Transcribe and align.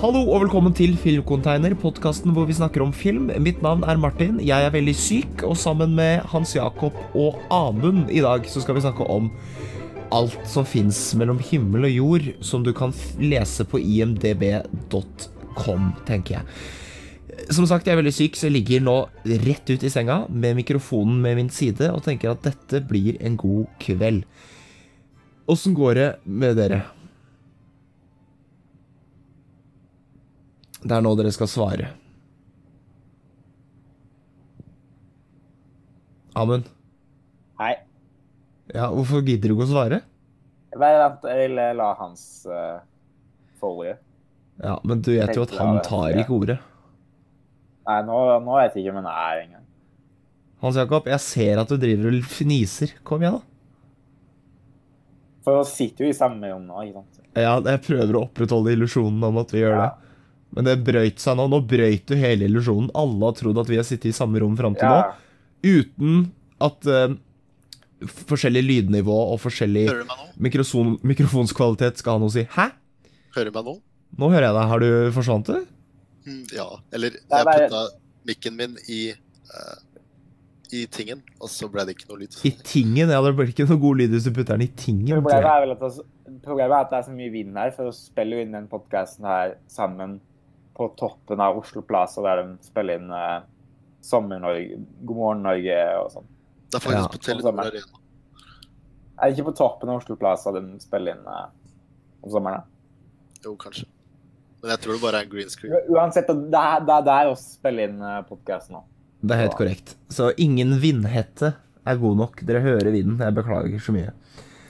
Hallo 0.00 0.22
og 0.32 0.46
velkommen 0.46 0.72
til 0.72 0.94
Filmcontainer, 0.96 1.74
podkasten 1.76 2.32
hvor 2.32 2.46
vi 2.48 2.54
snakker 2.56 2.80
om 2.80 2.88
film. 2.96 3.26
Mitt 3.44 3.58
navn 3.60 3.82
er 3.84 3.98
Martin, 4.00 4.38
jeg 4.40 4.64
er 4.64 4.72
veldig 4.72 4.94
syk, 4.96 5.42
og 5.44 5.58
sammen 5.60 5.92
med 5.92 6.22
Hans 6.32 6.54
Jakob 6.56 6.94
og 7.12 7.36
Amund 7.52 8.08
i 8.08 8.22
dag 8.24 8.46
så 8.48 8.62
skal 8.64 8.78
vi 8.78 8.80
snakke 8.80 9.04
om 9.12 9.26
alt 10.16 10.38
som 10.48 10.64
fins 10.64 10.96
mellom 11.20 11.36
himmel 11.44 11.84
og 11.84 11.92
jord, 11.92 12.30
som 12.40 12.64
du 12.64 12.72
kan 12.72 12.96
lese 13.20 13.66
på 13.68 13.76
imdb.com, 13.76 15.90
tenker 16.08 16.38
jeg. 16.38 16.48
Som 17.52 17.68
sagt, 17.68 17.84
jeg 17.84 17.92
er 17.92 18.00
veldig 18.00 18.14
syk, 18.16 18.38
så 18.40 18.48
jeg 18.48 18.54
ligger 18.54 18.80
nå 18.86 18.94
rett 19.44 19.68
ut 19.68 19.84
i 19.84 19.90
senga 19.92 20.22
med 20.32 20.56
mikrofonen 20.62 21.20
med 21.20 21.36
min 21.42 21.52
side 21.52 21.92
og 21.92 22.00
tenker 22.08 22.32
at 22.32 22.40
dette 22.48 22.80
blir 22.88 23.20
en 23.20 23.36
god 23.36 23.68
kveld. 23.84 24.24
Åssen 25.44 25.76
går 25.76 26.00
det 26.00 26.08
med 26.24 26.56
dere? 26.56 26.80
Det 30.80 30.96
er 30.96 31.02
nå 31.04 31.12
dere 31.18 31.32
skal 31.34 31.50
svare. 31.50 31.90
Amund? 36.40 36.68
Hei. 37.60 37.74
Ja, 38.72 38.86
hvorfor 38.94 39.20
gidder 39.26 39.50
du 39.50 39.56
ikke 39.58 39.66
å 39.66 39.72
svare? 39.74 40.00
Vent, 40.78 41.26
jeg 41.26 41.42
vil 41.50 41.58
eh, 41.58 41.72
la 41.76 41.90
hans 41.98 42.22
uh, 42.48 42.78
forrige. 43.60 43.98
Ja, 44.62 44.76
men 44.86 45.02
du 45.02 45.10
vet 45.16 45.34
jo 45.36 45.44
at 45.44 45.54
han 45.58 45.80
tar 45.84 46.14
ikke 46.20 46.36
ordet. 46.36 46.58
Nei, 47.88 47.98
nå, 48.06 48.18
nå 48.44 48.58
vet 48.60 48.76
jeg 48.76 48.84
ikke 48.84 48.94
om 48.94 49.00
han 49.02 49.10
er 49.10 49.42
engang. 49.44 49.66
Hans 50.60 50.76
Jakob, 50.76 51.08
jeg 51.08 51.24
ser 51.24 51.60
at 51.62 51.72
du 51.72 51.80
driver 51.80 52.12
og 52.12 52.28
fniser. 52.30 52.92
Kom 53.04 53.24
igjen, 53.24 53.40
da. 53.40 53.46
For 55.44 55.62
vi 55.62 55.70
sitter 55.72 56.06
jo 56.06 56.12
i 56.12 56.16
samme 56.16 56.52
rom 56.52 56.66
nå, 56.68 56.84
ikke 56.84 57.00
sant? 57.00 57.20
Ja, 57.34 57.54
jeg 57.64 57.82
prøver 57.86 58.18
å 58.18 58.24
opprettholde 58.28 58.74
illusjonen 58.76 59.24
om 59.30 59.40
at 59.40 59.54
vi 59.54 59.62
gjør 59.64 59.76
Ja. 59.76 59.82
det. 59.88 60.09
Men 60.56 60.66
det 60.66 60.76
brøyt 60.86 61.20
seg 61.22 61.36
nå. 61.38 61.46
Nå 61.52 61.60
brøyt 61.70 62.10
jo 62.10 62.16
hele 62.18 62.48
illusjonen. 62.48 62.90
Alle 62.98 63.28
har 63.28 63.36
trodd 63.38 63.58
at 63.62 63.68
vi 63.70 63.78
har 63.78 63.86
sittet 63.86 64.10
i 64.10 64.16
samme 64.16 64.40
rom 64.42 64.56
fram 64.58 64.74
til 64.78 64.88
Ja. 64.88 65.02
nå. 65.02 65.26
Uten 65.60 66.22
at 66.60 66.86
uh, 66.90 67.14
forskjellig 68.30 68.62
lydnivå 68.64 69.16
og 69.34 69.38
forskjellig 69.42 69.84
mikrofon, 70.40 70.94
mikrofonskvalitet 71.06 72.00
skal 72.00 72.16
ha 72.16 72.22
noe 72.22 72.32
å 72.32 72.34
si. 72.34 72.46
Hæ? 72.56 72.70
Hører 73.36 73.50
du 73.52 73.58
meg 73.58 73.68
nå? 73.68 73.76
Nå 74.18 74.30
hører 74.32 74.48
jeg 74.48 74.56
deg. 74.56 74.70
Har 74.72 74.80
du 74.82 74.88
forsvant 75.14 75.46
du? 75.52 75.66
Hm, 76.26 76.42
Ja. 76.56 76.66
Eller 76.92 77.14
er 77.20 77.44
jeg 77.44 77.68
putta 77.68 77.84
mikken 78.26 78.56
min 78.58 78.74
i 78.88 79.02
uh, 79.12 79.76
i 80.72 80.84
tingen, 80.86 81.18
og 81.42 81.50
så 81.50 81.66
ble 81.70 81.82
det 81.88 81.96
ikke 81.96 82.08
noe 82.12 82.20
lyd. 82.22 82.34
I 82.46 82.52
tingen? 82.62 83.10
Ja, 83.10 83.18
det 83.26 83.32
blir 83.34 83.48
ikke 83.50 83.64
noe 83.66 83.80
god 83.82 83.98
lyd 83.98 84.12
hvis 84.14 84.26
du 84.28 84.30
putter 84.36 84.54
den 84.58 84.68
i 84.68 84.72
tingen. 84.78 85.16
Problemet 85.18 85.48
er 85.50 85.64
vel 85.64 85.72
at 85.74 85.80
det, 85.82 86.04
problemet 86.44 86.74
er 86.76 86.84
at 86.84 86.92
det 86.92 86.98
er 87.00 87.06
så 87.08 87.14
mye 87.16 87.32
vind 87.34 87.56
her, 87.58 87.72
for 87.74 87.90
å 87.90 87.94
spille 87.96 88.38
inn 88.44 88.54
den 88.54 88.68
podkasten 88.70 89.26
her 89.26 89.56
sammen 89.70 90.20
på 90.76 90.88
toppen 90.98 91.40
av 91.40 91.58
Oslo 91.60 91.82
Plaza, 91.86 92.22
der 92.24 92.42
de 92.42 92.58
spiller 92.64 93.00
inn 93.00 93.10
uh, 93.12 93.42
Sommer-Norge, 94.06 94.78
God 95.04 95.16
morgen 95.16 95.42
Norge 95.44 95.78
og 96.00 96.10
sånn. 96.14 96.28
Det 96.70 96.78
er 96.78 96.84
faktisk 96.84 97.00
Ja. 97.02 97.08
på 97.12 97.22
Telenor. 97.26 97.64
Arena. 97.66 98.02
Er 99.20 99.28
det 99.28 99.36
ikke 99.36 99.50
på 99.50 99.56
toppen 99.58 99.90
av 99.92 100.00
Oslo 100.00 100.16
Plaza 100.16 100.52
de 100.56 100.62
spiller 100.80 101.18
inn 101.18 101.26
uh, 101.26 101.48
om 102.24 102.30
sommeren? 102.32 102.62
da? 102.62 103.42
Jo, 103.44 103.56
kanskje. 103.60 103.88
Men 104.60 104.74
jeg 104.74 104.82
tror 104.84 104.96
det 104.96 105.02
bare 105.02 105.20
er 105.20 105.26
en 105.26 105.32
green 105.32 105.50
screen. 105.52 105.76
Uansett, 105.88 106.28
det 106.28 106.60
er, 106.60 106.80
det 106.84 106.94
er 106.96 107.04
der 107.10 107.28
vi 107.30 107.36
spiller 107.42 107.88
inn 107.90 108.00
uh, 108.04 108.20
podkasten 108.28 108.76
nå. 108.76 108.82
Det 109.20 109.36
er 109.36 109.42
helt 109.44 109.56
korrekt. 109.58 109.94
Så 110.12 110.30
ingen 110.40 110.78
vindhette 110.80 111.54
er 111.84 112.00
god 112.00 112.16
nok. 112.22 112.40
Dere 112.48 112.62
hører 112.64 112.88
vinden. 112.92 113.20
Jeg 113.20 113.36
beklager 113.36 113.82
så 113.84 113.92
mye. 113.92 114.12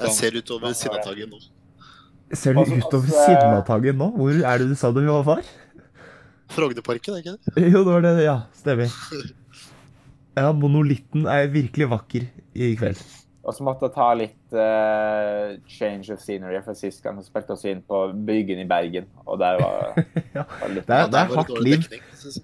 Jeg 0.00 0.14
ser 0.16 0.36
utover 0.38 0.74
Sinnataggen 0.74 1.30
nå. 1.34 1.40
Ser 2.32 2.54
du 2.54 2.60
Altså, 2.62 2.78
utover 2.78 3.06
altså, 3.10 3.24
Sinnataggen 3.26 3.98
nå? 4.00 4.08
Hvor 4.16 4.30
er 4.52 4.62
det 4.62 4.68
du 4.70 4.76
sa 4.78 4.90
du 4.94 5.02
var 5.06 5.26
far? 5.26 5.42
Frognerparken, 6.50 7.14
er 7.14 7.22
ikke 7.24 7.36
det? 7.54 7.70
Jo, 7.74 7.84
det 7.86 7.92
var 7.94 8.04
det. 8.06 8.14
Ja, 8.26 8.36
stemmer. 8.58 8.92
Ja, 10.38 10.50
monolitten 10.56 11.26
er 11.30 11.48
virkelig 11.52 11.88
vakker 11.90 12.28
i 12.54 12.74
kveld. 12.78 13.00
Og 13.40 13.54
så 13.56 13.64
måtte 13.64 13.86
jeg 13.88 13.94
ta 13.94 14.06
litt 14.18 14.52
uh, 14.52 15.54
change 15.66 16.12
of 16.12 16.20
scenery, 16.20 16.58
for 16.62 16.76
sist 16.76 17.00
gang 17.02 17.16
så 17.16 17.24
spilte 17.24 17.54
oss 17.54 17.62
inn 17.66 17.80
på 17.88 18.00
Bryggen 18.28 18.60
i 18.60 18.66
Bergen, 18.68 19.06
og 19.24 19.38
der 19.40 19.56
var, 19.62 19.96
Ja. 20.36 20.44
var 20.60 20.74
litt 20.74 20.84
Det 20.86 20.92
er, 20.92 21.00
Ja, 21.00 21.06
det 21.14 21.22
er 21.22 21.32
hardt 21.38 21.62
liv. 21.64 21.86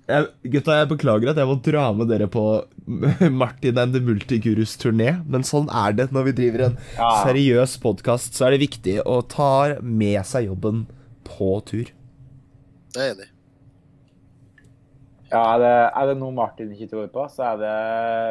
Jeg, 0.08 0.30
gutta, 0.56 0.78
jeg 0.80 0.88
beklager 0.94 1.30
at 1.34 1.42
jeg 1.42 1.50
må 1.50 1.58
dra 1.68 1.84
med 1.98 2.08
dere 2.10 2.30
på 2.32 2.46
Martin 3.42 3.82
and 3.82 3.92
the 3.94 4.00
Multigurus-turné, 4.08 5.18
men 5.28 5.44
sånn 5.46 5.68
er 5.68 5.94
det 6.00 6.08
når 6.16 6.30
vi 6.30 6.36
driver 6.40 6.64
en 6.70 6.80
Ja. 6.96 7.12
seriøs 7.28 7.76
podkast. 7.84 8.32
Så 8.40 8.48
er 8.48 8.56
det 8.56 8.64
viktig 8.64 8.96
å 9.04 9.20
ta 9.28 9.52
med 9.84 10.24
seg 10.26 10.48
jobben 10.48 10.86
på 11.28 11.58
tur. 11.68 11.92
Det 12.96 13.02
er 13.04 13.10
jeg 13.12 13.18
enig 13.18 13.28
i. 13.28 13.32
Ja, 15.32 15.40
er 15.56 15.58
det, 15.62 15.72
er 15.98 16.10
det 16.10 16.18
noe 16.20 16.34
Martin 16.34 16.70
ikke 16.74 16.88
tror 16.92 17.08
på, 17.10 17.24
så 17.34 17.48
er 17.52 17.56
det 17.62 17.72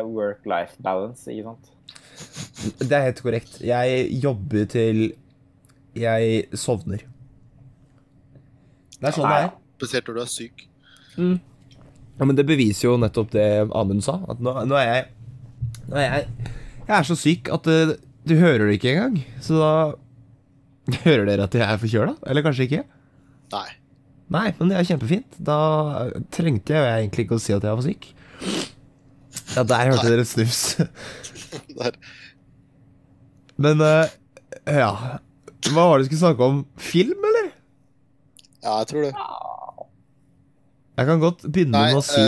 work-life 0.07 0.77
balance, 0.83 1.27
ikke 1.31 1.49
sant? 1.49 1.71
Det 2.79 2.91
er 2.95 3.09
helt 3.09 3.19
korrekt. 3.23 3.57
Jeg 3.65 4.05
jobber 4.23 4.63
til 4.71 5.01
jeg 5.95 6.45
sovner. 6.59 7.03
Det 8.95 9.09
er 9.09 9.15
sånn 9.15 9.27
det 9.27 9.41
er. 9.43 9.51
Spesielt 9.75 10.07
når 10.09 10.17
du 10.17 10.21
er 10.23 10.31
syk. 10.31 10.65
Ja, 11.15 12.23
men 12.23 12.35
det 12.39 12.47
beviser 12.47 12.87
jo 12.89 12.95
nettopp 12.99 13.33
det 13.35 13.45
Amund 13.75 14.03
sa. 14.03 14.17
At 14.31 14.39
nå, 14.43 14.55
nå 14.67 14.79
er 14.79 14.87
jeg 14.89 15.05
Nå 15.91 15.99
er 15.99 16.05
jeg 16.05 16.27
Jeg 16.87 16.93
er 16.97 17.07
så 17.07 17.15
syk 17.19 17.51
at 17.53 17.67
det, 17.67 17.97
du 18.27 18.35
hører 18.39 18.69
det 18.69 18.79
ikke 18.79 18.93
engang. 18.95 19.19
Så 19.43 19.59
da 19.59 19.71
Hører 21.05 21.25
dere 21.27 21.47
at 21.47 21.55
jeg 21.57 21.65
er 21.65 21.79
forkjøla? 21.81 22.13
Eller 22.29 22.45
kanskje 22.45 22.67
ikke? 22.69 22.83
Nei. 23.55 23.67
Nei, 24.33 24.47
men 24.57 24.71
det 24.71 24.77
er 24.79 24.87
kjempefint. 24.89 25.37
Da 25.37 25.57
trengte 26.33 26.73
jeg 26.73 26.81
jo 26.81 26.93
egentlig 26.95 27.25
ikke 27.27 27.37
å 27.37 27.43
si 27.43 27.53
at 27.53 27.65
jeg 27.65 27.77
var 27.77 27.85
syk. 27.85 28.07
Ja, 29.55 29.63
der 29.63 29.91
hørte 29.91 30.09
dere 30.09 30.25
et 30.25 30.31
snufs. 30.31 30.63
Men 33.55 33.79
uh, 33.79 34.03
ja 34.67 34.89
Hva 35.69 35.85
var 35.87 35.93
det 35.95 36.05
du 36.05 36.09
skulle 36.09 36.19
snakke 36.19 36.43
om? 36.43 36.57
Film, 36.75 37.21
eller? 37.29 37.53
Ja, 38.63 38.73
jeg 38.81 38.89
tror 38.89 39.05
det. 39.05 39.13
Jeg 40.97 41.07
kan 41.07 41.21
godt 41.23 41.45
begynne 41.47 41.77
Nei, 41.77 41.93
med 41.93 42.01
å 42.01 42.03
si 42.03 42.25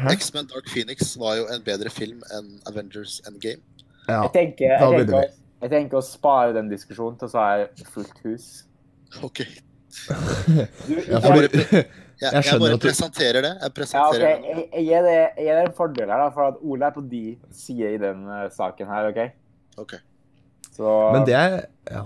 uh, 0.00 0.10
X-Men 0.10 0.48
Dark 0.50 0.66
Phoenix 0.72 1.14
var 1.20 1.36
jo 1.38 1.46
en 1.52 1.62
bedre 1.66 1.92
film 1.92 2.24
enn 2.34 2.52
Avengers 2.70 3.20
Endgame. 3.28 3.62
Ja. 4.08 4.24
Jeg 4.24 4.32
tenker, 4.34 4.72
jeg, 4.72 5.06
tenker, 5.06 5.32
jeg 5.62 5.72
tenker 5.74 6.00
å 6.00 6.04
spare 6.04 6.54
den 6.56 6.70
diskusjonen 6.72 7.18
til 7.20 7.30
så 7.30 7.42
er 7.44 7.66
fullt 7.94 8.22
hus. 8.24 8.48
Ok. 9.26 9.44
Du, 9.90 10.94
Ja, 11.00 11.16
ja, 11.16 11.20
for 11.24 11.40
Jeg, 12.20 12.34
Jeg 12.36 12.44
jeg, 12.44 12.60
bare 12.60 12.74
at 12.76 12.82
du- 12.82 12.84
presenterer 12.84 13.40
det. 13.40 13.50
Jeg 13.56 13.64
ja, 13.64 13.68
presenterer 13.72 14.20
det. 14.20 14.30
jeg, 14.44 14.64
jeg, 14.74 14.82
gir 14.84 15.04
det, 15.06 15.12
jeg 15.16 15.44
gir 15.46 15.54
det 15.56 15.62
en 15.64 15.76
fordel 15.78 16.10
her, 16.12 16.18
da, 16.20 16.26
for 16.34 16.48
at 16.50 16.58
Ole 16.60 16.84
er 16.90 16.92
på 16.92 17.02
de 17.08 17.20
sider 17.56 17.94
i 17.96 18.00
den 18.02 18.26
uh, 18.28 18.42
saken 18.52 18.90
her, 18.92 19.06
OK? 19.08 19.20
Ok. 19.80 19.94
Så, 20.76 20.90
men 21.14 21.24
det 21.24 21.34
er 21.38 21.54
ja. 21.90 22.02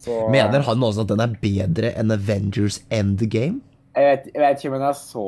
så, 0.00 0.16
Mener 0.32 0.64
han 0.64 0.82
også 0.88 1.04
at 1.04 1.12
den 1.12 1.20
er 1.26 1.34
bedre 1.42 1.90
enn 2.00 2.14
Avengers 2.16 2.80
Endgame? 2.92 3.60
Jeg 3.94 4.08
vet, 4.08 4.30
jeg 4.32 4.42
vet 4.42 4.64
ikke 4.64 4.72
om 4.72 4.78
den 4.80 4.86
er 4.88 4.96
så, 4.98 5.26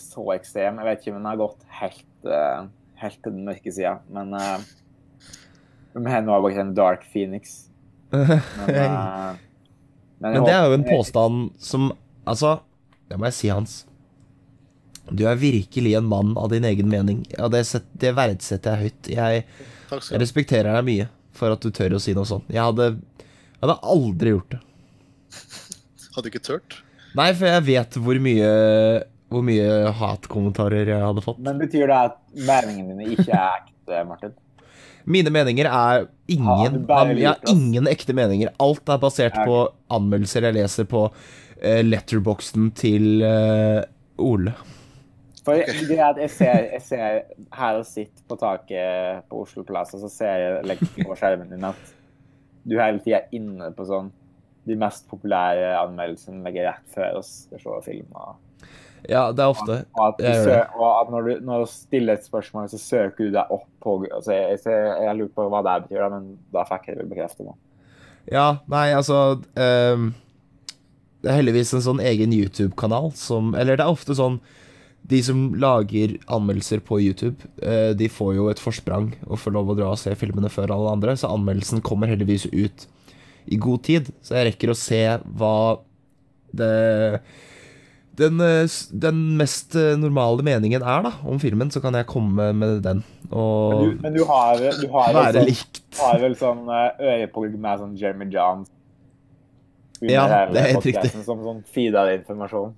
så 0.00 0.24
ekstrem. 0.36 0.78
Jeg 0.78 0.88
vet 0.88 1.02
ikke 1.02 1.16
om 1.16 1.18
den 1.20 1.28
har 1.32 1.40
gått 1.42 1.66
helt, 1.80 2.06
uh, 2.30 2.70
helt 3.02 3.18
til 3.18 3.34
den 3.34 3.44
mørke 3.50 3.74
sida, 3.74 3.96
men 4.14 4.30
uh, 4.38 4.62
Vi 5.98 6.06
har 6.10 6.22
nå 6.26 6.38
bare 6.46 6.62
en 6.62 6.72
Dark 6.78 7.02
Phoenix. 7.10 7.64
Men, 8.14 8.70
eh, 8.70 9.42
Men 10.24 10.46
det 10.46 10.54
er 10.54 10.68
jo 10.70 10.78
en 10.78 10.86
påstand 10.88 11.50
som 11.60 11.90
Altså, 12.24 12.54
det 13.12 13.18
må 13.20 13.26
jeg 13.28 13.36
si, 13.36 13.48
Hans. 13.52 13.72
Du 15.12 15.26
er 15.28 15.36
virkelig 15.36 15.90
en 15.98 16.06
mann 16.08 16.30
av 16.40 16.48
din 16.48 16.64
egen 16.64 16.88
mening. 16.88 17.18
og 17.36 17.50
det, 17.52 17.66
set, 17.68 17.84
det 18.00 18.14
verdsetter 18.16 18.78
jeg 18.78 18.80
høyt. 18.88 19.10
Jeg, 19.12 19.42
jeg 19.92 20.20
respekterer 20.22 20.70
deg 20.72 20.86
mye 20.86 21.08
for 21.36 21.52
at 21.52 21.60
du 21.60 21.68
tør 21.74 21.98
å 21.98 22.00
si 22.00 22.14
noe 22.16 22.24
sånt. 22.24 22.48
Jeg 22.48 22.64
hadde, 22.64 22.94
jeg 23.20 23.60
hadde 23.60 23.76
aldri 23.92 24.32
gjort 24.32 24.56
det. 24.56 24.62
Hadde 26.14 26.24
du 26.24 26.30
ikke 26.30 26.44
turt? 26.46 26.78
Nei, 27.18 27.28
for 27.34 27.50
jeg 27.50 27.62
vet 27.66 27.96
hvor 27.98 28.18
mye 28.22 28.48
Hvor 29.34 29.42
mye 29.42 29.70
hatkommentarer 29.98 30.86
jeg 30.92 31.02
hadde 31.02 31.24
fått. 31.24 31.40
Men 31.42 31.58
betyr 31.58 31.90
det 31.90 31.96
at 31.98 32.16
meningene 32.38 32.94
dine 32.94 33.16
ikke 33.16 33.34
er 33.34 33.56
ekte, 33.60 34.02
Martin? 34.06 34.34
Mine 35.04 35.32
meninger 35.32 35.68
er 35.68 36.06
ingen 36.32 36.84
Jeg 37.18 37.28
har 37.28 37.40
ingen 37.50 37.88
ekte 37.90 38.16
meninger. 38.16 38.52
Alt 38.62 38.88
er 38.88 39.00
basert 39.02 39.36
på 39.44 39.58
anmeldelser 39.92 40.48
jeg 40.48 40.56
leser 40.56 40.88
på 40.88 41.08
uh, 41.10 41.82
letterboxen 41.84 42.70
til 42.78 43.24
eh, 43.24 43.82
Ole. 44.22 44.54
For 45.44 45.60
det 45.60 45.98
er 45.98 46.06
at 46.06 46.20
jeg 46.22 46.32
ser, 46.32 46.60
jeg 46.72 46.82
ser 46.86 47.18
her 47.52 47.80
og 47.80 47.84
sitter 47.84 48.24
på 48.28 48.38
taket 48.40 49.26
på 49.28 49.42
Oslo 49.44 49.64
Plass, 49.68 49.92
og 49.92 50.06
så 50.06 50.08
ser 50.12 50.40
jeg 50.40 50.64
legger 50.70 51.04
på 51.04 51.16
skjermen 51.20 51.50
din 51.52 51.66
at 51.68 51.90
du 52.64 52.78
hele 52.78 53.02
tida 53.04 53.20
er 53.20 53.36
inne 53.36 53.68
på 53.76 53.84
sånn 53.84 54.08
de 54.64 54.76
mest 54.80 55.04
populære 55.10 55.74
anmeldelsene 55.76 56.40
legger 56.46 56.70
rett 56.70 56.94
før 56.94 57.18
oss 57.20 57.32
skal 57.50 57.60
se 57.60 57.90
film. 57.90 58.08
Og, 58.16 58.38
Ja, 59.10 59.26
det 59.36 59.44
er 59.44 59.52
ofte. 59.52 59.76
at, 59.84 60.18
du 60.18 60.24
Jeg 60.24 60.38
gjør 60.38 60.44
sø, 60.44 60.56
det. 60.56 60.66
og 60.78 60.88
at 60.88 61.12
når 61.12 61.28
du, 61.28 61.32
når 61.44 61.64
du 61.64 61.70
stiller 61.70 62.18
et 62.18 62.24
spørsmål, 62.24 62.68
så 62.72 62.80
søker 62.80 63.26
du 63.28 63.34
deg 63.34 63.52
opp 63.52 63.68
på 63.84 63.98
altså 64.08 64.32
Jeg, 64.32 64.58
jeg, 64.64 64.90
jeg 65.04 65.16
lurer 65.18 65.32
på 65.36 65.48
hva 65.52 65.62
det 65.66 65.78
betyr, 65.84 66.08
men 66.14 66.28
da 66.54 66.64
fikk 66.68 66.88
jeg 66.88 67.00
det 67.02 67.08
bekreftet 67.10 67.44
nå. 67.48 67.56
Ja, 68.32 68.46
nei, 68.72 68.86
altså 68.96 69.36
um, 69.36 70.06
Det 71.20 71.28
er 71.28 71.36
heldigvis 71.42 71.74
en 71.76 71.84
sånn 71.84 72.00
egen 72.00 72.32
YouTube-kanal 72.32 73.10
som 73.20 73.52
Eller 73.52 73.76
det 73.76 73.84
er 73.84 73.92
ofte 73.92 74.16
sånn 74.16 74.38
De 75.04 75.20
som 75.26 75.50
lager 75.60 76.16
anmeldelser 76.32 76.80
på 76.80 77.02
YouTube, 77.04 77.44
eh, 77.60 77.92
de 77.92 78.08
får 78.08 78.30
jo 78.38 78.48
et 78.48 78.62
forsprang 78.62 79.10
og 79.26 79.36
får 79.42 79.52
lov 79.52 79.74
å 79.74 79.76
dra 79.76 79.90
og 79.92 80.00
se 80.00 80.14
filmene 80.16 80.48
før 80.48 80.72
alle 80.72 80.94
andre, 80.96 81.12
så 81.20 81.28
anmeldelsen 81.28 81.84
kommer 81.84 82.08
heldigvis 82.08 82.46
ut 82.48 82.86
i 83.44 83.58
god 83.60 83.82
tid. 83.84 84.08
Så 84.24 84.38
jeg 84.38 84.46
rekker 84.48 84.72
å 84.72 84.78
se 84.78 85.02
hva 85.36 85.58
det 86.56 87.20
den, 88.16 88.40
eh, 88.40 88.68
den 88.90 89.22
mest 89.38 89.74
eh, 89.78 89.96
normale 89.98 90.44
meningen 90.46 90.82
er 90.82 91.02
da 91.06 91.12
om 91.26 91.40
filmen, 91.42 91.70
så 91.70 91.82
kan 91.82 91.96
jeg 91.98 92.06
komme 92.10 92.52
med 92.54 92.82
den. 92.84 93.02
Men 93.30 93.80
du, 93.80 93.98
men 94.02 94.14
du 94.14 94.22
har, 94.28 94.60
du 94.60 94.86
har, 94.92 95.14
være 95.16 95.40
sånn, 95.40 95.48
likt. 95.48 95.82
har 95.98 96.22
vel 96.22 96.38
sånn 96.38 96.62
eh, 96.70 97.26
med 97.26 97.82
sånn 97.82 97.94
Jeremy 97.98 98.28
Johns 98.30 98.70
Ja, 100.04 100.26
det 100.52 100.60
er 100.60 100.74
helt 100.76 100.86
riktig. 100.86 101.10
Som 101.24 101.42
sånn 101.42 101.62
av 101.96 102.12
informasjon. 102.12 102.74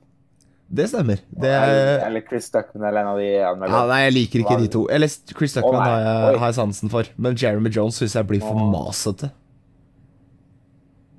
Det 0.66 0.88
stemmer. 0.90 1.20
Det 1.30 1.50
eller, 1.50 1.88
er 1.92 2.06
eller 2.08 2.22
Chris 2.26 2.48
Duckman 2.50 2.88
eller 2.88 3.04
en 3.04 3.10
av 3.12 3.18
de 3.22 3.26
andre. 3.46 3.68
Ja, 3.70 3.82
nei, 3.86 3.98
jeg 4.06 4.14
liker 4.16 4.42
ikke 4.42 4.56
de 4.62 4.70
to. 4.72 4.86
Eller 4.90 5.10
Chris 5.10 5.54
Duckman 5.54 5.78
oh, 5.78 5.82
har, 5.84 6.00
jeg, 6.02 6.38
har 6.42 6.50
jeg 6.50 6.56
sansen 6.58 6.90
for. 6.90 7.10
Men 7.22 7.36
Jeremy 7.38 7.70
Jones 7.70 8.00
syns 8.00 8.16
jeg 8.18 8.26
blir 8.26 8.42
for 8.42 8.58
masete. 8.72 9.30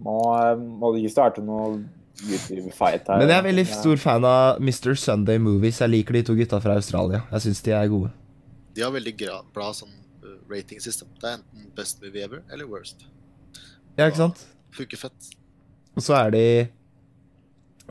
Må, 0.03 0.17
må 0.57 0.91
du 0.93 0.99
ikke 0.99 1.13
starte 1.15 1.43
noe 1.45 1.77
YouTube-fight 2.25 3.09
her? 3.09 3.21
Men 3.21 3.29
jeg 3.31 3.37
er 3.37 3.45
veldig 3.45 3.65
stor 3.69 3.99
fan 4.01 4.25
av 4.27 4.61
Mr. 4.61 4.95
Sunday 4.97 5.41
Movies. 5.41 5.81
Jeg 5.83 5.93
liker 5.93 6.17
de 6.17 6.23
to 6.25 6.37
gutta 6.37 6.59
fra 6.63 6.77
Australia. 6.79 7.23
Jeg 7.33 7.45
syns 7.47 7.61
de 7.65 7.75
er 7.77 7.91
gode. 7.91 8.11
De 8.77 8.85
har 8.85 8.93
veldig 8.93 9.13
bra 9.53 9.69
sånn 9.73 9.93
uh, 10.23 10.37
rating 10.49 10.81
system. 10.83 11.11
Det 11.21 11.29
er 11.29 11.39
enten 11.39 11.69
best 11.77 12.01
movie 12.03 12.25
ever 12.25 12.43
eller 12.53 12.69
worst. 12.69 13.05
Ja, 13.97 14.07
ikke 14.07 14.23
sant? 14.23 14.43
Funker 14.77 15.01
fett. 15.07 15.31
Og 15.97 16.05
så 16.05 16.13
er 16.19 16.33
de 16.35 16.43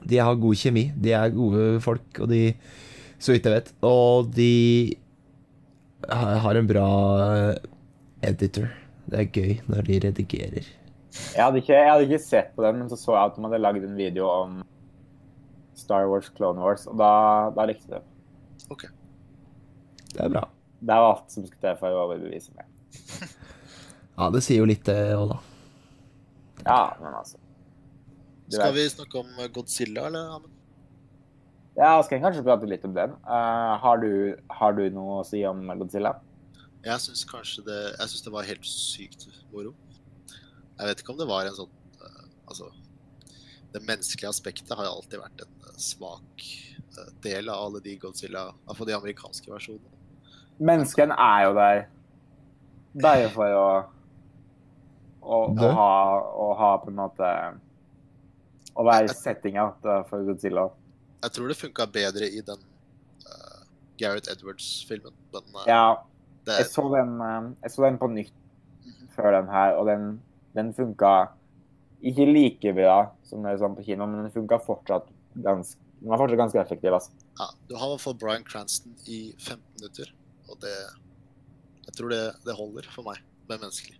De 0.06 0.18
har 0.22 0.38
god 0.38 0.58
kjemi. 0.58 0.90
De 0.94 1.14
er 1.16 1.34
gode 1.34 1.80
folk, 1.82 2.06
og 2.20 2.30
de 2.30 2.54
Så 3.18 3.32
vidt 3.32 3.46
jeg 3.48 3.54
vet. 3.54 3.72
Og 3.86 4.28
de 4.34 4.96
har 6.06 6.38
har 6.38 6.54
en 6.54 6.66
bra 6.66 6.88
eh, 7.36 7.56
editor. 8.28 8.68
Det 9.06 9.18
er 9.22 9.30
gøy 9.32 9.54
når 9.66 9.86
de 9.86 10.00
redigerer. 10.06 10.68
Jeg 11.36 11.44
hadde, 11.44 11.60
ikke, 11.60 11.74
jeg 11.76 11.90
hadde 11.90 12.06
ikke 12.08 12.22
sett 12.24 12.52
på 12.56 12.64
den, 12.64 12.80
men 12.80 12.90
så 12.90 12.98
så 13.00 13.14
jeg 13.16 13.30
at 13.30 13.36
de 13.36 13.44
hadde 13.44 13.62
lagd 13.62 13.84
en 13.84 13.98
video 13.98 14.28
om 14.30 14.60
Star 15.76 16.08
Wars 16.08 16.30
Clone 16.36 16.62
Wars, 16.62 16.86
og 16.88 16.96
da, 17.00 17.10
da 17.56 17.66
likte 17.68 17.90
jeg 17.90 17.98
det. 17.98 18.70
OK. 18.72 18.86
Det 20.14 20.22
er 20.24 20.32
bra. 20.32 20.46
Det 20.80 20.96
var 21.02 21.10
alt 21.10 21.32
som 21.32 21.44
skulle 21.44 21.62
til 21.62 21.76
for 21.80 21.92
å 21.92 22.06
overbevise 22.06 22.56
meg. 22.56 22.72
Ja, 24.16 24.30
det 24.32 24.40
sier 24.46 24.62
jo 24.62 24.68
litt, 24.68 24.86
det 24.88 25.12
òg, 25.12 25.34
da. 25.34 25.36
Ja, 26.64 26.96
men 27.02 27.12
altså 27.12 27.36
Du 28.48 28.56
Skal 28.56 28.72
vi 28.72 28.86
snakke 28.88 29.20
om 29.20 29.28
uh, 29.36 29.48
Godzilla, 29.52 30.06
eller? 30.08 30.30
Amund? 30.38 30.54
Ja, 31.76 31.90
skal 32.00 32.16
jeg 32.16 32.22
kanskje 32.24 32.44
prate 32.46 32.68
litt 32.70 32.86
om 32.88 32.94
den. 32.96 33.12
Uh, 33.28 33.74
har, 33.82 34.00
du, 34.00 34.38
har 34.48 34.72
du 34.78 34.86
noe 34.94 35.18
å 35.20 35.26
si 35.28 35.42
om 35.44 35.60
Godzilla? 35.76 36.14
Jeg 36.86 37.02
syns 37.02 37.26
kanskje 37.28 37.66
det 37.66 37.80
Jeg 37.82 38.08
synes 38.08 38.24
det 38.24 38.32
var 38.32 38.48
helt 38.48 38.68
sykt 38.70 39.26
moro. 39.52 39.74
Jeg 40.76 40.90
vet 40.90 41.00
ikke 41.02 41.12
om 41.14 41.18
det 41.20 41.28
var 41.28 41.48
en 41.48 41.56
sånn 41.56 41.72
uh, 42.02 42.24
Altså 42.48 42.70
Det 43.72 43.80
menneskelige 43.82 44.28
aspektet 44.28 44.72
har 44.76 44.84
jo 44.88 44.94
alltid 44.98 45.20
vært 45.22 45.44
en 45.46 45.52
uh, 45.64 45.74
svak 45.80 46.46
uh, 46.98 47.10
del 47.24 47.48
av 47.52 47.66
alle 47.66 47.80
de 47.84 47.96
Godzilla 48.02 48.50
Iallfall 48.66 48.90
de 48.90 48.96
amerikanske 48.96 49.52
versjonene. 49.52 49.92
Mennesken 50.58 51.12
er 51.12 51.44
jo 51.46 51.52
der 51.56 51.82
Der 53.02 53.28
for 53.34 53.52
å 53.60 53.68
å, 55.26 55.38
å, 55.50 55.68
ha, 55.74 55.92
å 56.38 56.44
ha 56.54 56.68
på 56.78 56.92
en 56.92 57.00
måte 57.00 57.28
Å 58.78 58.84
være 58.86 59.10
settinga 59.10 59.64
for 59.82 60.22
Godzilla. 60.28 60.68
Jeg 61.24 61.32
tror 61.34 61.50
det 61.50 61.56
funka 61.58 61.86
bedre 61.90 62.28
i 62.28 62.42
den 62.46 62.60
uh, 63.26 63.62
Gareth 63.98 64.30
Edwards-filmen. 64.30 65.16
Uh, 65.34 65.64
Ja, 65.66 65.96
det, 66.46 66.60
jeg 66.60 66.68
så 66.70 66.84
den, 66.92 67.16
eh, 67.24 67.48
jeg 67.64 67.72
så 67.74 67.86
den 67.88 67.96
på 67.98 68.06
nytt 68.12 68.34
Mhm. 68.86 69.08
før 69.16 69.32
den 69.34 69.48
her, 69.50 69.72
og 69.80 69.88
den, 69.88 70.04
den 70.56 70.72
funka 70.76 71.12
ikke 72.06 72.26
like 72.28 72.72
bra 72.76 72.96
som 73.26 73.44
det 73.44 73.54
er 73.54 73.60
sånn 73.62 73.76
på 73.76 73.84
kino, 73.86 74.06
men 74.08 74.24
den 74.24 74.34
funka 74.34 74.58
fortsatt 74.64 75.08
ganske 75.44 75.80
den 76.00 76.10
var 76.12 76.20
fortsatt 76.20 76.38
ganske 76.38 76.60
effektiv. 76.60 76.92
Altså. 76.92 77.12
ja, 77.40 77.46
du 77.68 77.76
har 77.76 77.88
i 77.88 77.94
hvert 77.94 78.04
fall 78.04 78.16
Bryan 78.20 78.44
Cranston 78.44 78.92
i 79.08 79.20
15 79.38 79.62
minutter, 79.78 80.12
og 80.50 80.60
det 80.62 80.76
Jeg 81.86 81.94
tror 81.94 82.10
det, 82.10 82.20
det 82.44 82.54
holder 82.58 82.86
for 82.90 83.06
meg 83.06 83.20
med 83.48 83.60
menneskelig. 83.62 83.96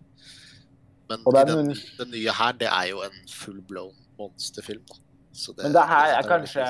Men 1.09 1.23
det 1.23 1.41
er 1.41 1.47
den, 1.47 1.69
noen- 1.71 1.99
den 2.01 2.11
nye 2.11 2.33
her, 2.35 2.53
det 2.59 2.67
er 2.67 2.89
jo 2.91 3.03
en 3.07 3.19
full 3.31 3.61
blown 3.63 3.95
monsterfilm, 4.19 4.83
da. 4.91 4.99
Så 5.33 5.55
Men 5.63 5.73
det 5.73 5.85
her 5.87 6.17
er 6.17 6.27
kanskje. 6.27 6.65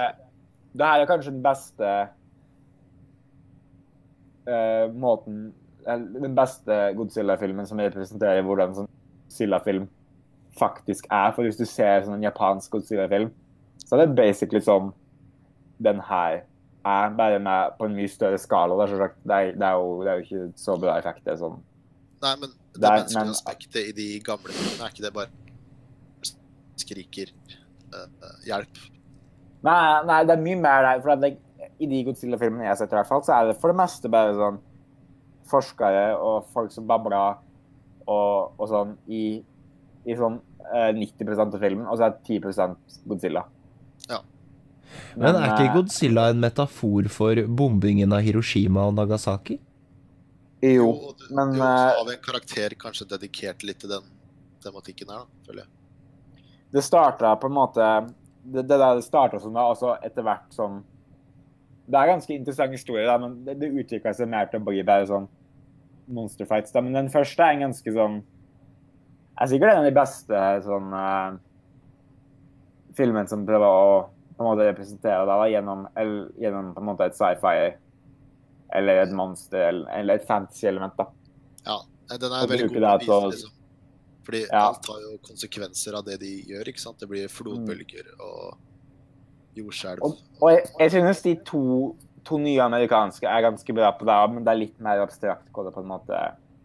Det 0.76 0.86
her 0.86 1.00
er 1.00 1.08
kanskje 1.08 1.32
den 1.32 1.42
beste 1.42 1.92
uh, 4.50 4.86
måten 4.92 5.54
Den 5.86 6.34
beste 6.36 6.76
Godzilla-filmen 6.98 7.66
som 7.66 7.78
representerer 7.80 8.42
hvordan 8.44 8.74
sånn 8.74 8.88
Godzilla-film 9.36 9.88
faktisk 10.58 11.06
er. 11.12 11.32
For 11.36 11.44
hvis 11.44 11.58
du 11.60 11.66
ser 11.68 12.02
sånn 12.06 12.16
en 12.16 12.24
japansk 12.24 12.70
Godzilla-film, 12.72 13.30
så 13.84 13.96
er 13.98 14.06
det 14.06 14.16
basically 14.16 14.60
som 14.64 14.94
den 15.84 16.00
her 16.00 16.42
er, 16.86 17.10
bare 17.18 17.38
med 17.42 17.74
på 17.78 17.84
en 17.84 17.96
mye 17.98 18.08
større 18.08 18.38
skala. 18.40 18.74
Det 18.86 18.94
er, 18.96 19.14
det 19.26 19.36
er, 19.36 19.52
det 19.58 19.66
er, 19.66 19.72
jo, 19.76 20.02
det 20.04 20.10
er 20.12 20.20
jo 20.20 20.24
ikke 20.24 20.58
så 20.62 20.76
bra 20.80 20.96
effekt. 20.98 21.26
sånn. 21.38 21.58
Nei, 22.22 22.34
men 22.40 22.48
det, 22.48 22.80
Det 22.80 22.84
er- 22.88 22.96
menneskelige 22.96 23.24
men- 23.24 23.34
aspektet 23.36 23.88
i 23.90 23.92
de 23.92 24.08
gamle 24.24 24.52
filmene, 24.56 24.84
er 24.86 24.94
ikke 24.94 25.04
det 25.04 25.12
bare 25.12 25.28
skriker 26.76 27.32
uh, 27.92 28.06
hjelp? 28.46 28.80
Nei, 29.66 30.02
nei, 30.06 30.20
det 30.24 30.36
er 30.36 30.42
mye 30.44 30.60
mer 30.60 30.82
der. 30.86 31.00
For 31.04 31.16
det, 31.20 31.34
I 31.80 31.86
de 31.90 32.02
Godzilla-filmene 32.06 32.64
jeg 32.64 32.72
har 32.72 32.76
sett, 32.80 32.92
i 32.92 32.96
hvert 32.96 33.08
fall, 33.10 33.22
så 33.26 33.34
er 33.36 33.50
det 33.50 33.58
for 33.60 33.72
det 33.72 33.76
meste 33.82 34.08
bare 34.12 34.32
sånn 34.38 34.58
forskere 35.50 36.06
og 36.18 36.48
folk 36.54 36.72
som 36.74 36.86
babler 36.88 37.36
og, 38.06 38.56
og 38.56 38.70
sånn 38.70 38.94
i, 39.10 39.24
i 40.06 40.16
sånn 40.18 40.38
eh, 40.72 40.90
90 40.96 41.42
av 41.42 41.60
filmen, 41.60 41.86
og 41.86 41.98
så 41.98 42.08
er 42.08 42.16
det 42.16 42.38
10% 42.38 42.98
Godzilla. 43.10 43.44
Ja. 44.10 44.22
Men 45.18 45.38
er 45.38 45.52
ikke 45.52 45.68
eh, 45.68 45.74
Godzilla 45.74 46.28
en 46.32 46.42
metafor 46.42 47.08
for 47.12 47.42
bombingen 47.60 48.14
av 48.14 48.24
Hiroshima 48.26 48.86
og 48.88 48.96
Nagasaki? 48.98 49.58
Jo, 50.64 50.88
og 50.90 51.16
du, 51.20 51.26
men 51.36 51.54
jo, 51.54 51.60
så 51.60 51.70
eh, 51.70 51.96
har 51.98 52.04
vi 52.08 52.14
en 52.16 52.26
karakter 52.26 52.76
kanskje 52.80 53.08
dedikert 53.14 53.64
litt 53.66 53.82
til 53.82 53.92
den 53.92 54.06
tematikken 54.64 55.10
her, 55.12 55.24
da, 55.26 55.46
føler 55.46 55.64
jeg. 55.64 56.44
det 56.74 56.82
starta 56.82 57.34
på 57.38 57.50
en 57.50 57.54
måte 57.54 57.88
Det, 58.46 58.62
det 58.62 58.78
der 58.78 58.94
det 58.94 59.04
starta 59.04 59.40
som 59.42 59.54
da, 59.54 59.66
altså 59.72 59.96
etter 60.06 60.22
hvert 60.22 60.54
som 60.54 60.80
Det 61.86 61.98
er 61.98 62.08
en 62.08 62.16
ganske 62.16 62.34
interessant 62.34 62.72
historie, 62.72 63.06
da, 63.06 63.18
men 63.18 63.44
det, 63.46 63.58
det 63.60 63.74
utvikla 63.74 64.14
seg 64.14 64.30
mer 64.30 64.48
til 64.50 64.62
å 64.62 64.66
bli 64.66 64.82
bare 64.86 65.06
sånn 65.06 65.28
monster 66.06 66.46
fights. 66.46 66.72
Da. 66.72 66.80
Men 66.80 66.92
den 66.96 67.10
første 67.12 67.42
er 67.42 67.56
en 67.56 67.66
ganske 67.68 67.92
sånn 67.92 68.20
er 69.36 69.50
sikkert 69.50 69.72
en 69.74 69.82
av 69.82 69.88
de 69.88 69.96
beste 69.96 70.42
sånn 70.64 70.92
uh, 70.96 71.34
filmene 72.96 73.28
som 73.28 73.42
prøver 73.48 73.66
å 73.66 73.88
på 74.36 74.44
en 74.44 74.48
måte 74.50 74.66
representere 74.68 75.24
deg 75.24 75.30
da, 75.32 75.48
gjennom, 75.48 75.84
eller, 75.96 76.30
gjennom 76.40 76.72
på 76.76 76.82
en 76.82 76.88
måte 76.90 77.06
et 77.08 77.16
sci-fi 77.16 77.54
eller 78.76 79.00
et 79.00 79.12
monster 79.16 79.68
eller, 79.70 79.86
eller 79.96 80.18
et 80.18 80.26
fantasy-element. 80.28 80.96
da. 80.98 81.06
Ja, 81.64 81.78
den 82.20 82.32
er 82.32 82.50
veldig 82.50 82.68
god 82.74 82.82
å 82.84 82.90
å- 82.90 82.98
vise, 83.00 83.20
liksom. 83.32 83.52
Fordi 84.26 84.40
Ja. 84.50 84.66
alt 84.68 84.86
har 84.90 85.00
jo 85.00 85.18
konsekvenser 85.22 85.94
av 85.94 86.04
det 86.04 86.18
de 86.20 86.42
gjør, 86.42 86.68
ikke 86.68 86.80
sant? 86.80 86.98
Det 86.98 87.08
blir 87.08 87.28
flodbølger 87.28 88.08
og 88.20 88.56
jordskjelv. 89.54 90.02
Og, 90.02 90.18
og 90.42 90.50
jeg, 90.50 90.66
jeg 90.80 90.90
synes 90.90 91.22
de 91.22 91.34
to, 91.46 91.96
to 92.26 92.38
nye 92.42 92.58
amerikanske 92.64 93.26
er 93.30 93.44
ganske 93.46 93.74
bra 93.76 93.92
på 93.96 94.06
det, 94.08 94.16
men 94.34 94.44
det 94.46 94.52
er 94.52 94.60
litt 94.60 94.80
mer 94.82 95.02
abstrakt 95.04 95.46
hva 95.54 95.64
det 95.66 95.72
på 95.76 95.82
en 95.84 95.90
måte 95.90 96.18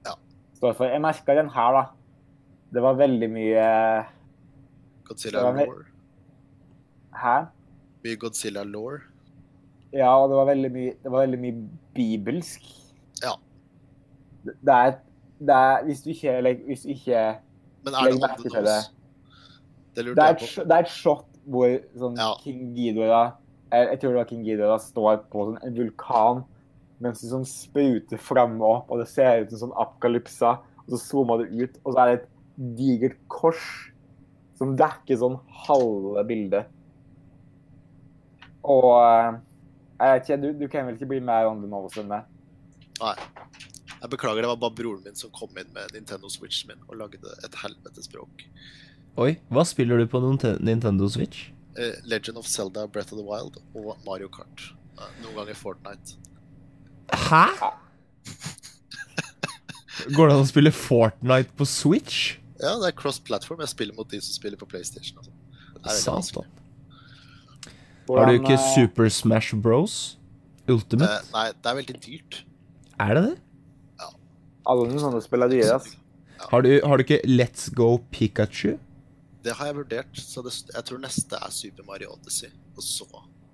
Ja. 0.08 0.16
står 0.58 0.74
for. 0.76 0.86
Jeg 0.90 1.02
merka 1.04 1.36
den 1.38 1.50
her, 1.54 1.72
da. 1.78 1.84
Det 2.74 2.82
var 2.82 2.96
veldig 3.00 3.30
mye 3.30 3.66
Godzilla 5.08 5.44
det 5.44 5.54
ve- 5.60 5.66
Law. 5.68 5.84
Hæ? 7.14 7.38
Mye 8.04 8.16
Godzilla 8.18 8.64
Lore. 8.64 9.02
Ja, 9.94 10.10
og 10.16 10.30
det 10.32 10.38
var 10.38 10.46
veldig 10.46 10.72
mye, 10.72 10.94
det 11.04 11.12
var 11.12 11.26
veldig 11.28 11.40
mye 11.40 11.70
bibelsk. 11.96 12.62
Ja. 13.24 13.34
Det, 14.46 14.54
det 14.66 14.74
er, 14.74 14.96
det 15.42 15.56
er 15.56 15.84
Hvis 15.86 16.02
du 16.02 16.10
ikke 16.10 16.42
legger 16.42 16.66
Hvis 16.66 16.82
du 16.82 16.90
ikke 16.90 17.20
Men 17.84 17.94
er 17.94 18.08
det 18.10 18.22
merke 18.22 18.42
til? 18.50 18.64
Det 18.66 18.80
Det 19.96 20.06
lurte 20.06 20.22
er 20.24 20.32
et, 20.34 20.40
det 20.40 20.72
er 20.72 20.80
et 20.86 20.90
shot 20.90 21.26
hvor 21.46 21.76
sånn 22.00 22.16
Ja. 22.18 22.32
King 22.42 22.72
Ghidorah 22.74 23.32
jeg, 23.72 23.88
jeg 23.94 24.02
tror 24.02 24.12
det 24.12 24.20
var 24.20 24.30
King 24.30 24.44
Ghidorah 24.46 24.82
står 24.84 25.22
på 25.32 25.46
sånn, 25.48 25.62
en 25.66 25.78
vulkan 25.78 26.44
mens 27.02 27.24
det 27.24 27.32
sånn 27.32 27.48
spruter 27.50 28.20
flamme 28.22 28.62
opp, 28.62 28.92
og 28.94 29.02
det 29.02 29.08
ser 29.10 29.42
ut 29.42 29.54
som 29.54 29.64
sånn 29.64 29.80
apokalypsa. 29.82 30.60
Og 30.84 30.92
så 30.94 31.00
zoomer 31.02 31.42
det 31.42 31.64
ut, 31.64 31.80
og 31.82 31.96
så 31.96 32.04
er 32.04 32.12
det 32.12 32.18
et 32.20 32.28
digert 32.78 33.18
kors 33.32 33.64
som 34.60 34.76
dekker 34.78 35.18
sånn 35.18 35.40
halve 35.64 36.22
bildet. 36.30 36.70
Og 38.70 38.92
eh, 39.00 39.40
jeg 39.98 40.14
vet 40.14 40.28
ikke, 40.28 40.38
du, 40.44 40.48
du 40.60 40.68
kan 40.70 40.86
vel 40.86 41.00
ikke 41.00 41.10
bli 41.10 41.22
mer 41.26 41.50
on 41.50 41.64
nå, 41.64 41.72
nose 41.72 42.04
enn 42.04 42.14
det? 42.14 42.22
Nei. 43.02 43.16
Jeg 44.02 44.10
beklager, 44.14 44.42
det 44.42 44.50
var 44.50 44.62
bare 44.62 44.78
broren 44.78 45.02
min 45.06 45.18
som 45.18 45.34
kom 45.34 45.58
inn 45.58 45.74
med 45.74 45.94
Nintendo 45.94 46.30
Switchen 46.30 46.72
min 46.72 46.86
og 46.88 46.98
lagde 47.02 47.34
et 47.46 47.58
helvetes 47.62 48.10
bråk. 48.10 48.46
Oi, 49.22 49.36
hva 49.54 49.66
spiller 49.68 50.02
du 50.02 50.08
på 50.10 50.22
Nintendo 50.22 51.10
Switch? 51.10 51.50
Eh, 51.78 51.96
Legend 52.04 52.38
of 52.42 52.48
Zelda, 52.48 52.88
Breath 52.88 53.14
of 53.14 53.20
the 53.20 53.26
Wild 53.26 53.60
og 53.76 53.98
Mario 54.06 54.28
Kart. 54.32 54.72
Eh, 54.98 55.10
Noen 55.24 55.36
ganger 55.42 55.58
Fortnite. 55.58 56.18
Hæ? 57.12 57.46
Går 60.16 60.30
det 60.32 60.36
an 60.36 60.44
å 60.44 60.50
spille 60.50 60.72
Fortnite 60.74 61.54
på 61.58 61.68
Switch? 61.70 62.38
Ja, 62.62 62.76
det 62.82 62.92
er 62.92 62.98
cross-platform. 62.98 63.62
Jeg 63.66 63.74
spiller 63.74 63.98
mot 63.98 64.10
de 64.10 64.20
som 64.22 64.34
spiller 64.38 64.58
på 64.60 64.68
PlayStation. 64.70 65.22
Altså. 65.82 66.18
Sant. 66.22 66.42
Har 68.12 68.30
du 68.30 68.38
ikke 68.38 68.58
eh, 68.58 68.68
Super 68.76 69.10
Smash 69.10 69.56
Bros? 69.58 70.18
Ultimate? 70.70 71.10
Eh, 71.10 71.32
nei, 71.34 71.48
det 71.58 71.72
er 71.72 71.80
veldig 71.80 71.98
dyrt. 72.06 72.42
Er 73.02 73.18
det 73.18 73.24
det? 73.30 73.36
Ja. 74.02 74.12
Alle 74.70 75.02
sånne 75.02 75.22
spill 75.26 75.46
er 75.48 75.52
dyre. 75.54 75.80
Har 76.52 76.66
du, 76.66 76.72
har 76.86 76.98
du 76.98 77.06
ikke 77.06 77.22
Let's 77.30 77.70
Go 77.74 77.96
Pikachu? 78.14 78.76
Det 79.44 79.54
har 79.58 79.72
jeg 79.72 79.76
vurdert, 79.80 80.18
så 80.22 80.44
det, 80.46 80.52
jeg 80.76 80.84
tror 80.86 81.00
neste 81.02 81.38
er 81.42 81.54
Super 81.54 81.86
Mario 81.88 82.12
Odyssey. 82.14 82.52
Og 82.78 82.84
så 82.86 83.08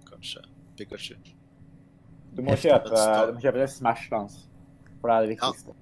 kanskje 0.09 0.41
Pikachu. 0.77 1.15
Du 2.35 2.41
må 2.45 2.57
kjøpe, 2.59 2.91
du 2.91 3.33
må 3.37 3.41
kjøpe 3.41 3.61
det 3.63 3.69
Smash 3.73 4.09
Dance, 4.11 4.43
for 4.99 5.09
det 5.09 5.15
er 5.15 5.21
det 5.25 5.31
viktigste. 5.35 5.73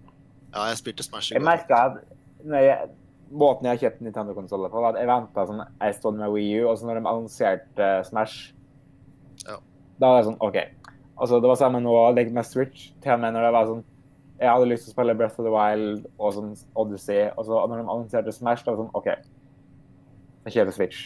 Ja, 0.54 0.68
jeg 0.70 0.78
spilte 0.80 1.04
Smash 1.04 1.32
i 1.32 1.36
går. 1.36 1.42
Jeg 1.42 1.48
merka 1.50 1.80
at 1.90 2.94
måten 3.36 3.66
jeg 3.68 3.74
har 3.74 3.82
kjøpt 3.82 4.04
Nintendo-konsoller 4.06 4.70
på, 4.72 4.84
var 4.84 4.94
at 4.94 5.02
jeg 5.02 5.10
venta 5.10 5.46
sånn 5.50 5.64
en 5.66 5.96
stund 5.98 6.22
med 6.22 6.32
Wii 6.32 6.62
U, 6.62 6.70
og 6.70 6.78
så 6.80 6.88
når 6.88 7.00
de 7.02 7.10
annonserte 7.12 7.90
Smash, 8.08 8.52
Ja. 9.46 9.58
da 10.00 10.08
var 10.14 10.22
det 10.22 10.30
sånn 10.30 10.40
OK. 10.40 10.58
Altså, 11.18 11.40
det 11.42 11.50
var 11.50 11.56
samme 11.60 11.82
nå 11.84 11.96
like 12.16 12.32
med 12.32 12.46
Switch. 12.46 12.92
Til 13.02 13.14
og 13.18 13.20
med 13.24 13.34
når 13.36 13.46
det 13.48 13.52
var 13.56 13.66
sånn 13.74 13.84
Jeg 14.40 14.50
hadde 14.52 14.66
lyst 14.68 14.84
til 14.84 14.92
å 14.92 14.96
spille 14.98 15.14
Breath 15.16 15.40
of 15.40 15.46
the 15.48 15.52
Wild 15.54 16.08
og 16.20 16.34
sånn 16.36 16.50
Odyssey, 16.76 17.30
og 17.38 17.46
så 17.48 17.62
når 17.72 17.78
de 17.80 17.86
annonserte 17.88 18.34
Smash, 18.36 18.66
da 18.66 18.74
var 18.74 18.78
det 18.78 18.86
sånn 18.86 18.98
OK. 19.00 19.35
Jeg 20.46 20.54
kjøper 20.56 20.75
Switch. 20.78 21.06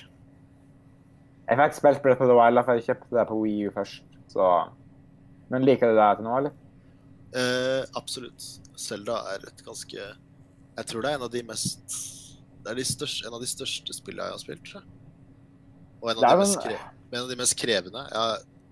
Jeg 1.50 1.58
fikk 1.58 1.78
spilt 1.80 2.02
Breath 2.04 2.22
of 2.22 2.30
the 2.30 2.36
Wild, 2.38 2.62
for 2.66 2.78
jeg 2.78 2.86
kjøpte 2.90 3.16
det 3.16 3.24
på 3.30 3.38
Wii 3.42 3.70
U 3.70 3.72
først, 3.74 4.04
så 4.30 4.48
Men 5.50 5.64
liker 5.66 5.90
du 5.90 5.98
det 5.98 6.10
til 6.20 6.28
nå, 6.28 6.34
eller? 6.38 6.58
Eh, 7.34 7.86
absolutt. 7.98 8.46
Zelda 8.78 9.16
er 9.34 9.48
et 9.50 9.64
ganske 9.66 9.98
Jeg 9.98 10.86
tror 10.90 11.02
det 11.04 11.10
er 11.12 11.18
en 11.20 11.26
av 11.28 11.32
de 11.34 11.42
mest 11.46 11.98
Det 12.64 12.72
er 12.72 12.78
de 12.80 12.86
største, 12.86 13.26
en 13.28 13.36
av 13.38 13.42
de 13.44 13.50
største 13.50 13.94
spillene 13.98 14.28
jeg 14.30 14.36
har 14.38 14.42
spilt. 14.44 14.64
tror 14.66 14.82
jeg. 14.82 14.90
Og 16.02 16.12
en 16.12 16.18
av, 16.18 16.24
de, 16.24 16.32
en... 16.32 16.40
mest, 16.44 16.60
kre, 16.64 16.78
en 17.12 17.22
av 17.24 17.30
de 17.30 17.38
mest 17.40 17.58
krevende. 17.60 18.06
Ja, 18.14 18.26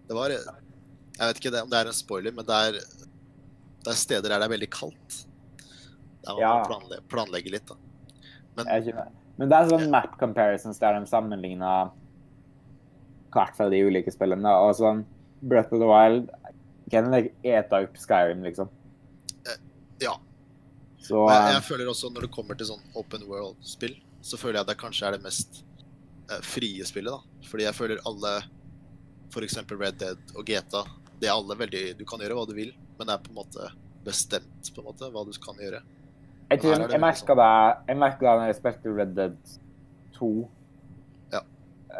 det 0.08 0.16
var 0.16 0.30
Jeg 0.32 0.44
vet 1.20 1.40
ikke 1.42 1.62
om 1.64 1.72
det 1.74 1.80
er 1.82 1.90
en 1.90 1.98
spoiler, 1.98 2.32
men 2.38 2.46
det 2.48 2.60
er, 2.68 2.78
det 3.84 3.94
er 3.94 3.98
steder 4.00 4.30
der 4.30 4.40
det 4.44 4.48
er 4.48 4.54
veldig 4.54 4.70
kaldt. 4.72 5.24
Der 6.24 6.34
man 6.36 6.42
Ja. 6.44 6.52
må 6.60 6.68
planlegge, 6.70 7.04
planlegge 7.10 7.52
litt, 7.58 7.66
da. 7.68 7.76
Men 8.58 8.66
Jeg 8.68 8.76
er 8.76 8.86
ikke 8.86 9.00
med. 9.02 9.27
Men 9.38 9.52
det 9.52 9.58
er 9.58 9.70
sånn 9.72 9.92
map 9.94 10.18
comparisons 10.20 10.80
der 10.82 10.98
de 10.98 11.10
sammenligna 11.10 11.74
hvert 13.34 13.58
fra 13.58 13.68
de 13.70 13.84
ulike 13.86 14.14
spillene. 14.14 14.54
Og 14.66 14.76
sånn 14.80 15.04
Breath 15.46 15.74
of 15.76 15.82
the 15.84 15.90
Wild 15.90 16.32
kan 16.92 17.12
like, 17.12 17.34
ete 17.46 17.84
opp 17.84 17.98
Skyrim, 18.00 18.44
liksom. 18.48 18.72
ja. 20.02 20.16
Så 21.08 21.24
Men 21.28 21.52
jeg, 21.52 21.56
eh, 21.56 21.66
føler 21.68 21.90
også 21.92 22.12
når 22.12 22.28
det 22.28 22.34
kommer 22.36 22.58
til 22.58 22.70
sånn 22.72 22.84
open 23.00 23.26
world-spill, 23.30 23.96
så 24.26 24.40
føler 24.40 24.62
jeg 24.62 24.70
det 24.72 24.78
kanskje 24.82 25.08
er 25.08 25.18
det 25.18 25.24
mest 25.24 25.62
eh, 26.32 26.42
frie 26.44 26.86
spillet, 26.88 27.14
da. 27.14 27.48
Fordi 27.48 27.68
jeg 27.68 27.78
føler 27.78 28.02
alle, 28.10 28.34
f.eks. 29.32 29.60
Red 29.72 30.00
Dead 30.02 30.34
og 30.36 30.48
GTA, 30.48 30.84
det 31.18 31.30
er 31.30 31.34
alle 31.34 31.56
veldig 31.58 31.84
Du 31.98 32.04
kan 32.06 32.22
gjøre 32.22 32.36
hva 32.38 32.48
du 32.50 32.56
vil, 32.58 32.74
men 32.98 33.08
det 33.10 33.16
er 33.16 33.24
på 33.24 33.32
en 33.34 33.40
måte 33.40 33.70
bestemt 34.08 34.72
på 34.74 34.84
en 34.84 34.90
måte 34.90 35.10
hva 35.12 35.24
du 35.28 35.32
kan 35.44 35.60
gjøre. 35.62 35.82
Jeg, 36.50 36.62
tror, 36.62 36.76
det 36.80 36.92
jeg 36.96 37.02
merka 37.04 37.36
det 37.36 37.48
jeg 37.92 37.98
merka 38.00 38.36
når 38.38 38.46
jeg 38.52 38.58
spilte 38.60 38.94
Red 38.98 39.16
Dead 39.18 39.38
2. 40.18 40.30
Ja. 41.34 41.42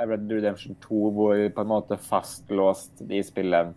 Red 0.06 0.28
Dead 0.30 0.38
Redemption 0.40 0.78
2, 0.86 1.02
hvor 1.18 1.42
på 1.58 1.66
en 1.66 1.72
måte 1.72 1.98
fastlåst 2.00 3.04
de 3.10 3.22
spillene 3.24 3.74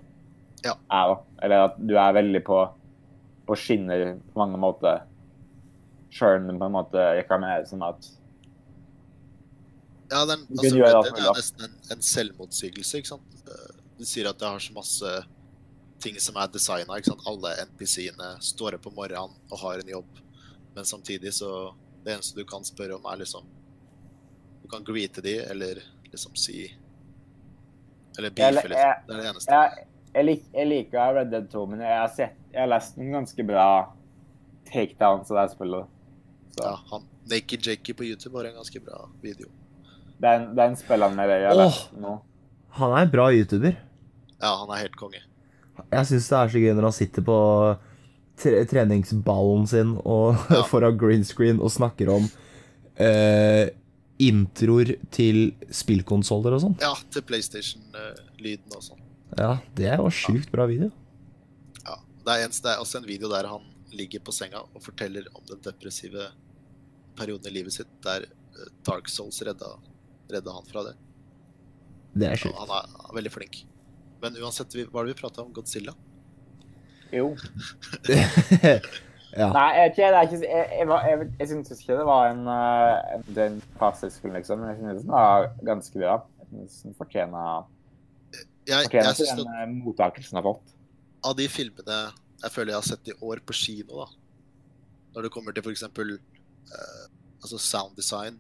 Ja. 0.65 0.75
er. 0.91 1.15
da. 1.15 1.17
Eller 1.43 1.65
at 1.71 1.79
du 1.81 1.95
er 1.97 2.13
veldig 2.13 2.45
på, 2.45 2.61
på 3.49 3.57
skinner 3.57 4.17
på 4.33 4.39
mange 4.43 4.59
måter. 4.61 5.03
Sjøl 6.11 6.43
på 6.47 6.67
en 6.67 6.73
måte 6.75 6.99
jeg 7.17 7.27
være 7.31 7.67
som 7.67 7.83
at 7.87 8.09
Ja, 10.11 10.25
den, 10.27 10.41
altså, 10.51 10.75
Red 10.75 11.05
Dead 11.07 11.19
er 11.23 11.35
nesten 11.39 11.65
en, 11.69 11.75
en 11.95 12.01
selvmotsigelse, 12.03 12.99
ikke 12.99 13.13
sant. 13.13 13.45
Du 13.99 14.05
sier 14.09 14.27
at 14.31 14.39
det 14.41 14.49
har 14.49 14.59
så 14.59 14.73
masse 14.75 15.11
ting 16.01 16.17
som 16.19 16.39
er 16.41 16.49
designa. 16.51 16.97
Alle 17.29 17.53
NPC-ene 17.69 18.33
står 18.43 18.79
opp 18.79 18.89
om 18.91 18.97
morgenen 18.97 19.37
og 19.53 19.59
har 19.63 19.83
en 19.83 19.93
jobb, 19.93 20.21
men 20.75 20.85
samtidig 20.85 21.33
så 21.35 21.75
Det 22.05 22.15
eneste 22.15 22.39
du 22.39 22.47
kan 22.49 22.65
spørre 22.65 22.97
om, 22.97 23.05
er 23.13 23.19
liksom 23.21 23.45
Du 24.63 24.69
kan 24.73 24.85
greete 24.85 25.21
de, 25.21 25.35
eller 25.51 25.83
liksom 26.11 26.37
si 26.37 26.71
Eller 28.19 28.31
beefe, 28.31 28.69
liksom. 28.69 29.07
Det 29.07 29.15
er 29.15 29.21
det 29.21 29.29
eneste. 29.31 29.53
Jeg, 29.53 29.87
jeg, 30.15 30.25
lik, 30.25 30.45
jeg 30.55 30.67
liker 30.67 31.15
Red 31.15 31.31
Dead 31.31 31.49
2, 31.53 31.67
men 31.71 31.83
jeg 31.85 31.99
har, 32.01 32.09
sett, 32.15 32.39
jeg 32.53 32.61
har 32.63 32.71
lest 32.73 32.97
noen 32.99 33.13
ganske 33.21 33.47
bra 33.47 33.67
takedowns 34.71 35.31
av 35.31 35.39
det 35.43 35.47
spillet. 35.55 35.93
Så 36.57 36.65
Ja, 36.67 36.75
han, 36.91 37.07
Naked 37.31 37.67
Jakey 37.67 37.95
på 37.95 38.09
YouTube 38.09 38.39
har 38.39 38.49
en 38.49 38.59
ganske 38.59 38.81
bra 38.83 39.05
video. 39.23 39.49
den, 40.21 40.51
den 40.57 40.77
han 40.77 41.15
med 41.17 41.29
deg, 41.31 41.45
jeg 41.45 41.49
har 41.53 41.61
lest 41.61 41.93
nå. 41.97 42.17
Han 42.81 42.93
er 42.97 43.07
en 43.07 43.13
bra 43.13 43.31
YouTuber. 43.35 43.77
Ja, 44.41 44.55
han 44.63 44.71
er 44.75 44.83
helt 44.85 44.97
konge. 44.99 45.23
Jeg 45.91 46.07
syns 46.07 46.29
det 46.29 46.37
er 46.39 46.53
så 46.53 46.61
gøy 46.61 46.75
når 46.77 46.87
han 46.91 46.97
sitter 46.97 47.25
på 47.25 47.37
tre 48.41 48.63
treningsballen 48.71 49.67
sin 49.71 49.97
og 50.05 50.39
Ja. 50.55 50.63
foran 50.71 50.97
green 51.01 51.25
screen 51.29 51.61
og 51.61 51.71
snakker 51.75 52.11
om 52.13 52.27
uh, 53.01 53.67
introer 54.21 54.95
til 55.15 55.53
spillkonsoller 55.73 56.57
og 56.57 56.65
sånn. 56.67 56.75
Ja, 56.83 56.93
til 57.13 57.25
PlayStation-lyden 57.29 58.75
og 58.77 58.83
sånn. 58.85 59.01
Ja, 59.39 59.55
det 59.79 59.87
er 59.93 60.01
jo 60.03 60.11
sjukt 60.13 60.51
bra 60.53 60.67
video. 60.69 60.91
Ja. 61.87 61.97
Det 62.27 62.35
er, 62.35 62.45
en, 62.49 62.53
det 62.53 62.73
er 62.75 62.83
også 62.83 63.01
en 63.01 63.07
video 63.09 63.31
der 63.33 63.49
han 63.49 63.65
ligger 63.97 64.21
på 64.27 64.35
senga 64.35 64.61
og 64.67 64.83
forteller 64.85 65.25
om 65.35 65.43
den 65.49 65.63
depressive 65.65 66.29
perioden 67.19 67.49
i 67.51 67.55
livet 67.57 67.75
sitt, 67.75 67.89
der 68.05 68.27
eh, 68.29 68.69
Dark 68.87 69.09
Souls 69.11 69.41
redda, 69.47 69.73
redda 70.31 70.53
han 70.59 70.69
fra 70.69 70.85
det. 70.91 70.93
Det 72.21 72.29
er 72.29 72.39
sjukt. 72.43 72.59
han 72.61 72.71
er, 72.77 72.87
han 72.93 73.09
er 73.11 73.17
veldig 73.23 73.33
flink. 73.35 73.63
Men 74.23 74.37
uansett, 74.43 74.75
vi, 74.77 74.85
hva 74.91 75.01
er 75.03 75.09
det 75.09 75.15
vi 75.17 75.21
prata 75.23 75.43
om? 75.47 75.51
Godzilla? 75.57 75.95
Jo. 77.13 77.31
ja. 79.41 79.49
Nei, 79.55 79.67
jeg, 79.77 79.83
vet 79.83 79.99
ikke, 79.99 80.09
det 80.11 80.19
er 80.19 80.27
ikke, 80.29 80.41
jeg, 80.47 80.67
jeg, 80.79 80.89
var- 80.91 81.07
jeg, 81.09 81.29
jeg 81.41 81.49
syns 81.51 81.71
ikke 81.75 81.99
det 82.01 82.07
var 82.09 82.31
en, 82.31 82.43
eh, 82.55 83.15
en, 83.17 83.27
den 83.37 83.61
fantastisk 83.79 84.25
liksom. 84.31 84.63
Men 84.63 84.73
jeg 84.73 84.81
syns 84.81 85.05
den 85.05 85.15
var 85.15 85.49
ganske 85.67 86.03
bra. 86.03 86.17
Jeg 86.41 86.49
synes 86.51 86.81
den 86.87 86.97
fortjener, 86.99 87.69
fortjener 88.31 88.71
jeg 88.71 88.89
ikke 88.91 89.05
den 89.05 89.47
at 89.47 89.61
eh, 89.63 89.77
mottakelsen 89.85 90.37
den 90.37 90.43
har 90.43 90.49
fått. 90.53 90.75
av 91.27 91.37
de 91.37 91.47
filmene 91.53 92.01
jeg 92.41 92.53
føler 92.55 92.73
jeg 92.73 92.81
har 92.81 92.89
sett 92.89 93.09
i 93.13 93.17
år 93.21 93.41
på 93.45 93.53
kino, 93.53 94.01
da, 94.01 94.07
når 95.15 95.27
det 95.27 95.31
kommer 95.35 95.53
til 95.53 95.67
f.eks. 95.67 95.83
Uh, 95.85 97.07
altså 97.43 97.59
sound 97.61 97.97
design 97.99 98.39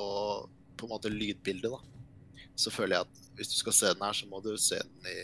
og 0.00 0.46
på 0.78 0.86
en 0.86 0.92
måte 0.94 1.10
lydbildet, 1.12 1.68
da, 1.68 1.80
så 2.56 2.70
føler 2.72 2.96
jeg 2.96 3.04
at 3.08 3.26
hvis 3.36 3.50
du 3.52 3.56
skal 3.58 3.74
se 3.76 3.90
den 3.92 4.04
her, 4.06 4.14
så 4.16 4.28
må 4.30 4.40
du 4.44 4.50
se 4.60 4.78
den 4.80 5.10
i, 5.12 5.16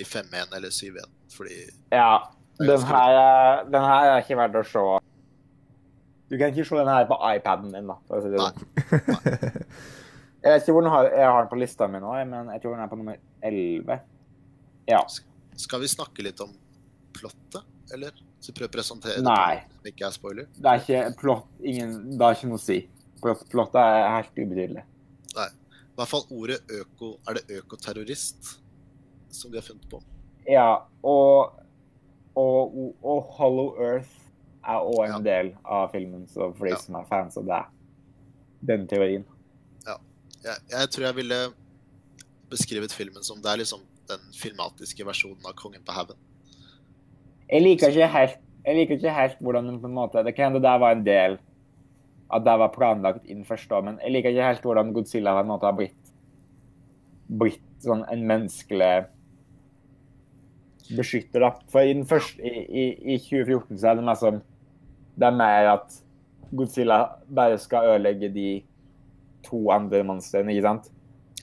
i 0.00 0.04
5.1 0.08 0.56
eller 0.56 0.72
7.1, 0.72 1.06
fordi 1.36 1.58
Ja, 1.92 2.18
Det 2.58 2.66
den 2.68 2.86
her, 2.88 3.14
er- 3.20 3.64
den 3.70 3.82
her 3.84 4.10
er 4.14 4.22
ikke 4.22 4.36
verdt 4.40 4.58
å 4.60 4.64
se. 4.68 4.84
Du 6.30 6.36
kan 6.38 6.52
ikke 6.52 6.64
se 6.68 6.76
den 6.76 6.88
her 6.92 7.06
på 7.10 7.16
iPaden 7.36 7.72
din, 7.74 7.86
da. 7.90 7.96
For 8.06 8.20
å 8.20 8.22
si 8.22 8.30
det 8.30 8.38
Nei. 8.38 8.52
sånn. 8.52 9.66
Jeg 10.40 10.52
vet 10.54 10.62
ikke 10.62 10.72
hvor 10.72 10.84
den 10.86 10.92
har, 10.94 11.04
jeg 11.12 11.26
har 11.28 11.42
den 11.42 11.50
på 11.50 11.58
lista 11.60 11.86
mi 11.90 11.98
nå, 12.00 12.12
men 12.30 12.48
jeg 12.54 12.62
tror 12.62 12.72
den 12.76 12.84
er 12.84 12.88
på 12.88 12.96
nummer 12.96 13.16
11. 13.44 13.98
Ja. 14.88 15.02
Skal 15.60 15.82
vi 15.82 15.90
snakke 15.92 16.24
litt 16.24 16.40
om 16.40 16.54
plottet, 17.12 17.66
eller? 17.92 18.14
Så 18.40 18.54
prøv 18.56 18.70
å 18.70 18.72
presentere 18.72 19.20
Nei. 19.20 19.56
det 19.68 19.74
som 19.76 19.90
ikke 19.90 20.06
er 20.06 20.14
spoiler. 20.16 20.46
Det 20.56 20.70
er 20.70 20.80
ikke 20.80 21.16
plott, 21.20 21.48
ingen, 21.60 21.92
det 22.16 22.24
har 22.24 22.38
ikke 22.38 22.48
noe 22.48 22.56
å 22.56 22.62
si. 22.64 22.78
Plott, 23.20 23.42
plottet 23.52 23.82
er 23.82 24.08
helt 24.14 24.32
ubetydelig. 24.40 24.84
Nei. 25.36 25.48
I 25.90 26.00
hvert 26.00 26.08
fall 26.08 26.22
ordet 26.32 26.60
øko 26.72 27.10
Er 27.28 27.36
det 27.36 27.58
økoterrorist 27.60 28.54
som 29.34 29.50
de 29.52 29.58
har 29.60 29.66
funnet 29.66 29.88
på? 29.90 30.00
Ja, 30.48 30.82
og, 31.02 31.52
og, 32.36 32.94
og 33.04 33.22
Hollow 33.36 33.74
Earth 33.80 34.10
er 34.64 34.80
òg 34.84 35.04
en 35.06 35.12
Ja. 35.16 35.20
del 35.24 35.52
av 35.64 35.90
filmen, 35.92 36.26
så 36.28 36.50
for 36.56 36.66
de 36.66 36.72
Ja. 36.72 36.76
som 36.76 36.94
er 37.00 37.04
fans 37.08 37.36
av 37.36 37.46
det. 37.46 37.62
Den 38.66 38.86
teorien. 38.86 39.24
Jeg, 40.40 40.56
jeg 40.70 40.88
tror 40.88 41.04
jeg 41.04 41.14
ville 41.16 41.38
beskrevet 42.48 42.92
filmen 42.96 43.22
som 43.22 43.42
det 43.44 43.50
er 43.52 43.58
liksom 43.60 43.80
den 44.08 44.22
filmatiske 44.32 45.04
versjonen 45.04 45.44
av 45.44 45.52
Kongen 45.58 45.82
på 45.84 45.92
haugen. 45.92 46.16
Jeg 47.50 47.60
liker 47.62 47.92
ikke 47.92 48.06
helt, 48.08 48.38
jeg 48.64 48.76
liker 48.78 48.96
ikke 48.96 49.12
helt 49.12 49.36
hvordan 49.44 49.66
den 49.68 49.80
på 49.82 49.86
en 49.90 49.94
måte 49.98 50.24
Det 50.24 50.32
kan 50.36 50.48
hende 50.52 50.62
det 50.64 50.80
var 50.80 50.92
en 50.96 51.04
del 51.04 51.38
at 52.32 52.44
det 52.46 52.58
var 52.62 52.72
planlagt 52.72 53.26
inn 53.26 53.44
først, 53.44 53.68
da, 53.68 53.80
men 53.82 53.98
jeg 54.00 54.12
liker 54.14 54.30
ikke 54.32 54.46
helt 54.48 54.62
hvordan 54.62 54.92
Godzilla 54.94 55.34
på 55.36 55.40
en 55.44 55.50
måte 55.52 55.66
har 55.68 55.76
blitt 55.76 56.12
blitt 57.28 57.62
sånn 57.84 58.04
en 58.10 58.24
menneskelig 58.26 59.06
beskytter, 60.96 61.44
da. 61.44 61.50
For 61.72 61.86
i 61.86 61.94
den 61.94 62.06
første 62.08 62.42
i, 62.42 62.64
i, 62.66 62.84
i 63.14 63.18
2014 63.18 63.78
så 63.78 63.90
er 63.90 63.98
det 63.98 64.06
mer 64.06 64.18
sånn 64.20 64.40
Det 65.20 65.26
er 65.28 65.36
mer 65.36 65.68
at 65.76 65.98
Godzilla 66.56 67.00
bare 67.30 67.58
skal 67.62 67.92
ødelegge 67.92 68.30
de 68.34 68.48
to 69.46 69.60
andre 69.70 70.02
monstrene, 70.06 70.50
ikke 70.52 70.66
sant? 70.66 70.88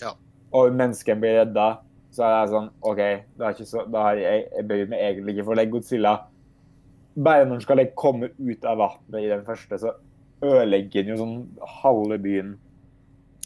Ja. 0.01 0.11
og 0.53 0.75
menneskene 0.77 1.21
blir 1.21 1.39
redda, 1.39 1.67
så 2.13 2.25
er 2.27 2.33
det 2.35 2.51
sånn 2.51 2.67
OK, 2.85 2.99
det 2.99 3.45
er 3.45 3.55
ikke 3.55 3.69
så, 3.69 3.85
da 3.89 4.03
har 4.09 4.19
jeg, 4.21 4.43
jeg 4.53 4.67
bøyer 4.69 4.91
meg 4.91 5.05
egentlig 5.05 5.35
ikke 5.35 5.47
for 5.47 5.59
det. 5.59 5.69
Godzilla 5.73 6.13
Bare 7.17 7.47
når 7.47 7.55
han 7.55 7.63
skal 7.65 7.81
komme 7.97 8.29
ut 8.37 8.65
av 8.69 8.77
vannet 8.77 9.23
i 9.23 9.31
den 9.31 9.41
første, 9.47 9.79
så 9.81 9.95
ødelegger 10.45 11.01
han 11.01 11.09
jo 11.09 11.17
sånn 11.23 11.37
halve 11.81 12.19
byen 12.21 12.55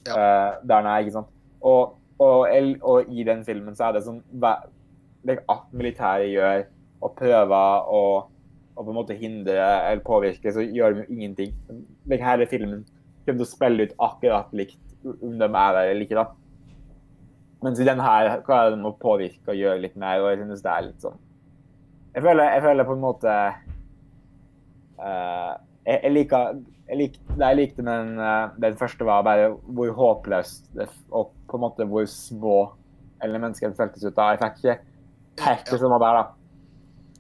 Ja. 0.08 0.16
uh, 0.18 0.50
der 0.66 0.82
han 0.82 0.90
er, 0.90 1.06
ikke 1.06 1.14
sant. 1.20 1.30
Og, 1.62 1.94
og, 2.18 2.50
og, 2.50 2.72
og 2.82 3.14
i 3.14 3.24
den 3.24 3.46
filmen 3.46 3.78
så 3.78 3.88
er 3.88 3.96
det 3.96 4.04
sånn 4.08 4.20
Alt 5.30 5.74
militæret 5.78 6.32
gjør, 6.32 6.64
og 7.02 7.16
prøver 7.18 7.90
å, 7.94 8.02
og 8.76 8.86
på 8.86 8.90
en 8.90 8.98
måte 8.98 9.18
hindre 9.18 9.58
eller 9.60 10.04
påvirke, 10.06 10.54
så 10.54 10.64
gjør 10.66 10.96
de 10.96 11.04
jo 11.04 11.18
ingenting. 11.18 11.54
Like, 12.10 12.26
hele 12.26 12.48
filmen 12.50 12.86
kommer 13.26 13.44
til 13.44 13.46
å 13.46 13.50
spille 13.50 13.86
ut 13.88 13.98
akkurat 14.02 14.54
likt 14.58 14.80
om 15.12 15.38
de 15.40 15.48
er 15.48 15.76
der 15.78 15.92
eller 15.92 16.06
ikke. 16.06 16.22
da. 16.22 16.26
Mens 17.62 17.80
i 17.80 17.86
den 17.86 18.02
her 18.02 18.42
klarer 18.46 18.74
de 18.74 18.86
å 18.86 18.94
påvirke 18.98 19.54
og 19.54 19.60
gjøre 19.60 19.84
litt 19.84 19.98
mer, 20.00 20.22
og 20.22 20.32
jeg 20.32 20.42
synes 20.42 20.64
det 20.66 20.72
er 20.72 20.86
litt 20.88 21.04
sånn 21.04 21.20
Jeg 22.16 22.24
føler, 22.26 22.48
jeg 22.56 22.64
føler 22.66 22.88
på 22.88 22.96
en 22.98 23.04
måte 23.04 23.36
uh, 24.98 25.52
jeg, 25.86 25.98
jeg 25.98 26.14
liker 26.16 26.56
jeg 26.90 26.98
lik, 26.98 27.20
Det 27.30 27.46
jeg 27.46 27.60
likte 27.60 27.86
med 27.86 27.94
den, 27.94 28.18
uh, 28.18 28.56
den 28.66 28.80
første, 28.80 29.06
var 29.06 29.22
bare 29.28 29.52
hvor 29.70 29.94
håpløst 30.00 30.72
og 31.12 31.36
på 31.48 31.60
en 31.60 31.66
måte 31.68 31.88
hvor 31.88 32.10
små 32.10 32.58
eller 33.22 33.38
menneskene 33.38 33.78
føltes 33.78 34.02
ut 34.08 34.18
av. 34.18 34.34
Jeg 34.34 34.42
fikk 34.42 34.58
ikke 34.58 34.80
helt 35.46 35.72
det 35.72 35.82
var 35.82 36.00
der, 36.04 36.20
da. 36.22 36.24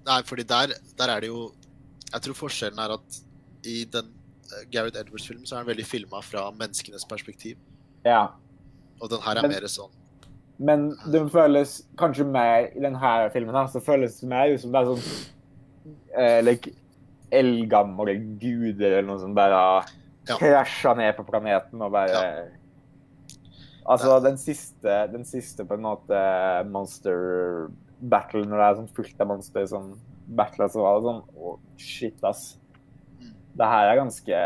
Nei, 0.08 0.22
fordi 0.26 0.44
der, 0.50 0.74
der 0.98 1.12
er 1.14 1.22
det 1.22 1.30
jo 1.30 1.52
Jeg 2.12 2.22
tror 2.26 2.34
forskjellen 2.40 2.80
er 2.82 2.96
at 2.98 3.18
i 3.70 3.84
den 3.86 4.08
uh, 4.50 4.64
Gareth 4.74 4.98
Edwards-filmen 5.00 5.46
så 5.46 5.56
er 5.56 5.62
den 5.64 5.70
veldig 5.72 5.86
filma 5.86 6.20
fra 6.26 6.48
menneskenes 6.58 7.06
perspektiv. 7.08 7.58
Ja. 8.06 8.28
Og 9.00 9.10
den 9.14 9.22
her 9.22 9.38
er 9.38 9.46
Men- 9.46 9.52
mer 9.56 9.68
sånn 9.72 9.92
Men 10.60 10.90
de 11.12 11.22
føles 11.34 11.82
kanskje 11.98 12.26
mer 12.26 12.68
i 12.76 12.82
denne 12.84 13.30
filmen 13.34 13.56
her, 13.56 13.68
så 13.68 13.82
føles 13.82 14.20
det 14.20 14.30
mer 14.30 14.52
ut 14.54 14.62
som 14.62 14.72
det 14.72 14.82
er 14.82 14.90
sånn 14.92 15.06
uh, 16.18 16.42
like, 16.46 16.74
eldgamle 17.32 18.14
guder 18.42 18.98
eller 18.98 19.08
noe 19.08 19.20
som 19.20 19.34
bare 19.34 19.62
Ja. 20.30 20.36
krasja 20.38 20.94
ned 20.98 21.16
på 21.18 21.26
planeten 21.26 21.82
og 21.82 21.92
bare 21.92 22.52
Altså, 23.90 24.20
den 24.22 24.38
siste, 24.38 25.08
den 25.12 25.24
siste 25.26 25.66
på 25.66 25.74
en 25.74 25.82
måte 25.82 26.20
monster 26.70 27.72
battle, 28.02 28.44
når 28.48 28.58
det 28.58 28.66
er 28.68 28.80
sånn 28.80 28.92
fullt 28.96 29.22
av 29.22 29.30
monster 29.30 29.70
som 29.70 29.94
battler, 30.38 30.72
så 30.72 30.84
var 30.84 30.98
det 30.98 31.08
sånn 31.08 31.22
Å, 31.38 31.54
shit, 31.82 32.20
ass. 32.26 32.44
Mm. 33.20 33.32
Det 33.60 33.70
her 33.74 33.90
er 33.92 34.00
ganske 34.00 34.44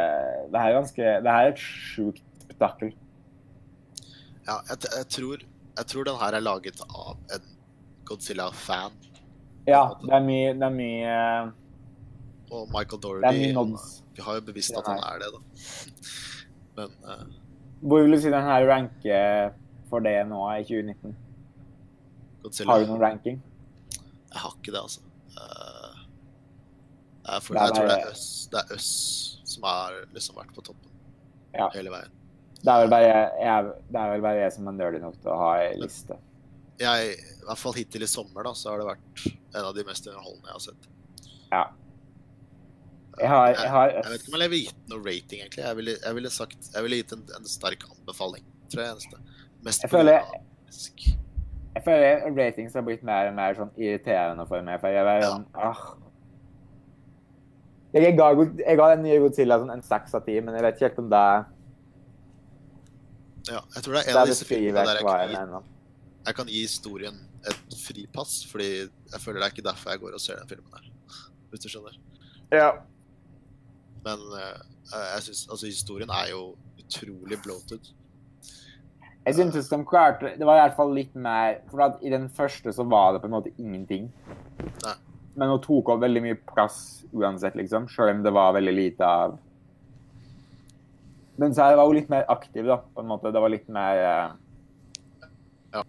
Det 0.52 0.62
her 0.62 0.70
er 0.70 0.78
ganske 0.80 1.12
Det 1.26 1.36
her 1.36 1.50
er 1.50 1.54
et 1.54 1.66
sjukt 1.66 2.24
spetakkel. 2.46 2.94
Ja, 4.46 4.60
jeg, 4.70 4.78
jeg, 4.86 5.10
tror, 5.16 5.44
jeg 5.80 5.92
tror 5.92 6.08
den 6.10 6.20
her 6.22 6.38
er 6.38 6.46
laget 6.46 6.82
av 6.86 7.16
en 7.34 7.52
Godzilla-fan. 8.06 8.98
Ja, 9.66 9.88
det 10.04 10.14
er 10.14 10.26
mye 10.26 10.54
Det 10.54 10.68
er 10.68 10.76
mye 10.76 11.16
Og 12.54 12.70
Michael 12.74 13.54
nods. 13.58 14.04
Vi 14.16 14.24
har 14.24 14.38
jo 14.38 14.46
bevisst 14.48 14.76
at 14.78 14.88
han 14.88 15.02
er 15.04 15.24
det, 15.24 15.34
da. 15.34 15.42
Men 16.78 16.94
uh... 17.08 17.26
Hvor 17.86 18.04
vil 18.04 18.16
du 18.16 18.20
si 18.22 18.32
den 18.32 18.48
her 18.48 18.66
ranker 18.70 19.54
for 19.90 20.04
det 20.06 20.16
nå 20.30 20.40
i 20.56 20.64
2019? 20.64 21.16
Godzilla 22.46 22.72
Har 22.75 22.80
du 22.84 22.88
noen 22.94 23.02
ranking? 23.02 23.38
Jeg 23.96 24.42
har 24.44 24.52
ikke 24.60 24.74
det, 24.75 24.82
altså. 24.82 25.02
Uh, 25.36 25.94
for, 27.42 27.54
Det 27.56 27.62
er 27.62 27.66
jeg 27.66 27.74
tror 27.78 27.88
det 27.90 27.96
er 27.96 28.10
Øss, 28.12 28.25
det 28.52 28.60
er 28.62 28.68
Øss 28.75 28.90
som 29.50 29.64
har 29.66 29.92
liksom 30.14 30.36
vært 30.38 30.52
på 30.56 30.62
toppen 30.66 30.92
Ja. 31.56 31.70
hele 31.74 31.90
veien. 31.94 32.12
Det 32.60 32.68
er 32.74 32.80
vel 32.82 32.90
bare 32.92 33.06
jeg, 33.08 33.70
det 33.94 34.00
er 34.02 34.10
vel 34.12 34.24
bare 34.25 34.40
jeg 34.42 34.52
som 34.56 34.68
er 34.68 34.74
nerdy 34.75 35.00
nok 35.04 35.16
til 35.22 35.30
å 35.32 35.36
ha 35.40 35.50
ei 35.62 35.75
liste. 35.80 36.14
Jeg, 36.82 37.14
I 37.16 37.46
hvert 37.48 37.62
fall 37.62 37.75
hittil 37.77 38.03
i 38.03 38.10
sommer 38.10 38.42
da, 38.48 38.51
så 38.58 38.66
har 38.74 38.77
det 38.81 38.88
vært 38.90 39.22
en 39.29 39.62
av 39.62 39.70
de 39.77 39.86
mest 39.88 40.08
underholdende 40.10 40.50
jeg 40.50 40.58
har 40.58 40.64
sett. 40.66 40.84
Jeg 43.16 43.29
har, 43.31 43.46
jeg 43.53 43.70
har 43.72 43.88
Jeg 43.94 44.12
vet 44.12 44.20
ikke 44.25 44.34
om 44.34 44.42
jeg 44.42 44.51
ville 44.51 44.66
gitt 44.66 44.90
noe 44.92 45.00
rating, 45.05 45.40
egentlig. 45.46 45.64
Jeg 45.64 45.75
ville, 45.79 45.94
ville, 46.18 46.31
sagt, 46.34 46.68
ville 46.75 46.98
gitt 47.00 47.14
en, 47.16 47.24
en 47.38 47.48
sterk 47.48 47.86
anbefaling, 47.88 48.44
tror 48.74 48.84
jeg. 48.84 48.90
eneste. 48.98 49.16
Mest 49.64 49.88
Jeg 49.88 49.94
føler-. 49.94 50.27
Jeg 51.75 51.83
føler 51.83 52.25
ratings 52.38 52.74
har 52.74 52.85
blitt 52.88 53.03
mer 53.03 53.27
og 53.29 53.35
mer 53.35 53.55
sånn 53.57 53.72
irriterende 53.75 54.46
for 54.48 54.64
meg. 54.64 54.79
For 54.79 54.94
jeg 54.94 55.03
er 55.03 55.20
Ja. 55.22 55.31
sånn 55.33 55.46
ah. 55.53 55.81
Jeg 57.96 58.18
ga, 58.18 58.29
jeg 58.35 58.77
ga 58.77 58.96
den 58.96 59.03
nye 59.03 59.20
Godzilla 59.24 59.57
sånn 59.59 59.72
en 59.72 59.81
seks 59.83 60.14
av 60.16 60.25
ti, 60.25 60.40
men 60.42 60.55
jeg 60.55 60.64
vet 60.64 60.75
ikke 60.75 60.88
helt 60.90 61.00
om 61.00 61.09
det 61.09 61.46
Ja, 63.48 63.61
jeg 63.75 63.83
tror 63.83 63.94
det 63.94 64.01
er 64.01 64.09
en 64.11 64.18
av 64.18 64.27
disse 64.27 64.46
filmene 64.46 64.85
der 64.85 64.98
jeg 65.00 65.05
kan, 65.05 65.29
gi, 65.29 65.70
jeg 66.25 66.35
kan 66.35 66.48
gi 66.48 66.61
historien 66.61 67.20
et 67.46 67.75
fripass, 67.77 68.44
fordi 68.50 68.70
jeg 68.90 69.22
føler 69.22 69.40
det 69.40 69.46
er 69.48 69.53
ikke 69.53 69.68
derfor 69.70 69.92
jeg 69.92 70.01
går 70.01 70.14
og 70.18 70.22
ser 70.24 70.40
den 70.42 70.48
filmen 70.50 70.72
her. 70.74 70.90
Hvis 71.51 71.59
du 71.61 71.70
skjønner. 71.70 72.00
Ja. 72.51 72.72
Men 74.03 74.20
jeg, 74.33 74.55
jeg 74.92 75.22
synes, 75.27 75.48
altså, 75.51 75.66
historien 75.70 76.09
er 76.09 76.31
jo 76.31 76.55
utrolig 76.81 77.38
bloated. 77.44 77.94
Jeg 79.25 79.35
syntes 79.40 79.70
de 79.72 79.79
klarte 79.90 80.35
Det 80.38 80.46
var 80.46 80.59
i 80.59 80.61
hvert 80.61 80.75
fall 80.77 80.92
litt 80.94 81.16
mer 81.18 81.55
For 81.72 81.81
at 81.81 82.03
i 82.05 82.11
den 82.14 82.27
første 82.29 82.70
så 82.75 82.85
var 82.85 83.16
det 83.16 83.24
på 83.24 83.29
en 83.29 83.33
måte 83.33 83.53
ingenting. 83.57 84.11
Nei. 84.83 84.96
Men 85.35 85.51
hun 85.51 85.61
tok 85.64 85.90
opp 85.92 86.03
veldig 86.03 86.22
mye 86.24 86.38
plass 86.53 86.77
uansett, 87.11 87.57
liksom. 87.59 87.90
Selv 87.92 88.14
om 88.14 88.24
det 88.24 88.31
var 88.35 88.53
veldig 88.55 88.74
lite 88.75 89.03
av 89.07 89.38
Men 91.42 91.55
så 91.55 91.66
her 91.68 91.75
var 91.79 91.90
hun 91.90 91.98
litt 91.98 92.11
mer 92.11 92.24
aktiv, 92.31 92.64
da. 92.70 92.77
På 92.96 93.03
en 93.03 93.09
måte. 93.11 93.31
Det 93.33 93.42
var 93.44 93.51
litt 93.51 93.68
mer 93.68 94.01
Ja. 95.74 95.83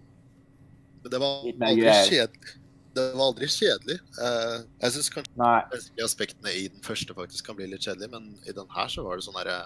Men 1.03 1.11
det 1.13 1.21
var 1.23 1.35
aldri 1.45 1.75
greier. 1.83 2.09
kjedelig. 2.11 2.55
Det 2.97 3.05
var 3.13 3.27
aldri 3.29 3.47
kjedelig. 3.53 3.99
Uh, 4.17 4.65
jeg 4.81 4.95
syns 4.95 5.11
kanskje 5.13 5.37
Nei. 5.39 5.59
aspektene 6.03 6.55
i 6.57 6.65
den 6.73 6.81
første 6.83 7.15
faktisk 7.15 7.47
kan 7.47 7.59
bli 7.59 7.69
litt 7.69 7.85
kjedelig, 7.85 8.09
men 8.11 8.31
i 8.49 8.55
den 8.57 8.71
her 8.73 8.89
så 8.89 9.05
var 9.05 9.21
det 9.21 9.27
sånn 9.29 9.37
herre 9.37 9.59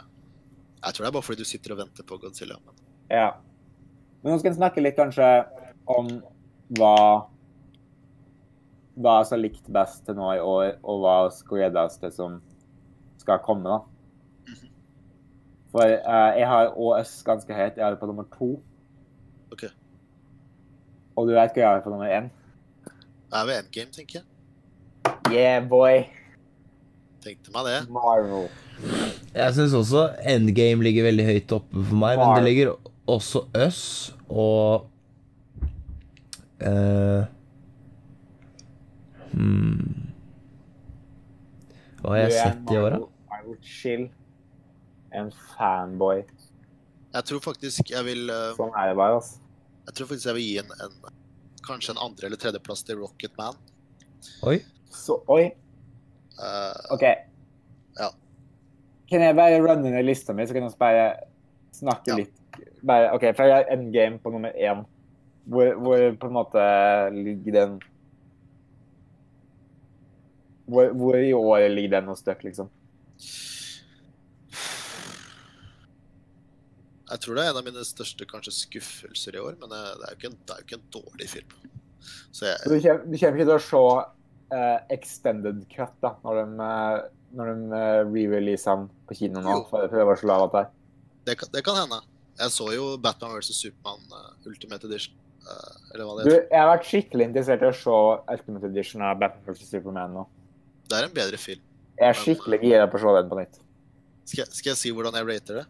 Jeg 0.83 0.96
tror 0.96 1.04
det 1.04 1.09
er 1.12 1.14
bare 1.14 1.26
fordi 1.28 1.44
du 1.44 1.48
sitter 1.48 1.76
og 1.76 1.78
venter 1.85 2.04
på 2.09 2.18
Godzilla. 2.20 2.59
Men 2.66 2.74
Ja. 3.14 3.28
Men 4.20 4.33
nå 4.33 4.38
skal 4.40 4.52
vi 4.52 4.59
snakke 4.59 4.85
litt 4.85 4.98
kanskje 4.98 5.28
om 5.90 6.11
hva 6.78 6.96
hva 9.00 9.20
som 9.24 9.38
er 9.38 9.46
likt 9.46 9.68
best 9.72 10.04
til 10.04 10.18
nå 10.18 10.26
i 10.37 10.42
år, 10.44 10.74
og 10.85 11.04
hva 11.04 11.14
skredes 11.33 11.96
det 12.02 12.11
som 12.12 12.40
skal 13.20 13.40
komme, 13.44 13.64
da. 13.64 14.61
For 15.70 15.87
uh, 15.87 16.30
jeg 16.37 16.48
har 16.50 16.72
ÅS 16.74 17.20
ganske 17.24 17.54
høyt. 17.54 17.78
Jeg 17.78 17.85
har 17.85 17.94
det 17.94 18.00
på 18.00 18.09
nummer 18.11 18.26
to. 18.35 18.56
OK. 19.54 19.68
Og 21.16 21.30
du 21.30 21.37
vet 21.37 21.54
hva 21.54 21.62
jeg 21.62 21.68
har 21.68 21.85
på 21.85 21.92
nummer 21.94 22.11
én? 22.11 22.30
det 23.30 23.38
er 23.38 23.46
ved 23.46 23.59
endgame, 23.61 23.92
tenker 23.94 24.18
jeg. 24.18 24.26
Yeah, 25.30 25.62
boy. 25.68 26.02
Tenkte 27.22 27.52
meg 27.54 27.68
det. 27.68 27.78
Marvel. 27.94 28.48
Jeg 29.30 29.54
syns 29.54 29.74
også 29.76 30.06
Endgame 30.26 30.83
ligger 30.83 31.06
veldig 31.06 31.26
høyt 31.28 31.52
oppe 31.54 31.85
for 31.85 32.00
meg, 32.00 32.18
men 32.18 32.33
det 32.35 32.46
ligger 32.48 32.72
også 33.16 33.42
Us 33.57 33.83
og 34.29 34.87
uh, 36.62 37.23
hmm. 39.33 39.96
Hva 42.01 42.14
har 42.14 42.23
jeg 42.23 42.37
sett 42.38 42.73
i 42.73 42.81
år, 42.81 42.96
da? 42.96 43.57
Chill. 43.66 44.07
En 45.12 45.31
fanboy. 45.57 46.23
Jeg 47.11 47.27
tror 47.27 47.40
faktisk 47.44 47.90
jeg 47.90 48.07
vil 48.07 48.31
uh, 48.31 48.53
Sånn 48.57 48.70
er 48.79 48.92
det 48.92 48.99
bare, 49.01 49.18
altså. 49.18 49.40
Jeg 49.88 49.96
tror 49.99 50.11
faktisk 50.12 50.29
jeg 50.31 50.37
vil 50.38 50.46
gi 50.46 50.59
en, 50.62 50.70
en 50.87 51.16
kanskje 51.66 51.96
en 51.96 52.03
andre- 52.07 52.31
eller 52.31 52.40
tredjeplass 52.40 52.85
til 52.87 53.01
Rocket 53.03 53.35
Man. 53.40 53.59
Oi. 54.46 54.61
Så, 54.94 55.18
oi. 55.29 55.51
Uh, 56.38 56.94
OK. 56.94 57.05
Ja. 57.99 58.11
Kan 59.11 59.27
jeg 59.27 59.37
bare 59.37 59.59
runne 59.61 59.90
ned 59.90 60.07
lista 60.07 60.37
mi, 60.37 60.46
så 60.46 60.57
kan 60.57 60.68
vi 60.68 60.73
bare 60.81 61.09
snakke 61.75 62.14
Ja. 62.14 62.20
litt 62.23 62.37
bare, 62.87 63.12
OK, 63.14 63.29
for 63.37 63.49
jeg 63.49 63.61
har 63.61 63.73
endgame 63.75 64.19
på 64.23 64.33
nummer 64.33 64.55
én. 64.57 64.85
Hvor, 65.51 65.73
hvor 65.83 66.03
på 66.21 66.29
en 66.29 66.37
måte 66.37 66.64
ligger 67.16 67.55
den 67.57 67.79
Hvor, 70.71 70.93
hvor 70.95 71.16
i 71.19 71.33
året 71.35 71.73
ligger 71.73 71.97
den 71.97 72.11
hos 72.12 72.21
dere, 72.23 72.38
liksom? 72.45 72.69
jeg 77.11 77.23
tror 77.25 77.37
det 77.37 77.43
er 77.43 77.51
en 77.51 77.59
av 77.59 77.66
mine 77.66 77.85
største 77.87 78.27
kanskje 78.29 78.53
skuffelser 78.55 79.37
i 79.37 79.43
år, 79.43 79.57
men 79.59 79.73
det 79.73 79.81
er 79.81 80.12
jo 80.12 80.19
ikke 80.19 80.31
en, 80.31 80.37
det 80.47 80.55
er 80.55 80.61
jo 80.61 80.66
ikke 80.69 80.79
en 80.79 80.90
dårlig 80.95 81.29
film. 81.33 81.57
Så 82.31 82.47
jeg, 82.47 82.59
Så 82.62 82.71
du 82.71 82.77
kommer, 82.85 83.07
du 83.07 83.16
kommer 83.16 83.40
ikke 83.40 83.49
til 83.49 83.57
å 83.57 83.64
se 83.64 83.81
uh, 84.55 84.79
extended 84.95 85.64
cut 85.73 85.97
da, 86.05 86.12
når 86.23 86.38
de, 86.38 86.69
uh, 86.69 87.09
når 87.38 87.51
de 87.51 87.66
uh, 87.73 88.12
re-releaser 88.12 88.79
den 88.79 88.87
på 89.09 89.19
kino 89.19 89.43
nå? 89.43 89.57
Jo. 89.59 89.66
For 89.73 89.90
det 89.90 90.07
var 90.07 90.23
så 90.23 90.31
lav 90.31 90.47
at 90.47 90.55
det 90.55 90.62
er. 90.62 90.71
det, 91.31 91.37
kan, 91.43 91.53
det 91.57 91.64
kan 91.66 91.81
hende. 91.83 92.01
Jeg 92.40 92.53
så 92.55 92.66
jo 92.72 92.85
Batman 93.03 93.35
vs. 93.37 93.53
Supermann 93.57 94.14
uh, 94.14 94.48
Ultimate 94.48 94.88
Edition. 94.88 95.16
Uh, 95.40 95.92
eller 95.92 96.05
hva 96.07 96.14
det 96.16 96.24
heter. 96.24 96.46
jeg 96.53 96.61
har 96.61 96.68
vært 96.68 96.87
skikkelig 96.88 97.26
interessert 97.31 97.64
i 97.64 97.68
å 97.68 97.74
se 97.76 97.96
Ultimate 98.35 98.70
Edition 98.70 99.05
av 99.05 99.18
Batman 99.20 99.55
vs. 99.55 99.68
Superman 99.68 100.16
nå. 100.16 100.24
Det 100.88 100.98
er 100.98 101.09
en 101.09 101.14
bedre 101.16 101.40
film. 101.40 101.62
Jeg 102.00 102.09
er 102.09 102.16
skikkelig 102.16 102.61
gira 102.62 102.88
på 102.90 102.98
å 102.98 103.03
se 103.03 103.14
den 103.18 103.31
på 103.31 103.38
nytt. 103.38 103.61
Skal, 104.31 104.48
skal 104.48 104.72
jeg 104.72 104.81
si 104.81 104.92
hvordan 104.94 105.16
jeg 105.18 105.29
rater 105.29 105.61
det? 105.61 105.66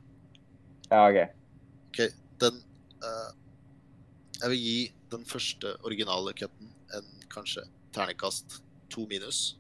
Ja, 0.90 1.04
OK. 1.06 1.20
Ok, 1.90 2.00
den 2.42 2.58
uh, 3.02 3.30
Jeg 4.40 4.52
vil 4.52 4.64
gi 4.64 4.78
den 5.10 5.26
første 5.26 5.74
originale 5.86 6.34
cuten 6.38 6.70
en 6.94 7.10
kanskje 7.32 7.64
terningkast 7.94 8.60
to 8.90 9.06
minus. 9.10 9.56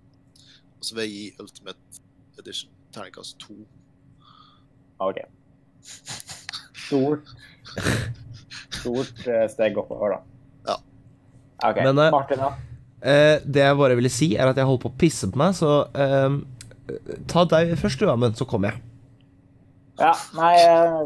Og 0.78 0.86
så 0.86 0.96
vil 0.96 1.08
jeg 1.08 1.16
gi 1.16 1.42
Ultimate 1.42 2.02
Edition 2.38 2.70
terningkast 2.94 3.38
to. 3.42 3.58
OK. 5.00 5.22
Stort 6.90 7.30
Stort 8.80 9.26
eh, 9.28 9.46
steg 9.50 9.78
oppover, 9.78 10.16
da. 10.16 10.20
Ja. 10.70 10.76
OK. 11.70 11.80
Men, 11.84 11.98
eh, 11.98 12.12
Martin, 12.14 12.42
da? 12.42 12.52
Eh, 13.00 13.40
det 13.44 13.64
jeg 13.64 13.78
bare 13.78 13.96
ville 13.96 14.12
si, 14.12 14.34
er 14.36 14.50
at 14.50 14.58
jeg 14.58 14.68
holder 14.68 14.82
på 14.84 14.92
å 14.92 14.98
pisse 15.00 15.28
på 15.30 15.40
meg, 15.40 15.56
så 15.56 15.84
eh, 15.94 16.38
ta 17.30 17.46
deg 17.48 17.74
først, 17.80 18.00
du, 18.00 18.10
Amund, 18.12 18.36
så 18.38 18.46
kommer 18.48 18.74
jeg. 18.74 18.86
Ja, 20.00 20.14
nei 20.32 20.54
eh, 20.64 21.00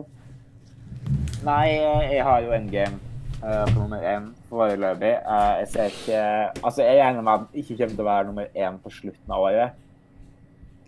Nei, 1.44 1.64
jeg 1.74 2.22
har 2.24 2.44
jo 2.44 2.52
en 2.56 2.68
game 2.72 2.96
eh, 3.42 3.64
på 3.68 3.74
nummer 3.76 4.04
én 4.08 4.30
foreløpig. 4.48 5.12
Uh, 5.26 5.58
jeg 5.60 5.68
ser 5.72 5.90
ikke 5.90 6.20
Altså, 6.62 6.84
jeg 6.86 7.00
regner 7.02 7.24
med 7.26 7.32
at 7.32 7.42
den 7.50 7.60
ikke 7.60 7.76
kommer 7.80 7.96
til 7.96 8.04
å 8.04 8.08
være 8.08 8.28
nummer 8.30 8.46
én 8.54 8.78
på 8.80 8.92
slutten 8.94 9.34
av 9.34 9.44
året. 9.48 9.82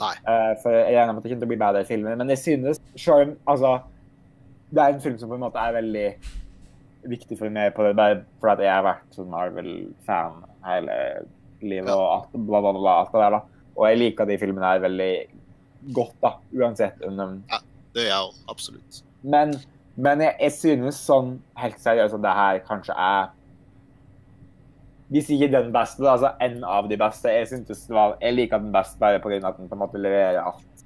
Nei. 0.00 0.14
Uh, 0.24 0.52
for 0.62 0.76
jeg 0.76 0.96
regner 0.96 1.12
med 1.12 1.20
at 1.20 1.26
det 1.26 1.32
kommer 1.32 1.42
til 1.44 1.48
å 1.48 1.52
bli 1.52 1.60
bedre 1.64 1.84
filmer. 1.88 2.16
Men 2.20 2.32
jeg 2.32 2.42
synes 2.44 2.80
selv 2.96 3.26
om 3.26 3.36
Altså, 3.52 3.74
det 4.70 4.82
er 4.82 4.94
en 4.94 5.00
film 5.02 5.18
som 5.18 5.30
på 5.30 5.38
en 5.38 5.44
måte 5.44 5.62
er 5.62 5.76
veldig 5.76 6.06
viktig 7.06 7.38
for 7.38 7.52
meg, 7.54 7.72
på 7.74 7.86
det, 7.86 7.94
bare 7.98 8.18
fordi 8.42 8.66
jeg 8.66 8.74
har 8.74 8.86
vært 8.86 9.14
sånn 9.14 9.30
Marvel-fan 9.30 10.42
hele 10.66 10.96
livet 11.62 11.92
og 11.92 12.06
alt, 12.06 12.34
bla, 12.34 12.60
bla, 12.60 12.72
bla, 12.74 12.96
alt 13.02 13.14
det 13.14 13.22
der, 13.22 13.36
da. 13.38 13.70
Og 13.76 13.86
jeg 13.90 14.00
liker 14.00 14.28
de 14.28 14.38
filmene 14.40 14.72
her 14.72 14.82
veldig 14.82 15.12
godt, 15.96 16.18
da. 16.24 16.34
Uansett 16.56 17.02
om 17.06 17.18
de 17.20 17.30
Det 17.94 18.04
gjør 18.04 18.10
jeg 18.10 18.26
òg. 18.26 18.42
Absolutt. 18.52 19.00
men, 19.22 19.56
men 19.94 20.26
jeg, 20.26 20.36
jeg 20.48 20.56
synes 20.58 21.00
sånn 21.06 21.36
helt 21.60 21.80
seriøst 21.80 22.18
at 22.18 22.24
det 22.26 22.36
her 22.40 22.62
kanskje 22.66 22.96
er 23.00 23.32
Hvis 25.12 25.30
ikke 25.30 25.52
den 25.52 25.70
beste, 25.74 26.02
da, 26.02 26.16
altså 26.16 26.32
en 26.42 26.64
av 26.66 26.88
de 26.90 26.96
beste. 26.98 27.30
Jeg, 27.30 27.46
synes 27.46 27.84
det 27.86 27.94
var, 27.94 28.16
jeg 28.18 28.34
liker 28.34 28.58
den 28.58 28.72
best 28.74 28.98
bare 28.98 29.20
pga. 29.22 29.38
at 29.38 29.60
den 29.60 29.68
på 29.70 29.78
en 29.78 29.84
måte 29.84 30.02
leverer 30.02 30.42
alt 30.42 30.85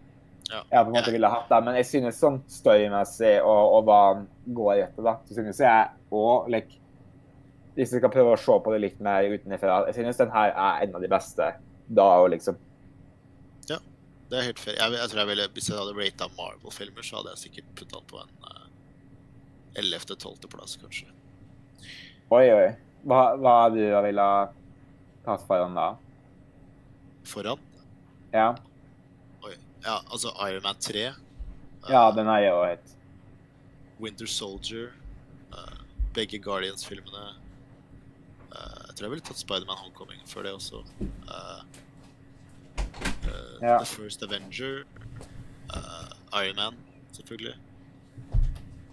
Ja. 0.51 0.65
jeg 0.67 0.85
på 0.85 0.91
en 0.91 0.97
måte 0.97 1.15
ville 1.15 1.31
hatt. 1.31 1.49
da, 1.51 1.61
Men 1.63 1.77
jeg 1.79 1.87
synes 1.87 2.19
sånn 2.19 2.41
storymessig 2.51 3.37
og, 3.41 3.77
og 3.77 3.85
hva 3.87 3.99
han 4.09 4.25
går 4.57 4.85
etter, 4.87 5.07
da, 5.07 5.17
så 5.29 5.37
synes 5.39 5.61
jeg 5.63 5.91
òg 6.11 6.51
like, 6.51 6.79
Hvis 7.77 7.95
vi 7.95 8.01
skal 8.01 8.11
prøve 8.13 8.35
å 8.35 8.41
se 8.41 8.57
på 8.65 8.73
det 8.75 8.81
litt 8.83 8.99
mer 9.05 9.29
utenfra, 9.31 9.85
jeg 9.89 10.01
synes 10.01 10.19
den 10.19 10.35
her 10.35 10.51
er 10.51 10.83
en 10.85 10.99
av 10.99 11.05
de 11.05 11.13
beste 11.13 11.53
da 11.91 12.09
og 12.23 12.33
liksom. 12.35 12.59
Det 14.31 14.39
er 14.39 14.47
helt 14.47 14.61
fair. 14.63 14.77
Jeg, 14.79 14.95
jeg 14.95 15.11
tror 15.11 15.21
jeg 15.21 15.29
ville, 15.33 15.47
Hvis 15.57 15.69
jeg 15.71 15.79
hadde 15.79 15.97
rata 15.97 16.29
Marvel-filmer, 16.37 17.03
så 17.07 17.19
hadde 17.19 17.33
jeg 17.35 17.43
sikkert 17.45 17.73
putta 17.81 17.99
den 17.99 18.07
på 18.11 18.21
en 18.21 18.31
uh, 18.47 18.67
11.-12.-plass, 19.81 20.77
kanskje. 20.83 21.09
Oi, 22.31 22.45
oi. 22.55 22.69
Hva, 23.11 23.21
hva 23.43 23.55
du 23.75 23.81
ville 23.81 24.27
tatt 25.27 25.47
foran 25.49 25.75
da? 25.75 25.89
Foran? 27.27 27.63
Ja. 28.31 28.53
Ja, 29.85 29.99
altså 30.13 30.29
Iron 30.49 30.63
Man 30.63 30.77
3. 30.81 31.09
uh, 31.11 31.91
ja 31.91 32.11
den 32.17 32.29
er 32.29 32.39
jeg 32.45 32.53
òg 32.53 32.73
et 32.73 32.97
Winter 34.01 34.27
Soldier. 34.27 34.91
uh, 35.53 35.77
begge 36.15 36.39
Guardians-filmene. 36.39 37.23
Uh, 38.51 38.81
jeg 38.89 38.97
tror 38.97 39.05
jeg 39.07 39.11
ville 39.11 39.25
tatt 39.25 39.39
Spiderman 39.41 39.77
Homecoming 39.79 40.21
før 40.27 40.43
det 40.43 40.53
også. 40.53 40.83
Uh, 41.01 41.63
uh, 42.91 43.63
Ja. 43.63 43.79
The 43.79 43.87
First 43.87 44.23
Avenger. 44.23 44.83
Uh, 45.71 46.11
Iron 46.45 46.57
Man, 46.57 46.77
selvfølgelig. 47.13 47.55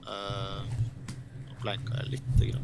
Uh, 0.08 0.63
Nå 1.47 1.56
blanka 1.62 1.93
jeg 2.02 2.08
lite 2.17 2.52
grann. 2.52 2.63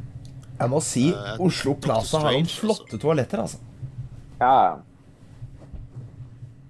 Jeg 0.60 0.70
må 0.70 0.80
si 0.86 1.08
Eh, 1.10 1.40
Oslo 1.42 1.74
Plaza 1.82 2.20
har 2.22 2.32
noen 2.36 2.46
flotte 2.48 2.98
toaletter, 3.02 3.42
altså. 3.42 3.58
Ja, 4.40 4.52
Ja. 4.64 4.76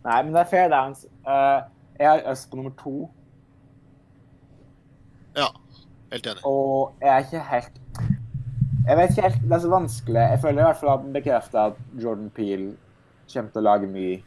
Nei, 0.04 0.18
men 0.24 0.34
det 0.34 0.42
er 0.42 0.50
fair 0.52 0.68
dance. 0.74 1.08
Uh, 1.28 1.62
jeg 2.00 2.10
har 2.10 2.24
Øst 2.32 2.50
på 2.50 2.56
nummer 2.60 2.72
to, 2.84 3.10
Ja, 5.38 5.48
helt 6.12 6.28
enig. 6.28 6.46
og 6.46 6.94
jeg 7.02 7.10
er 7.10 7.18
ikke 7.24 7.39
helt 7.50 7.80
Jeg 8.88 8.98
vet 8.98 9.10
ikke 9.10 9.22
helt 9.22 9.42
Det 9.42 9.52
er 9.52 9.60
så 9.63 9.70
vanskelig. 9.70 10.20
Jeg 10.20 10.39
føler 10.42 10.60
i 10.62 10.68
hvert 10.68 10.78
fall 10.78 10.89
at 10.94 11.06
den 11.06 11.13
bekrefter 11.13 11.60
at 11.60 11.74
Jordan 12.04 12.30
Peel 12.30 12.66
kommer 13.34 13.52
til 13.52 13.62
å 13.62 13.63
lage 13.70 13.88
mye 13.88 14.22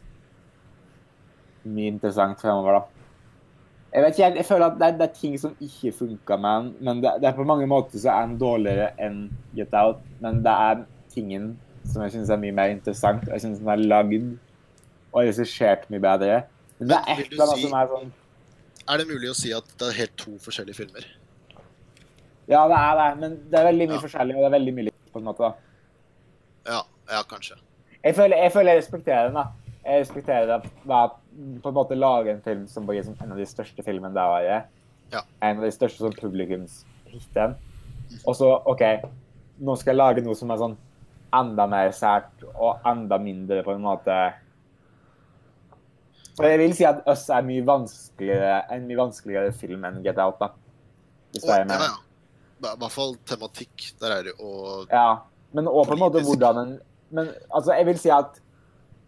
mye 1.66 1.90
interessant 1.90 2.40
fremover, 2.40 2.72
da. 2.78 2.80
Jeg 3.92 4.02
vet 4.02 4.14
ikke 4.14 4.24
helt, 4.24 4.36
jeg 4.36 4.46
føler 4.46 4.66
at 4.66 4.76
det 4.78 4.86
er, 4.86 4.96
det 4.98 5.06
er 5.08 5.14
ting 5.20 5.38
som 5.40 5.56
ikke 5.60 5.92
funka 5.98 6.36
med 6.36 6.56
den, 6.62 6.74
men 6.80 7.00
det, 7.02 7.12
det 7.20 7.28
er 7.28 7.36
på 7.36 7.44
mange 7.48 7.66
måter 7.66 7.98
så 7.98 8.10
er 8.12 8.26
den 8.26 8.36
dårligere 8.38 8.90
enn 9.02 9.30
Get 9.56 9.74
Out. 9.74 10.02
Men 10.20 10.42
det 10.44 10.52
er 10.52 10.84
tingen 11.10 11.48
som 11.84 12.02
jeg 12.02 12.12
syns 12.14 12.30
er 12.30 12.38
mye 12.42 12.54
mer 12.54 12.70
interessant, 12.74 13.26
og 13.26 13.32
jeg 13.34 13.40
syns 13.46 13.58
den 13.58 13.68
er 13.72 13.82
lagd 13.82 14.26
og 15.16 15.24
regissert 15.24 15.86
mye 15.92 16.02
bedre. 16.04 16.42
Men 16.78 16.90
det 16.92 16.96
er 17.00 17.12
et 17.22 17.30
eller 17.32 17.44
annet 17.46 17.56
si- 17.62 17.68
som 17.70 17.76
er 17.80 17.86
sånn 17.94 18.10
Er 18.86 18.98
det 19.00 19.06
mulig 19.08 19.30
å 19.32 19.34
si 19.34 19.50
at 19.56 19.64
det 19.80 19.86
er 19.88 19.96
helt 19.98 20.16
to 20.20 20.36
forskjellige 20.38 20.76
filmer? 20.78 21.06
Ja, 22.46 22.60
det 22.70 22.76
er 22.78 22.98
det, 23.00 23.06
men 23.20 23.32
det 23.50 23.58
er 23.58 23.64
veldig 23.72 23.88
mye 23.88 23.96
Ja. 23.96 24.02
forskjellig, 24.04 24.36
og 24.36 24.42
det 24.44 24.46
er 24.46 24.58
veldig 24.58 24.74
mye 24.76 24.84
likt, 24.84 25.12
på 25.12 25.18
en 25.18 25.24
måte. 25.24 25.38
da. 25.38 25.54
Ja, 26.66 26.82
ja 27.10 27.22
kanskje. 27.26 27.56
Jeg 28.04 28.14
føler 28.14 28.36
jeg, 28.36 28.52
føler 28.52 28.72
jeg 28.74 28.82
respekterer 28.82 29.24
den, 29.26 29.34
da. 29.34 29.46
Jeg 29.84 30.00
respekterer 30.04 30.46
det 30.46 30.54
at 30.54 31.10
på 31.62 31.68
en 31.68 31.74
måte 31.74 31.96
lage 31.98 32.30
en 32.30 32.40
film 32.42 32.66
som 32.68 32.86
blir 32.86 33.02
en 33.22 33.32
av 33.32 33.36
de 33.38 33.44
største 33.46 33.82
filmene 33.84 34.14
det 34.14 34.22
året. 34.22 34.64
Ja. 35.12 35.20
En 35.42 35.56
av 35.58 35.62
de 35.64 35.70
største 35.74 35.98
sånn 36.04 36.14
publikumshitene. 36.14 37.56
Og 38.26 38.34
så, 38.36 38.62
OK, 38.66 38.82
nå 39.60 39.76
skal 39.78 39.94
jeg 39.94 39.98
lage 39.98 40.22
noe 40.24 40.34
som 40.38 40.50
er 40.50 40.56
sånn 40.58 40.76
enda 41.34 41.66
mer 41.66 41.90
sært 41.90 42.44
og 42.54 42.78
enda 42.86 43.18
mindre 43.18 43.64
på 43.64 43.74
en 43.74 43.82
måte 43.82 44.34
Og 46.38 46.44
jeg 46.44 46.58
vil 46.60 46.74
si 46.76 46.84
at 46.84 46.98
Us 47.08 47.28
er 47.32 47.42
mye 47.46 47.64
vanskeligere, 47.64 48.58
en 48.74 48.86
mye 48.88 48.98
vanskeligere 49.00 49.52
film 49.56 49.84
enn 49.88 50.02
Get 50.04 50.18
Out, 50.20 50.38
da. 50.42 50.50
Hvis 51.32 51.42
det 51.46 51.54
er 51.54 51.62
ja, 51.62 51.68
med. 51.70 51.80
ja. 51.86 52.72
I 52.74 52.78
hvert 52.80 52.92
fall 52.92 53.14
tematikk. 53.28 53.90
Der 54.00 54.10
er 54.18 54.22
det 54.28 54.32
jo 54.38 54.86
Ja, 54.90 55.18
men 55.52 55.68
også 55.68 55.90
på 55.90 55.96
en 55.96 56.00
måte 56.00 56.22
hvordan 56.24 56.58
en 56.62 56.74
Men 57.10 57.28
altså, 57.54 57.72
jeg 57.76 57.86
vil 57.86 57.98
si 58.02 58.10
at 58.10 58.40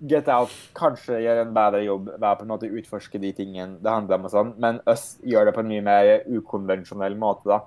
Get 0.09 0.29
Out 0.31 0.53
kanskje 0.79 1.17
gjør 1.25 1.41
en 1.43 1.55
bedre 1.57 1.81
jobb 1.83 2.05
ved 2.13 2.23
å 2.29 2.35
på 2.39 2.45
en 2.47 2.53
måte 2.53 2.69
utforske 2.71 3.19
de 3.19 3.33
tingene 3.35 3.81
det 3.83 3.91
handler 3.91 4.15
om, 4.21 4.29
og 4.29 4.31
sånn, 4.31 4.53
men 4.63 4.79
Us 4.87 5.17
gjør 5.27 5.49
det 5.49 5.55
på 5.57 5.65
en 5.65 5.69
mye 5.73 5.83
mer 5.83 6.11
ukonvensjonell 6.31 7.17
måte, 7.19 7.49
da. 7.51 7.59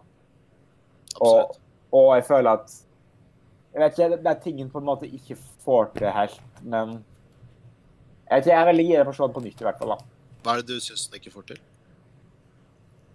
Og, 1.19 1.57
og 1.91 2.13
jeg 2.15 2.23
føler 2.29 2.53
at 2.61 2.71
Jeg 3.73 3.79
vet 3.83 3.91
ikke, 3.99 4.09
det- 4.15 4.23
det 4.23 4.31
er 4.31 4.39
ting 4.43 4.61
en 4.61 4.69
på 4.69 4.79
en 4.79 4.85
måte 4.87 5.07
ikke 5.11 5.35
får 5.65 5.91
til 5.95 6.07
helt, 6.11 6.39
men 6.63 7.03
Jeg 8.31 8.47
jeg 8.47 8.55
er 8.61 8.65
veldig 8.65 8.87
gira 8.87 9.03
på 9.03 9.11
å 9.11 9.17
se 9.17 9.23
den 9.27 9.35
på 9.35 9.43
nytt, 9.43 9.61
i 9.61 9.67
hvert 9.67 9.79
fall. 9.81 9.89
da. 9.95 10.09
Hva 10.43 10.53
er 10.55 10.61
det 10.61 10.77
du 10.77 10.83
syns 10.83 11.07
den 11.07 11.19
ikke 11.19 11.33
får 11.33 11.47
til? 11.51 11.59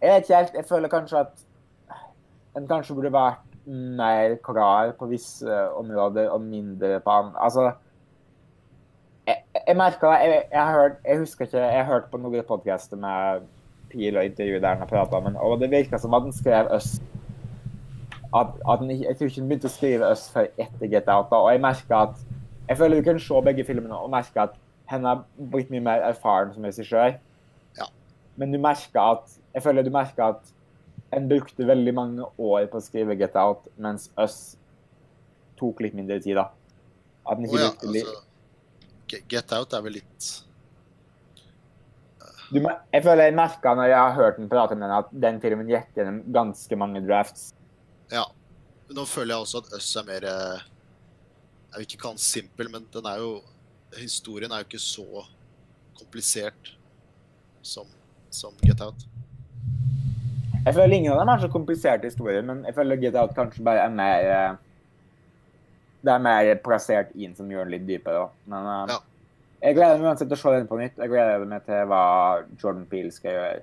Jeg 0.02 0.12
vet 0.12 0.26
ikke 0.26 0.40
helt. 0.42 0.54
Jeg 0.54 0.68
føler 0.68 0.92
kanskje 0.92 1.22
at 1.24 1.44
en 2.56 2.68
kanskje 2.68 2.94
burde 2.94 3.12
vært 3.14 3.56
mer 3.66 4.36
klar 4.44 4.92
på 4.98 5.08
visse 5.10 5.56
områder 5.80 6.28
og 6.30 6.40
mindre 6.44 7.00
på 7.00 7.10
andre. 7.10 7.40
Altså 7.42 7.72
Jeg, 9.26 9.42
jeg 9.66 9.76
merka 9.76 10.12
det 10.12 10.18
jeg, 10.22 10.42
jeg, 10.52 10.60
har 10.62 10.72
hørt, 10.72 10.98
jeg 11.04 11.18
husker 11.18 11.44
ikke 11.48 11.58
Jeg 11.58 11.84
har 11.84 11.88
hørt 11.92 12.10
på 12.12 12.20
noen 12.22 12.44
podkaster 12.46 12.96
med 12.96 13.48
Pil 13.90 14.16
og 14.16 14.24
intervju 14.24 14.60
der 14.60 14.68
han 14.68 14.84
har 14.84 14.86
prata 14.86 15.18
med 15.20 15.34
og 15.42 15.58
det 15.60 15.70
virka 15.70 15.98
som 15.98 16.14
at 16.14 16.22
han 16.22 16.32
skrev 16.32 16.70
Øst 16.76 17.02
at, 18.34 18.46
at 18.70 18.78
den, 18.80 18.90
Jeg 19.02 19.16
tror 19.16 19.26
ikke 19.26 19.40
han 19.40 19.48
begynte 19.48 19.66
å 19.66 19.74
skrive 19.74 20.12
Øst 20.12 20.30
før 20.32 20.46
etter 20.56 20.86
Get 20.86 21.08
Out. 21.08 21.26
da, 21.32 21.36
Og 21.42 21.50
jeg 21.50 21.60
merker 21.60 21.96
at 21.96 22.22
Jeg 22.68 22.78
føler 22.78 23.00
du 23.00 23.08
kan 23.10 23.18
se 23.18 23.42
begge 23.48 23.64
filmene 23.66 23.98
og 23.98 24.10
merke 24.14 24.40
at 24.46 24.54
han 24.90 25.06
har 25.08 25.24
blitt 25.52 25.70
mye 25.72 25.84
mer 25.84 26.04
erfaren 26.06 26.52
som 26.54 26.66
regissør. 26.66 27.16
Ja. 27.78 27.88
Men 28.38 28.54
du 28.54 28.60
merker 28.62 29.16
at 29.16 29.40
Jeg 29.56 29.64
føler 29.64 29.86
du 29.86 29.90
merker 29.90 30.36
at 30.36 30.52
en 31.16 31.28
brukte 31.30 31.64
veldig 31.64 31.94
mange 31.96 32.24
år 32.36 32.66
på 32.68 32.76
å 32.76 32.84
skrive 32.84 33.16
Get 33.16 33.36
Out, 33.40 33.70
mens 33.80 34.10
Us 34.20 34.56
tok 35.56 35.80
litt 35.80 35.94
mindre 35.96 36.18
tid, 36.20 36.36
da. 36.36 36.50
At 37.24 37.38
den 37.38 37.46
ikke 37.46 37.56
oh, 37.56 37.62
ja, 37.62 37.70
brukte 37.72 37.92
litt 37.94 38.10
altså 38.10 38.26
Get 39.30 39.54
Out 39.54 39.72
er 39.76 39.84
vel 39.86 39.96
litt 40.00 40.26
du, 42.50 42.60
Jeg 42.60 43.02
føler 43.02 43.28
jeg 43.28 43.36
merka 43.38 43.74
når 43.74 43.90
jeg 43.90 43.98
har 43.98 44.16
hørt 44.18 44.40
den 44.40 44.50
prate 44.50 44.76
om 44.76 44.82
den, 44.82 44.94
at 44.94 45.12
den 45.26 45.40
filmen 45.42 45.70
gikk 45.70 45.88
gjennom 45.98 46.20
ganske 46.34 46.78
mange 46.78 47.02
drafts. 47.06 47.48
Ja. 48.12 48.26
Nå 48.94 49.02
føler 49.10 49.34
jeg 49.34 49.46
også 49.46 49.62
at 49.64 49.72
Us 49.80 49.88
er 49.98 50.06
mer 50.06 50.26
eh, 50.30 50.66
Jeg 51.72 51.80
vil 51.80 51.88
ikke 51.88 52.02
kalle 52.04 52.18
den 52.20 52.22
simpel, 52.22 52.70
men 52.70 52.86
den 52.94 53.08
er 53.10 53.22
jo 53.22 53.30
Historien 54.00 54.52
er 54.52 54.62
jo 54.62 54.68
ikke 54.68 54.82
så 54.82 55.24
komplisert 55.98 56.72
som, 57.64 57.86
som 58.30 58.52
Get 58.62 58.80
Out. 58.84 59.06
Jeg 60.66 60.74
føler 60.74 60.96
ingen 60.96 61.12
av 61.14 61.20
dem 61.22 61.30
er 61.30 61.42
så 61.44 61.48
kompliserte 61.52 62.08
historier, 62.10 62.42
men 62.42 62.64
jeg 62.66 62.74
føler 62.74 62.98
Get 63.00 63.16
Out 63.18 63.34
kanskje 63.36 63.62
bare 63.66 63.84
er 63.86 63.92
mer 63.94 64.30
eh, 64.34 64.56
Det 66.06 66.12
er 66.12 66.22
mer 66.22 66.48
plassert 66.62 67.12
inn 67.14 67.34
som 67.38 67.48
gjør 67.50 67.64
den 67.66 67.76
litt 67.76 67.86
dypere. 67.88 68.24
da. 68.26 68.28
Men 68.52 68.66
eh, 68.72 68.94
Ja. 68.94 68.98
jeg 69.62 69.78
gleder 69.78 69.98
meg 70.02 70.10
uansett 70.10 70.28
til 70.30 70.36
å 70.38 70.42
se 70.42 70.54
den 70.56 70.68
på 70.70 70.78
nytt. 70.80 70.98
Jeg 70.98 71.08
gleder 71.12 71.46
meg 71.50 71.64
til 71.66 71.86
hva 71.90 72.02
Jordan 72.62 72.86
Peele 72.90 73.12
skal 73.14 73.32
gjøre 73.38 73.62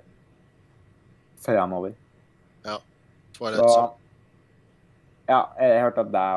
fremover. 1.44 1.94
Twilight 3.34 3.60
Så 3.68 3.90
Ja, 5.28 5.40
jeg 5.58 5.80
hørte 5.82 6.04
at 6.04 6.12
det 6.12 6.28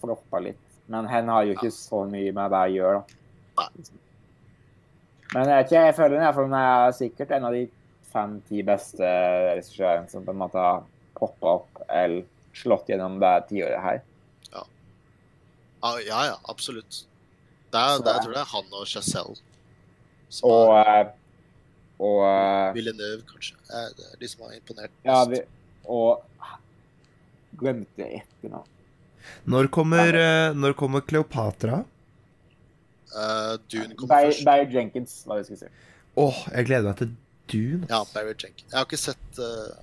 floppa 0.00 0.40
litt. 0.42 0.60
Men 0.90 1.06
hen 1.10 1.28
har 1.30 1.46
jo 1.46 1.54
ikke 1.54 1.70
så 1.74 2.02
mye 2.10 2.32
med 2.34 2.50
hva 2.50 2.64
jeg 2.66 2.80
gjør, 2.80 3.00
da. 3.00 3.66
Men 5.34 5.50
jeg, 5.52 5.66
ikke, 5.66 5.82
jeg 5.86 5.94
føler 5.94 6.18
hvert 6.24 6.34
fall 6.34 6.48
den 6.48 6.56
er 6.58 6.94
sikkert 6.96 7.34
en 7.36 7.46
av 7.46 7.54
de 7.54 7.64
fem-ti 8.10 8.64
beste 8.66 9.06
regissørene 9.06 10.10
som 10.10 10.24
på 10.26 10.32
en 10.34 10.40
måte 10.40 10.58
har 10.58 10.80
poppa 11.14 11.52
opp 11.60 11.82
eller 11.86 12.24
slått 12.58 12.90
gjennom 12.90 13.20
det 13.22 13.34
tiåret 13.52 13.84
her. 13.84 14.00
Ah, 15.80 15.96
ja, 16.04 16.18
ja, 16.28 16.34
absolutt. 16.52 17.04
Det 17.72 17.78
er, 17.80 18.02
det, 18.04 18.12
jeg 18.12 18.24
tror 18.26 18.34
det 18.34 18.40
er 18.42 18.50
han 18.50 18.74
og 18.76 18.88
Chazelle. 18.90 19.36
Og, 20.44 20.72
er 20.76 20.98
eh, 21.06 21.14
og 22.04 22.18
eh, 22.26 22.66
Villeneuve, 22.76 23.22
kanskje. 23.30 23.56
Eh, 23.70 23.86
Det 23.96 24.08
er 24.10 24.18
de 24.20 24.28
som 24.28 24.42
har 24.44 24.58
imponert 24.58 24.92
Ja, 25.06 25.22
mest. 25.24 25.30
vi, 25.30 25.88
og 25.88 26.26
glemte 27.62 28.10
etternavn. 28.18 28.68
Når 29.50 29.70
kommer, 29.74 30.14
eh, 30.14 30.56
når 30.56 30.76
kommer 30.78 31.04
Kleopatra? 31.06 31.82
Uh, 33.10 33.56
Dune 33.72 33.96
kommer 33.96 34.14
Barry, 34.14 34.30
først. 34.30 34.44
Barry 34.46 34.66
Jenkins, 34.74 35.16
hva 35.26 35.40
vi 35.40 35.46
skulle 35.48 35.64
si. 35.64 35.70
Åh, 36.20 36.42
jeg 36.54 36.68
gleder 36.68 36.90
meg 36.90 37.00
til 37.00 37.14
Dune. 37.50 37.86
Ja, 37.90 38.02
Barry 38.14 38.34
Jenkins. 38.34 38.68
Jeg 38.68 38.78
har 38.78 38.86
ikke 38.86 39.00
sett 39.00 39.40
uh... 39.42 39.80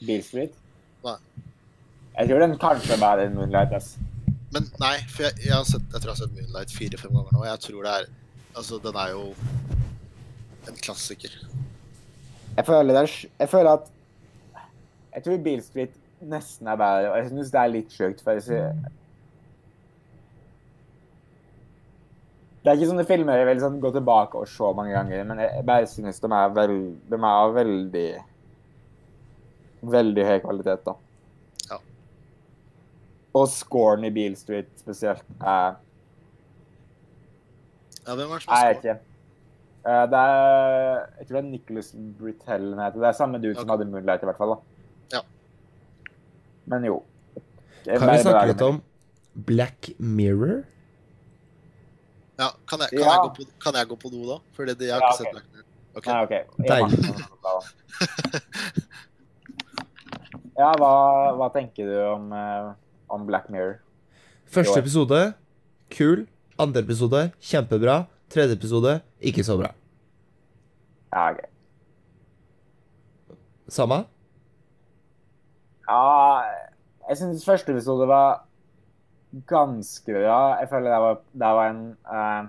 Beale 0.00 0.24
Street. 0.24 0.54
Nei. 1.04 1.16
Jeg 2.16 2.30
tror 2.30 2.44
den 2.44 2.56
kanskje 2.60 2.94
er 2.96 3.02
bedre 3.02 3.26
enn 3.28 3.36
Moonlight. 3.36 3.74
ass. 3.76 3.94
Men 4.54 4.66
nei, 4.82 4.96
for 5.12 5.28
jeg, 5.28 5.44
jeg, 5.44 5.52
har 5.54 5.66
sett, 5.68 5.84
jeg 5.92 6.00
tror 6.02 6.10
jeg 6.10 6.16
har 6.16 6.22
sett 6.22 6.38
Moonlight 6.38 6.74
fire-fem 6.74 7.12
ganger 7.14 7.36
nå. 7.36 7.42
og 7.44 7.48
Jeg 7.50 7.64
tror 7.68 7.86
det 7.86 7.94
er 7.98 8.10
Altså, 8.50 8.80
den 8.82 8.96
er 8.98 9.12
jo 9.12 9.28
en 10.68 10.78
klassiker. 10.82 11.36
Jeg 12.56 12.66
føler, 12.66 12.88
det 12.90 13.02
er, 13.04 13.12
jeg 13.38 13.48
føler 13.48 13.70
at 13.70 13.92
Jeg 15.14 15.22
tror 15.24 15.44
Beale 15.44 15.62
Street 15.62 15.99
nesten 16.20 16.68
er 16.68 16.76
bedre, 16.80 17.10
og 17.10 17.16
jeg 17.18 17.30
syns 17.30 17.52
det 17.52 17.60
er 17.60 17.72
litt 17.72 17.94
sjukt. 17.94 18.22
For 18.24 18.36
jeg 18.36 18.44
si. 18.46 18.58
Det 22.60 22.68
er 22.68 22.76
ikke 22.76 22.90
sånne 22.90 23.06
filmer 23.08 23.38
jeg 23.40 23.48
vil 23.48 23.60
sånn, 23.62 23.78
gå 23.80 23.90
tilbake 23.94 24.36
og 24.36 24.48
se 24.52 24.72
mange 24.76 24.92
ganger, 24.92 25.22
men 25.30 25.38
jeg 25.40 25.64
bare 25.68 25.86
synes 25.88 26.20
de 26.20 26.28
er, 26.28 26.50
veld, 26.56 26.82
de 27.08 27.16
er 27.16 27.30
av 27.30 27.54
veldig 27.56 28.08
Veldig 29.80 30.24
høy 30.28 30.34
kvalitet, 30.44 30.82
da. 30.84 30.92
Ja. 31.70 31.78
Og 33.40 33.46
scoren 33.48 34.04
i 34.04 34.10
Beale 34.12 34.36
Street 34.36 34.68
spesielt 34.76 35.24
er 35.40 35.78
Ja, 38.04 38.12
hvem 38.12 38.26
er 38.26 38.34
det 38.34 38.42
som 38.44 38.52
har 38.52 38.74
ikke. 38.74 38.98
Eh, 39.80 40.04
det 40.12 40.20
er 40.20 40.98
Jeg 41.16 41.26
tror 41.30 41.38
det 41.38 41.40
er 41.40 41.48
Nicholas 41.48 41.88
Britell. 42.18 42.68
Det 42.76 43.08
er 43.08 43.16
samme 43.16 43.40
dude 43.40 43.56
som 43.56 43.72
hadde 43.72 43.88
Moonlight, 43.88 44.20
i 44.20 44.28
hvert 44.28 44.36
fall. 44.36 44.52
da. 44.58 44.69
Men 46.70 46.84
jo. 46.86 47.00
Kan 47.86 48.06
vi 48.12 48.18
snakke 48.22 48.46
litt 48.52 48.62
om 48.66 48.80
Black 49.48 49.90
Mirror? 49.98 50.62
Ja, 52.40 52.50
kan 52.70 52.80
jeg, 52.86 52.88
kan, 52.94 53.00
Ja. 53.02 53.10
jeg 53.10 53.18
gå 53.26 53.30
på, 53.36 53.46
kan 53.60 53.74
jeg 53.76 53.88
gå 53.90 53.96
på 54.00 54.10
do 54.12 54.22
da? 54.28 54.36
Fordi 54.56 54.72
jeg 54.78 54.92
har 54.94 55.00
Ja, 55.02 55.10
ikke 55.10 55.12
okay. 55.12 55.24
sett 55.24 55.32
Black 55.34 55.46
Mirror. 55.52 55.66
Okay. 55.98 56.12
Nei, 56.12 56.22
OK. 56.22 56.34
Deilig. 56.70 56.98
Ja, 60.60 60.74
hva, 60.76 60.88
hva 61.38 61.46
tenker 61.54 61.86
du 61.88 61.94
om, 62.04 62.32
eh, 62.36 62.66
om 63.08 63.22
Black 63.24 63.46
Mirror? 63.48 63.78
Første 64.52 64.76
episode, 64.82 65.20
kul. 65.94 66.26
Andre 66.60 66.82
episode, 66.84 67.22
kjempebra. 67.40 68.02
Tredje 68.28 68.58
episode, 68.58 68.98
ikke 69.24 69.44
så 69.46 69.56
bra. 69.56 69.70
Ja, 71.14 71.30
OK. 71.32 71.40
Samme? 73.72 74.02
Ja, 75.90 76.42
jeg 77.08 77.18
syns 77.18 77.44
første 77.46 77.72
episode 77.74 78.06
var 78.08 78.44
ganske 79.50 80.14
bra. 80.14 80.38
Jeg 80.60 80.68
føler 80.70 80.90
det 80.92 81.00
var, 81.02 81.18
det 81.42 81.50
var 81.58 81.70
en 81.72 81.82
uh, 82.06 82.46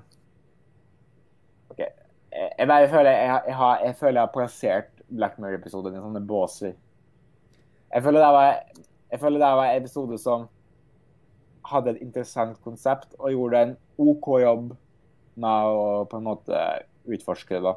OK. 1.71 1.79
Jeg, 1.81 2.51
jeg 2.59 2.67
bare 2.69 2.89
føler 2.91 3.11
jeg, 3.11 3.29
har- 3.31 3.43
jeg, 3.47 3.55
har, 3.55 3.79
jeg 3.85 3.95
føler 3.99 4.19
jeg 4.21 4.27
har 4.27 4.33
plassert 4.35 4.91
Black 5.11 5.39
Mirror-episoden 5.41 5.97
i 5.97 6.03
sånne 6.03 6.21
båser. 6.29 6.75
Jeg 7.91 8.03
føler 8.05 8.23
det 8.23 8.31
var 8.37 8.51
jeg 9.11 9.19
føler 9.19 9.41
det 9.43 9.47
var 9.59 9.67
en 9.73 9.81
episode 9.81 10.17
som 10.23 10.45
hadde 11.67 11.91
et 11.95 12.03
interessant 12.05 12.55
konsept 12.63 13.17
og 13.19 13.33
gjorde 13.33 13.59
en 13.65 13.73
OK 13.99 14.27
jobb 14.41 14.69
med 15.41 15.73
å 15.75 16.05
på 16.09 16.19
en 16.21 16.25
måte 16.29 16.61
utforske 17.11 17.57
det. 17.57 17.63
da. 17.65 17.73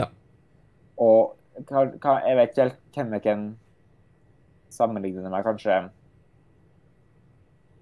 Ja. 0.00 0.08
Og 1.00 1.36
jeg 1.60 2.36
vet 2.40 2.50
ikke 2.56 2.66
helt 2.96 3.22
hvem 3.24 3.44
jeg 4.70 4.76
kan 4.76 4.86
sammenligne 4.86 5.22
det 5.22 5.30
med. 5.30 5.44
Kanskje 5.44 5.90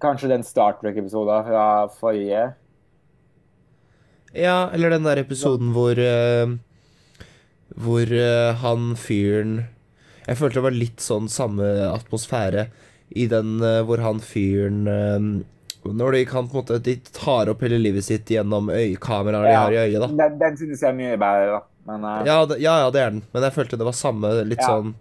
Kanskje 0.01 0.29
den 0.29 0.43
Star 0.43 0.77
Trek-episoden 0.79 1.43
fra 1.45 1.87
forrige. 1.99 2.53
Ja, 4.33 4.69
eller 4.73 4.89
den 4.89 5.03
der 5.03 5.17
episoden 5.17 5.73
hvor 5.73 5.97
uh, 5.97 6.55
Hvor 7.75 8.05
uh, 8.05 8.55
han 8.61 8.95
fyren 8.95 9.65
Jeg 10.27 10.37
følte 10.37 10.59
det 10.59 10.63
var 10.67 10.77
litt 10.77 11.01
sånn 11.01 11.27
samme 11.27 11.65
atmosfære 11.89 12.67
i 13.17 13.25
den 13.25 13.57
uh, 13.57 13.81
hvor 13.81 13.97
han 14.05 14.21
fyren 14.21 14.85
Når 15.81 16.11
de 16.13 16.21
kan 16.29 16.45
på 16.45 16.59
en 16.59 16.61
måte 16.61 16.77
De 16.85 16.95
tar 17.09 17.49
opp 17.49 17.65
hele 17.65 17.81
livet 17.81 18.05
sitt 18.05 18.29
gjennom 18.29 18.69
øyekameraer 18.69 19.49
de 19.49 19.57
har 19.57 19.73
i 19.73 19.81
øyet, 19.87 19.99
da. 20.05 20.11
Den, 20.13 20.37
den 20.37 20.61
synes 20.61 20.85
jeg 20.85 20.91
er 20.91 20.97
mye 21.01 21.17
bedre, 21.17 21.57
da. 21.57 21.61
Men 21.89 22.09
Ja, 22.29 22.39
ja, 22.53 22.79
ja, 22.85 22.89
det 22.93 23.01
er 23.01 23.09
den. 23.15 23.23
Men 23.33 23.47
jeg 23.49 23.57
følte 23.57 23.81
det 23.81 23.89
var 23.89 23.97
samme 23.97 24.35
litt 24.45 24.61
Ja. 24.61 24.75
sånn 24.75 24.93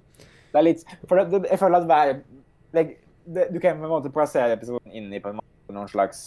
det 0.52 0.60
er 0.60 0.66
litt 0.66 0.82
For 1.08 1.20
det, 1.20 1.44
jeg 1.50 1.60
føler 1.60 1.82
at 1.82 1.88
hver 1.88 2.12
like, 2.76 2.98
det, 3.26 3.48
Du 3.54 3.60
kan 3.60 3.78
på 3.78 3.88
en 3.88 3.92
måte 3.92 4.12
plassere 4.12 4.56
episoden 4.56 4.92
inn 4.92 5.12
i 5.12 5.20
på 5.22 5.32
en 5.32 5.40
måte 5.40 5.76
noen 5.76 5.90
slags 5.90 6.22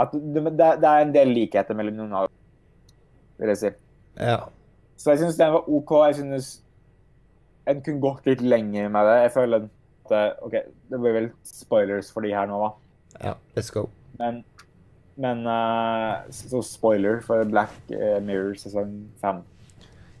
At 0.00 0.12
det, 0.12 0.42
det, 0.58 0.90
er 0.90 1.04
en 1.04 1.14
del 1.14 1.32
likheter 1.32 1.78
mellom 1.78 1.96
noen 2.00 2.16
av 2.18 2.26
dem, 2.28 2.34
vil 3.40 3.52
jeg 3.54 3.60
si. 3.62 3.70
Ja. 4.20 4.42
Så 5.00 5.14
jeg 5.14 5.22
syns 5.22 5.38
den 5.40 5.54
var 5.54 5.70
OK. 5.72 5.92
Jeg 6.10 6.18
synes 6.18 6.50
en 7.66 7.80
kunne 7.84 8.02
gått 8.04 8.28
litt 8.28 8.42
lenger 8.44 8.90
med 8.92 9.08
det. 9.08 9.14
Jeg 9.22 9.32
føler 9.32 9.64
at 9.64 10.44
OK, 10.44 10.58
det 10.90 11.00
blir 11.00 11.16
vel 11.16 11.30
spoilers 11.48 12.10
for 12.12 12.26
de 12.26 12.34
her 12.36 12.44
nå, 12.50 12.60
da. 12.60 12.68
ja. 13.30 13.34
Let's 13.56 13.72
go. 13.72 13.86
Men, 14.20 14.42
men 15.16 15.42
uh, 15.48 16.28
Så 16.30 16.60
spoiler 16.64 17.22
for 17.24 17.44
Black 17.48 17.72
eh, 17.88 18.20
Mirror 18.24 18.54
sesong 18.60 18.94
fem. 19.22 19.42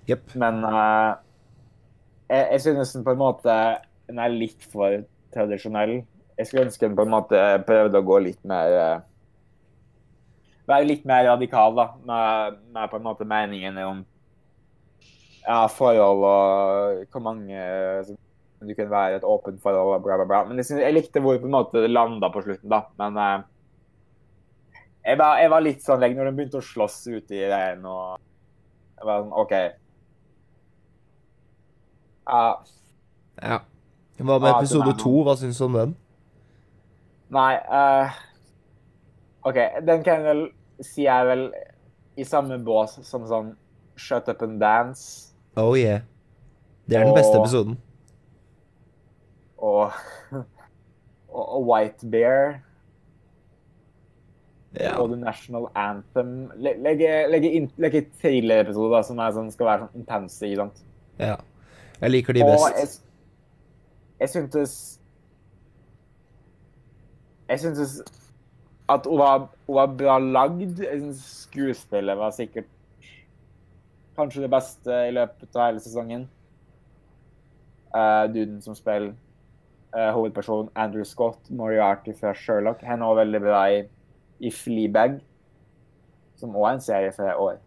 Yep. 0.08 0.34
Men 0.40 0.64
eh, 0.64 1.16
jeg, 2.28 2.46
jeg 2.52 2.60
synes 2.64 2.92
den 2.96 3.04
på 3.06 3.14
en 3.14 3.22
måte 3.22 3.56
den 4.06 4.20
er 4.22 4.32
litt 4.32 4.62
for 4.70 5.02
tradisjonell. 5.34 6.00
Jeg 6.36 6.48
skulle 6.48 6.66
ønske 6.68 6.86
den 6.86 6.96
på 6.98 7.06
en 7.06 7.14
måte 7.14 7.40
prøvde 7.66 8.00
å 8.00 8.06
gå 8.06 8.18
litt 8.28 8.42
mer 8.46 8.74
eh, 8.80 9.04
Være 10.66 10.88
litt 10.88 11.04
mer 11.06 11.22
radikal, 11.28 11.76
da, 11.76 11.84
med, 12.02 12.56
med 12.74 12.90
på 12.90 12.98
en 12.98 13.04
måte 13.04 13.26
meningene 13.28 13.84
om 13.86 14.00
ja, 15.46 15.60
forhold 15.70 16.24
og 16.26 17.04
hvor 17.12 17.22
mange 17.22 17.60
du 18.66 18.72
kan 18.74 18.88
være 18.90 19.20
et 19.20 19.26
åpent 19.26 19.60
forhold 19.62 19.92
og 19.94 20.02
bla, 20.02 20.16
bla, 20.18 20.26
bla. 20.26 20.40
Men 20.48 20.58
jeg, 20.58 20.66
synes, 20.66 20.82
jeg 20.82 20.96
likte 20.96 21.22
hvor 21.22 21.38
på 21.38 21.46
en 21.46 21.54
måte 21.54 21.84
det 21.84 21.92
landa 21.92 22.32
på 22.34 22.42
slutten, 22.42 22.66
da. 22.72 22.82
Men 22.98 23.20
eh, 23.22 23.36
jeg, 25.06 25.20
var, 25.20 25.38
jeg 25.38 25.52
var 25.54 25.66
litt 25.68 25.86
sånn 25.86 26.02
lenge 26.02 26.18
når 26.18 26.30
de 26.30 26.36
begynte 26.40 26.58
å 26.58 26.66
slåss 26.66 26.98
ute 27.12 27.38
i 27.38 27.46
regn 27.46 27.86
og 27.86 28.16
Jeg 28.96 29.06
var 29.06 29.22
sånn 29.22 29.34
OK. 29.44 29.54
Ja, 32.26 32.56
Ja. 33.42 33.58
Hva 34.18 34.38
med 34.40 34.50
episode 34.54 34.94
to? 34.98 35.10
Hva 35.26 35.34
syns 35.36 35.58
du 35.60 35.64
om 35.68 35.72
den? 35.76 35.96
nei 37.30 37.56
uh, 37.66 38.12
OK, 39.48 39.56
den 39.86 40.04
kan 40.06 40.22
jeg 40.22 40.24
vel 40.28 40.42
si 40.86 41.06
er 41.10 41.24
vel 41.26 41.48
i 42.16 42.24
samme 42.24 42.56
bås 42.64 42.94
som 43.04 43.24
sånn 43.26 43.48
Shut 43.98 44.28
Up 44.30 44.42
and 44.46 44.60
Dance 44.62 45.32
Oh 45.58 45.74
yeah. 45.78 46.00
Det 46.86 46.96
er 47.00 47.04
den 47.08 47.16
beste 47.16 47.34
episoden. 47.40 47.78
og, 49.68 49.90
og, 51.32 51.66
White 51.66 52.06
Bear 52.12 52.60
Ja. 54.76 54.92
og 55.00 55.08
The 55.10 55.16
National 55.16 55.66
Anthem. 55.74 56.50
Le- 56.60 56.76
Legge, 56.84 57.10
legge, 57.32 57.50
legge 57.80 58.02
thriller-episoder 58.20 59.02
som 59.08 59.18
er 59.24 59.32
sånn, 59.32 59.48
skal 59.54 59.66
være 59.70 59.86
sånn 59.86 60.02
intense. 60.02 60.42
ikke 60.46 60.60
sant? 60.66 60.82
ja. 61.18 61.36
Jeg 62.00 62.10
liker 62.10 62.32
de 62.36 62.44
Og 62.44 62.50
best. 62.52 62.78
jeg, 62.78 62.88
jeg 64.20 64.28
syntes 64.28 65.00
Jeg 67.48 67.60
syntes 67.60 68.02
at 68.88 69.06
hun 69.06 69.18
var, 69.18 69.48
hun 69.66 69.74
var 69.74 69.86
bra 69.98 70.18
lagd. 70.18 70.78
Jeg 70.78 71.00
synes 71.00 71.20
skuespillet 71.46 72.18
var 72.18 72.30
sikkert 72.30 72.64
kanskje 74.16 74.42
det 74.42 74.50
beste 74.50 74.98
i 75.08 75.12
løpet 75.14 75.56
av 75.56 75.68
hele 75.68 75.82
sesongen. 75.82 76.26
Uh, 77.96 78.26
duden 78.32 78.60
som 78.62 78.76
spiller 78.76 79.12
uh, 79.96 80.10
hovedpersonen 80.14 80.70
Andrew 80.74 81.04
Scott, 81.04 81.50
Moriarty 81.50 82.12
fra 82.20 82.34
Sherlock, 82.34 82.82
han 82.84 83.02
er 83.02 83.06
også 83.06 83.20
veldig 83.22 83.40
bra 83.40 83.60
i, 83.72 83.82
i 84.40 84.50
Fleabag, 84.52 85.20
som 86.36 86.56
også 86.56 86.68
er 86.68 86.74
en 86.74 86.84
serie 86.84 87.12
fra 87.16 87.30
i 87.32 87.36
år. 87.46 87.60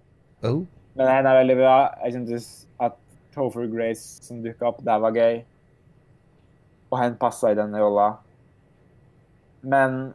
Oh. 0.43 0.63
Men 0.95 1.07
han 1.07 1.25
er 1.25 1.39
veldig 1.41 1.55
bra. 1.57 1.77
Jeg 2.05 2.13
syntes 2.13 2.67
at 2.79 2.97
Topher 3.35 3.67
Grace 3.71 4.23
som 4.25 4.41
dukka 4.43 4.67
opp, 4.71 4.81
det 4.85 4.99
var 5.03 5.15
gøy. 5.15 5.41
og 6.89 6.97
han 6.97 7.17
passa 7.21 7.51
i 7.51 7.55
den 7.57 7.75
rolla. 7.77 8.07
Men 9.61 10.13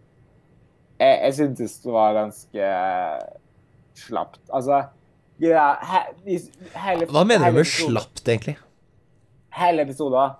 jeg, 0.98 1.18
jeg 1.22 1.34
syntes 1.36 1.76
det 1.84 1.92
var 1.94 2.16
ganske 2.16 2.70
slapt. 3.94 4.40
Altså 4.50 4.80
ja, 5.42 5.68
he, 5.82 6.00
hele, 6.78 7.06
Hva 7.10 7.22
mener 7.26 7.50
du 7.50 7.58
med 7.60 7.62
episoden- 7.64 7.92
slapt, 7.92 8.24
egentlig? 8.28 8.56
Hele 9.54 9.82
episoden 9.86 10.34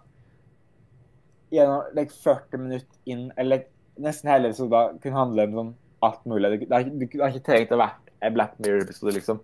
gjennom 1.54 1.94
like, 1.94 2.10
40 2.24 2.58
minutter 2.58 2.98
inn, 3.06 3.28
eller 3.38 3.62
nesten 4.02 4.30
hele 4.30 4.50
episoden 4.50 4.98
kunne 5.02 5.18
handle 5.20 5.46
om 5.46 5.54
sånn 5.58 5.72
alt 6.02 6.24
mulig. 6.26 6.64
Det 6.66 6.74
har 6.74 7.30
ikke 7.30 7.46
trengt 7.46 7.74
å 7.74 7.78
være 7.78 7.94
en 8.26 8.34
Black 8.34 8.58
Mirror-episode, 8.58 9.14
liksom. 9.14 9.38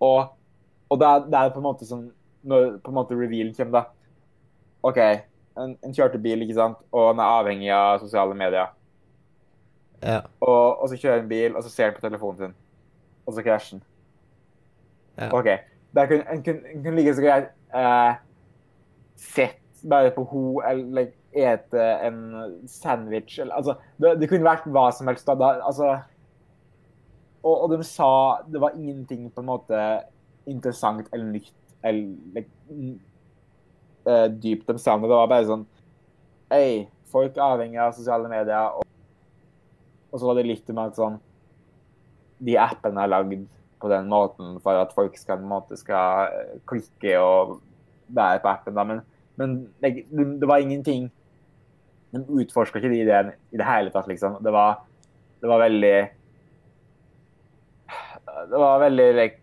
Og, 0.00 0.30
og 0.90 1.00
det, 1.00 1.06
er, 1.10 1.26
det 1.26 1.40
er 1.40 1.50
på 1.54 1.58
en 1.62 1.66
måte 1.66 1.88
sånn 1.88 2.06
Når 2.42 2.78
på 2.80 2.92
en 2.92 2.96
måte 2.96 3.16
revealen 3.18 3.54
kommer, 3.54 3.80
da. 3.80 3.84
OK, 4.82 4.98
en, 5.60 5.74
en 5.84 5.94
kjørte 5.94 6.18
bil, 6.22 6.42
ikke 6.42 6.56
sant, 6.56 6.78
og 6.92 7.10
han 7.10 7.20
er 7.20 7.34
avhengig 7.40 7.72
av 7.76 8.00
sosiale 8.00 8.36
medier. 8.38 8.70
Ja. 10.00 10.22
Og, 10.40 10.80
og 10.80 10.88
så 10.88 10.96
kjører 10.96 11.20
han 11.20 11.28
bil, 11.28 11.56
og 11.56 11.64
så 11.66 11.72
ser 11.72 11.90
han 11.90 11.98
på 11.98 12.04
telefonen 12.06 12.38
sin. 12.40 12.54
Og 13.26 13.36
så 13.36 13.44
krasjer 13.44 13.78
han. 13.78 13.86
Ja. 15.20 15.28
OK. 15.36 15.50
Der 15.94 16.06
kunne, 16.06 16.24
en, 16.32 16.42
kunne, 16.46 16.72
en 16.72 16.84
kunne 16.84 16.96
like 16.96 17.14
så 17.14 17.24
greit 17.24 17.50
eh, 17.76 18.12
sett 19.20 19.58
bare 19.90 20.12
på 20.14 20.24
ho 20.30 20.44
eller 20.60 21.00
like, 21.00 21.16
ete 21.32 21.82
en 22.06 22.16
sandwich 22.66 23.38
eller 23.38 23.54
Altså, 23.54 23.74
det, 24.02 24.16
det 24.20 24.28
kunne 24.28 24.46
vært 24.46 24.66
hva 24.66 24.88
som 24.94 25.06
helst. 25.06 25.26
da, 25.26 25.34
da 25.38 25.50
altså 25.66 25.98
og, 27.42 27.54
og 27.54 27.70
de 27.70 27.84
sa 27.86 28.42
Det 28.52 28.60
var 28.60 28.74
ingenting 28.74 29.30
på 29.30 29.40
en 29.40 29.46
måte 29.46 29.82
interessant 30.46 31.06
eller 31.12 31.24
nytt 31.30 31.54
eller 31.82 32.44
eh, 34.04 34.28
dypt 34.30 34.66
de 34.66 34.78
sammen. 34.78 35.08
det 35.08 35.16
var 35.16 35.30
bare 35.30 35.48
sånn 35.48 35.66
Hei, 36.50 36.88
folk 37.12 37.36
er 37.36 37.46
avhengig 37.46 37.78
av 37.78 37.92
sosiale 37.94 38.26
medier. 38.30 38.74
Og, 38.74 38.86
og 40.10 40.18
så 40.18 40.26
var 40.26 40.40
det 40.40 40.48
litt 40.48 40.70
om 40.72 40.80
at 40.82 40.98
sånn 40.98 41.20
De 42.42 42.56
appene 42.58 43.04
er 43.04 43.12
lagd 43.12 43.46
på 43.80 43.88
den 43.88 44.10
måten 44.10 44.58
for 44.64 44.76
at 44.76 44.92
folk 44.96 45.16
skal, 45.16 45.40
måte, 45.46 45.78
skal 45.80 46.28
eh, 46.34 46.58
klikke 46.68 47.16
og 47.22 47.58
være 48.12 48.42
på 48.42 48.50
appen. 48.50 48.76
Da. 48.76 48.84
Men, 48.84 49.02
men 49.40 49.56
det, 49.80 50.04
det 50.10 50.48
var 50.48 50.60
ingenting 50.60 51.08
De 52.10 52.24
utforska 52.42 52.80
ikke 52.80 52.90
de 52.90 53.04
ideene 53.04 53.36
i 53.54 53.60
det 53.60 53.66
hele 53.68 53.92
tatt, 53.94 54.08
liksom. 54.10 54.40
Det 54.44 54.52
var, 54.52 54.82
det 55.40 55.48
var 55.48 55.62
veldig 55.62 55.96
Det 58.50 58.58
var 58.64 58.82
veldig 58.82 59.08
like, 59.16 59.39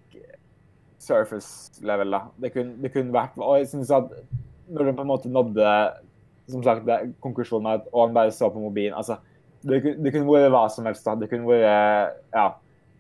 surface 1.08 1.82
level, 1.86 2.12
da. 2.14 2.22
Det 2.42 2.52
kunne, 2.54 2.76
det 2.84 2.92
kunne 2.94 3.16
vært 3.16 3.40
Og 3.40 3.58
jeg 3.62 3.72
synes 3.72 3.92
at 3.96 4.12
når 4.68 4.90
de 4.90 4.94
på 4.98 5.06
en 5.06 5.10
måte 5.10 5.32
nådde 5.32 5.72
som 6.52 6.64
sagt, 6.64 6.88
konklusjonen 7.24 7.64
med 7.64 7.80
at 7.80 7.90
han 7.92 8.14
bare 8.16 8.32
så 8.32 8.50
på 8.52 8.60
mobilen 8.60 8.96
altså, 8.96 9.18
det, 9.68 9.82
det 10.00 10.14
kunne 10.14 10.30
vært 10.30 10.52
hva 10.54 10.68
som 10.72 10.88
helst. 10.88 11.06
da. 11.06 11.16
Det 11.20 11.30
kunne 11.32 11.48
vært 11.50 12.20
Ja. 12.36 12.50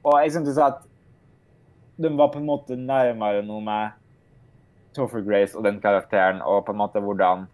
Og 0.07 0.19
jeg 0.23 0.33
syntes 0.35 0.59
at 0.61 0.83
de 1.97 2.11
var 2.17 2.29
på 2.31 2.39
en 2.39 2.47
måte 2.47 2.77
nærmere 2.77 3.41
noe 3.45 3.63
med 3.63 3.95
Topher 4.95 5.23
Grace 5.25 5.57
og 5.57 5.65
den 5.65 5.79
karakteren, 5.81 6.41
og 6.41 6.65
på 6.65 6.73
en 6.73 6.79
måte 6.79 7.01
hvordan 7.01 7.47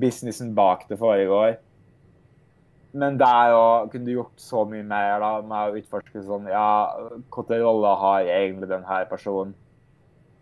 businessen 0.00 0.54
bak 0.54 0.86
det 0.88 0.98
foregår. 0.98 1.58
Men 2.92 3.18
det 3.18 3.26
er 3.28 3.50
jo 3.52 3.62
kunne 3.92 4.06
du 4.06 4.12
gjort 4.14 4.40
så 4.40 4.64
mye 4.68 4.82
mer 4.86 5.18
da, 5.20 5.30
med 5.44 5.70
å 5.72 5.78
utforske 5.80 6.22
sånn 6.24 6.46
Ja, 6.48 6.96
hvilken 7.34 7.60
rolle 7.62 7.94
har 8.00 8.20
egentlig 8.30 8.68
denne 8.70 9.00
personen 9.10 9.54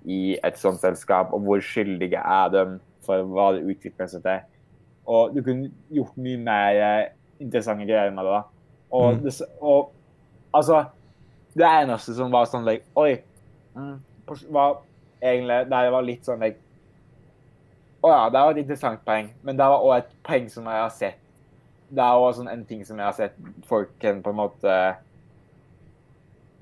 i 0.04 0.36
et 0.44 0.58
sånt 0.60 0.82
selskap, 0.82 1.32
og 1.32 1.40
hvor 1.46 1.62
skyldige 1.64 2.20
er 2.20 2.50
de 2.52 2.64
for 3.06 3.24
hva 3.32 3.52
det 3.56 3.64
utvikler 3.64 4.06
seg 4.12 4.22
til? 4.26 4.42
Og 5.08 5.34
du 5.34 5.40
kunne 5.44 5.70
gjort 5.92 6.16
mye 6.20 6.40
mer 6.44 6.80
eh, 6.80 7.06
interessante 7.40 7.86
greier 7.88 8.12
med 8.12 8.24
det. 8.24 8.32
da. 8.36 8.42
Og, 8.94 9.14
Mm. 9.14 9.22
det, 9.24 9.32
og 9.60 9.90
altså 10.54 10.84
Det 11.56 11.66
eneste 11.66 12.14
som 12.14 12.30
var 12.30 12.46
sånn 12.46 12.64
like, 12.66 12.84
Oi. 12.96 13.16
Mm, 13.76 14.00
var 14.50 14.76
egentlig 15.22 15.68
Det 15.70 15.90
var 15.92 16.02
litt 16.02 16.24
sånn 16.26 16.40
like, 16.40 16.58
Å 18.04 18.08
ja, 18.10 18.22
det 18.30 18.40
var 18.44 18.50
et 18.50 18.62
interessant 18.62 19.00
poeng, 19.06 19.30
men 19.42 19.56
det 19.56 19.66
var 19.72 19.80
òg 19.82 19.96
et 19.98 20.10
poeng 20.22 20.48
som 20.52 20.64
jeg 20.68 20.82
har 20.82 20.90
sett. 20.90 21.18
Det 21.94 22.02
er 22.02 22.20
også 22.20 22.40
sånn 22.42 22.52
en 22.52 22.64
ting 22.68 22.84
som 22.86 22.98
jeg 22.98 23.06
har 23.06 23.16
sett 23.16 23.36
folk 23.68 23.92
kan 24.02 24.22
på 24.24 24.32
en 24.32 24.40
måte 24.40 24.70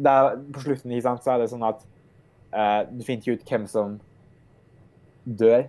er, 0.02 0.34
På 0.52 0.62
slutten 0.64 0.92
ikke 0.92 1.06
sant, 1.06 1.22
så 1.24 1.34
er 1.34 1.42
det 1.42 1.50
sånn 1.52 1.64
at 1.66 1.84
uh, 2.54 2.82
du 2.90 3.04
finner 3.06 3.22
ikke 3.22 3.38
ut 3.38 3.52
hvem 3.52 3.68
som 3.70 4.00
dør. 5.24 5.68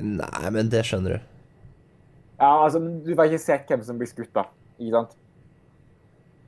Nei, 0.00 0.50
men 0.50 0.70
det 0.72 0.82
skjønner 0.88 1.18
du. 1.18 1.26
Ja, 2.40 2.64
altså, 2.64 2.80
Du 2.80 3.12
får 3.14 3.28
ikke 3.30 3.44
sett 3.44 3.68
hvem 3.70 3.84
som 3.86 4.00
blir 4.00 4.10
skutt, 4.10 4.32
da. 4.34 4.48
Ikke 4.78 4.96
sant? 4.96 5.12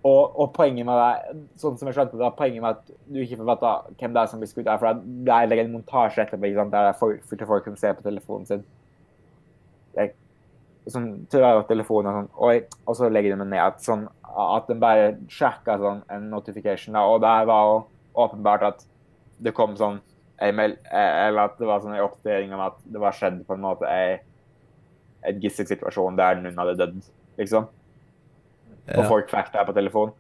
Og, 0.07 0.39
og 0.39 0.53
poenget 0.55 0.87
med 0.87 0.99
det, 1.01 1.45
sånn 1.59 1.79
som 1.79 1.89
jeg 1.89 1.97
skjønte 1.97 2.19
det, 2.21 2.33
poenget 2.39 2.63
med 2.63 2.77
at 2.77 2.91
du 3.11 3.21
ikke 3.23 3.41
får 3.41 3.49
vite 3.49 3.71
hvem 3.99 4.13
det 4.15 4.21
er 4.23 4.29
som 4.31 4.43
blir 4.43 4.51
skutt, 4.51 4.69
er 4.71 4.79
for 4.79 5.01
det 5.27 5.35
er 5.35 5.63
en 5.65 5.73
montasje 5.73 6.23
etterpå 6.23 6.47
ikke 6.47 6.61
sant? 6.61 6.75
der 6.75 6.87
det 6.87 6.93
er 6.93 7.01
fullt 7.01 7.43
av 7.43 7.51
folk 7.51 7.67
som 7.67 7.79
ser 7.81 7.97
på 7.99 8.07
telefonen 8.07 8.47
sin. 8.47 8.63
Sånn, 10.87 11.09
jeg 11.33 11.63
telefonen 11.67 12.15
sånn 12.15 12.29
Oi, 12.47 12.61
og 12.87 12.95
så 12.95 13.09
legger 13.11 13.35
de 13.35 13.41
den 13.43 13.51
ned. 13.51 13.63
At, 13.63 13.81
sånn, 13.83 14.05
at 14.23 14.69
de 14.71 14.77
bare 14.79 15.15
sjekka 15.33 15.79
sånn, 15.83 16.05
en 16.15 16.29
notification. 16.31 16.95
Da, 16.95 17.07
og 17.11 17.25
der 17.25 17.49
var 17.49 17.71
jo 17.71 17.81
åpenbart 18.27 18.67
at 18.69 18.85
det 19.43 19.53
kom 19.57 19.75
sånn 19.79 19.99
mail, 20.55 20.77
eh, 20.93 21.27
eller 21.27 21.49
at 21.49 21.59
det 21.59 21.69
var 21.69 21.83
sånn 21.83 21.97
en 21.97 22.05
oppdatering 22.05 22.53
om 22.55 22.63
at 22.67 22.79
det 22.85 23.01
var 23.01 23.17
skjedd 23.17 23.41
på 23.49 23.57
en 23.57 23.65
måte 23.65 23.89
ei 23.89 24.19
en 25.27 25.41
gisselsituasjon 25.43 26.19
der 26.19 26.39
noen 26.39 26.59
hadde 26.61 26.77
dødd, 26.79 26.99
liksom. 27.41 27.67
Og 28.95 29.09
folk 29.11 29.31
fikk 29.33 29.51
det 29.55 29.65
på 29.67 29.75
telefon. 29.75 30.13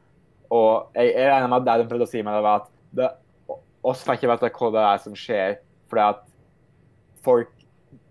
Og 0.50 0.96
jeg, 0.96 1.12
jeg 1.12 1.28
regner 1.30 1.50
med 1.50 1.60
at 1.60 1.68
det 1.68 1.76
de 1.82 1.90
prøvde 1.90 2.08
å 2.08 2.10
si 2.10 2.22
meg, 2.26 2.34
det, 2.34 2.42
var 2.46 2.64
at 2.64 2.72
det, 2.98 3.10
oss 3.86 4.02
får 4.06 4.18
ikke 4.18 4.30
vite 4.32 4.50
hva 4.58 4.70
det 4.74 4.84
er 4.88 5.04
som 5.04 5.18
skjer, 5.18 5.58
fordi 5.90 6.06
at 6.06 6.24
folk 7.26 7.52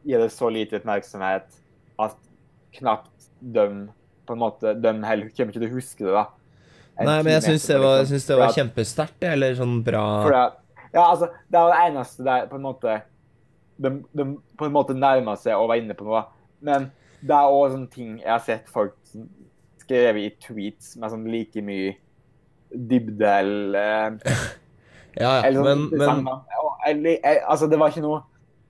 gir 0.06 0.22
det 0.22 0.32
så 0.32 0.52
lite 0.54 0.80
oppmerksomhet 0.80 1.60
at 2.06 2.16
knapt 2.80 3.30
de 3.40 3.68
på 4.26 4.34
en 4.34 4.42
måte, 4.42 4.74
de 4.82 4.94
heller 5.06 5.30
kommer 5.36 5.54
ikke 5.54 5.62
til 5.62 5.70
å 5.70 5.76
huske 5.76 6.06
det. 6.08 6.14
da. 6.16 6.26
En 6.96 7.10
Nei, 7.10 7.18
men 7.26 7.34
jeg 7.36 7.44
syns 7.50 7.66
det 7.70 7.80
var, 7.82 7.98
liksom. 8.02 8.22
det 8.28 8.38
var 8.40 8.54
kjempesterkt, 8.56 9.26
eller 9.28 9.58
sånn 9.58 9.82
bra 9.86 10.06
at, 10.46 10.62
ja, 10.96 11.04
altså, 11.04 11.28
det 11.52 11.60
er 11.60 11.74
det 11.74 11.80
eneste 11.90 12.24
der 12.24 12.46
på 12.48 12.56
en 12.56 12.64
måte 12.64 12.94
de, 13.84 13.92
de 14.16 14.26
på 14.56 14.68
en 14.68 14.76
måte 14.76 14.96
nærma 14.96 15.36
seg 15.40 15.58
å 15.60 15.68
være 15.68 15.84
inne 15.84 15.98
på 15.98 16.08
noe. 16.08 16.22
Men 16.64 16.88
det 17.20 17.36
er 17.36 17.52
òg 17.52 17.74
sånne 17.74 17.92
ting 17.92 18.14
jeg 18.22 18.32
har 18.32 18.44
sett 18.46 18.70
folk 18.72 18.96
skrevet 19.84 20.22
i 20.24 20.36
tweets 20.42 20.94
med 21.02 21.12
sånn 21.12 21.26
like 21.30 21.64
mye 21.66 21.96
dybde 22.72 23.34
eller 23.42 24.16
Ja, 25.16 25.30
ja, 25.30 25.44
eller 25.48 25.64
sånn 25.64 25.84
men, 25.94 26.24
men 26.26 26.32
eller, 26.90 27.20
eh, 27.24 27.38
Altså, 27.48 27.70
det 27.72 27.78
var 27.80 27.94
ikke 27.94 28.04
noe 28.04 28.18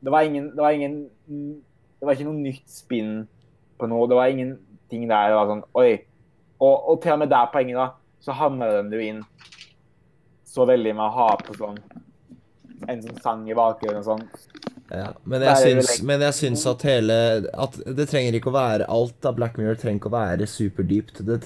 Det 0.06 0.12
var 0.14 0.28
ingen 0.28 0.52
Det 0.54 0.62
var 0.62 0.76
ingen 0.76 0.98
Det 1.26 2.06
var 2.06 2.14
ikke 2.14 2.28
noe 2.28 2.38
nytt 2.38 2.68
spinn 2.70 3.16
på 3.80 3.90
noe. 3.92 4.08
Det 4.10 4.18
var 4.18 4.34
ingenting 4.34 5.08
der 5.10 5.32
det 5.32 5.40
var 5.40 5.52
sånn 5.52 5.64
Oi. 5.82 5.92
Og, 6.56 6.76
og 6.76 7.00
til 7.04 7.16
og 7.16 7.22
med 7.24 7.32
der 7.34 7.50
poenget, 7.52 7.80
da, 7.80 7.88
så 8.24 8.36
hamrer 8.40 8.80
de 8.80 8.92
det 8.94 9.00
jo 9.02 9.08
inn 9.12 9.24
så 10.56 10.64
veldig 10.70 10.94
med 10.96 11.04
å 11.04 11.16
ha 11.18 11.32
på 11.42 11.58
sånn 11.58 11.82
en 12.88 13.02
sånn 13.04 13.20
sang 13.24 13.44
i 13.50 13.58
bakgrunnen 13.58 14.00
og 14.02 14.08
sånn. 14.08 14.24
Ja, 14.94 15.10
men 15.26 15.42
jeg 15.42 15.58
syns, 15.64 15.96
men 16.06 16.22
jeg 16.22 16.36
syns 16.38 16.62
at 16.70 16.84
hele 16.86 17.16
At 17.58 17.80
det 17.98 18.06
trenger 18.12 18.36
ikke 18.38 18.52
å 18.52 18.54
være 18.54 18.86
alt 18.94 19.26
av 19.26 19.40
Black 19.40 19.56
Mirror 19.58 19.80
trenger 19.82 19.98
ikke 19.98 20.12
å 20.12 20.14
være 20.14 20.46
superdypt. 20.50 21.24
Det, 21.26 21.40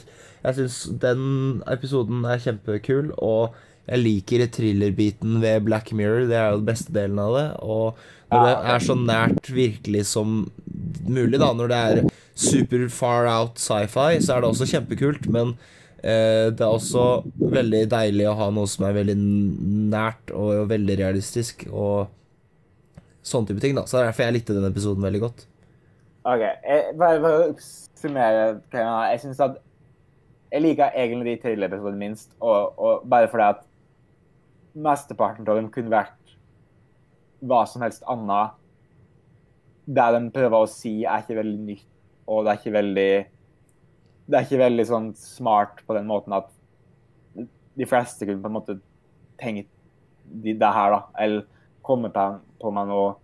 jeg 0.44 0.58
syns 0.58 0.80
den 1.02 1.24
episoden 1.72 2.28
er 2.28 2.42
kjempekul, 2.44 3.14
og 3.16 3.56
jeg 3.88 4.04
liker 4.04 4.46
thriller-biten 4.54 5.40
ved 5.44 5.66
Black 5.66 5.92
Mirror. 5.96 6.28
Det 6.30 6.38
er 6.38 6.52
jo 6.52 6.60
den 6.60 6.68
beste 6.68 6.94
delen 6.96 7.22
av 7.22 7.38
det. 7.38 7.48
Og 7.64 8.04
når 8.30 8.46
det 8.46 8.54
er 8.76 8.86
så 8.86 8.96
nært 9.00 9.50
virkelig 9.54 10.06
som 10.12 10.40
mulig, 11.08 11.40
da, 11.42 11.50
når 11.58 11.72
det 11.72 11.80
er 11.80 12.04
super 12.40 12.86
far 12.94 13.26
out 13.30 13.60
sci-fi, 13.60 14.22
så 14.22 14.36
er 14.36 14.44
det 14.44 14.52
også 14.52 14.70
kjempekult, 14.70 15.26
men 15.34 15.56
eh, 16.04 16.52
det 16.54 16.62
er 16.62 16.70
også 16.70 17.24
veldig 17.42 17.82
deilig 17.92 18.30
å 18.30 18.38
ha 18.40 18.52
noe 18.54 18.70
som 18.70 18.86
er 18.88 18.96
veldig 19.00 19.18
nært 19.90 20.34
og 20.38 20.70
veldig 20.70 21.02
realistisk. 21.02 21.66
og 21.72 22.14
sånne 23.30 23.52
type 23.52 23.64
ting. 23.64 23.76
da 23.76 23.86
Så 23.86 23.98
det 23.98 24.04
er 24.04 24.12
derfor 24.12 24.24
jeg 24.28 24.38
likte 24.40 24.58
den 24.58 24.70
episoden 24.70 25.06
veldig 25.06 25.24
godt. 25.26 25.46
OK. 26.30 26.44
Bare 27.00 27.22
for 27.24 27.30
å 27.30 27.60
Summere 28.00 28.44
jeg 28.72 29.20
syns 29.20 29.42
at 29.44 29.58
jeg 30.54 30.64
liker 30.64 30.96
egentlig 30.98 31.34
de 31.34 31.42
thriller-episodene 31.44 32.00
minst, 32.00 32.32
og, 32.40 32.78
og 32.80 33.04
bare 33.12 33.28
fordi 33.30 33.50
at 33.52 33.66
mesteparten 34.80 35.48
av 35.48 35.60
dem 35.60 35.70
kunne 35.74 35.94
vært 35.94 36.36
hva 37.40 37.64
som 37.70 37.84
helst 37.86 38.06
annet. 38.10 38.56
Det 39.90 40.06
de 40.16 40.22
prøver 40.34 40.58
å 40.58 40.70
si, 40.70 41.00
er 41.04 41.24
ikke 41.24 41.40
veldig 41.40 41.62
nytt, 41.66 41.88
og 42.30 42.46
det 42.46 42.52
er 42.52 42.62
ikke 42.62 42.78
veldig 42.78 43.12
Det 44.30 44.38
er 44.38 44.46
ikke 44.46 44.62
veldig 44.62 44.84
sånn 44.86 45.08
smart 45.18 45.80
på 45.88 45.96
den 45.98 46.06
måten 46.06 46.36
at 46.38 46.52
de 47.80 47.86
fleste 47.90 48.28
kunne 48.28 48.44
på 48.44 48.50
en 48.52 48.54
måte 48.60 48.76
tenkt 49.42 49.72
de, 50.30 50.54
det 50.54 50.70
her, 50.76 50.94
da. 50.94 51.00
Eller 51.18 51.48
komme 51.82 52.12
på, 52.14 52.26
på 52.62 52.72
med 52.76 52.92
noe 52.92 53.16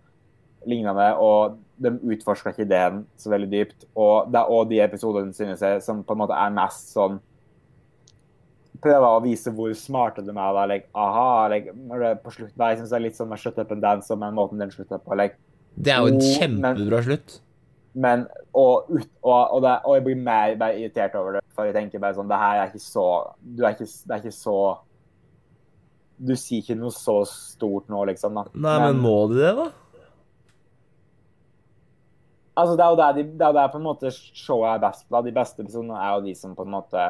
lignende, 0.66 1.12
og 1.22 1.60
de 1.78 1.92
utforsker 2.10 2.50
ikke 2.50 2.64
ideen 2.66 3.04
så 3.20 3.30
veldig 3.30 3.50
dypt. 3.52 3.86
Og 3.94 4.32
det 4.32 4.40
er 4.40 4.50
også 4.50 4.70
de 4.72 4.82
episodene 4.82 5.36
synes 5.36 5.62
jeg, 5.62 5.82
som 5.84 6.02
på 6.02 6.16
en 6.16 6.22
måte 6.24 6.34
er 6.34 6.56
mest 6.56 6.90
sånn 6.96 7.20
Prøver 8.82 9.06
å 9.08 9.22
vise 9.24 9.50
hvor 9.54 9.72
smarte 9.78 10.22
de 10.26 10.30
er. 10.34 10.52
da, 10.56 10.64
like, 10.66 10.88
aha, 10.94 11.48
like, 11.48 11.72
på 12.24 12.32
slutt, 12.34 12.52
Jeg 12.58 12.78
syns 12.78 12.90
det 12.90 12.96
er 12.98 13.04
litt 13.06 13.16
sånn 13.16 13.28
med 13.30 13.38
Shut 13.38 13.58
Up 13.58 13.70
and 13.72 13.82
Dance 13.82 14.10
og 14.12 14.18
med 14.18 14.34
måten 14.34 14.58
den 14.58 14.70
slutter 14.74 14.98
på. 14.98 15.16
like, 15.16 15.36
Det 15.78 15.92
er 15.92 16.00
jo 16.00 16.06
en 16.14 16.20
Oh, 16.20 16.30
kjempebra 16.38 17.02
slutt. 17.04 17.40
Men, 17.96 18.26
og, 18.52 18.90
ut, 18.90 19.08
og, 19.22 19.52
og, 19.56 19.62
det, 19.64 19.70
og 19.84 19.94
jeg 19.96 20.04
blir 20.04 20.16
mer, 20.20 20.56
mer 20.60 20.74
irritert 20.76 21.14
over 21.16 21.38
det, 21.38 21.40
for 21.56 21.64
jeg 21.64 21.72
tenker 21.74 21.98
bare 22.02 22.12
sånn 22.18 22.28
Det 22.28 22.36
her 22.36 22.58
er 22.60 22.66
ikke 22.68 22.82
så 22.84 23.04
Du 23.40 23.62
er 23.64 23.70
ikke, 23.72 23.86
det 23.88 24.12
er 24.12 24.20
ikke 24.20 24.32
så 24.36 24.56
Du 26.20 26.34
sier 26.36 26.60
ikke 26.60 26.76
noe 26.76 26.92
så 26.92 27.14
stort 27.30 27.88
nå, 27.88 28.02
liksom. 28.10 28.34
da. 28.36 28.44
Nei, 28.52 28.74
men 28.84 29.00
må 29.00 29.14
du 29.32 29.38
det, 29.40 29.54
da? 29.56 29.70
Altså, 32.56 32.76
det 32.76 32.84
er 32.84 32.92
jo 32.92 32.96
der, 33.00 33.12
de, 33.16 33.24
det 33.36 33.46
er 33.46 33.52
der 33.52 33.68
på 33.72 33.76
en 33.80 33.84
måte 33.84 34.10
showet 34.16 34.70
er 34.74 34.84
best. 34.86 35.04
Da. 35.12 35.20
De 35.24 35.32
beste 35.36 35.60
episodene 35.64 35.96
er 36.00 36.14
jo 36.16 36.22
de 36.24 36.34
som 36.38 36.54
på 36.56 36.64
en 36.64 36.72
måte 36.72 37.02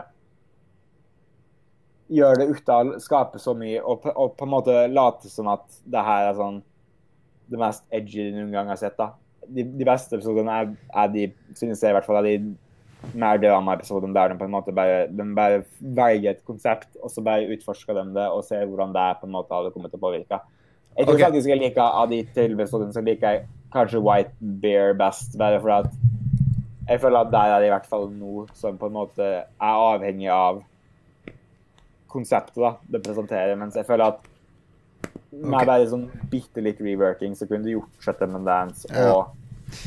gjør 2.13 2.41
det 2.41 2.49
ut 2.53 2.69
av 2.73 2.91
å 2.95 2.99
skape 3.03 3.41
så 3.43 3.55
mye, 3.59 3.81
og, 3.83 4.01
på- 4.05 4.15
og 4.15 4.37
på 4.39 4.47
en 4.47 4.53
måte 4.53 4.75
late 4.93 5.31
som 5.31 5.49
at 5.53 5.65
det 5.85 6.05
her 6.07 6.31
er 6.31 6.39
sånn 6.39 6.61
det 7.47 7.59
mest 7.61 7.85
edgy 7.95 8.29
du 8.31 8.37
noen 8.41 8.55
gang 8.55 8.71
har 8.71 8.79
sett. 8.81 8.97
da. 8.99 9.13
De, 9.47 9.63
de 9.63 9.87
beste 9.87 10.17
episodene 10.17 10.55
er, 10.63 10.71
er 11.03 11.11
de, 11.13 11.27
synes 11.55 11.83
jeg 11.83 11.93
i 11.93 11.97
hvert 11.97 12.07
fall, 12.07 12.19
er 12.19 12.39
de 12.41 12.55
mer 13.15 13.39
drama-episodene 13.39 14.17
der 14.17 14.33
de 14.33 14.39
på 14.41 14.47
en 14.49 14.55
måte 14.55 14.75
bare, 14.75 15.07
de 15.13 15.27
bare 15.37 15.63
velger 15.81 16.33
et 16.33 16.45
konsept, 16.49 16.89
og 17.03 17.13
så 17.13 17.23
bare 17.23 17.47
utforsker 17.55 17.95
de 18.01 18.07
det 18.17 18.27
og 18.33 18.43
ser 18.47 18.67
hvordan 18.67 18.95
det 18.97 19.07
på 19.21 19.29
en 19.29 19.37
måte 19.37 19.55
hadde 19.55 19.73
kommet 19.75 19.93
til 19.95 20.01
å 20.01 20.07
påvirke. 20.09 20.41
Jeg 20.97 21.07
tror 21.07 21.19
okay. 21.19 21.27
faktisk 21.27 21.51
jeg 21.53 21.61
liker 21.61 21.85
av 21.85 22.11
de 22.11 22.23
til 22.35 22.57
som 22.67 22.87
så 22.93 23.03
liker 23.05 23.35
jeg 23.35 23.47
kanskje 23.75 24.01
White 24.01 24.33
Bear 24.63 24.95
best, 24.97 25.37
bare 25.39 25.61
for 25.61 25.75
at 25.77 25.93
jeg 26.87 27.03
føler 27.03 27.27
at 27.27 27.33
der 27.35 27.53
er 27.53 27.61
det 27.61 27.69
i 27.69 27.75
hvert 27.75 27.89
fall 27.91 28.09
noe 28.15 28.47
som 28.57 28.79
på 28.79 28.89
en 28.89 28.95
måte 28.95 29.27
er 29.43 29.47
avhengig 29.61 30.31
av 30.33 30.63
konseptet 32.13 32.57
da, 32.63 32.75
det 32.93 33.03
presenterer, 33.05 33.57
mens 33.59 33.77
jeg 33.79 33.87
føler 33.89 34.13
at 34.15 34.21
med 35.37 35.53
okay. 35.59 35.67
bare 35.69 35.89
sånn 35.91 36.07
bitte 36.31 36.63
litt 36.65 36.79
reworking, 36.81 37.35
så 37.37 37.49
kunne 37.51 37.67
du 37.67 37.75
gjort 37.75 38.05
Shutter 38.05 38.31
and 38.31 38.47
Dance 38.49 38.87
Ja. 38.89 39.11
og 39.13 39.35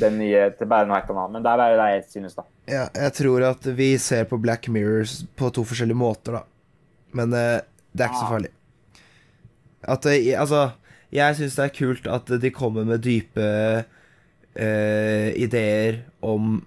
den 0.01 0.17
nye 0.19 0.49
til 0.59 0.67
bare 0.69 0.85
noe 0.85 0.97
helt 0.99 1.09
annet. 1.13 1.31
Men 1.31 1.43
det 1.45 1.51
er 1.53 1.61
bare 1.61 1.77
det 1.79 1.87
jeg 1.95 2.03
synes, 2.11 2.35
da. 2.35 2.43
Ja, 2.69 2.83
jeg 2.93 3.13
tror 3.15 3.45
at 3.47 3.65
vi 3.77 3.93
ser 3.97 4.25
på 4.29 4.37
Black 4.43 4.67
Mirrors 4.67 5.21
på 5.39 5.49
to 5.55 5.63
forskjellige 5.65 5.97
måter, 5.97 6.35
da. 6.41 6.43
Men 7.15 7.31
uh, 7.33 7.61
det 7.95 8.03
er 8.03 8.11
ikke 8.11 8.19
så 8.19 8.27
Ah. 8.27 8.33
farlig. 8.35 8.51
At 9.87 10.05
uh, 10.05 10.41
Altså, 10.43 10.71
jeg 11.15 11.35
syns 11.39 11.55
det 11.55 11.65
er 11.65 11.77
kult 11.79 12.07
at 12.07 12.33
de 12.43 12.51
kommer 12.51 12.85
med 12.85 13.01
dype 13.01 13.47
uh, 14.59 15.29
ideer 15.39 16.03
om 16.21 16.59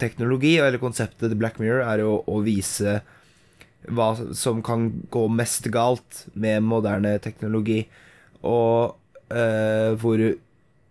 teknologi, 0.00 0.54
eller 0.64 0.78
konseptet 0.80 1.28
til 1.28 1.36
Black 1.36 1.58
Mirror 1.60 1.82
er 1.84 2.00
jo 2.00 2.12
å 2.24 2.38
vise 2.40 3.02
hva 3.88 4.10
som 4.34 4.62
kan 4.66 4.88
gå 5.14 5.26
mest 5.30 5.68
galt 5.74 6.24
med 6.34 6.62
moderne 6.66 7.16
teknologi, 7.22 7.84
og 8.42 8.96
eh, 9.30 9.92
hvor 10.00 10.22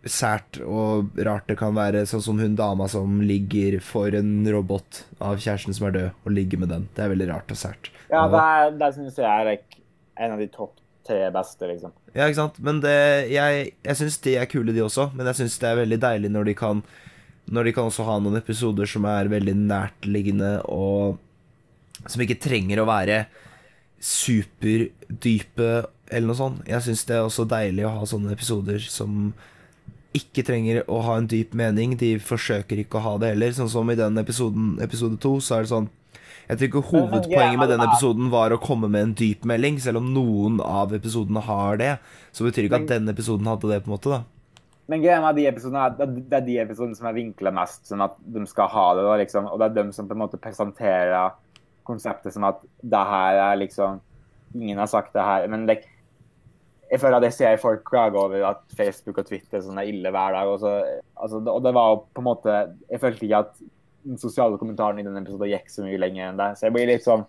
sært 0.06 0.60
og 0.62 1.16
rart 1.26 1.48
det 1.50 1.56
kan 1.58 1.74
være, 1.74 2.04
sånn 2.06 2.22
som 2.22 2.40
hun 2.40 2.54
dama 2.60 2.86
som 2.92 3.18
ligger 3.26 3.80
for 3.82 4.14
en 4.14 4.44
robot 4.54 5.00
av 5.20 5.40
kjæresten 5.42 5.74
som 5.74 5.88
er 5.90 5.96
død, 5.96 6.10
og 6.26 6.36
ligger 6.36 6.62
med 6.62 6.70
den. 6.70 6.88
Det 6.94 7.06
er 7.08 7.14
veldig 7.16 7.30
rart 7.32 7.54
og 7.56 7.58
sært. 7.58 7.90
Ja, 8.12 8.28
det, 8.30 8.42
er- 8.44 8.76
det 8.84 8.92
synes 9.00 9.18
jeg 9.18 9.26
er 9.26 9.48
like, 9.50 9.82
en 10.22 10.36
av 10.36 10.44
de 10.44 10.48
topp 10.54 10.76
tre 11.06 11.24
beste, 11.34 11.68
liksom. 11.70 11.92
Ja, 12.16 12.26
ikke 12.30 12.38
sant? 12.40 12.56
Men 12.66 12.80
det, 12.82 12.94
jeg, 13.34 13.74
jeg 13.86 13.98
syns 14.00 14.16
de 14.26 14.38
er 14.42 14.48
kule, 14.50 14.74
de 14.74 14.82
også. 14.86 15.10
Men 15.18 15.28
jeg 15.30 15.38
syns 15.42 15.58
det 15.62 15.68
er 15.72 15.82
veldig 15.82 16.00
deilig 16.02 16.32
når 16.34 16.48
de 16.50 16.56
kan 16.58 16.80
Når 17.46 17.68
de 17.68 17.74
kan 17.76 17.86
også 17.86 18.06
ha 18.08 18.16
noen 18.18 18.40
episoder 18.40 18.90
som 18.90 19.06
er 19.06 19.28
veldig 19.30 19.54
nærtliggende, 19.70 20.54
og 20.66 21.20
som 22.08 22.22
ikke 22.24 22.40
trenger 22.42 22.82
å 22.82 22.88
være 22.90 23.26
superdype, 24.06 25.70
eller 26.12 26.30
noe 26.30 26.38
sånt. 26.38 26.64
Jeg 26.70 26.84
syns 26.86 27.04
det 27.10 27.18
er 27.18 27.26
også 27.26 27.48
deilig 27.50 27.86
å 27.88 27.94
ha 27.98 28.08
sånne 28.10 28.34
episoder 28.36 28.84
som 28.84 29.34
ikke 30.16 30.46
trenger 30.48 30.84
å 30.92 31.02
ha 31.04 31.18
en 31.20 31.28
dyp 31.32 31.56
mening. 31.58 31.96
De 32.00 32.16
forsøker 32.22 32.80
ikke 32.84 33.00
å 33.00 33.06
ha 33.06 33.14
det 33.22 33.34
heller. 33.34 33.56
Sånn 33.56 33.72
som 33.72 33.90
i 33.92 33.98
den 34.00 34.18
episoden, 34.22 34.76
episode 34.84 35.20
to, 35.24 35.38
så 35.44 35.58
er 35.58 35.66
det 35.66 35.74
sånn 35.74 35.92
Jeg 36.46 36.60
tror 36.60 36.68
ikke 36.70 36.82
hovedpoenget 36.92 37.58
med 37.58 37.72
den 37.74 37.82
episoden 37.82 38.28
var 38.30 38.54
å 38.54 38.62
komme 38.62 38.86
med 38.86 39.02
en 39.02 39.14
dyp 39.18 39.48
melding, 39.50 39.80
selv 39.82 39.98
om 39.98 40.12
noen 40.14 40.60
av 40.62 40.94
episodene 40.94 41.42
har 41.42 41.80
det. 41.82 41.96
Så 42.38 42.46
betyr 42.46 42.68
ikke 42.68 42.84
at 42.84 42.92
den 42.92 43.10
episoden 43.10 43.50
hadde 43.50 43.72
det, 43.72 43.80
på 43.82 43.90
en 43.90 43.96
måte, 43.96 44.12
da. 44.14 44.52
Men 44.86 45.02
greia 45.02 45.18
med 45.24 45.40
de 45.40 45.48
episodene 45.50 45.88
er 45.88 45.96
det 45.98 46.38
er 46.38 46.46
de 46.46 46.60
episodene 46.62 46.94
som 46.94 47.08
er 47.10 47.18
vinkla 47.18 47.50
mest 47.56 47.90
sånn 47.90 48.04
at 48.06 48.14
de 48.22 48.46
skal 48.46 48.70
ha 48.76 48.86
det, 48.94 49.08
da, 49.08 49.16
liksom. 49.24 49.50
Og 49.50 49.58
det 49.58 49.72
er 49.72 49.78
dem 49.80 49.90
som 49.96 50.06
på 50.06 50.14
en 50.14 50.22
måte 50.22 50.38
presenterer 50.38 51.34
konseptet 51.88 52.34
som 52.36 52.46
at 52.48 52.62
det 52.82 53.06
her 53.12 53.42
er 53.52 53.62
liksom 53.62 54.02
Ingen 54.56 54.78
har 54.80 54.88
sagt 54.88 55.12
det 55.12 55.20
her. 55.26 55.50
Men 55.52 55.66
det, 55.68 55.82
jeg 56.88 57.00
føler 57.02 57.18
at 57.18 57.26
jeg 57.28 57.36
ser 57.36 57.58
folk 57.60 57.82
klage 57.90 58.16
over 58.16 58.46
at 58.48 58.62
Facebook 58.78 59.18
og 59.20 59.28
Twitter 59.28 59.60
sånn 59.60 59.82
er 59.82 59.90
ille 59.90 60.12
hver 60.14 60.36
dag. 60.38 60.48
Og, 60.48 60.62
så, 60.62 60.76
altså, 61.18 61.42
det- 61.44 61.52
og 61.52 61.64
det 61.66 61.74
var 61.76 61.90
jo 61.92 61.98
på 62.16 62.22
en 62.24 62.28
måte 62.30 62.54
Jeg 62.92 63.02
følte 63.02 63.26
ikke 63.26 63.42
at 63.42 63.52
den 64.06 64.18
sosiale 64.22 64.58
kommentaren 64.62 65.00
i 65.02 65.04
den 65.04 65.18
episoden 65.18 65.50
gikk 65.50 65.68
så 65.74 65.84
mye 65.84 66.00
lenger 66.00 66.30
enn 66.30 66.38
det. 66.40 66.52
Så 66.58 66.68
jeg 66.68 66.76
blir 66.78 66.88
litt 66.88 67.04
sånn 67.04 67.26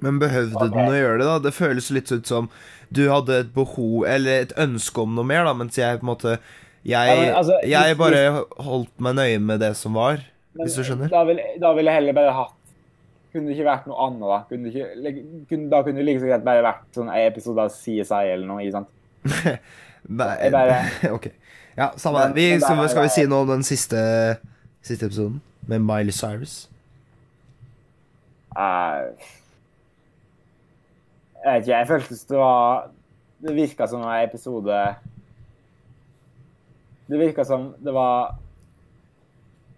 Men 0.00 0.20
behøvde 0.22 0.56
okay. 0.56 0.70
den 0.72 0.94
å 0.94 0.96
gjøre 0.96 1.18
det, 1.18 1.26
da? 1.28 1.38
Det 1.44 1.52
føles 1.52 1.90
litt 1.92 2.12
ut 2.12 2.26
som 2.26 2.48
du 2.88 3.02
hadde 3.10 3.40
et 3.42 3.50
behov, 3.54 4.06
eller 4.08 4.46
et 4.46 4.54
ønske 4.56 5.02
om 5.02 5.12
noe 5.14 5.28
mer, 5.28 5.44
da, 5.44 5.52
mens 5.52 5.76
jeg 5.76 6.00
på 6.00 6.06
en 6.06 6.12
måte 6.14 6.38
Jeg, 6.86 7.26
Ja, 7.28 7.34
altså, 7.36 7.58
jeg 7.68 7.98
bare 7.98 8.46
holdt 8.56 8.94
meg 9.04 9.18
nøye 9.18 9.42
med 9.42 9.60
det 9.60 9.74
som 9.76 9.92
var, 9.98 10.22
hvis 10.56 10.78
du 10.78 10.82
skjønner? 10.86 11.10
Da 11.12 11.26
ville 11.28 11.44
vil 11.76 11.90
jeg 11.90 11.98
heller 11.98 12.16
bare 12.16 12.32
hatt 12.32 12.56
Kunne 13.30 13.46
det 13.46 13.54
ikke 13.54 13.68
vært 13.68 13.84
noe 13.86 14.06
annet, 14.08 14.24
da? 14.26 14.38
Kunne 14.50 14.70
ikke, 14.72 14.86
kunne, 15.50 15.68
da 15.70 15.82
kunne 15.86 16.00
det 16.00 16.06
like 16.08 16.22
så 16.22 16.30
greit 16.32 16.46
bare 16.46 16.64
vært 16.66 16.88
sånn 16.96 17.10
en 17.12 17.26
episode 17.28 17.62
av 17.62 17.70
CSI 17.74 18.24
eller 18.32 18.46
noe. 18.48 18.64
ikke 18.64 18.80
sant? 18.80 18.90
Nei, 20.20 20.50
bare- 20.50 20.80
ok. 21.16 21.28
Ja, 21.78 21.92
samme 22.00 22.24
det. 22.26 22.34
Vi, 22.40 22.46
skal, 22.60 22.82
skal 22.90 23.06
vi 23.06 23.12
si 23.14 23.26
noe 23.30 23.44
om 23.46 23.52
den 23.54 23.62
siste, 23.66 24.00
siste 24.82 25.06
episoden? 25.06 25.38
Med 25.70 25.84
Miley 25.86 26.10
Cyrus? 26.16 26.64
Uh, 28.56 29.12
jeg 31.44 31.52
vet 31.54 31.62
ikke, 31.62 31.76
jeg 31.76 31.88
føltes 31.88 32.24
det 32.26 32.36
var 32.40 32.88
Det 33.40 33.52
virka 33.54 33.86
som 33.88 34.02
en 34.02 34.24
episode 34.24 34.80
Det 37.06 37.20
virka 37.20 37.44
som 37.46 37.68
det 37.78 37.94
var 37.94 38.34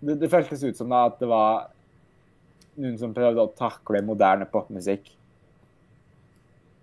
det, 0.00 0.16
det 0.24 0.30
føltes 0.32 0.64
ut 0.64 0.80
som 0.80 0.88
da 0.90 1.04
at 1.10 1.20
det 1.20 1.28
var 1.30 1.68
noen 2.80 2.96
som 3.00 3.14
prøvde 3.16 3.44
å 3.44 3.52
takle 3.58 4.02
moderne 4.04 4.46
popmusikk. 4.50 5.10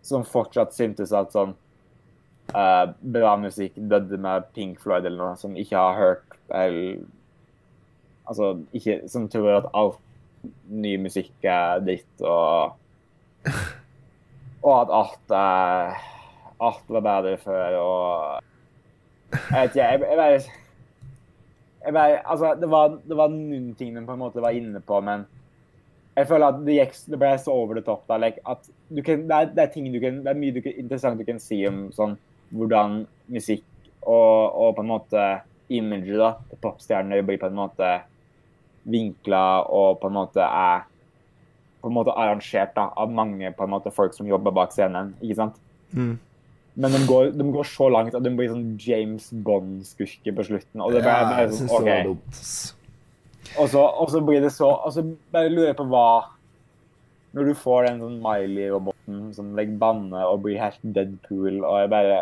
Som 0.06 0.26
fortsatt 0.28 0.74
syntes 0.76 1.14
at 1.16 1.34
sånn 1.34 1.56
uh, 2.54 2.86
bra 3.00 3.36
musikk 3.42 3.78
døde 3.78 4.20
med 4.22 4.50
Pink 4.56 4.80
Floyd 4.82 5.06
eller 5.06 5.20
noe, 5.22 5.40
som 5.40 5.58
ikke 5.58 5.78
har 5.78 5.98
hørt 6.00 6.38
eller 6.50 7.08
Altså 8.30 8.60
ikke 8.78 9.08
Som 9.10 9.24
tror 9.30 9.56
at 9.56 9.68
alt 9.74 9.98
ny 10.70 10.96
musikk 11.02 11.34
er 11.50 11.82
dritt, 11.82 12.22
og 12.22 12.76
Og 14.66 14.74
at 14.76 14.94
alt 14.94 15.34
er 15.34 16.00
Alt 16.60 16.92
var 16.94 17.06
bedre 17.06 17.38
før, 17.42 17.78
og 17.82 19.34
Jeg 19.34 19.54
vet 19.54 19.76
ikke, 19.76 19.86
jeg, 19.86 20.02
jeg 20.10 20.18
bare 20.20 20.42
jeg 21.80 21.94
bare, 21.96 22.18
altså, 22.28 22.56
det 22.60 22.68
var, 22.68 22.98
det 23.08 23.16
var 23.18 23.30
noen 23.32 23.70
ting 23.80 23.94
de 23.96 24.02
på 24.04 24.12
en 24.12 24.20
måte 24.20 24.42
var 24.44 24.52
inne 24.52 24.82
på, 24.84 24.98
men 25.00 25.22
jeg 26.20 26.28
føler 26.28 26.52
at 26.52 26.62
det, 26.66 26.76
gikk, 26.76 26.96
det 27.14 27.20
ble 27.22 27.32
så 27.40 27.56
over 27.56 27.80
the 27.80 27.84
top. 27.86 28.04
da, 28.10 28.18
like, 28.20 28.42
at 28.48 28.68
du 28.90 29.02
kan, 29.06 29.26
det, 29.30 29.36
er, 29.36 29.52
det, 29.56 29.64
er 29.64 29.74
ting 29.74 29.90
du 29.94 30.00
kan, 30.04 30.22
det 30.26 30.32
er 30.32 30.40
mye 30.40 30.56
du 30.56 30.62
kan, 30.66 30.76
interessant 30.82 31.20
du 31.20 31.26
kan 31.28 31.42
si 31.42 31.62
om 31.70 31.88
sånn, 31.96 32.18
hvordan 32.56 33.04
musikk 33.30 33.66
og, 34.02 34.56
og 34.58 34.76
på 34.78 34.84
en 34.84 34.90
måte 34.90 35.26
imaget 35.70 36.18
da, 36.18 36.32
til 36.50 36.62
popstjerner 36.64 37.26
blir 37.26 37.40
på 37.42 37.50
en 37.50 37.60
måte 37.60 37.92
vinkla 38.90 39.44
og 39.70 40.00
på 40.02 40.10
en 40.10 40.18
måte 40.18 40.46
er 40.46 40.88
på 41.80 41.88
en 41.88 41.96
måte 41.96 42.16
arrangert 42.18 42.74
da, 42.76 42.90
av 43.00 43.12
mange 43.14 43.52
på 43.56 43.64
en 43.64 43.72
måte 43.72 43.94
folk 43.96 44.16
som 44.16 44.28
jobber 44.28 44.52
bak 44.56 44.74
scenen. 44.76 45.14
ikke 45.22 45.38
sant? 45.38 45.62
Mm. 45.96 46.18
Men 46.80 46.96
de 46.96 47.00
går, 47.08 47.32
de 47.36 47.46
går 47.54 47.68
så 47.68 47.88
langt 47.92 48.18
at 48.18 48.26
de 48.26 48.34
blir 48.36 48.52
sånn 48.52 48.74
James 48.80 49.30
Bond-skurker 49.46 50.36
på 50.36 50.46
slutten. 50.50 50.84
og 50.84 50.92
det 50.96 51.06
ble, 51.06 51.14
Ja, 51.14 51.40
jeg 51.44 51.54
synes 51.56 51.72
okay. 51.72 51.86
det 51.86 51.96
var 51.96 52.12
dumt. 52.12 52.44
Og 53.58 53.70
så, 53.72 53.82
og 53.82 54.12
så 54.12 54.22
blir 54.22 54.44
det 54.44 54.52
så 54.54 54.68
Og 54.70 54.94
så 54.94 55.04
bare 55.34 55.50
lurer 55.50 55.72
jeg 55.72 55.78
på 55.80 55.88
hva 55.90 56.10
Når 57.34 57.50
du 57.50 57.54
får 57.58 57.88
den 57.88 58.02
sånn 58.04 58.20
Miley-roboten 58.24 59.32
som 59.34 59.54
legger 59.58 59.80
banne 59.82 60.22
og 60.28 60.44
blir 60.46 60.60
helt 60.62 60.82
Deadpool, 60.84 61.62
og 61.64 61.80
jeg 61.82 61.92
bare 61.94 62.20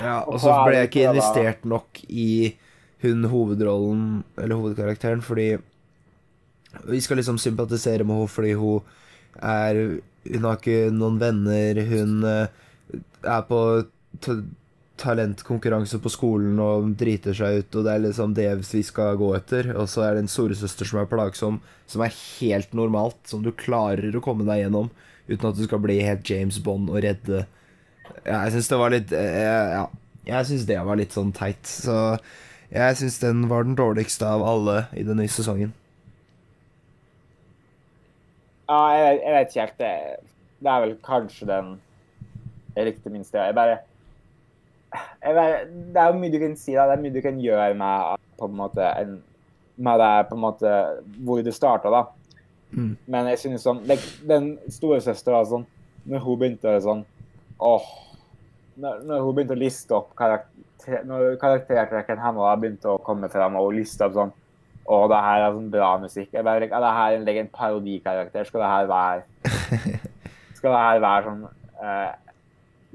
Ja, 0.00 0.20
Og 0.24 0.38
så 0.40 0.54
ble 0.64 0.78
jeg 0.78 0.90
ikke 0.90 1.08
investert 1.10 1.66
nok 1.68 2.02
i 2.08 2.56
hun 3.00 3.24
hovedrollen, 3.32 4.22
eller 4.36 4.58
hovedkarakteren, 4.60 5.22
fordi 5.24 5.54
vi 6.84 6.98
skal 7.00 7.16
liksom 7.16 7.38
sympatisere 7.40 8.04
med 8.04 8.18
henne 8.18 8.28
fordi 8.28 8.52
hun 8.60 8.82
er 9.40 9.78
Hun 10.28 10.44
har 10.44 10.58
ikke 10.60 10.90
noen 10.92 11.16
venner, 11.20 11.80
hun 11.88 12.18
eh, 12.28 12.52
er 13.24 13.46
på 13.48 13.60
talentkonkurranse 15.00 15.98
på 16.02 16.12
skolen 16.12 16.58
og 16.62 16.92
driter 17.00 17.36
seg 17.36 17.62
ut, 17.62 17.76
og 17.78 17.86
det 17.86 17.92
er 17.92 18.02
liksom 18.04 18.34
det 18.36 18.48
vi 18.60 18.82
skal 18.86 19.18
gå 19.20 19.30
etter. 19.38 19.72
Og 19.74 19.88
så 19.90 20.04
er 20.06 20.16
det 20.16 20.24
en 20.24 20.32
storesøster 20.32 20.88
som 20.88 21.00
er 21.00 21.08
plagsom, 21.10 21.60
som 21.90 22.04
er 22.04 22.16
helt 22.40 22.74
normalt, 22.76 23.18
som 23.28 23.42
du 23.44 23.50
klarer 23.56 24.14
å 24.16 24.24
komme 24.24 24.46
deg 24.48 24.64
gjennom 24.64 24.90
uten 25.30 25.50
at 25.50 25.58
du 25.58 25.64
skal 25.66 25.82
bli 25.82 26.00
helt 26.02 26.26
James 26.26 26.58
Bond 26.62 26.90
og 26.90 27.04
redde 27.04 27.44
ja, 28.24 28.40
Jeg 28.40 28.54
syns 28.56 28.68
det 28.72 28.78
var 28.80 28.90
litt 28.90 29.12
eh, 29.14 29.74
Ja, 29.76 29.84
jeg 30.26 30.48
syns 30.48 30.64
det 30.66 30.78
var 30.86 30.98
litt 30.98 31.14
sånn 31.14 31.30
teit. 31.36 31.62
Så 31.66 31.94
jeg 32.70 32.96
syns 32.98 33.20
den 33.22 33.44
var 33.50 33.66
den 33.66 33.78
dårligste 33.78 34.26
av 34.26 34.42
alle 34.46 34.84
i 34.94 35.04
den 35.06 35.20
nye 35.22 35.30
sesongen. 35.30 35.72
Ja, 38.70 38.82
jeg, 38.94 39.14
jeg 39.24 39.36
vet 39.36 39.54
ikke 39.54 39.64
helt. 39.64 39.78
Det, 39.80 39.94
det 40.60 40.72
er 40.72 40.84
vel 40.84 40.98
kanskje 41.06 41.48
den 41.50 41.70
jeg 42.76 42.86
likte 42.86 43.10
minst. 43.10 43.34
Jeg 43.34 43.56
bare, 43.56 43.80
bare 44.90 45.64
Det 45.70 46.00
er 46.02 46.08
jo 46.10 46.20
mye 46.20 46.32
du 46.32 46.38
kan 46.42 46.56
si, 46.58 46.74
da. 46.74 46.86
Det 46.90 46.96
er 46.96 47.02
mye 47.04 47.14
du 47.14 47.20
kan 47.24 47.42
gjøre 47.42 47.74
med 47.78 48.24
på 48.40 48.48
en 48.48 48.56
måte 48.56 48.86
en, 49.02 49.18
med 49.76 50.00
det 50.00 50.14
på 50.30 50.38
en 50.38 50.42
måte 50.42 50.72
hvor 51.24 51.42
det 51.44 51.54
starta, 51.54 51.92
da. 51.92 52.04
Mm. 52.70 52.94
Men 53.10 53.30
jeg 53.32 53.40
synes 53.44 53.64
sånn 53.66 53.82
like, 53.88 54.06
Den 54.26 54.52
storesøstera 54.70 55.42
sånn 55.50 55.64
Når 56.06 56.22
hun 56.22 56.38
begynte 56.38 56.76
sånn 56.84 57.02
Åh. 57.58 57.88
Når, 58.80 59.00
når 59.08 59.24
hun 59.24 59.34
begynte 59.36 59.56
å 59.56 59.60
liste 59.60 59.96
opp 59.96 60.12
karakter, 60.18 61.02
Når 61.08 61.34
karaktertrekken 61.42 62.22
hennes 62.22 62.60
begynte 62.62 62.92
å 62.92 63.00
komme 63.02 63.28
frem, 63.32 63.58
og 63.58 63.72
hun 63.72 63.80
liste 63.80 64.06
opp 64.06 64.14
sånn 64.14 64.32
Å, 64.86 65.00
det 65.10 65.18
her 65.26 65.44
er 65.44 65.52
sånn 65.54 65.68
bra 65.70 65.90
musikk. 66.02 66.30
Jeg 66.34 66.42
bare, 66.46 66.66
er 66.66 66.82
det 66.82 66.94
her 66.96 67.16
en, 67.18 67.28
en 67.42 67.50
parodikarakter? 67.54 68.46
Skal 68.48 68.62
det 68.62 68.70
her 68.70 68.88
være 68.90 69.90
Skal 70.58 70.72
det 70.72 70.80
her 70.86 71.02
være 71.04 71.26
sånn 71.26 71.44
eh, 71.82 72.14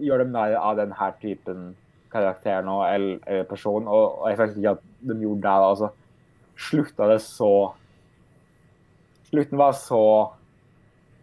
Gjør 0.08 0.24
dem 0.24 0.34
narr 0.36 0.56
av 0.60 0.80
den 0.80 0.96
her 0.96 1.14
typen 1.22 1.70
karakter 2.16 2.66
nå, 2.66 2.80
eller, 2.88 3.20
personen, 3.20 3.52
person? 3.52 3.92
Og, 3.92 4.18
og 4.24 4.32
jeg 4.32 4.40
følte 4.40 4.62
ikke 4.64 4.76
at 4.78 4.90
de 5.12 5.20
gjorde 5.22 5.44
det. 5.44 5.52
da, 5.52 5.70
altså 5.70 5.92
slutta 6.56 7.08
det 7.12 7.20
så 7.24 7.74
Slutten 9.26 9.58
var 9.58 9.72
så 9.74 10.32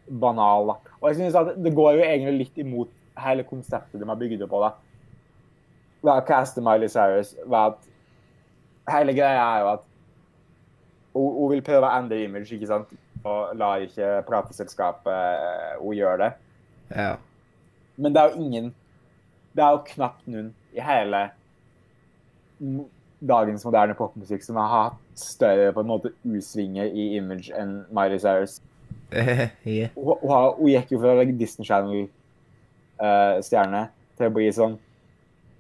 banal. 0.07 0.67
da. 0.67 0.75
Og 1.01 1.09
jeg 1.09 1.17
synes 1.17 1.35
at 1.35 1.65
Det 1.65 1.75
går 1.75 1.93
jo 1.93 2.03
egentlig 2.05 2.39
litt 2.39 2.59
imot 2.59 2.91
hele 3.19 3.45
konseptet 3.45 4.01
de 4.01 4.09
har 4.09 4.17
bygd 4.17 4.49
på. 4.49 4.61
da. 4.61 4.73
Ved 6.03 6.13
å 6.13 6.27
caste 6.27 6.61
Miley 6.61 6.89
Cyrus 6.89 7.37
ved 7.45 7.59
at 7.59 7.89
Hele 8.91 9.13
greia 9.15 9.39
er 9.39 9.61
jo 9.61 9.67
at 9.77 9.83
hun, 11.15 11.35
hun 11.37 11.51
vil 11.53 11.63
prøve 11.63 11.87
å 11.87 11.99
endre 12.01 12.25
image, 12.25 12.51
ikke 12.51 12.67
sant? 12.67 12.89
Og 13.23 13.53
lar 13.55 13.85
ikke 13.85 14.25
plateselskapet 14.27 15.13
eh, 15.13 15.77
hun 15.79 15.95
gjøre 15.95 16.19
det. 16.25 16.31
Ja. 16.91 17.13
Men 17.97 18.13
det 18.13 18.23
er 18.23 18.33
jo 18.33 18.43
ingen 18.43 18.75
Det 19.55 19.63
er 19.63 19.77
jo 19.77 19.85
knapt 19.87 20.27
noen 20.27 20.51
i 20.73 20.83
hele 20.83 21.31
dagens 23.23 23.63
moderne 23.65 23.95
popmusikk 23.95 24.43
som 24.45 24.57
har 24.59 24.69
hatt 24.73 24.99
større 25.19 25.73
på 25.75 25.81
en 25.83 25.91
måte 25.91 26.11
U-svinger 26.27 26.85
i 26.91 27.17
image 27.19 27.51
enn 27.55 27.85
Miley 27.95 28.19
Cyrus. 28.23 28.61
yeah. 29.13 29.91
Hun, 29.95 30.17
hun, 30.23 30.55
hun 30.59 30.69
gikk 30.73 30.93
jo 30.95 31.01
fra 31.03 31.11
å 31.13 31.19
være 31.21 31.39
Disney 31.39 31.67
Channel-stjerne 31.69 33.83
til 34.19 34.27
å 34.29 34.35
bli 34.35 34.49
sånn 34.55 34.75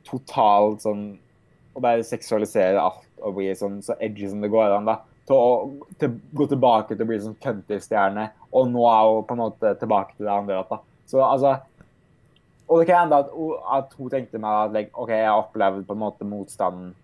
totalt 0.08 0.78
sånn 0.84 1.02
Å 1.72 1.80
bare 1.80 2.04
seksualisere 2.04 2.76
alt 2.76 3.08
og 3.24 3.36
bli 3.38 3.46
sånn 3.56 3.78
så 3.84 3.92
edgy 4.02 4.26
som 4.28 4.40
det 4.44 4.52
går 4.52 4.74
an. 4.74 4.84
da. 4.84 4.94
Til 5.24 5.36
å 5.38 5.70
til, 5.96 6.10
gå 6.36 6.44
tilbake 6.50 6.92
til 6.92 7.04
å 7.06 7.08
bli 7.08 7.22
sånn 7.22 7.40
countrystjerne, 7.40 8.24
og 8.52 8.68
nå 8.68 8.82
er 8.90 9.02
hun 9.08 9.24
på 9.24 9.32
en 9.36 9.40
måte 9.40 9.72
tilbake 9.80 10.12
til 10.18 10.28
det 10.28 10.34
andre. 10.34 10.60
da. 10.68 10.78
Så 11.08 11.16
altså 11.24 11.54
Og 12.72 12.80
det 12.80 12.88
kan 12.88 13.02
hende 13.02 13.18
at, 13.20 13.32
at 13.76 13.96
hun 13.98 14.10
tenkte 14.12 14.40
meg 14.40 14.58
at 14.64 14.76
like, 14.76 14.92
OK, 14.96 15.10
jeg 15.12 15.28
har 15.28 15.40
opplevd 15.42 15.84
på 15.84 15.96
en 15.96 16.00
måte 16.00 16.28
motstanden 16.28 16.94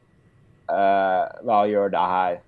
uh, 0.71 1.25
ved 1.43 1.53
å 1.53 1.69
gjøre 1.69 1.93
det 1.93 2.05
her 2.13 2.39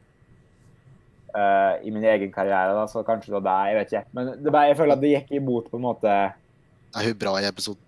uh, 1.36 1.74
i 1.84 1.92
min 1.92 2.06
egen 2.14 2.32
karriere, 2.32 2.72
da, 2.78 2.86
så 2.88 3.04
kanskje 3.04 3.34
det 3.34 3.36
var 3.36 3.46
det. 3.50 3.58
Jeg 3.68 3.78
vet 3.78 3.92
ikke. 3.92 4.04
Men 4.16 4.32
det 4.40 4.54
bare, 4.54 4.72
jeg 4.72 4.80
føler 4.80 4.96
at 4.96 5.04
det 5.04 5.12
gikk 5.12 5.36
imot 5.40 5.68
på 5.68 5.80
en 5.80 5.84
måte 5.84 6.16
Er 6.16 7.06
hun 7.10 7.20
bra 7.20 7.36
i 7.42 7.48
episoden? 7.50 7.84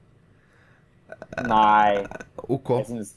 Nei, 1.48 2.04
OK. 2.48 2.70
jeg 2.78 2.88
syns 2.92 3.16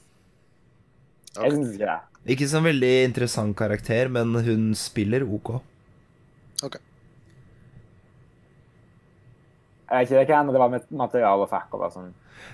ikke 1.75 1.87
det. 1.87 1.99
Ikke 2.35 2.47
sånn 2.49 2.65
veldig 2.65 2.93
interessant 3.05 3.55
karakter, 3.57 4.09
men 4.11 4.33
hun 4.45 4.69
spiller 4.77 5.27
OK. 5.27 5.57
Jeg 9.85 10.01
vet 10.01 10.09
ikke, 10.09 10.19
Det 10.19 10.27
kan 10.29 10.41
hende 10.41 10.55
det 10.55 10.61
var 10.61 10.73
med 10.73 10.91
materiale 10.91 11.45
og 11.45 11.51
fuck 11.51 11.77
og 11.77 11.87
sånn, 11.93 12.11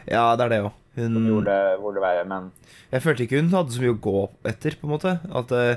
Ja, 0.10 0.36
det 0.36 0.46
er 0.46 0.54
det 0.56 0.62
som 0.66 1.16
Hun 1.16 1.28
gjorde 1.30 1.56
hvor 1.80 1.96
det 1.96 2.04
verre, 2.04 2.28
men 2.28 2.52
Jeg 2.92 3.04
følte 3.06 3.26
ikke 3.26 3.40
hun 3.40 3.54
hadde 3.54 3.76
så 3.76 3.84
mye 3.84 3.96
å 3.96 4.04
gå 4.04 4.22
etter, 4.52 4.76
på 4.76 4.88
en 4.88 4.94
måte. 4.96 5.18
At 5.32 5.52
uh, 5.56 5.76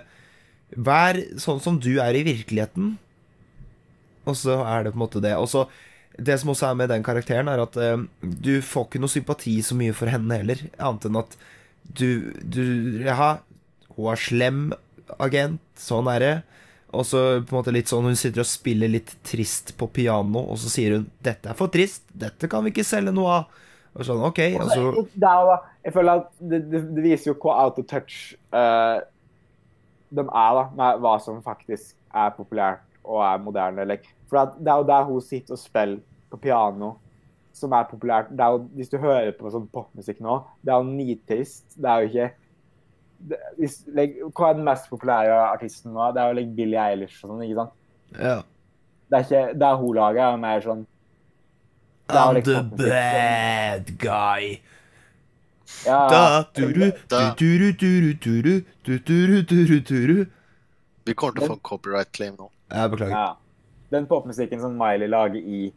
Vær 0.75 1.21
sånn 1.39 1.61
som 1.63 1.79
du 1.79 1.93
er 2.03 2.17
i 2.19 2.25
virkeligheten, 2.27 2.97
og 4.27 4.39
så 4.41 4.57
er 4.67 4.83
det 4.83 4.95
på 4.95 4.99
en 4.99 5.05
måte 5.05 5.23
det. 5.23 5.37
Og 5.39 5.47
så 5.53 5.69
Det 6.15 6.39
som 6.39 6.51
også 6.51 6.69
er 6.69 6.79
med 6.79 6.91
den 6.91 7.03
karakteren, 7.07 7.49
er 7.51 7.63
at 7.63 7.77
uh, 7.79 8.07
du 8.23 8.59
får 8.63 8.89
ikke 8.89 9.03
noe 9.03 9.13
sympati 9.13 9.61
så 9.63 9.79
mye 9.79 9.95
for 9.95 10.11
henne 10.11 10.41
heller, 10.43 10.67
annet 10.79 11.07
enn 11.09 11.21
at 11.23 11.39
du, 11.85 12.33
du 12.43 13.05
Ja, 13.05 13.39
hun 13.95 14.11
er 14.11 14.19
slem 14.19 14.61
agent, 15.21 15.63
sånn 15.79 16.09
er 16.11 16.23
det. 16.23 16.35
Og 16.95 17.07
så 17.09 17.21
på 17.43 17.55
en 17.55 17.59
måte 17.59 17.75
litt 17.75 17.91
sånn 17.91 18.07
Hun 18.07 18.19
sitter 18.19 18.45
og 18.45 18.49
spiller 18.49 18.91
litt 18.91 19.13
trist 19.27 19.75
på 19.79 19.89
piano, 19.91 20.45
og 20.45 20.59
så 20.61 20.71
sier 20.73 20.99
hun 20.99 21.09
'Dette 21.23 21.51
er 21.51 21.59
for 21.59 21.73
trist. 21.73 22.07
Dette 22.13 22.49
kan 22.51 22.65
vi 22.65 22.73
ikke 22.75 22.87
selge 22.87 23.15
noe 23.15 23.39
av'. 23.41 23.61
Og 23.95 24.03
sånn, 24.03 24.23
ok, 24.27 24.39
altså 24.59 24.81
Jeg 25.87 25.93
føler 25.95 26.19
at 26.19 26.31
det, 26.41 26.59
det, 26.73 27.03
viser 27.05 27.31
jo 27.31 27.37
hvor 27.39 27.55
out 27.55 27.77
of 27.79 27.87
touch 27.87 28.35
uh, 28.51 28.99
de 30.11 30.25
er 30.25 30.57
da, 30.59 30.65
med 30.75 30.99
hva 31.03 31.15
som 31.23 31.39
faktisk 31.45 31.95
er 32.11 32.35
populært 32.35 32.83
og 33.05 33.23
er 33.23 33.39
moderne. 33.43 33.87
Like. 33.87 34.11
For 34.31 34.55
det 34.59 34.71
er 34.71 34.83
jo 34.83 34.89
der 34.89 35.07
hun 35.07 35.23
sitter 35.23 35.55
og 35.55 35.63
spiller 35.63 36.03
på 36.31 36.41
piano, 36.43 36.95
som 37.55 37.75
er 37.77 37.87
populært. 37.91 38.33
Er 38.35 38.57
jo, 38.57 38.65
hvis 38.75 38.91
du 38.91 38.99
hører 38.99 39.31
på 39.39 39.53
sånn 39.55 39.69
popmusikk 39.71 40.23
nå, 40.25 40.41
det 40.63 40.75
er 40.75 40.83
jo 40.83 40.91
nitrist. 40.91 41.67
Det 41.77 41.91
er 41.91 42.03
jo 42.03 42.11
ikke 42.11 42.31
hvis, 43.59 43.79
like, 43.97 44.19
Hva 44.37 44.51
er 44.51 44.59
den 44.59 44.65
mest 44.67 44.91
populære 44.91 45.37
artisten 45.53 45.93
nå? 45.95 46.11
Det 46.13 46.21
er 46.23 46.29
jo 46.33 46.39
like 46.41 46.55
Billie 46.57 46.81
Eilish 46.81 47.25
og 47.25 47.31
sånn, 47.31 47.45
ikke 47.47 47.61
sant? 47.63 47.73
Ja. 48.19 48.37
Det 49.11 49.19
er 49.19 49.25
ikke 49.25 49.59
det 49.61 49.69
er 49.69 49.77
hun 49.81 49.95
laget 49.97 50.23
er 50.27 50.37
mer 50.43 50.61
sånn 50.65 50.87
er 52.09 52.19
I'm 52.21 52.35
like 52.35 52.45
the 52.45 52.63
bad 52.63 53.87
sånn. 53.89 53.99
guy. 53.99 54.61
Ja, 55.87 56.09
Da, 56.09 56.43
duru, 56.57 56.91
Da- 57.09 57.35
duru, 57.35 57.73
duru, 57.73 58.13
duru, 58.15 58.65
duru, 58.85 58.99
duru, 59.09 59.43
duru, 59.43 59.81
duru. 59.81 60.27
Vi 61.07 61.15
kommer 61.15 61.35
til 61.35 61.45
å 61.45 61.49
få 61.49 61.57
en 61.57 61.61
copyright 61.65 62.13
claim 62.13 62.37
nå. 62.39 62.51
Jeg 62.73 62.91
beklager. 62.91 63.11
Ja. 63.17 63.35
Den 63.91 64.07
popmusikken 64.07 64.61
som 64.61 64.77
Miley 64.79 65.09
lager 65.09 65.37
i, 65.41 65.73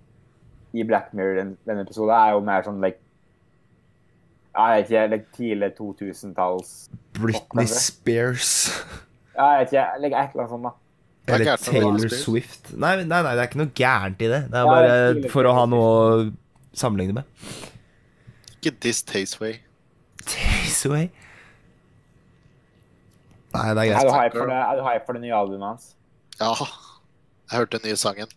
i 0.73 0.83
Black 0.83 1.13
Mirror, 1.13 1.35
den, 1.35 1.57
denne 1.67 1.83
episoden, 1.85 2.11
er 2.15 2.31
jo 2.35 2.39
mer 2.41 2.63
sånn 2.63 2.81
like, 2.83 2.99
jeg 4.57 4.83
vet 4.83 4.89
ikke, 4.91 5.07
like 5.13 5.27
tidlig 5.37 5.69
2000-talls 5.77 6.71
Britney 7.13 7.65
Spears. 7.69 8.51
Jeg 9.37 9.59
vet 9.59 9.71
ikke, 9.73 9.85
like 10.01 10.15
et 10.17 10.33
eller 10.33 10.43
annet 10.43 10.49
sånt, 10.55 10.63
da. 10.63 10.73
Er 11.27 11.35
Eller 11.35 11.57
Taylor 11.59 12.07
Swift. 12.23 12.69
Nei, 12.79 12.95
nei, 13.03 13.21
nei, 13.21 13.33
det 13.35 13.41
er 13.43 13.47
ikke 13.49 13.59
noe 13.59 13.71
gærent 13.75 14.21
i 14.23 14.29
det. 14.31 14.41
Det 14.51 14.55
er 14.55 14.63
Ja, 14.63 14.65
bare 14.71 14.91
det 15.17 15.25
er 15.25 15.29
for 15.33 15.43
å 15.49 15.53
ha 15.57 15.65
noe 15.67 15.87
å 15.91 16.31
sammenligne 16.73 17.13
med. 17.19 17.23
Ikke 18.57 18.71
This 18.81 19.03
Tasteway. 19.03 19.57
Tasteway. 20.25 21.09
Nei, 23.53 23.67
det 23.73 23.83
er 23.83 23.93
Er 23.97 24.07
du 24.07 24.11
greit. 24.11 24.23
hype 24.23 24.37
for 24.37 24.47
det, 24.51 24.57
er 24.57 24.75
du 24.79 24.83
hype 24.87 25.05
for 25.05 25.13
det 25.17 25.21
nye 25.23 25.35
albumet 25.35 25.67
hans? 25.67 25.85
Ja, 26.39 26.51
jeg 27.51 27.59
hørte 27.59 27.77
den 27.79 27.89
nye 27.91 27.99
sangen. 27.99 28.27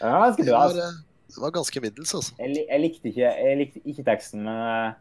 Ja, 0.00 0.06
det 0.06 0.12
var 0.12 0.20
ganske 0.28 0.44
Det 0.44 0.52
var, 0.52 0.66
Altså. 0.68 0.82
eh, 0.88 1.00
det 1.34 1.40
var 1.42 1.50
ganske 1.50 1.80
middels, 1.80 2.14
altså. 2.14 2.32
Jeg, 2.38 2.66
jeg, 2.70 2.80
likte 2.80 3.08
ikke, 3.08 3.30
jeg 3.46 3.58
likte 3.58 3.80
ikke 3.88 4.04
teksten, 4.08 4.42
men, 4.44 4.56
eh, 4.56 4.92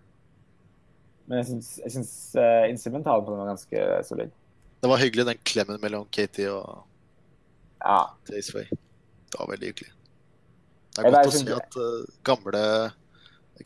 men 1.32 1.39
jeg 1.39 1.91
syns, 1.93 2.13
uh, 2.36 2.43
eh, 2.43 2.69
instrumentalen 2.73 3.23
på 3.23 3.32
den 3.32 3.39
var 3.39 3.53
ganske 3.53 3.84
solid. 4.03 4.34
Det 4.82 4.89
var 4.91 4.99
hyggelig, 4.99 5.25
den 5.29 5.43
klemmen 5.47 5.77
mellom 5.79 6.07
Katie 6.11 6.51
og 6.51 6.84
Ja. 7.79 8.11
Daceway. 8.27 8.67
Det 8.67 9.39
var 9.39 9.47
veldig 9.47 9.69
hyggelig. 9.71 9.93
Det 10.91 11.03
Jeg 11.03 11.07
er 11.07 11.15
bare 11.15 11.23
godt 11.23 11.36
å 11.36 11.39
se 11.39 11.55
at 11.55 11.77
uh, 11.79 12.17
gamle 12.27 12.63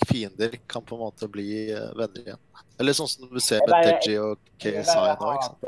fiender 0.06 0.60
kan 0.68 0.84
på 0.86 0.96
en 0.96 1.02
måte 1.02 1.28
bli 1.32 1.72
eh, 1.72 1.90
venner 1.98 2.22
igjen. 2.22 2.42
Eller 2.78 2.94
sånn 2.94 3.10
som 3.10 3.30
du 3.32 3.40
ser 3.42 3.64
med 3.66 3.88
Deji 3.88 4.18
og 4.20 4.40
KSI 4.60 4.96
nå, 5.22 5.32
ikke 5.34 5.46
sant? 5.48 5.64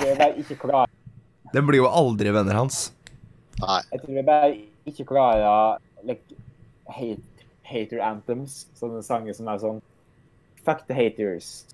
Jeg 0.00 0.46
jeg 0.48 0.86
Den 1.52 1.66
blir 1.68 1.82
jo 1.84 1.90
aldri 1.92 2.32
venner 2.32 2.56
hans. 2.56 2.88
Nei. 3.60 3.82
Jeg 3.92 4.02
tror 4.02 4.16
jeg 4.16 4.26
bare 4.26 4.48
ikke 4.88 5.06
klarer 5.12 5.82
like, 6.08 6.40
hate, 6.88 7.46
hater 7.68 8.00
anthems. 8.00 8.64
Sånne 8.80 9.04
sanger 9.04 9.36
som 9.36 9.52
er 9.52 9.60
sånn 9.60 9.84
Fuck 10.66 10.86
the 10.90 10.96
haters. 10.98 11.64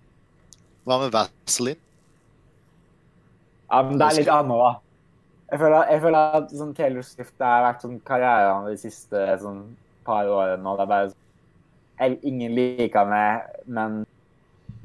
Hva 0.84 0.98
med 1.00 1.14
Vaseline? 1.14 1.80
Ja, 3.72 3.80
men 3.86 3.96
det 3.96 4.08
er 4.08 4.18
litt 4.18 4.32
annet, 4.32 4.58
da. 4.60 4.72
Jeg 5.52 5.60
føler, 5.60 5.86
jeg 5.92 6.00
føler 6.00 6.36
at 6.38 6.52
sånn 6.56 6.74
Taylor 6.76 7.04
Swift 7.04 7.44
har 7.44 7.64
vært 7.66 7.82
sånn 7.84 7.98
karrieren 8.08 8.68
de 8.68 8.76
siste 8.80 9.24
sånn 9.40 9.62
par 10.04 10.28
årene. 10.28 10.64
og 10.64 10.78
det 10.78 10.84
er 10.84 10.90
bare 10.92 11.10
jeg, 12.00 12.18
Ingen 12.22 12.54
liker 12.56 13.08
meg, 13.08 13.48
men 13.66 14.04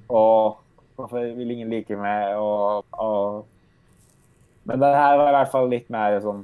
Og 0.07 0.57
hvorfor 0.95 1.33
vil 1.37 1.51
ingen 1.51 1.71
like 1.71 1.95
meg? 1.95 2.35
Og, 2.35 2.85
og 2.91 3.45
Men 4.67 4.83
det 4.83 4.91
her 4.95 5.17
var 5.17 5.31
i 5.31 5.37
hvert 5.37 5.51
fall 5.55 5.69
litt 5.71 5.89
mer 5.93 6.19
sånn 6.23 6.43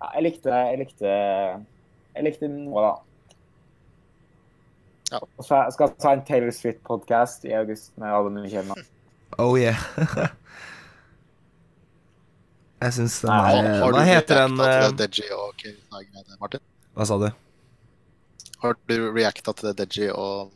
ja, 0.00 0.10
Jeg 0.14 0.26
likte 0.28 0.60
Jeg 0.70 0.80
likte 0.80 1.14
Jeg 2.14 2.24
likte 2.28 2.48
noe, 2.48 2.88
da. 2.88 2.94
Ja. 5.14 5.20
Og 5.22 5.46
så 5.46 5.60
skal 5.74 5.88
jeg 5.88 6.00
ta 6.02 6.12
en 6.16 6.24
Taylor 6.26 6.50
Swift-podkast 6.54 7.46
i 7.46 7.54
august 7.54 7.92
med 8.00 8.10
alle 8.10 8.32
nye 8.34 8.50
kommer. 8.50 8.82
Oh 9.38 9.54
yeah. 9.58 9.78
Jeg 12.84 12.92
syns 12.98 13.20
den 13.22 13.30
er 13.32 13.38
har 13.46 13.80
Hva 13.80 13.90
du 13.94 14.00
heter 14.04 14.40
den 14.42 14.60
eh? 14.60 14.82
Hva 16.94 17.06
sa 17.08 17.16
du? 17.22 17.28
Har 18.64 18.76
du 18.90 18.96
reacta 19.14 19.54
til 19.56 19.70
det 19.70 19.86
Deji 19.94 20.10
og, 20.12 20.50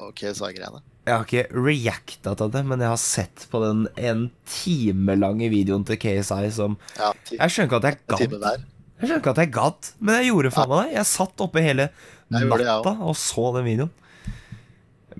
og 0.00 0.10
KSI-greiene? 0.18 0.82
Jeg 1.06 1.14
har 1.14 1.24
ikke 1.24 1.46
reacta 1.54 2.34
til 2.38 2.50
det, 2.56 2.64
men 2.68 2.82
jeg 2.82 2.92
har 2.92 3.00
sett 3.00 3.46
på 3.52 3.62
den 3.62 3.86
en 3.96 4.26
time 4.50 5.16
lange 5.18 5.48
videoen 5.52 5.86
til 5.88 5.98
KSI 6.00 6.50
som 6.54 6.76
Ja, 6.98 7.12
Jeg 7.32 7.54
skjønner 7.54 7.70
ikke 7.70 7.80
at 7.80 7.88
jeg 7.88 8.30
gadd. 8.40 8.66
Jeg 9.00 9.08
skjønner 9.08 9.22
ikke 9.22 9.32
at 9.32 9.40
jeg 9.40 9.52
gadd, 9.54 9.88
men 10.04 10.18
jeg 10.20 10.28
gjorde 10.28 10.50
faen 10.52 10.68
meg 10.68 10.82
det. 10.90 10.94
Jeg 10.98 11.08
satt 11.08 11.40
oppe 11.46 11.62
hele 11.64 11.86
Jeg 11.88 12.42
gjorde 12.44 12.58
det, 12.60 12.66
jeg 12.66 12.82
natta 12.84 12.92
og 13.08 13.16
så 13.16 13.44
den 13.56 13.64
videoen. 13.64 13.92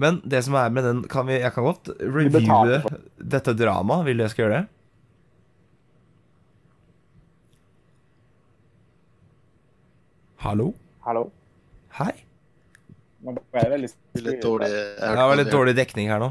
Men 0.01 0.21
det 0.33 0.43
som 0.47 0.55
er 0.61 0.69
med 0.73 0.85
den 0.87 1.01
kan 1.11 1.27
vi, 1.27 1.39
Jeg 1.41 1.53
kan 1.55 1.65
godt 1.67 1.89
reviewe 2.01 2.77
for 2.85 3.01
dette 3.35 3.55
dramaet. 3.59 4.05
Vil 4.07 4.21
du 4.21 4.25
jeg 4.27 4.35
skal 4.35 4.45
gjøre 4.47 4.61
det? 4.61 4.69
Hallo? 10.41 10.73
Hallo? 11.05 11.27
Hei? 11.99 12.13
Nå 13.21 13.35
ble 13.37 13.63
jeg 13.65 13.73
veldig 13.75 13.91
Litt 14.25 14.43
dårlig. 14.43 14.69
Jeg 14.73 15.17
Det 15.17 15.27
var 15.31 15.39
litt 15.41 15.53
dårlig 15.53 15.75
dekning 15.77 16.09
her 16.13 16.23
nå. 16.23 16.31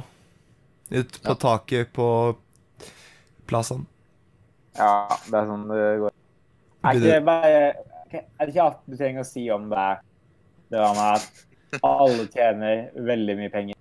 Ut 0.89 1.19
på 1.21 1.33
Ja. 1.35 1.35
taket 1.43 1.91
på 1.93 2.07
plassen. 3.49 3.85
Ja, 4.75 5.07
det 5.29 5.33
er 5.37 5.45
sånn 5.45 5.67
det 5.69 5.99
går. 6.01 6.11
Er 6.79 6.95
ikke 6.95 7.05
det 7.05 7.19
bare 7.27 7.49
Er 8.09 8.45
det 8.45 8.53
ikke 8.53 8.65
alt 8.65 8.79
du 8.87 8.95
trenger 8.95 9.25
å 9.25 9.27
si 9.27 9.43
om 9.53 9.67
det? 9.71 9.89
Det 10.69 10.79
var 10.81 10.95
med 10.97 11.19
at 11.19 11.83
alle 11.85 12.25
tjener 12.33 12.87
veldig 13.09 13.35
mye 13.37 13.51
penger. 13.53 13.77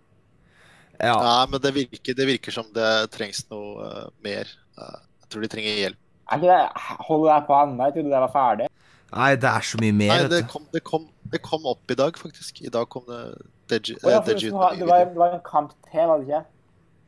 Ja. 0.98 1.14
Nei, 1.14 1.44
men 1.52 1.62
det 1.62 1.72
virker, 1.76 2.16
det 2.16 2.26
virker 2.26 2.54
som 2.54 2.66
det 2.74 2.90
trengs 3.14 3.44
noe 3.52 3.86
uh, 3.86 4.08
mer. 4.24 4.50
Uh, 4.76 4.98
jeg 5.22 5.30
tror 5.32 5.44
de 5.44 5.50
trenger 5.52 5.78
hjelp. 5.84 6.00
Er 6.28 6.40
ikke 6.40 6.50
det 6.50 6.96
Holder 7.08 7.30
deg 7.30 7.46
på 7.46 7.56
ennå? 7.58 7.86
Jeg 7.86 7.96
trodde 7.96 8.12
det 8.12 8.22
var 8.24 8.34
ferdig. 8.34 8.68
Nei, 9.08 9.28
det 9.40 9.48
er 9.48 9.64
så 9.64 9.78
mye 9.80 9.94
mer, 9.96 10.10
Nei, 10.12 10.28
det 10.28 10.42
kom, 10.52 10.66
det, 10.74 10.82
kom, 10.84 11.06
det 11.32 11.40
kom 11.40 11.64
opp 11.70 11.92
i 11.92 11.96
dag, 11.96 12.18
faktisk. 12.20 12.60
I 12.60 12.72
dag 12.72 12.90
kom 12.92 13.06
det 13.08 13.22
Deji, 13.68 13.96
Oh, 14.02 14.10
ja, 14.12 14.20
eh, 14.20 14.36
det, 14.36 14.52
var, 14.52 14.76
det 14.76 15.16
var 15.16 15.34
en 15.36 15.44
kamp 15.44 15.72
til, 15.88 16.04
var 16.08 16.20
det 16.20 16.28
ikke? 16.28 16.42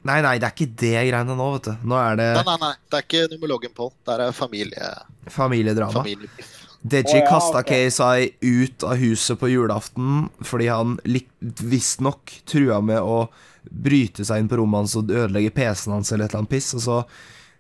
Nei, 0.09 0.21
nei, 0.25 0.39
det 0.41 0.49
er 0.49 0.55
ikke 0.55 0.71
det 0.81 0.95
greiene 1.11 1.37
nå, 1.37 1.47
vet 1.57 1.69
du. 1.69 1.85
Nå 1.91 1.99
er 2.01 2.17
det 2.17 2.31
Nei, 2.39 2.45
nei, 2.47 2.57
nei. 2.63 2.73
Det 2.89 2.99
er 2.99 3.05
ikke 3.05 3.27
nummerloggen 3.35 3.75
på. 3.77 3.91
Det 4.07 4.17
er 4.17 4.33
familie, 4.37 4.95
familiedrama. 5.29 6.01
familiebiff. 6.01 6.57
Deji 6.81 7.05
oh, 7.13 7.19
ja, 7.19 7.27
kasta 7.29 7.61
okay. 7.61 7.91
KSI 7.91 8.31
ut 8.41 8.85
av 8.89 8.97
huset 8.97 9.37
på 9.37 9.51
julaften 9.53 10.31
fordi 10.49 10.71
han 10.73 10.95
visstnok 11.37 12.33
trua 12.49 12.79
med 12.81 13.05
å 13.05 13.27
bryte 13.69 14.25
seg 14.25 14.41
inn 14.41 14.49
på 14.49 14.57
rommet 14.57 14.87
hans 14.87 14.97
og 14.97 15.13
ødelegge 15.13 15.53
PC-en 15.59 15.99
hans 15.99 16.13
eller 16.15 16.25
et 16.25 16.33
eller 16.33 16.41
annet 16.41 16.55
piss. 16.55 16.71
Og 16.79 16.85
så, 16.87 17.03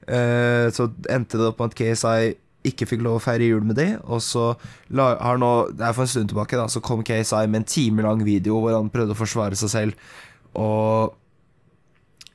eh, 0.08 0.72
så 0.72 0.88
endte 1.12 1.36
det 1.36 1.50
opp 1.50 1.60
med 1.60 1.74
at 1.74 1.76
KSI 1.82 2.32
ikke 2.70 2.88
fikk 2.88 3.04
lov 3.04 3.18
å 3.18 3.24
feire 3.24 3.50
jul 3.50 3.68
med 3.68 3.76
de. 3.76 3.90
Og 4.08 4.24
så 4.24 4.54
la, 4.88 5.12
har 5.20 5.36
nå, 5.40 5.52
det 5.76 5.84
er 5.84 5.96
for 5.96 6.08
en 6.08 6.14
stund 6.14 6.32
tilbake, 6.32 6.56
da, 6.56 6.64
så 6.72 6.80
kom 6.84 7.04
KSI 7.04 7.44
med 7.44 7.62
en 7.62 7.70
timelang 7.76 8.24
video 8.24 8.56
hvor 8.64 8.78
han 8.78 8.88
prøvde 8.92 9.12
å 9.12 9.20
forsvare 9.20 9.60
seg 9.60 9.74
selv 9.76 10.10
og 10.58 11.19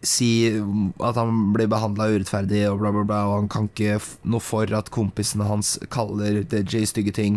si 0.08 0.30
at 1.03 1.18
han 1.20 1.53
blir 1.56 1.68
behandla 1.72 2.10
urettferdig 2.14 2.62
og 2.70 2.80
bla, 2.82 2.89
bla, 2.95 3.03
bla, 3.08 3.22
og 3.30 3.36
han 3.41 3.49
kan 3.51 3.70
ikke 3.70 3.99
noe 4.30 4.43
for 4.43 4.66
at 4.78 4.91
kompisene 4.93 5.47
hans 5.49 5.70
kaller 5.93 6.34
DJ 6.43 6.86
stygge 6.89 7.14
ting 7.16 7.34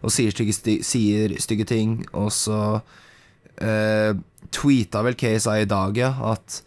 og 0.00 0.10
sier 0.14 0.30
stygge, 0.32 0.54
sty 0.56 0.74
sier 0.86 1.28
stygge 1.42 1.66
ting, 1.68 1.90
og 2.16 2.30
så 2.32 2.58
eh, 3.60 4.12
tweeta 4.54 5.02
vel 5.04 5.18
KSI 5.20 5.58
i 5.66 5.68
dag, 5.68 5.98
ja, 6.00 6.10
at 6.32 6.62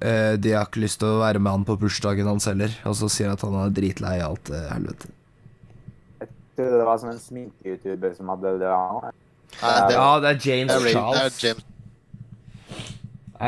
eh, 0.00 0.34
de 0.40 0.54
har 0.56 0.64
ikke 0.68 0.84
lyst 0.86 0.98
til 1.02 1.08
å 1.12 1.22
være 1.22 1.40
med 1.42 1.52
han 1.52 1.66
på 1.68 1.76
bursdagen 1.80 2.30
hans 2.30 2.48
heller, 2.48 2.72
og 2.88 2.94
så 2.96 3.06
sier 3.12 3.28
han 3.28 3.36
at 3.36 3.44
han 3.44 3.60
er 3.60 3.76
dritlei 3.76 4.16
alt 4.24 4.46
eh, 4.54 4.70
helvete. 4.72 5.06
Jeg 6.22 6.28
trodde 6.56 6.80
det 6.80 6.88
var 6.88 6.96
sånn 7.04 7.12
en 7.12 7.22
sminke-youtuber 7.22 8.12
som 8.16 8.24
hadde 8.32 8.48
det. 8.64 8.72
Ja, 9.60 10.08
det 10.24 10.28
er 10.32 10.38
James 10.42 10.74
Charles. 10.88 11.36
Jeg 11.44 11.54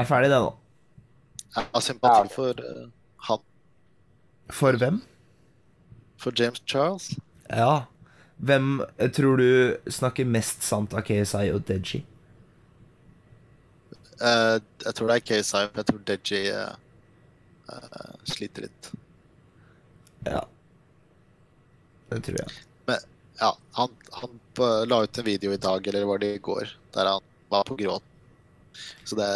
er 0.04 0.06
ferdig, 0.06 0.30
det 0.30 0.38
nå. 0.38 0.59
Jeg 1.56 1.66
har 1.74 1.82
sympati 1.84 2.34
for 2.34 2.60
uh, 2.62 2.84
han. 3.26 3.42
For 4.54 4.78
hvem? 4.78 5.00
For 6.20 6.34
James 6.36 6.62
Charles. 6.66 7.10
Ja. 7.48 7.86
Hvem 8.40 8.80
eh, 8.96 9.10
tror 9.10 9.36
du 9.36 9.90
snakker 9.90 10.24
mest 10.24 10.62
sant 10.64 10.94
av 10.96 11.04
KSI 11.04 11.50
og 11.52 11.64
Deji? 11.68 12.04
Uh, 14.20 14.60
jeg 14.84 14.94
tror 14.96 15.10
det 15.10 15.18
er 15.18 15.26
KSI, 15.26 15.66
men 15.66 15.82
jeg 15.82 15.88
tror 15.90 16.00
Deji 16.08 16.40
uh, 16.54 16.72
uh, 17.72 18.14
sliter 18.28 18.68
litt. 18.68 18.90
Ja. 20.28 20.44
Det 22.10 22.22
tror 22.26 22.42
jeg. 22.42 22.60
Ja, 23.40 23.54
han, 23.72 23.88
han 24.12 24.40
på, 24.54 24.66
la 24.84 25.02
ut 25.02 25.18
en 25.18 25.24
video 25.24 25.52
i 25.52 25.56
dag, 25.56 25.86
eller 25.88 26.04
var 26.04 26.18
det 26.20 26.34
i 26.34 26.40
går, 26.44 26.68
der 26.92 27.08
han 27.08 27.28
var 27.48 27.64
på 27.64 27.74
gråten. 27.74 28.08
Så 29.04 29.16
det, 29.16 29.28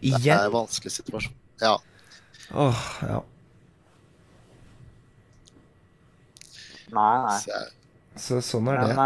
det 0.00 0.20
er 0.30 0.44
en 0.46 0.54
vanskelig 0.54 0.92
situasjon. 0.94 1.34
Ja. 1.62 1.78
Åh, 2.52 2.76
ja. 3.08 3.22
Nei, 6.92 7.16
nei. 7.24 7.38
Så 7.40 7.52
Så 8.20 8.40
sånn 8.44 8.68
er 8.68 8.76
Men, 8.82 8.88
det. 8.90 8.96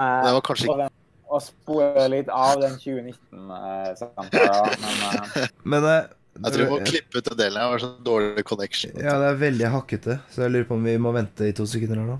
eh, 0.00 0.22
det 0.24 0.30
var 0.38 0.42
kanskje 0.46 0.64
ikke 0.70 0.86
Å 1.32 1.38
spore 1.40 2.04
litt 2.12 2.28
av 2.32 2.60
den 2.62 2.74
2019-samtalen, 2.80 4.72
men 4.80 4.94
eh, 5.08 5.20
Men 5.64 5.84
eh, 5.88 6.02
Jeg 6.38 6.50
tror 6.54 6.64
vi 6.64 6.70
må 6.72 6.78
klippe 6.88 7.18
ut 7.20 7.26
den 7.28 7.38
delen. 7.40 7.58
Det 7.60 7.68
var 7.74 7.80
sånn 7.84 7.98
dårlig 8.06 8.44
connection. 8.48 8.90
Ja, 8.96 9.12
det 9.20 9.26
er 9.34 9.38
veldig 9.40 9.68
hakkete, 9.74 10.12
så 10.32 10.36
jeg 10.46 10.50
lurer 10.54 10.68
på 10.70 10.76
om 10.78 10.84
vi 10.88 10.94
må 11.00 11.10
vente 11.16 11.42
i 11.48 11.52
to 11.56 11.64
sekunder 11.68 11.96
her 12.00 12.08
nå. 12.08 12.16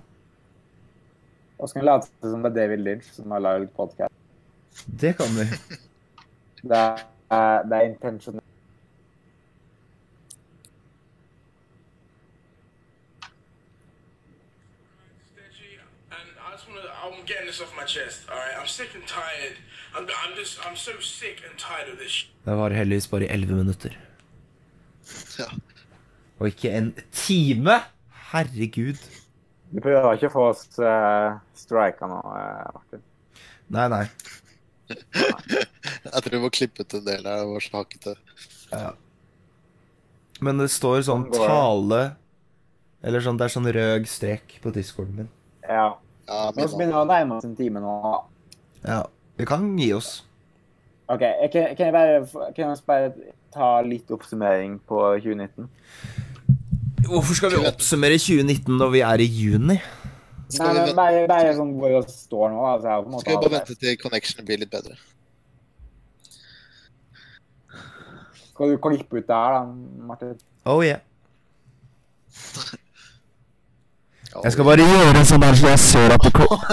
Og 1.59 1.65
så 1.69 1.73
kan 1.77 1.83
vi 1.85 1.89
late 1.89 2.07
som 2.33 2.41
det 2.45 2.51
er 2.53 2.57
David 2.59 2.81
Lynch 2.85 3.07
som 3.17 3.27
har 3.37 3.41
lagd 3.45 3.69
podkast. 3.77 4.15
Det 5.01 5.13
kan 5.17 5.31
vi. 5.37 5.45
Det 6.63 6.79
er, 6.81 6.97
det 7.69 7.75
er 7.79 7.85
intensjonelt. 7.89 8.49
Deji, 15.37 15.79
and 16.11 16.29
I 16.39 16.53
just 16.53 16.69
want 16.69 16.83
to, 16.83 16.89
I'm 17.23 17.29
getting 17.29 17.47
this 17.47 17.61
off 17.61 17.73
my 17.77 17.85
chest, 17.85 18.29
all 18.29 18.37
right? 18.37 18.55
I'm 18.61 18.67
sick 18.67 18.91
and 18.97 19.07
tired. 19.07 19.55
I'm, 19.95 20.05
I'm 20.23 20.35
just, 20.37 20.59
I'm 20.67 20.77
so 20.77 20.93
sick 20.99 21.43
and 21.49 21.57
tired 21.57 21.89
of 21.93 21.99
this. 21.99 22.27
Det 22.45 22.55
var 22.59 22.71
heldigvis 22.71 23.07
bare 23.11 23.25
i 23.25 23.29
elleve 23.29 23.55
minutter. 23.55 23.99
Ja. 25.39 25.47
Og 26.39 26.47
ikke 26.49 26.71
en 26.71 26.95
time! 27.13 27.79
Herregud. 28.33 28.99
Du 29.71 29.79
prøver 29.81 30.19
ikke 30.19 30.33
å 30.33 30.35
få 30.35 30.49
oss 30.51 30.67
uh, 30.83 31.39
strika 31.55 32.11
nå, 32.11 32.19
eh, 32.19 32.75
Martin. 32.75 33.07
Nei, 33.71 33.87
nei. 33.93 34.05
Jeg 36.11 36.19
tror 36.25 36.35
vi 36.35 36.43
må 36.43 36.51
klippe 36.51 36.83
ut 36.83 36.99
en 36.99 37.07
del 37.07 37.23
av 37.23 37.45
Det 37.45 37.51
var 37.53 37.67
så 37.69 37.79
hakkete. 37.79 38.17
Men 40.43 40.59
det 40.59 40.73
står 40.75 41.05
sånn 41.07 41.29
Sånn 41.31 41.47
tale 41.47 42.01
Eller 43.07 43.23
sånn, 43.23 43.39
det 43.39 43.47
er 43.47 43.55
sånn 43.55 43.71
rød 43.79 44.11
strek 44.11 44.59
på 44.65 44.75
discorden 44.75 45.23
min. 45.23 45.31
Ja. 45.63 46.02
Ja, 46.29 46.51
Vi 46.55 46.67
begynner 46.67 47.01
å 47.03 47.07
nærme 47.09 47.39
oss 47.39 47.47
en 47.49 47.57
time 47.59 47.83
nå. 47.83 47.95
Ja. 48.87 49.03
Vi 49.41 49.47
kan 49.49 49.65
gi 49.79 49.93
oss. 49.97 50.11
OK, 51.11 51.23
jeg 51.23 51.51
kan, 51.53 51.73
kan, 51.77 51.89
jeg 51.89 51.95
bare, 51.95 52.51
kan 52.55 52.69
jeg 52.69 52.85
bare 52.87 53.09
ta 53.53 53.71
litt 53.85 54.11
oppsummering 54.15 54.79
på 54.89 55.01
2019? 55.25 55.67
Hvorfor 57.09 57.37
skal 57.37 57.53
vi 57.53 57.65
oppsummere 57.69 58.21
2019 58.21 58.79
når 58.79 58.93
vi 58.95 59.03
er 59.05 59.25
i 59.25 59.29
juni? 59.29 59.79
Nei, 60.53 60.69
men 60.77 60.93
bare, 60.97 61.25
bare 61.31 61.55
sånn 61.57 61.73
hvor 61.81 61.95
vi 61.95 62.03
står 62.13 62.53
nå. 62.53 62.61
Altså, 62.69 62.93
jeg 62.93 63.03
på 63.03 63.09
en 63.09 63.17
måte 63.17 63.25
skal 63.25 63.35
vi 63.35 63.43
bare 63.43 63.55
vente 63.57 63.79
til 63.81 63.99
connectionen 64.03 64.49
blir 64.49 64.63
litt 64.63 64.73
bedre? 64.73 64.99
Skal 68.53 68.75
du 68.75 68.79
klippe 68.85 69.19
ut 69.19 69.27
det 69.27 69.41
her, 69.43 69.59
da, 69.59 69.63
Martin? 70.13 70.37
Oh 70.69 70.85
yeah. 70.85 71.01
Jeg 74.33 74.55
skal 74.55 74.67
bare 74.67 74.85
gjøre 74.87 75.23
sånn 75.29 75.43
der 75.45 75.57
så 75.61 75.71
jeg 75.73 75.81
ser 75.83 76.15
at 76.15 76.25
det 76.25 76.33
kommer 76.37 76.63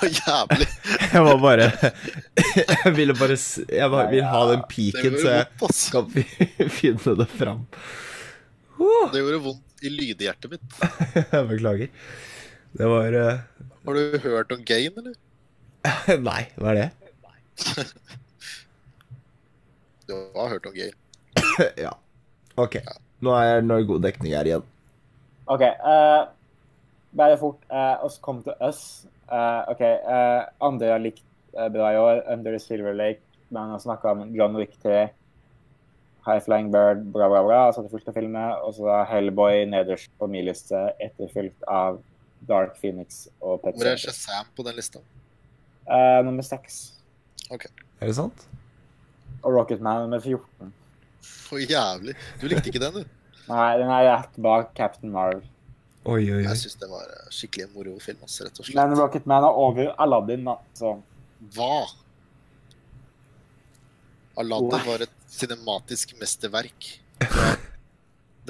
Jævlig. 0.00 0.66
Jeg 1.12 1.22
var 1.26 1.40
bare 1.42 1.66
Jeg 2.40 2.92
ville 2.96 3.16
bare 3.18 3.36
Jeg 3.36 3.90
bare 3.92 4.06
vil 4.08 4.24
ha 4.24 4.40
den 4.48 4.62
piken, 4.70 5.18
så 5.20 5.34
jeg 5.34 5.74
skal 5.76 6.08
finne 6.78 7.16
det 7.20 7.26
fram. 7.34 7.66
Det 9.12 9.20
gjorde 9.20 9.42
vondt 9.44 9.84
i 9.84 9.92
lydhjertet 9.92 10.54
mitt. 10.54 10.78
Jeg 11.20 11.44
beklager. 11.50 11.92
Det 12.80 12.88
var 12.88 13.18
uh... 13.20 13.42
Har 13.84 14.00
du 14.00 14.18
hørt 14.24 14.56
om 14.56 14.64
gain, 14.64 14.96
eller? 14.96 15.18
Nei, 16.20 16.42
hva 16.56 16.72
er 16.72 16.80
det? 16.80 16.88
Du 20.08 20.16
har 20.34 20.48
hørt 20.48 20.66
om 20.66 20.74
Gain. 20.74 20.96
ja. 21.84 21.92
OK. 22.60 22.80
Nå 23.24 23.34
er 23.36 23.60
det 23.62 23.80
god 23.88 24.02
dekning 24.04 24.34
her 24.34 24.48
igjen. 24.48 24.64
OK. 25.50 25.64
Uh, 25.82 26.28
bare 27.16 27.38
fort. 27.40 27.64
Uh, 27.70 28.04
oss 28.06 28.20
kom 28.22 28.42
til 28.46 28.54
oss. 28.62 28.84
Uh, 29.30 29.66
OK. 29.72 29.82
Uh, 29.82 30.46
andre 30.66 30.92
har 30.94 31.02
likt 31.02 31.26
bra 31.50 31.88
i 31.90 31.98
år, 31.98 32.20
Under 32.30 32.54
the 32.54 32.60
Silver 32.62 32.94
Lake. 32.94 33.24
Man 33.50 33.72
har 33.72 33.80
snakka 33.82 34.12
om 34.12 34.28
John 34.34 34.54
Wick 34.54 34.76
3, 34.82 35.08
High 36.26 36.42
Flying 36.44 36.70
Bird, 36.70 37.02
bra, 37.10 37.26
bra, 37.28 37.42
bra. 37.42 37.72
Så 37.74 37.82
det 37.82 37.90
fulgte 37.90 38.14
filmer. 38.14 38.60
Og 38.62 38.76
så 38.78 39.00
Hellboy 39.10 39.64
nederst 39.66 40.12
på 40.20 40.30
min 40.30 40.46
liste, 40.46 40.84
etterfulgt 41.02 41.66
av 41.66 41.98
Dark 42.46 42.78
Phoenix 42.78 43.24
og 43.40 43.58
Pet 43.64 43.74
Hvor 43.74 43.90
er. 43.90 43.98
Shazam 43.98 44.52
på 44.54 44.66
den 44.68 44.78
lista? 44.78 45.02
Uh, 45.90 46.20
nummer 46.22 46.46
seks. 46.46 47.00
Er 47.50 48.06
det 48.06 48.14
sant? 48.14 48.46
Og 49.42 49.56
Rocketman 49.56 50.04
nummer 50.06 50.22
14. 50.22 50.70
Så 51.26 51.58
jævlig. 51.58 52.14
Du 52.40 52.46
likte 52.46 52.70
ikke 52.70 52.82
den, 52.86 53.02
du? 53.02 53.19
Nei, 53.50 53.70
den 53.80 53.90
er 53.90 54.04
rett 54.06 54.36
bak 54.38 54.74
Captain 54.78 55.10
Marvel. 55.14 55.42
Oi, 56.04 56.22
oi, 56.22 56.36
oi. 56.38 56.44
Jeg 56.46 56.56
syns 56.62 56.76
det 56.80 56.88
var 56.88 57.06
skikkelig 57.34 57.66
moro 57.74 57.98
film, 58.00 58.18
Også, 58.24 58.44
rett 58.46 58.56
og 58.56 58.64
slett. 58.64 58.76
Men 58.78 58.96
Rocketman 58.96 59.44
er 59.44 59.52
over 59.64 59.86
Aladdin, 60.00 60.44
da. 60.46 60.54
Så 60.78 60.88
Hva? 61.56 61.76
Aladdin 64.40 64.78
oh. 64.78 64.86
var 64.86 64.98
et 65.04 65.16
cinematisk 65.30 66.06
mesterverk 66.20 66.80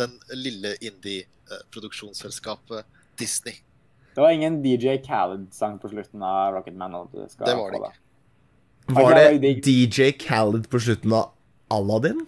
den 0.01 0.13
lille 0.37 0.71
indie-produksjonsselskapet 0.79 2.81
Disney. 3.19 3.55
det 4.15 4.21
var 4.23 4.31
ingen 4.37 4.63
DJ 4.63 4.87
Khaled-sang 5.03 5.79
på 5.83 5.89
slutten 5.91 6.23
av 6.23 6.55
Rocketman. 6.55 6.93
Man. 6.93 7.09
du 7.13 7.29
skal 7.29 7.47
Det 7.47 7.57
var 7.59 7.71
det 7.71 7.77
ikke. 7.81 7.93
Var 9.01 9.15
det. 9.15 9.23
DJ 9.67 10.11
Khaled 10.19 10.69
på 10.71 10.81
slutten 10.81 11.13
av 11.13 11.31
Aladdin? 11.73 12.27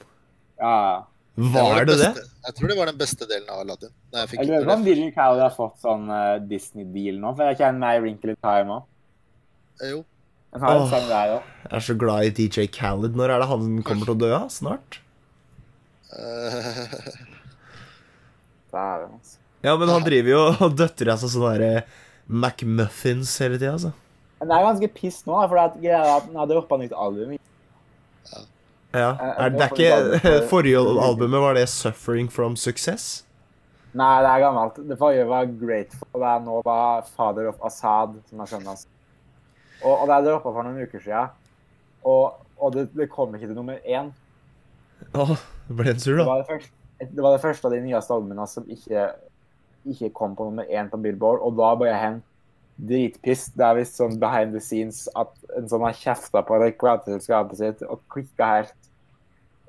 Ja, 0.59 0.83
Ja. 0.83 1.07
Var 1.35 1.87
det 1.89 1.95
det? 1.97 2.09
beste, 2.13 2.29
Jeg 2.45 2.55
tror 2.59 2.69
det 2.69 2.77
var 2.77 2.89
den 2.91 2.99
beste 3.01 3.27
delen 3.29 3.49
av 3.49 3.61
Aladdin. 3.63 3.93
Jeg 4.13 4.29
fikk 4.29 4.41
Jeg 4.43 4.49
lurer 4.51 4.67
på 4.69 4.75
om 4.75 4.83
Dylan 4.85 5.13
Cowley 5.17 5.43
har 5.47 5.55
fått 5.57 5.79
sånn 5.81 6.11
uh, 6.13 6.37
Disney-deal 6.45 7.21
nå, 7.23 7.31
for 7.39 7.49
jeg 7.49 7.61
kjenner 7.63 7.81
meg 7.81 7.99
i 7.99 8.03
Wrinkly 8.05 8.35
Time 8.45 8.77
òg. 8.77 8.89
Eh, 9.81 9.95
Jo. 9.95 10.03
En 10.53 10.61
Åh. 10.69 10.91
der. 11.09 11.31
Jeg 11.65 11.77
er 11.79 11.85
så 11.87 11.95
glad 11.97 12.27
i 12.27 12.33
DJ 12.37 12.67
Khaled. 12.69 13.15
Når 13.17 13.31
er 13.33 13.41
det 13.41 13.49
han 13.49 13.71
kommer 13.89 14.05
til 14.05 14.13
å 14.13 14.21
dø? 14.21 14.29
av? 14.37 14.51
Snart? 14.53 14.99
Eh, 16.13 16.69
Dæven, 18.73 19.15
altså. 19.17 19.39
Ja, 19.65 19.77
men 19.79 19.89
han 19.89 20.05
driver 20.05 20.29
jo 20.35 20.43
og 20.67 20.77
døtter 20.77 21.09
i 21.09 21.17
seg 21.23 21.33
sånne 21.33 21.55
der 21.63 21.87
McMuffins 22.29 23.33
hele 23.41 23.57
tida, 23.57 23.73
altså. 23.79 23.93
Men 24.43 24.51
det 24.51 24.57
er 24.59 24.67
ganske 24.67 24.91
piss 24.97 25.21
nå, 25.25 25.37
for 25.49 25.61
at 25.63 25.77
greia 25.79 26.01
er 26.03 26.13
at 26.19 26.27
han 26.27 26.37
har 26.41 26.49
droppa 26.51 26.79
nytt 26.81 26.93
album. 26.99 27.37
Ja. 28.29 28.41
Eh, 28.95 29.21
Er 29.39 29.49
det 29.49 29.63
er 29.63 29.71
ikke 29.73 30.49
Forrige 30.51 30.79
albumet 30.79 31.41
var 31.41 31.55
det 31.55 31.69
'Suffering 31.69 32.31
from 32.31 32.57
Success'? 32.57 33.23
Nei, 33.93 34.23
det 34.25 34.29
er 34.31 34.41
gammelt. 34.41 34.79
Det 34.89 34.97
forrige 34.99 35.29
var 35.29 35.45
Grateful, 35.61 36.09
og 36.15 36.21
det 36.21 36.29
er 36.29 36.45
nå 36.47 36.61
var 36.65 37.03
Father 37.17 37.49
of 37.49 37.59
Assad, 37.65 38.15
som 38.31 38.41
er 38.41 38.49
sønnen 38.49 38.71
hans. 38.73 38.87
Og, 39.83 39.99
og 39.99 40.07
det 40.09 40.15
er 40.17 40.25
droppa 40.29 40.53
for 40.55 40.65
noen 40.65 40.87
uker 40.87 41.03
siden. 41.03 41.29
Og, 42.09 42.39
og 42.57 42.73
det, 42.73 42.87
det 42.97 43.11
kom 43.13 43.35
ikke 43.37 43.51
til 43.51 43.59
nummer 43.59 43.77
én. 43.85 44.09
Åh, 45.15 45.35
ble 45.69 45.93
en 45.93 46.01
sur, 46.01 46.17
Det 46.17 46.27
var 46.27 46.41
det, 46.41 46.47
første, 46.49 46.73
det 47.01 47.23
var 47.27 47.37
det 47.37 47.43
første 47.43 47.69
av 47.69 47.75
de 47.75 47.81
nyeste 47.85 48.17
albumene 48.17 48.47
som 48.49 48.69
ikke, 48.71 49.09
ikke 49.93 50.13
kom 50.17 50.37
på 50.39 50.49
nummer 50.49 50.65
én 50.73 50.89
på 50.89 51.01
Billboard, 51.03 51.43
og 51.45 51.59
da 51.61 51.75
ble 51.77 51.91
jeg 51.91 52.01
hen 52.01 52.21
dritpiss. 52.81 53.49
Det 53.53 53.67
er 53.67 53.77
visst 53.83 54.01
sånn 54.01 54.17
behind 54.23 54.57
the 54.57 54.63
scenes 54.63 55.05
at 55.19 55.33
en 55.59 55.69
sånn 55.69 55.85
har 55.85 55.99
kjefta 55.99 56.45
på 56.47 56.61
plateselskapet 56.81 57.61
sitt 57.61 57.85
og 57.89 58.01
klikka 58.13 58.55
helt. 58.57 58.79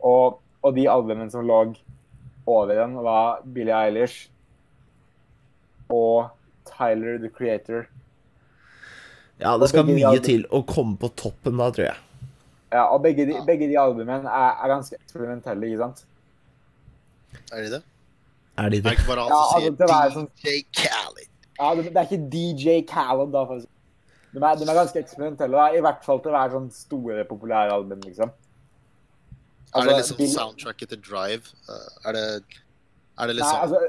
Og, 0.04 0.39
og 0.64 0.76
de 0.76 0.88
albumene 0.91 1.32
som 1.32 1.45
lå 1.47 1.60
over 2.45 2.74
den, 2.76 2.95
var 3.06 3.41
Billie 3.56 3.76
Eilish 3.76 4.30
og 5.93 6.30
Tyler 6.68 7.18
the 7.22 7.30
Creator. 7.32 7.86
Ja, 9.41 9.56
det 9.60 9.70
skal 9.72 9.88
mye 9.88 10.20
til 10.24 10.45
å 10.54 10.62
komme 10.68 10.97
på 11.01 11.10
toppen 11.20 11.58
da, 11.60 11.70
tror 11.74 11.88
jeg. 11.89 11.99
Ja, 12.74 12.88
og 12.89 13.04
begge 13.06 13.26
de, 13.30 13.36
begge 13.45 13.68
de 13.70 13.78
albumene 13.78 14.30
er, 14.30 14.56
er 14.64 14.72
ganske 14.72 14.97
eksperimentelle, 14.97 15.68
ikke 15.70 15.84
sant? 15.84 16.06
er 17.54 17.66
de 17.66 17.70
det? 17.76 17.82
Er 18.58 18.70
de 18.70 18.78
Er 18.78 18.82
det 18.82 18.84
det? 18.86 18.91
ikke 18.97 19.08
bare 19.10 19.24
alt 19.26 19.34
Ja, 19.34 19.41
som 19.49 19.60
altså, 19.60 19.76
det 19.78 19.89
var 19.89 20.01
sier 20.04 20.16
sånn- 20.18 20.32
DJ 20.41 20.64
Khaled? 20.80 21.30
Ja, 21.60 21.68
det, 21.78 21.84
det 21.93 22.01
er 22.01 22.08
ikke 22.10 22.30
DJ 22.34 22.76
Khaled, 22.89 23.32
da. 23.34 23.43
For 23.49 23.60
å 23.60 23.62
si. 23.62 23.68
de, 24.34 24.39
er, 24.41 24.56
de 24.58 24.66
er 24.70 24.80
ganske 24.80 25.01
eksperimentelle. 25.04 25.58
Da. 25.60 25.68
I 25.78 25.84
hvert 25.86 26.04
fall 26.06 26.22
til 26.24 26.34
å 26.34 26.38
være 26.38 26.56
sånn 26.58 26.70
store, 26.74 27.26
populære 27.30 27.76
album, 27.78 28.01
liksom. 28.08 28.32
Er 29.76 29.82
det 29.88 29.94
Altså, 29.94 29.98
liksom 29.98 30.18
Bill- 30.18 30.34
soundtracket 30.38 30.90
til 30.90 31.02
Drive? 31.10 31.46
Eh, 31.70 32.10
er 32.10 32.12
det, 32.14 32.24
er 33.20 33.28
det 33.28 33.36
Nei, 33.36 33.38
liksom 33.40 33.62
altså, 33.62 33.80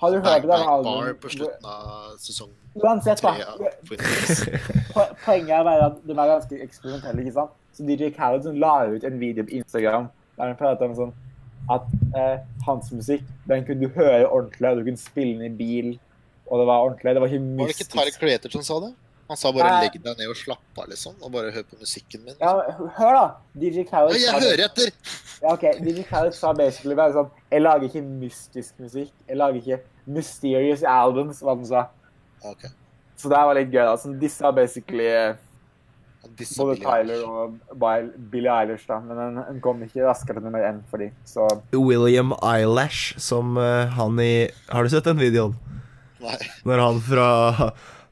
har 0.00 0.10
du 0.10 0.16
hørt 0.20 0.46
Bar 0.48 0.68
albumet? 0.76 1.20
på 1.20 1.28
slutten 1.30 1.64
av 1.64 2.16
sesong 2.18 2.50
Uansett, 2.74 3.20
da. 3.22 3.34
Poenget 5.24 5.50
er 5.54 5.62
bare 5.66 5.84
at 5.90 6.00
de 6.06 6.10
er 6.14 6.30
ganske 6.32 6.58
eksperimentelle, 6.64 7.22
ikke 7.22 7.34
sant? 7.36 7.52
Så 7.74 7.86
DJ 7.86 8.10
Khaled 8.16 8.48
la 8.58 8.72
ut 8.90 9.04
en 9.06 9.20
video 9.20 9.44
på 9.46 9.54
Instagram 9.60 10.08
der 10.38 10.50
han 10.50 10.56
prater 10.58 10.88
om 10.90 10.96
sånn 10.98 11.12
at 11.70 11.86
eh, 12.18 12.40
hans 12.66 12.90
musikk, 12.92 13.22
den 13.48 13.62
kunne 13.64 13.86
du 13.86 13.94
høre 13.94 14.26
ordentlig, 14.26 14.68
og 14.68 14.80
du 14.80 14.88
kunne 14.90 15.00
spille 15.00 15.38
den 15.38 15.46
i 15.46 15.56
bil, 15.56 15.92
og 16.50 16.60
det 16.60 16.66
var 16.68 16.82
ordentlig. 16.84 17.14
Det 17.16 17.22
var 17.22 17.30
ikke 17.32 17.46
mystisk. 17.62 17.94
Var 17.96 18.04
det 18.04 18.12
ikke 18.12 18.18
Tariq. 18.18 18.18
Creator 18.20 18.50
som 18.58 18.64
sa 18.66 18.80
det? 18.84 18.90
Han 19.30 19.38
sa 19.40 19.52
bare 19.56 19.70
Nei. 19.70 19.86
'legg 19.86 19.94
deg 20.04 20.18
ned 20.18 20.28
og 20.28 20.36
slapp 20.36 20.60
av', 20.82 20.90
liksom. 20.92 21.14
Og 21.24 21.32
bare 21.32 21.50
hør 21.54 21.62
på 21.70 21.78
musikken 21.80 22.26
min. 22.26 22.34
Ja, 22.42 22.50
hør 22.98 23.14
da! 23.16 23.22
DJ 23.56 23.86
Khaled 23.88 24.12
Ja, 24.20 24.34
jeg 24.34 24.42
hører 24.44 24.64
etter! 24.66 24.90
Ja, 25.42 25.52
ok. 25.54 25.64
DJ 25.84 26.04
Khaled 26.08 26.34
sa 26.36 26.52
basically 26.56 26.94
bare 26.98 27.12
sånn 27.16 27.30
Jeg 27.50 27.62
lager 27.64 27.88
ikke 27.88 28.02
mystisk 28.06 28.78
musikk. 28.82 29.10
Jeg 29.28 29.36
lager 29.40 29.60
ikke 29.60 29.80
mysterious 30.06 30.82
albums, 30.86 31.40
hva 31.42 31.54
han 31.56 31.66
sa. 31.68 31.86
Okay. 32.44 32.70
Så 33.16 33.30
det 33.30 33.38
her 33.38 33.46
var 33.48 33.56
litt 33.58 33.70
gøy. 33.72 33.84
da. 33.86 33.96
Så 33.96 34.12
disse 34.20 34.44
er 34.44 34.52
basically 34.56 35.08
disse 36.38 36.56
både 36.58 36.74
Billie 36.78 36.86
Tyler 36.88 37.24
og 37.28 37.58
Bil- 37.80 38.12
Billie 38.32 38.52
Eilish, 38.52 38.86
da. 38.88 38.98
Men 39.04 39.18
den, 39.20 39.40
den 39.50 39.60
kom 39.64 39.82
ikke 39.84 40.06
raskere 40.06 40.40
nummer 40.44 40.64
én 40.64 40.80
for 40.90 41.02
de. 41.02 41.10
Så 41.28 41.46
William 41.76 42.32
Eyelash, 42.40 43.14
som 43.20 43.56
uh, 43.60 43.84
han 43.96 44.18
i 44.22 44.48
Har 44.70 44.84
du 44.84 44.92
sett 44.92 45.04
den 45.08 45.20
videoen? 45.20 45.56
Nei. 46.24 46.38
Når 46.64 46.80
han 46.80 47.00
fra 47.04 47.28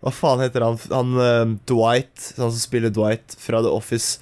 Hva 0.03 0.11
faen 0.13 0.43
heter 0.45 0.65
han? 0.67 0.77
Han 0.93 1.13
uh, 1.17 1.57
Dwight, 1.71 2.33
han 2.37 2.51
som 2.53 2.61
spiller 2.61 2.93
Dwight 2.93 3.37
fra 3.41 3.63
The 3.65 3.71
Office, 3.73 4.19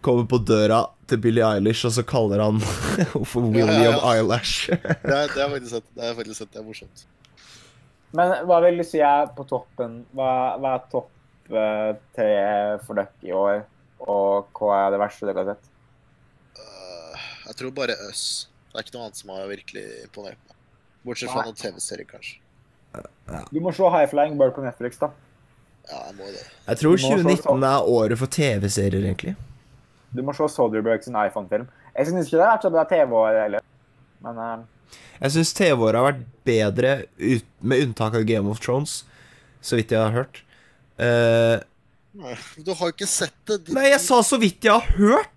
kommer 0.00 0.26
på 0.30 0.38
døra 0.48 0.82
til 1.10 1.20
Billie 1.22 1.44
Eilish, 1.44 1.86
og 1.88 1.92
så 1.94 2.04
kaller 2.06 2.42
han 2.42 2.60
for 3.30 3.40
William 3.46 3.96
ja. 3.96 3.96
Eyelash. 4.14 4.70
Det 4.70 5.14
har 5.14 5.32
det 5.34 5.42
er 5.44 5.50
faktisk 5.54 5.72
sett. 5.76 5.88
Det 5.96 6.06
er 6.06 6.14
faktisk 6.18 6.42
sett. 6.42 6.52
Det 6.54 6.60
er 6.62 6.66
morsomt. 6.66 7.06
Men 8.16 8.34
hva 8.48 8.58
vil 8.64 8.80
du 8.80 8.84
si 8.86 9.02
er 9.06 9.30
på 9.36 9.46
toppen? 9.46 10.00
Hva, 10.16 10.30
hva 10.58 10.76
er 10.76 10.86
topp 10.90 11.10
uh, 11.54 11.90
tre 12.16 12.30
for 12.86 12.98
dere 12.98 13.26
i 13.26 13.34
år? 13.36 13.62
Og 14.10 14.50
hva 14.56 14.86
er 14.86 14.94
det 14.94 15.02
verste 15.02 15.28
dere 15.28 15.44
har 15.44 15.52
sett? 15.52 15.68
Uh, 16.58 17.26
jeg 17.50 17.58
tror 17.60 17.74
bare 17.76 17.98
Us. 18.08 18.24
Det 18.70 18.78
er 18.78 18.86
ikke 18.86 18.96
noe 18.96 19.08
annet 19.08 19.20
som 19.20 19.32
har 19.34 19.50
virkelig 19.50 19.84
imponert 20.04 20.38
meg. 20.46 20.56
Bortsett 21.06 21.32
fra 21.32 21.46
noen 21.46 21.58
TV-serier, 21.58 22.06
kanskje. 22.06 22.38
Du 23.50 23.60
må 23.62 23.72
se 23.74 23.86
High 23.90 24.08
Flying 24.10 24.36
Bird 24.38 24.54
på 24.56 24.62
Netflix, 24.64 24.98
da. 25.00 25.10
Ja, 25.90 26.00
jeg 26.10 26.16
må 26.18 26.26
det. 26.30 26.42
Jeg 26.66 26.78
tror 26.82 26.96
Du 26.96 27.02
må 27.02 27.14
også- 27.14 27.22
2019 27.24 27.64
er 27.66 27.88
året 27.94 28.18
for 28.18 28.26
TV-serier, 28.26 29.06
egentlig. 29.06 29.34
Du 30.16 30.22
må 30.26 30.34
se 30.34 30.48
Soderberg 30.50 31.04
sin 31.04 31.16
iPhone-film. 31.18 31.68
Jeg 31.94 32.08
synes 32.08 32.26
ikke 32.28 32.38
det 32.40 32.44
har 32.46 32.54
vært 32.56 32.66
så 32.66 32.72
bra 32.74 32.84
TV-år 32.90 33.40
heller. 33.44 33.64
Men 34.26 34.40
uh... 34.42 34.94
Jeg 35.20 35.34
syns 35.36 35.52
TV-året 35.54 36.00
har 36.00 36.06
vært 36.10 36.22
bedre, 36.48 36.92
ut, 37.20 37.46
med 37.62 37.84
unntak 37.86 38.16
av 38.18 38.24
Game 38.26 38.50
of 38.50 38.62
Thrones, 38.64 39.02
så 39.62 39.78
vidt 39.78 39.92
jeg 39.94 40.00
har 40.00 40.14
hørt. 40.16 40.40
Nei, 42.20 42.34
Du 42.58 42.72
har 42.74 42.90
jo 42.90 42.94
ikke 42.96 43.08
sett 43.08 43.36
det. 43.46 43.60
De- 43.68 43.76
nei, 43.76 43.90
jeg 43.92 44.00
sa 44.02 44.18
så 44.26 44.38
vidt 44.40 44.66
jeg 44.66 44.74
har 44.74 44.96
hørt! 44.98 45.30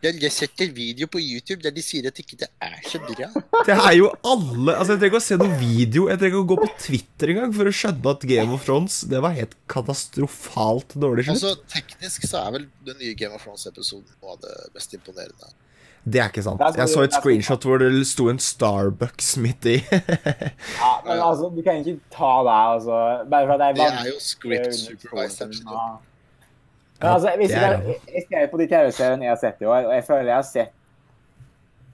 Jeg 0.00 0.32
setter 0.32 0.70
video 0.72 1.04
på 1.12 1.20
YouTube 1.20 1.60
der 1.60 1.74
de 1.76 1.82
sier 1.84 2.06
at 2.08 2.16
ikke 2.22 2.38
det 2.40 2.48
er 2.64 2.76
så 2.88 3.00
bra. 3.04 3.28
Det 3.66 3.74
er 3.74 3.96
jo 3.98 4.08
alle 4.24 4.72
Altså, 4.78 4.94
jeg 4.94 5.02
trenger 5.02 5.10
ikke 5.10 5.20
å 5.20 5.24
se 5.26 5.36
noen 5.42 5.56
video. 5.60 6.06
Jeg 6.08 6.20
trenger 6.22 6.38
ikke 6.38 6.44
å 6.46 6.50
gå 6.54 6.58
på 6.62 6.68
Twitter 6.86 7.32
engang 7.34 7.52
for 7.56 7.68
å 7.68 7.74
skjønne 7.82 8.14
at 8.14 8.24
Game 8.30 8.56
of 8.56 8.64
Thrones 8.64 9.00
Det 9.10 9.20
var 9.20 9.36
helt 9.36 9.52
katastrofalt 9.68 10.96
dårlig 10.96 11.26
slutt. 11.28 11.36
Altså, 11.36 11.52
Teknisk 11.74 12.24
så 12.30 12.46
er 12.46 12.56
vel 12.56 12.68
den 12.88 12.96
nye 13.02 13.18
Game 13.18 13.36
of 13.36 13.44
Thrones-episoden 13.44 14.08
noe 14.16 14.38
av 14.38 14.40
det 14.46 14.56
mest 14.78 14.96
imponerende. 14.96 15.52
Det 16.00 16.20
er 16.22 16.30
ikke 16.32 16.46
sant. 16.48 16.62
Det 16.64 16.80
er 16.80 16.86
Jeg 16.86 16.94
så 16.94 17.02
et 17.04 17.10
det 17.10 17.16
er 17.18 17.20
screenshot 17.20 17.64
hvor 17.68 17.82
det 17.82 17.90
sto 18.08 18.30
en 18.32 18.40
Starbucks 18.40 19.34
midt 19.44 19.68
i. 19.68 19.78
Ja, 19.84 20.94
men 21.04 21.18
altså, 21.20 21.50
du 21.52 21.60
kan 21.66 21.82
ikke 21.84 21.98
ta 22.14 22.38
det, 22.46 22.60
altså. 22.72 23.00
Bare 23.28 23.50
for 23.50 23.58
at 23.58 23.66
jeg 23.68 23.76
Det 23.76 23.90
er 23.90 24.08
jo 24.08 24.22
script 24.24 24.78
supervised. 24.80 25.60
Ja. 27.00 27.06
Men 27.06 27.12
altså, 27.16 27.32
hvis 27.40 27.48
det 27.54 27.60
er 27.64 27.76
jeg, 27.88 28.00
jeg 28.14 28.24
ser 28.28 28.48
på 28.52 28.58
de 28.60 28.66
TV-seriene 28.68 29.24
jeg 29.24 29.32
har 29.32 29.40
sett 29.40 29.62
i 29.64 29.68
år, 29.68 29.86
og 29.88 29.92
jeg 29.96 30.04
føler 30.04 30.28
jeg 30.30 30.36
har 30.36 30.48
sett 30.48 30.72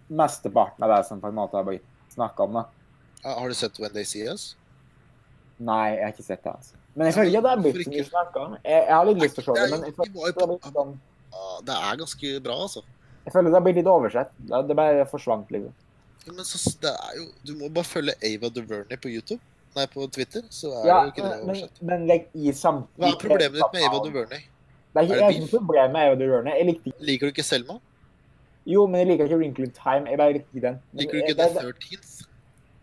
mesteparten 0.09 0.85
av 0.87 0.93
det 0.97 1.03
som 1.09 1.21
på 1.23 1.31
en 1.31 1.37
måte 1.37 1.57
har 1.59 1.67
blitt 1.67 1.85
snakka 2.15 2.43
om. 2.47 2.61
da. 2.61 2.65
Har 3.27 3.49
du 3.49 3.55
sett 3.59 3.79
When 3.83 3.93
They 3.95 4.05
See 4.07 4.27
Us? 4.31 4.55
Nei, 5.59 5.95
jeg 5.97 6.03
har 6.05 6.13
ikke 6.15 6.27
sett 6.27 6.43
det. 6.45 6.53
altså. 6.53 6.75
Men 6.97 7.09
jeg 7.11 7.15
føler 7.17 7.31
ikke 7.31 7.39
at 7.39 7.47
det 7.47 7.55
har 7.55 7.63
blitt 7.65 7.81
så 7.87 7.93
mye 7.95 8.05
snakka 8.11 8.43
om. 8.47 8.57
Jeg, 8.65 8.83
jeg 8.87 8.95
har 8.95 9.09
litt 9.09 9.23
lyst 9.25 9.39
til 9.39 9.43
å 9.43 9.47
se 9.47 9.57
det, 9.63 9.71
men 9.73 9.87
jeg 9.89 9.97
føler 9.97 10.13
det 10.37 10.71
er 10.71 10.77
sånn 10.81 10.97
det 11.67 11.75
er 11.77 11.99
ganske 12.01 12.29
bra, 12.41 12.55
altså. 12.65 12.81
Jeg 13.27 13.33
føler 13.35 13.51
det 13.51 13.59
har 13.59 13.65
blitt 13.67 13.77
litt 13.81 13.91
oversett. 13.91 14.31
Det 14.49 14.61
det 14.71 14.77
bare 14.79 15.05
forsvant, 15.11 15.51
liksom. 15.53 15.75
Ja, 16.27 16.33
Men 16.33 16.47
så, 16.49 16.59
det 16.83 16.91
er 16.91 17.19
jo 17.21 17.27
Du 17.47 17.53
må 17.61 17.69
bare 17.71 17.87
følge 17.87 18.15
Ava 18.25 18.49
DuVernay 18.51 18.97
på 19.03 19.11
YouTube. 19.13 19.43
Nei, 19.77 19.85
på 19.93 20.07
Twitter, 20.09 20.43
så 20.51 20.71
er 20.81 20.87
Ja, 20.89 20.97
jo 21.05 21.13
ikke 21.13 21.23
det 21.27 21.33
men, 21.35 21.43
oversett. 21.45 21.83
men 21.85 22.07
like, 22.09 22.31
i 22.33 22.53
samt... 22.57 22.87
Hva 22.97 23.11
er 23.13 23.19
problemet 23.21 23.59
ditt 23.61 23.75
med 23.77 23.85
Ava 23.91 24.01
DuVernay? 24.07 24.47
Det 24.97 25.03
er 25.03 25.05
Er 25.05 25.07
ikke, 25.07 25.15
det 25.15 25.21
jeg 25.21 25.27
har 25.27 25.33
beef? 25.33 25.43
ikke 25.43 25.53
noe 25.53 25.67
problem 25.67 25.93
med 25.93 26.01
Ava 26.07 26.15
DuVernay. 26.23 26.55
Jeg 26.59 26.67
likte 26.71 26.91
ikke 26.93 27.07
Liker 27.11 27.27
du 27.27 27.33
ikke 27.35 27.45
Selma? 27.47 27.77
Jo, 28.67 28.87
men 28.91 28.99
jeg 29.03 29.07
liker 29.13 29.25
ikke 29.29 29.37
Wrinkle 29.39 29.65
in 29.69 29.75
Time. 29.77 30.09
Jeg 30.11 30.19
bare 30.19 30.33
likte 30.33 30.49
ikke 30.55 30.67
den. 30.67 30.79
Men 30.93 31.01
Liker 31.03 31.13
du 31.13 31.19
jeg- 31.19 31.29
ikke 31.29 31.37
The 31.43 31.49
det- 31.49 31.63
det- 31.63 32.01
13th? 32.01 32.23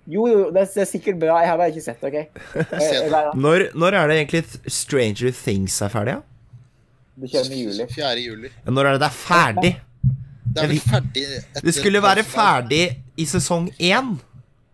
Jo, 0.07 0.27
jo, 0.27 0.39
det 0.51 0.61
er, 0.61 0.65
det 0.75 0.81
er 0.83 0.85
sikkert 0.85 1.19
bra. 1.19 1.37
Jeg 1.39 1.47
har 1.49 1.57
bare 1.57 1.69
ikke 1.71 1.81
sett 1.81 2.01
det, 2.01 2.07
OK? 2.11 2.13
Jeg, 2.55 2.67
jeg, 2.71 2.93
jeg 2.93 3.11
det. 3.11 3.39
Når, 3.41 3.65
når 3.75 3.87
er 3.99 4.07
det 4.07 4.15
egentlig 4.19 4.43
Stranger 4.67 5.31
Things 5.31 5.81
er 5.81 5.87
ferdig? 5.89 6.13
da? 6.13 6.21
det 7.21 7.29
kommer 7.31 7.55
i 7.55 7.61
juli. 7.63 7.85
4. 7.93 8.21
juli. 8.25 8.49
Ja, 8.65 8.71
Når 8.71 8.85
er 8.85 8.91
det 8.97 9.01
det 9.01 9.07
er 9.07 9.17
ferdig? 9.17 9.73
Det 10.53 10.63
er 10.63 10.67
vel 10.67 10.79
ferdig 10.79 11.23
etter 11.37 11.61
Det 11.65 11.73
skulle 11.73 12.01
være 12.01 12.23
ferdig 12.25 12.83
i 13.17 13.25
sesong 13.25 13.69
én. 13.79 14.15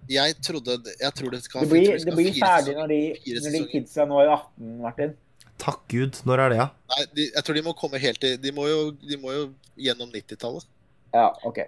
Jeg 0.09 0.35
trodde 0.41 0.77
det- 0.83 0.95
Jeg 1.01 1.13
tror 1.13 1.29
det 1.31 1.43
skal 1.43 1.61
Det 1.61 1.69
blir, 1.69 1.91
det 1.97 2.05
det 2.05 2.15
blir 2.15 2.33
fire 2.33 2.47
ferdig 2.47 2.73
når 2.75 2.87
de, 2.87 2.99
når 3.43 3.51
de 3.57 3.67
kidsa 3.71 4.05
nå 4.05 4.19
er 4.23 4.29
18, 4.33 4.81
Martin. 4.81 5.13
Takk 5.59 5.81
Gud. 5.91 6.21
Når 6.27 6.45
er 6.45 6.53
det, 6.53 6.59
ja? 6.61 6.67
Nei, 6.93 7.01
de, 7.17 7.25
jeg 7.35 7.45
tror 7.45 7.57
de 7.57 7.65
må 7.65 7.75
komme 7.77 7.99
helt 8.01 8.21
til 8.23 8.37
De 8.41 8.53
må 8.55 8.67
jo, 8.69 8.79
de 8.95 9.17
må 9.19 9.33
jo 9.35 9.43
gjennom 9.79 10.11
90-tallet. 10.13 10.67
Ja, 11.15 11.29
OK. 11.47 11.59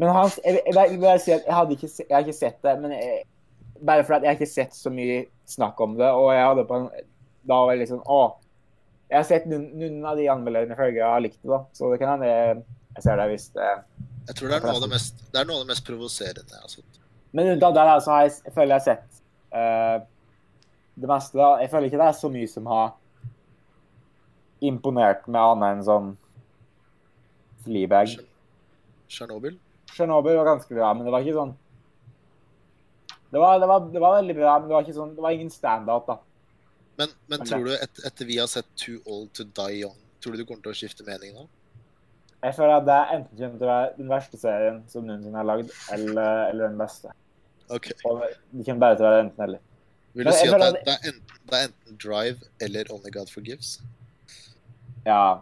Men 0.00 0.12
Hans, 0.14 0.38
jeg, 0.44 0.60
jeg, 0.66 0.74
jeg, 0.76 1.22
jeg, 1.28 1.42
hadde 1.52 1.76
ikke, 1.76 1.90
jeg 1.98 2.14
har 2.14 2.24
ikke 2.24 2.36
sett 2.36 2.58
det, 2.64 2.76
men 2.80 2.94
jeg, 2.96 3.24
bare 3.82 4.04
fordi 4.06 4.20
at 4.20 4.24
jeg 4.24 4.30
har 4.30 4.38
ikke 4.40 4.52
sett 4.52 4.76
så 4.76 4.92
mye 4.94 5.24
snakk 5.48 5.80
om 5.84 5.98
det, 5.98 6.08
og 6.08 6.30
jeg 6.32 6.46
hadde 6.46 6.64
på 6.68 6.78
en 6.78 6.86
Da 7.42 7.58
var 7.58 7.74
jeg 7.74 7.82
litt 7.82 7.90
sånn 7.90 8.04
Å. 8.06 8.20
Jeg 9.10 9.18
har 9.18 9.26
sett 9.28 9.48
noen, 9.50 9.66
noen 9.76 10.06
av 10.08 10.16
de 10.16 10.28
anmelderne 10.32 10.78
følger 10.78 11.02
jeg 11.02 11.10
har 11.10 11.24
likt 11.24 11.40
det, 11.42 11.50
da. 11.50 11.60
Så 11.76 11.90
det 11.92 11.98
kan 12.00 12.14
hende 12.14 12.30
jeg, 12.30 12.62
jeg 12.96 13.04
ser 13.04 13.20
det 13.20 13.28
hvis 13.32 13.48
det 13.56 13.68
Jeg 14.30 14.38
tror 14.38 14.52
det 14.52 14.56
er 14.56 14.66
noe 14.68 14.78
av 14.78 14.86
det 14.86 14.92
mest, 14.94 15.26
det 15.34 15.42
er 15.42 15.50
noe 15.50 15.58
av 15.58 15.66
det 15.66 15.72
mest 15.74 15.86
provoserende 15.88 16.56
jeg 16.56 16.62
har 16.62 16.72
sett. 16.72 17.02
Men 17.32 17.52
unntatt 17.56 17.76
det, 17.76 17.84
da, 17.90 17.98
så 18.04 18.14
har 18.14 18.24
jeg, 18.28 18.34
jeg 18.46 18.56
føler 18.56 18.72
jeg 18.72 18.80
har 18.80 18.86
sett 18.86 19.22
uh, 19.52 20.08
det 21.02 21.10
meste. 21.10 21.38
da. 21.40 21.50
Jeg 21.64 21.72
føler 21.72 21.90
ikke 21.90 22.00
det 22.00 22.08
er 22.08 22.18
så 22.22 22.32
mye 22.32 22.50
som 22.54 22.68
har 22.70 22.92
imponert 24.62 25.26
med 25.28 25.40
annet 25.40 25.76
enn 25.76 25.86
sånn 25.86 26.12
Fleabag. 27.62 28.16
Tsjernobyl? 29.10 29.58
Tsjernobyl 29.92 30.38
var 30.40 30.54
ganske 30.54 30.74
bra, 30.74 30.92
men 30.94 31.06
det 31.06 31.14
var 31.14 31.26
ikke 31.26 31.40
sånn 31.40 31.56
det 33.32 33.40
var, 33.40 33.60
det, 33.60 33.66
var, 33.66 33.86
det 33.88 34.00
var 34.02 34.18
veldig 34.18 34.34
bra, 34.36 34.58
men 34.60 34.68
det 34.68 34.74
var, 34.76 34.88
sånn, 34.92 35.12
det 35.16 35.22
var 35.24 35.32
ingen 35.32 35.48
standout, 35.48 36.04
da. 36.04 36.18
Men, 37.00 37.14
men 37.32 37.40
okay. 37.40 37.48
tror 37.48 37.64
du 37.64 37.72
et, 37.72 38.00
etter 38.04 38.28
vi 38.28 38.36
har 38.36 38.50
sett 38.52 38.68
Too 38.76 38.98
Old 39.08 39.30
To 39.38 39.46
Die 39.48 39.78
Young, 39.78 39.96
tror 40.20 40.36
du 40.36 40.42
du 40.42 40.44
kommer 40.44 40.60
til 40.66 40.74
å 40.74 40.76
skifte 40.76 41.06
mening 41.06 41.32
nå? 41.38 41.46
Jeg 42.42 42.56
føler 42.58 42.74
at 42.76 42.84
det 42.84 42.98
er 42.98 43.14
enten 43.16 43.38
kommer 43.38 43.56
til 43.56 43.68
å 43.68 43.70
være 43.70 43.90
den 43.96 44.12
verste 44.12 44.40
serien 44.42 44.82
som 44.92 45.08
noensinne 45.08 45.40
er 45.40 45.48
lagd, 45.48 45.72
eller, 45.94 46.42
eller 46.50 46.66
den 46.66 46.78
beste. 46.82 47.14
Ok. 47.72 47.88
Og 48.10 48.20
det 48.26 48.66
kommer 48.66 48.84
bare 48.84 48.98
til 48.98 49.06
å 49.06 49.08
være 49.08 49.24
enten 49.24 49.44
eller. 49.46 49.64
Vil 50.12 50.28
du 50.28 50.34
si 50.36 50.48
at 50.50 50.60
det, 50.60 50.68
er- 50.68 50.76
det, 50.76 50.96
er 50.98 51.10
enten, 51.14 51.36
det 51.48 51.58
er 51.58 51.68
enten 51.70 52.00
Drive 52.04 52.50
eller 52.66 52.92
Only 52.92 53.14
God 53.14 53.32
Forgives? 53.32 53.78
Ja. 55.06 55.40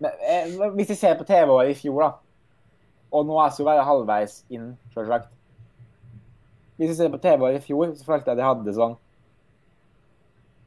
Men, 0.00 0.10
eh, 0.24 0.70
hvis 0.76 0.88
jeg 0.94 0.98
ser 1.00 1.18
på 1.18 1.26
TV-året 1.28 1.72
i 1.74 1.78
fjor, 1.78 2.00
da, 2.02 2.10
og 3.12 3.26
nå 3.26 3.36
er 3.42 3.50
vi 3.50 3.60
jo 3.62 3.66
bare 3.68 3.84
halvveis 3.84 4.36
inn, 4.54 4.68
selvsagt 4.94 5.28
Hvis 6.78 6.92
jeg 6.92 6.96
ser 7.00 7.10
på 7.12 7.18
TV-året 7.20 7.58
i 7.58 7.64
fjor, 7.64 7.90
så 7.98 8.06
følte 8.06 8.30
jeg 8.30 8.38
at 8.38 8.42
jeg 8.44 8.48
hadde 8.48 8.74
sånn 8.76 8.94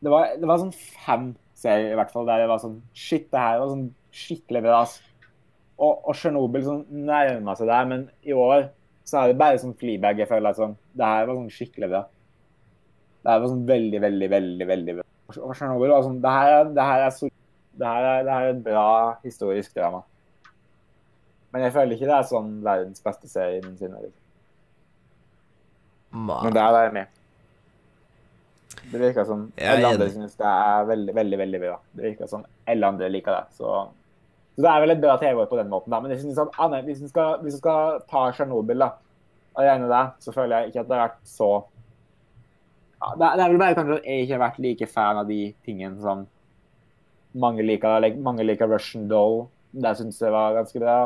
Det 0.04 0.12
var, 0.12 0.34
det 0.38 0.50
var 0.50 0.60
sånn 0.60 0.74
fem 0.76 1.30
serier 1.58 1.94
i 1.94 1.98
hvert 1.98 2.12
fall 2.12 2.28
der 2.28 2.44
det 2.44 2.50
var 2.52 2.60
sånn 2.62 2.82
Shit, 2.94 3.30
det 3.32 3.40
her 3.40 3.62
var 3.62 3.72
sånn 3.72 3.88
skikkelig 4.14 4.62
bra. 4.68 4.82
Og, 5.80 6.04
og 6.04 6.18
Chernobyl 6.20 6.66
sånn 6.68 6.84
nærma 7.08 7.56
seg 7.58 7.72
der, 7.72 7.88
men 7.90 8.04
i 8.28 8.36
år 8.38 8.68
så 9.08 9.22
er 9.24 9.32
det 9.32 9.40
bare 9.40 9.62
sånn 9.64 9.74
Fleabag 9.80 10.20
jeg 10.22 10.30
føler 10.30 10.52
at 10.52 10.60
sånn 10.60 10.76
Det 10.94 11.08
her 11.08 11.26
var 11.32 11.40
sånn 11.40 11.50
skikkelig 11.56 11.90
bra. 11.96 12.04
Det 13.24 13.32
her 13.32 13.40
var 13.42 13.54
sånn 13.56 13.66
veldig, 13.72 14.04
veldig, 14.04 14.30
veldig 14.36 14.68
veldig 14.70 14.96
bra. 15.00 15.08
Og 15.40 15.56
Chernobyl 15.58 15.96
var 15.96 16.06
sånn 16.06 16.20
Det 16.22 16.36
her, 16.36 16.52
er- 16.60 16.74
det 16.76 16.86
her 16.92 17.06
er 17.08 17.16
så 17.16 17.32
det 17.80 17.88
her, 17.88 18.06
er, 18.10 18.24
det 18.24 18.34
her 18.34 18.48
er 18.48 18.54
et 18.54 18.64
bra 18.66 18.90
historisk 19.24 19.76
drama. 19.76 20.04
Men 21.54 21.68
jeg 21.68 21.74
føler 21.74 21.96
ikke 21.96 22.10
det 22.10 22.16
er 22.18 22.30
sånn 22.30 22.54
verdens 22.66 23.04
beste 23.06 23.30
serie 23.30 23.62
noensinne. 23.62 24.00
Liksom. 24.02 24.22
Men 26.14 26.56
der 26.56 26.78
er 26.78 26.88
jeg 26.88 26.96
med. 26.98 27.20
Det 28.92 29.00
virker 29.00 29.26
som 29.26 29.46
alle 29.62 29.92
andre 29.94 30.08
syns 30.12 30.36
det 30.38 30.50
er 30.50 30.88
veldig, 30.90 31.14
veldig 31.16 31.40
veldig 31.44 31.62
bra. 31.62 31.76
Det 31.94 32.08
virker 32.08 32.30
som 32.30 32.46
alle 32.70 32.90
andre 32.90 33.10
liker 33.14 33.38
det. 33.38 33.58
Så, 33.58 33.70
så 34.56 34.66
det 34.66 34.72
er 34.72 34.84
vel 34.84 34.96
et 34.96 35.04
bra 35.04 35.16
TV-år 35.22 35.50
på 35.50 35.60
den 35.62 35.70
måten. 35.72 35.94
da. 35.94 36.02
Men 36.02 36.14
jeg 36.14 36.24
synes 36.24 36.42
at, 36.42 36.58
Anne, 36.62 36.82
hvis 36.88 37.02
du 37.02 37.08
skal, 37.10 37.38
hvis 37.42 37.58
du 37.58 37.62
skal 37.62 38.02
ta 38.10 38.26
Tsjernobyl 38.34 38.86
og 38.86 39.62
regne 39.62 39.90
det, 39.90 40.04
så 40.26 40.34
føler 40.36 40.58
jeg 40.58 40.74
ikke 40.74 40.84
at 40.84 40.90
det 40.90 40.98
har 40.98 41.08
vært 41.08 41.22
så 41.30 41.52
ja, 43.04 43.16
det, 43.20 43.26
er, 43.28 43.36
det 43.36 43.44
er 43.44 43.52
vel 43.52 43.60
bare 43.62 43.78
kanskje 43.78 43.98
at 44.00 44.06
jeg 44.08 44.24
ikke 44.24 44.34
har 44.38 44.46
vært 44.46 44.62
like 44.64 44.88
fan 44.88 45.20
av 45.20 45.30
de 45.30 45.42
tingene 45.66 46.02
som 46.02 46.26
mange 47.34 47.66
liker. 47.66 48.08
Mange 48.24 48.46
liker 48.46 48.70
Russian 48.70 49.08
Doll. 49.12 49.48
Det 49.74 49.96
syns 49.98 50.22
jeg 50.22 50.34
var 50.34 50.58
ganske 50.58 50.82
bra. 50.82 50.98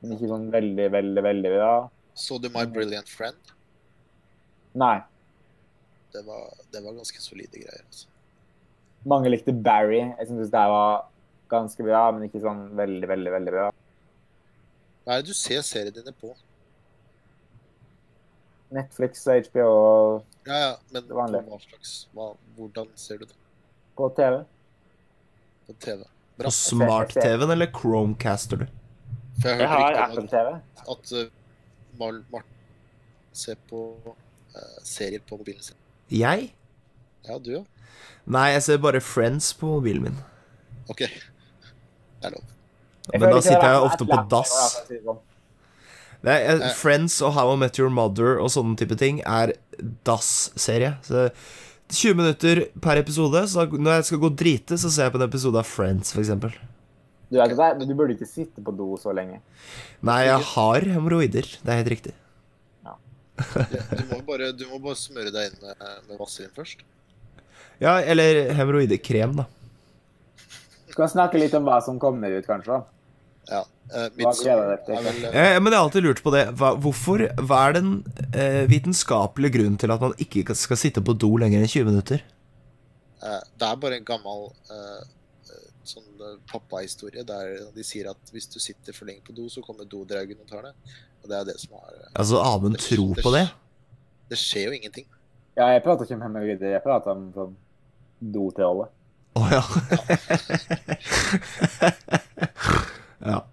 Men 0.00 0.14
ikke 0.14 0.30
sånn 0.30 0.48
veldig, 0.54 0.88
veldig, 0.94 1.22
veldig 1.26 1.54
bra. 1.56 1.72
Så 2.18 2.38
du 2.42 2.48
My 2.54 2.64
Brilliant 2.70 3.10
Friend? 3.10 3.54
Nei. 4.78 4.96
Det 6.14 6.22
var, 6.26 6.46
det 6.72 6.82
var 6.84 6.96
ganske 6.96 7.22
solide 7.22 7.60
greier. 7.60 7.84
altså. 7.84 8.06
Mange 9.08 9.30
likte 9.30 9.54
Barry. 9.54 10.00
Jeg 10.00 10.30
syntes 10.30 10.52
det 10.54 10.64
var 10.72 11.08
ganske 11.50 11.84
bra, 11.84 12.02
men 12.14 12.26
ikke 12.28 12.42
sånn 12.42 12.68
veldig, 12.78 13.08
veldig, 13.10 13.32
veldig 13.34 13.54
bra. 13.54 13.70
Hva 15.04 15.16
er 15.16 15.24
det 15.24 15.32
du 15.32 15.38
ser 15.38 15.62
seriene 15.64 15.94
dine 15.96 16.14
på? 16.20 16.34
Netflix 18.74 19.22
og 19.24 19.46
HBO 19.48 19.68
Ja, 20.44 20.56
ja, 20.60 20.72
men 20.92 21.06
hva 21.08 21.56
slags 21.62 21.92
hva, 22.12 22.34
Hvordan 22.58 22.90
ser 23.00 23.22
du 23.22 23.24
det 23.24 23.36
på 23.96 24.10
TV. 24.18 24.42
På 25.68 25.76
TV? 25.84 26.02
På 26.38 26.52
smart-TV-en 26.54 27.50
eller 27.54 27.70
Chromecaster 27.74 28.62
du? 28.62 28.66
For 29.42 29.52
jeg 29.52 29.60
Jeg 29.62 29.70
har 29.70 29.98
Apple-TV. 30.06 30.52
at, 30.94 31.12
uh, 31.12 31.28
Mar 31.98 32.16
Martin 32.32 32.54
ser 33.38 33.58
på 33.70 33.82
uh, 34.06 34.78
serier 34.86 35.22
på 35.28 35.38
mobilen 35.38 35.62
sin. 35.62 35.76
Jeg? 36.10 36.50
Ja, 37.28 37.38
du 37.38 37.52
ja. 37.58 37.62
Nei, 38.28 38.48
jeg 38.56 38.62
ser 38.66 38.80
bare 38.82 39.00
Friends 39.04 39.52
på 39.56 39.66
mobilen 39.78 40.02
min. 40.08 40.18
OK. 40.88 41.04
Det 41.06 42.28
er 42.28 42.34
lov. 42.34 42.44
Men 43.14 43.30
da 43.32 43.40
sitter 43.44 43.68
jeg 43.72 43.86
ofte 43.86 44.06
på 44.08 44.18
dass. 44.32 44.54
sånn. 44.88 45.20
Er, 46.26 46.58
Eh. 46.58 46.72
Friends 46.74 47.20
og 47.22 47.32
How 47.36 47.52
I 47.54 47.56
Met 47.60 47.78
Your 47.78 47.90
Mother 47.94 48.40
og 48.42 48.50
sånne 48.50 48.76
type 48.76 48.96
ting 48.98 49.20
er 49.22 49.52
dass-serie. 50.04 50.96
Så 51.06 51.28
20 51.88 52.18
minutter 52.18 52.62
per 52.84 53.00
episode. 53.00 53.44
Så 53.48 53.64
når 53.72 53.98
jeg 53.98 54.08
skal 54.10 54.22
gå 54.22 54.30
og 54.30 54.38
drite, 54.38 54.78
så 54.80 54.90
ser 54.92 55.08
jeg 55.08 55.14
på 55.14 55.20
en 55.20 55.28
episode 55.28 55.60
av 55.60 55.68
Friends, 55.68 56.12
f.eks. 56.14 56.32
Du 57.28 57.36
vet 57.36 57.52
det, 57.52 57.72
men 57.76 57.88
du 57.88 57.94
burde 57.96 58.16
ikke 58.16 58.28
sitte 58.28 58.64
på 58.64 58.72
do 58.76 58.94
så 59.00 59.12
lenge. 59.16 59.40
Nei, 60.04 60.22
jeg 60.28 60.40
har 60.54 60.88
hemoroider. 60.94 61.48
Det 61.60 61.72
er 61.72 61.82
helt 61.82 61.92
riktig. 61.92 62.14
Du 63.38 64.04
må 64.10 64.18
bare, 64.26 64.50
du 64.56 64.64
må 64.70 64.80
bare 64.82 64.98
smøre 64.98 65.30
deg 65.34 65.52
inn 65.52 65.60
med, 65.62 65.82
med 66.08 66.18
vaselin 66.18 66.50
først. 66.56 66.80
Ja, 67.78 67.98
eller 68.00 68.48
hemoroidekrem, 68.58 69.36
da. 69.38 69.46
Skal 70.88 71.04
vi 71.04 71.10
snakke 71.12 71.38
litt 71.38 71.54
om 71.54 71.68
hva 71.68 71.78
som 71.84 72.00
kommer 72.02 72.32
ut, 72.34 72.46
kanskje? 72.48 72.80
Ja. 73.48 73.64
Uh, 73.88 74.12
til? 74.12 74.52
er 74.52 74.58
vel 74.60 74.68
uh, 75.24 75.32
Eh, 75.32 75.56
men 75.62 75.72
jeg 75.72 75.78
har 75.78 75.86
alltid 75.86 76.04
lurt 76.04 76.20
på 76.22 76.30
det. 76.34 76.42
Hva, 76.60 76.74
hvorfor, 76.76 77.22
hva 77.40 77.56
er 77.68 77.72
den 77.78 78.04
eh, 78.36 78.68
vitenskapelige 78.68 79.54
grunnen 79.56 79.78
til 79.80 79.90
at 79.94 80.00
man 80.04 80.12
ikke 80.20 80.54
skal 80.58 80.76
sitte 80.76 81.00
på 81.04 81.12
do 81.16 81.30
lenger 81.40 81.60
enn 81.64 81.72
20 81.72 81.84
minutter? 81.88 82.18
uh, 83.24 83.40
Det 83.56 83.66
er 83.70 83.76
bare 83.80 83.96
en 83.96 84.04
gammel 84.08 84.52
uh, 84.68 85.02
sånn 85.88 86.04
pappahistorie 86.50 87.22
der 87.24 87.72
de 87.72 87.82
sier 87.86 88.10
at 88.12 88.20
hvis 88.34 88.48
du 88.52 88.58
sitter 88.60 88.92
for 88.92 89.08
lenge 89.08 89.24
på 89.24 89.32
do, 89.32 89.48
så 89.48 89.64
kommer 89.64 89.88
dodraugen 89.88 90.36
og 90.44 90.48
tar 90.50 90.62
det. 90.68 90.74
Og 91.22 91.26
det 91.32 91.36
er 91.40 91.44
det 91.48 91.56
som 91.62 91.72
er 91.80 91.88
uh, 91.88 92.12
Altså, 92.12 92.36
Amund 92.44 92.76
tror 92.84 93.16
på 93.24 93.30
det? 93.38 93.46
Det 94.28 94.36
skjer 94.36 94.64
jo 94.68 94.72
ingenting. 94.76 95.08
Ja, 95.56 95.64
jeg 95.72 95.80
prater 95.86 96.04
ikke 96.04 96.20
om 96.20 96.24
hemoroider, 96.28 96.68
jeg 96.76 96.84
prater 96.84 97.16
om 97.16 97.32
sånn 97.32 97.56
dotrolle. 98.36 98.92
Å 99.38 99.40
ja. 99.48 99.62
ja. 101.88 101.94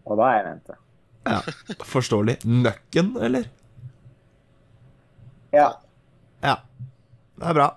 Og 0.05 0.17
da 0.19 0.29
er 0.29 0.37
jeg 0.39 0.47
vente. 0.49 0.77
Ja, 1.25 1.39
Forståelig. 1.83 2.37
Nøkken, 2.45 3.15
eller? 3.17 3.47
Ja. 5.53 5.69
Ja. 6.43 6.55
Det 7.35 7.47
er 7.49 7.57
bra. 7.57 7.69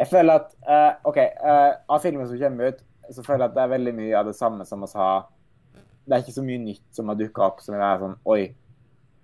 Jeg 0.00 0.08
føler 0.10 0.40
at 0.40 0.54
uh, 0.64 1.10
OK, 1.10 1.18
uh, 1.44 1.74
av 1.92 2.00
filmen 2.02 2.26
som 2.28 2.40
kommer 2.40 2.72
ut, 2.72 2.80
så 3.14 3.22
føler 3.26 3.44
jeg 3.44 3.50
at 3.50 3.58
det 3.58 3.62
er 3.62 3.74
veldig 3.74 3.94
mye 3.98 4.16
av 4.18 4.30
det 4.30 4.34
samme 4.38 4.64
som 4.66 4.82
oss 4.86 4.94
har 4.94 5.28
Det 6.06 6.14
er 6.14 6.22
ikke 6.22 6.34
så 6.38 6.44
mye 6.46 6.62
nytt 6.62 6.86
som 6.94 7.10
har 7.10 7.18
dukka 7.18 7.42
opp 7.46 7.62
som 7.62 7.76
er 7.76 8.02
sånn 8.02 8.16
Oi. 8.30 8.42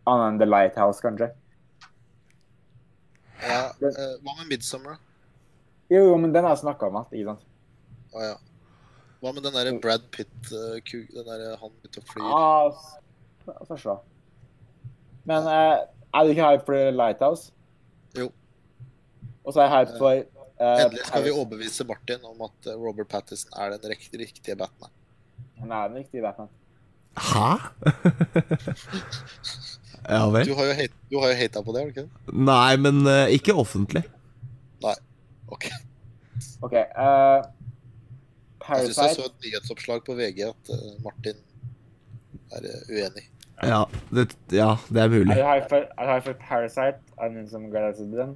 Annet 0.06 0.26
enn 0.28 0.40
The 0.42 0.46
Lighthouse, 0.46 1.02
kanskje. 1.02 1.30
Ja, 3.42 3.62
uh, 3.82 4.14
hva 4.22 4.36
med 4.38 4.46
'Midsummer'? 4.52 4.94
da? 4.94 5.02
Jo, 5.90 6.02
jo, 6.10 6.16
men 6.18 6.32
den 6.34 6.44
har 6.44 6.54
jeg 6.54 6.64
snakka 6.64 6.88
om 6.88 7.00
alt, 7.00 7.12
ikke 7.14 7.34
sant? 7.34 7.42
Å 8.14 8.22
ja. 8.22 8.36
Hva 9.22 9.32
med 9.32 9.46
den 9.46 9.54
derre 9.56 9.72
Brad 9.80 10.04
Pitt-kuk? 10.12 11.08
Den 11.14 11.28
derre 11.28 11.56
han 11.60 11.72
ute 11.84 12.02
og 12.02 12.10
flyr? 12.10 12.26
Ah, 12.26 13.64
først 13.68 13.88
da. 13.88 13.96
Men 15.26 15.48
eh, 15.50 15.76
er 16.14 16.24
du 16.24 16.32
ikke 16.32 16.50
hype 16.50 16.66
for 16.68 16.90
Lighthouse? 16.98 17.52
Jo. 18.18 18.28
Og 19.44 19.54
så 19.54 19.62
er 19.62 19.70
jeg 19.70 19.74
hype 19.78 19.96
for 19.98 20.12
eh, 20.12 20.84
Endelig 20.84 21.08
skal 21.08 21.24
vi 21.24 21.32
overbevise 21.32 21.86
Martin 21.88 22.28
om 22.28 22.44
at 22.46 22.70
eh, 22.70 22.76
Robert 22.76 23.08
Pattinson 23.08 23.56
er 23.56 23.74
den 23.76 23.96
riktige 24.20 24.56
Batman. 24.56 24.92
Han 25.60 25.72
er 25.72 25.88
den 25.88 25.96
riktige 26.02 26.22
Batman. 26.22 26.52
Hæ? 27.16 27.50
ja 30.14 30.22
vel. 30.30 30.46
Du 30.46 30.54
har 31.20 31.28
jo 31.32 31.36
hata 31.40 31.62
på 31.64 31.72
det, 31.72 31.80
har 31.80 31.88
du 31.88 31.94
ikke 31.94 32.04
det? 32.04 32.36
Nei, 32.36 32.76
men 32.76 33.06
uh, 33.08 33.24
ikke 33.32 33.56
offentlig. 33.56 34.04
Nei. 34.84 34.96
Ok. 35.48 35.70
OK. 36.66 36.74
Eh, 38.68 38.82
Jeg 38.82 38.92
syns 38.92 39.00
jeg 39.02 39.16
så 39.18 39.28
et 39.30 39.46
nyhetsoppslag 39.46 40.04
på 40.06 40.16
VG 40.18 40.42
at 40.48 40.72
eh, 40.74 40.92
Martin 41.04 41.40
er 42.56 42.68
eh, 42.70 42.90
uenig. 42.92 43.24
Ja 43.64 43.78
det, 44.12 44.26
ja, 44.52 44.74
det 44.90 45.00
er 45.00 45.06
Er 45.06 45.12
mulig. 45.14 45.36
du 45.36 45.40
hype 45.40 45.68
for, 45.70 45.86
er 45.88 46.08
du 46.08 46.12
hype 46.12 46.26
for 46.28 46.40
Parasite? 46.48 47.00
Er 47.16 47.30
det 47.30 47.38
noen 47.38 47.48
som 47.50 47.70
gleder 47.72 47.96
seg 47.96 48.10
til 48.12 48.20
den? 48.24 48.34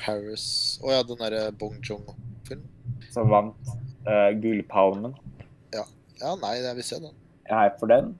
Paris 0.00 0.44
Å 0.84 0.92
ja, 0.92 1.00
den 1.08 1.20
derre 1.20 1.46
Bong 1.60 1.78
Jong-filmen? 1.84 2.66
Som 3.12 3.30
vant 3.32 3.70
uh, 4.06 4.30
Gullpalmen. 4.40 5.16
Ja, 6.20 6.34
nei, 6.36 6.58
jeg 6.60 6.76
vil 6.76 6.84
se 6.84 6.98
den. 7.00 7.14
Jeg 7.48 7.54
er 7.56 7.62
hype 7.64 7.80
for 7.80 7.88
den. 7.88 8.10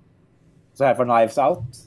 Så 0.73 0.87
er 0.87 0.95
jeg 0.95 0.99
for 1.03 1.09
Knives 1.11 1.37
Out. 1.37 1.81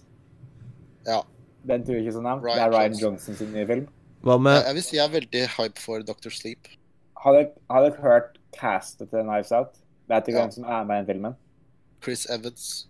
Ja. 1.08 1.24
Den 1.66 1.86
tror 1.86 1.98
jeg 1.98 2.06
ikke 2.06 2.14
så 2.20 2.22
navn. 2.22 2.44
Det 2.46 2.54
er 2.62 2.70
Ryan 2.70 2.98
Johnson. 3.00 3.38
Sin 3.40 3.50
nye 3.56 3.66
film. 3.66 3.88
Hva 4.24 4.36
Jeg, 4.38 4.44
med 4.46 4.60
jeg 4.60 4.78
vil 4.78 4.86
si 4.86 4.96
jeg 5.00 5.04
er 5.08 5.14
veldig 5.16 5.42
hype 5.56 5.82
for 5.82 6.06
Dr. 6.06 6.30
Sleep. 6.36 6.70
Har 7.24 7.34
dere, 7.40 7.50
har 7.72 7.88
dere 7.88 8.04
hørt 8.06 8.38
castet 8.60 9.10
til 9.10 9.20
Knives 9.24 9.52
Out? 9.52 9.68
Vet 10.10 10.28
ikke 10.28 10.40
Ja. 10.40 10.44
hvem 10.46 10.52
som 10.52 10.64
er 10.64 10.84
med 10.84 10.96
i 10.96 11.00
den 11.00 11.06
filmen? 11.08 11.34
Chris 12.04 12.26
Evans. 12.30 12.90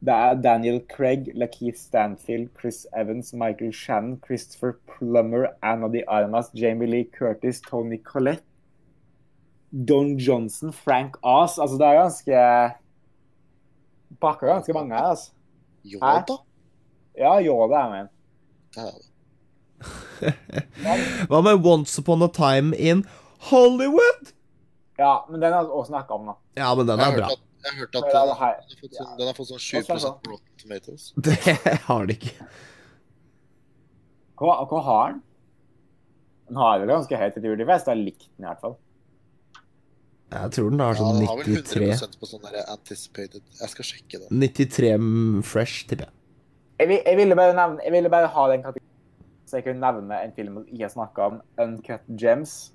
Det 0.00 0.08
er 0.14 0.34
Daniel 0.42 0.80
Craig, 0.96 1.26
Lakeith 1.34 1.78
Stanfield, 1.78 2.48
Chris 2.60 2.86
Evans, 2.96 3.32
Michael 3.32 3.72
Shannon, 3.72 4.20
Christopher 4.26 4.72
Plummer, 4.98 5.46
Anna 5.62 5.88
de 5.88 6.02
Armas, 6.08 6.46
Jamie 6.54 6.88
Lee 6.88 7.04
Curtis, 7.18 7.60
Tony 7.60 8.02
Collette, 8.02 8.42
Don 9.88 10.16
Johnson, 10.18 10.72
Frank 10.72 11.16
Oz. 11.22 11.58
Altså, 11.58 11.76
det 11.78 11.86
er 11.86 12.02
ganske 12.02 12.32
Pakker 14.20 14.46
ganske 14.46 14.72
mange 14.72 14.94
her, 14.96 15.02
altså. 15.02 15.30
Yoda? 15.84 16.32
Ja, 17.18 17.40
Yoda 17.40 17.74
er 17.74 17.90
med. 17.90 18.08
Hva 21.28 21.40
med 21.40 21.66
Once 21.66 22.00
Upon 22.00 22.22
a 22.22 22.28
Time 22.28 22.76
in 22.76 23.04
Hollywood? 23.50 24.32
Ja, 25.02 25.14
men 25.30 25.42
den 25.42 25.54
har 25.56 25.66
vi 25.66 25.74
også 25.74 25.90
snakka 25.92 26.14
om, 26.14 26.30
da. 26.30 26.36
Ja, 26.60 26.68
men 26.78 26.86
den 26.86 27.00
er 27.02 27.16
bra. 27.16 27.32
at, 27.34 27.42
jeg 27.62 27.72
har 27.72 27.78
hørt 27.80 27.96
at 27.96 28.06
den, 28.06 28.12
den, 28.12 28.36
har 28.38 28.78
fått 28.82 28.94
sånn, 28.98 29.10
den 29.18 29.30
har 29.30 29.38
fått 29.38 29.50
sånn 29.50 29.64
7 29.64 29.72
Hva 29.88 29.98
sa 30.04 30.12
du? 30.12 30.20
på 30.22 30.34
Rotten 30.36 30.62
Tomatoes. 30.62 31.08
Det 31.26 31.76
har 31.88 32.06
den 32.06 32.14
ikke. 32.16 32.46
Hva, 34.42 34.56
hva 34.70 34.80
har 34.86 35.12
den? 35.14 35.20
Den 36.50 36.62
har 36.62 36.80
vel 36.82 36.90
ganske 36.92 37.18
høyt. 37.18 37.36
Tror 37.38 37.60
de 37.60 37.66
jeg 37.66 37.84
har 37.86 38.00
likt 38.00 38.26
den 38.28 38.46
i 38.46 38.50
hvert 38.50 38.62
fall. 38.62 38.78
Jeg 40.32 40.54
tror 40.56 40.70
den 40.72 40.80
har 40.80 40.96
sånn 40.96 41.08
Ja, 41.08 41.12
sånn 41.12 41.20
den 41.20 41.30
har 41.30 41.42
vel 41.42 41.58
93 41.58 41.90
100 41.92 42.20
på 42.22 42.28
sånn 42.30 42.46
der 42.46 42.70
anticipated 42.72 43.42
Jeg 43.58 43.74
skal 43.74 43.88
sjekke 43.90 44.22
det. 44.22 44.30
93 44.32 44.94
fresh, 45.46 45.84
tipper 45.90 46.08
jeg. 46.08 46.16
Jeg, 46.80 46.88
vil, 46.88 47.02
jeg, 47.04 47.18
ville 47.20 47.38
bare 47.38 47.54
nevne, 47.58 47.84
jeg 47.84 47.94
ville 47.94 48.10
bare 48.10 48.30
ha 48.32 48.46
den 48.50 48.64
kategorien 48.64 48.88
så 49.52 49.58
jeg 49.58 49.66
kunne 49.66 49.84
nevne 49.84 50.16
en 50.24 50.30
film 50.32 50.54
jeg 50.72 50.88
snakka 50.88 51.26
om, 51.28 51.34
Uncut 51.60 52.06
Gems. 52.16 52.72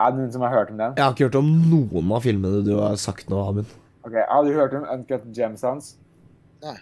Er 0.00 0.10
det 0.10 0.18
noen 0.18 0.32
som 0.34 0.42
har 0.42 0.50
hørt 0.50 0.70
om 0.70 0.78
den? 0.78 0.94
Jeg 0.96 1.04
har 1.04 1.12
ikke 1.14 1.28
hørt 1.28 1.36
om 1.38 1.50
noen 1.70 2.12
av 2.16 2.22
filmene 2.24 2.64
du 2.66 2.72
har 2.80 2.96
sagt 3.00 3.28
nå, 3.30 3.38
Amund. 3.48 3.66
Ok, 4.04 4.12
Har 4.28 4.42
du 4.44 4.52
hørt 4.52 4.74
om 4.74 4.84
Uncut 4.92 5.22
Gems 5.36 5.62
hans? 5.62 5.96
Nei. 6.62 6.74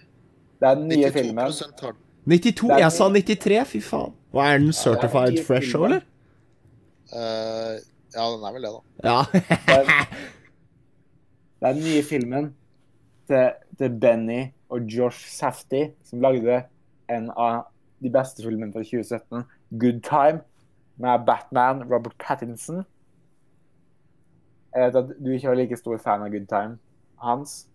Det 0.60 0.68
er 0.70 0.74
den 0.80 0.88
nye 0.88 1.10
92 1.10 1.12
filmen. 1.12 1.44
har 1.44 1.52
92? 1.52 1.92
Det 2.24 2.70
er- 2.70 2.78
Jeg 2.78 2.92
sa 2.92 3.08
93, 3.08 3.64
fy 3.66 3.80
faen. 3.80 4.12
Hva 4.32 4.46
er 4.54 4.58
den 4.58 4.72
certified 4.72 5.32
nye 5.36 5.44
fresh 5.44 5.74
òg, 5.76 5.84
eller? 5.84 6.02
Uh, 7.12 7.78
Ja, 8.14 8.26
den 8.28 8.44
er 8.44 8.52
vel 8.52 8.62
det, 8.62 8.70
da. 8.72 8.80
Ja. 9.08 9.24
Det 11.60 11.68
er 11.68 11.72
den 11.76 11.82
nye 11.84 12.02
filmen 12.02 12.50
til, 13.30 13.52
til 13.78 13.98
Benny 14.02 14.40
og 14.72 14.80
Josh 14.90 15.28
Safdie, 15.32 15.92
som 16.04 16.20
lagde 16.20 16.62
en 17.12 17.30
av 17.36 17.66
de 18.02 18.10
beste 18.10 18.42
filmene 18.44 18.72
fra 18.74 18.82
2017, 18.82 19.44
Good 19.78 20.00
Time, 20.02 20.40
med 20.98 21.24
Batman, 21.26 21.84
Robert 21.90 22.16
Pattinson. 22.18 22.82
Jeg 24.74 24.86
vet 24.88 24.96
at 25.02 25.10
du 25.20 25.30
ikke 25.34 25.48
var 25.52 25.58
like 25.60 25.76
stor 25.76 25.98
fan 26.00 26.22
av 26.24 26.30
Good 26.32 26.46
Time, 26.48 26.78
Hans. 27.20 27.66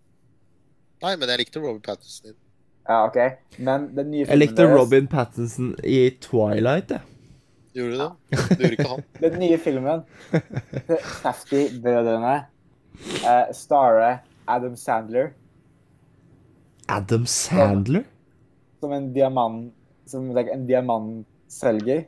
Nei, 1.04 1.16
men 1.16 1.30
jeg 1.30 1.44
likte 1.44 1.62
Robin 1.62 1.82
Pattinson. 1.86 2.34
Ja, 2.88 3.04
OK. 3.06 3.18
Men 3.60 3.90
den 3.96 4.10
nye 4.12 4.26
Jeg 4.26 4.38
likte 4.40 4.64
deres- 4.64 4.80
Robin 4.80 5.08
Pattinson 5.08 5.76
i 5.84 6.10
Twilight, 6.24 6.90
jeg. 6.96 7.02
Gjorde 7.78 7.92
du 7.92 8.00
det? 8.02 8.12
Det 8.32 8.58
gjorde 8.58 8.72
ikke 8.78 8.88
han. 8.90 9.04
Den 9.22 9.36
nye 9.40 9.58
filmen 9.62 10.00
til 10.88 10.98
Safdie-brødrene 11.22 12.32
uh, 13.22 13.54
starer 13.54 14.18
Adam 14.48 14.76
Sandler 14.76 15.28
Adam 16.90 17.26
Sandler? 17.30 18.04
som 18.80 18.92
en 18.94 19.12
diamant 19.14 19.74
som 20.08 20.30
like, 20.34 20.50
en 20.54 20.66
diamantselger. 20.70 22.06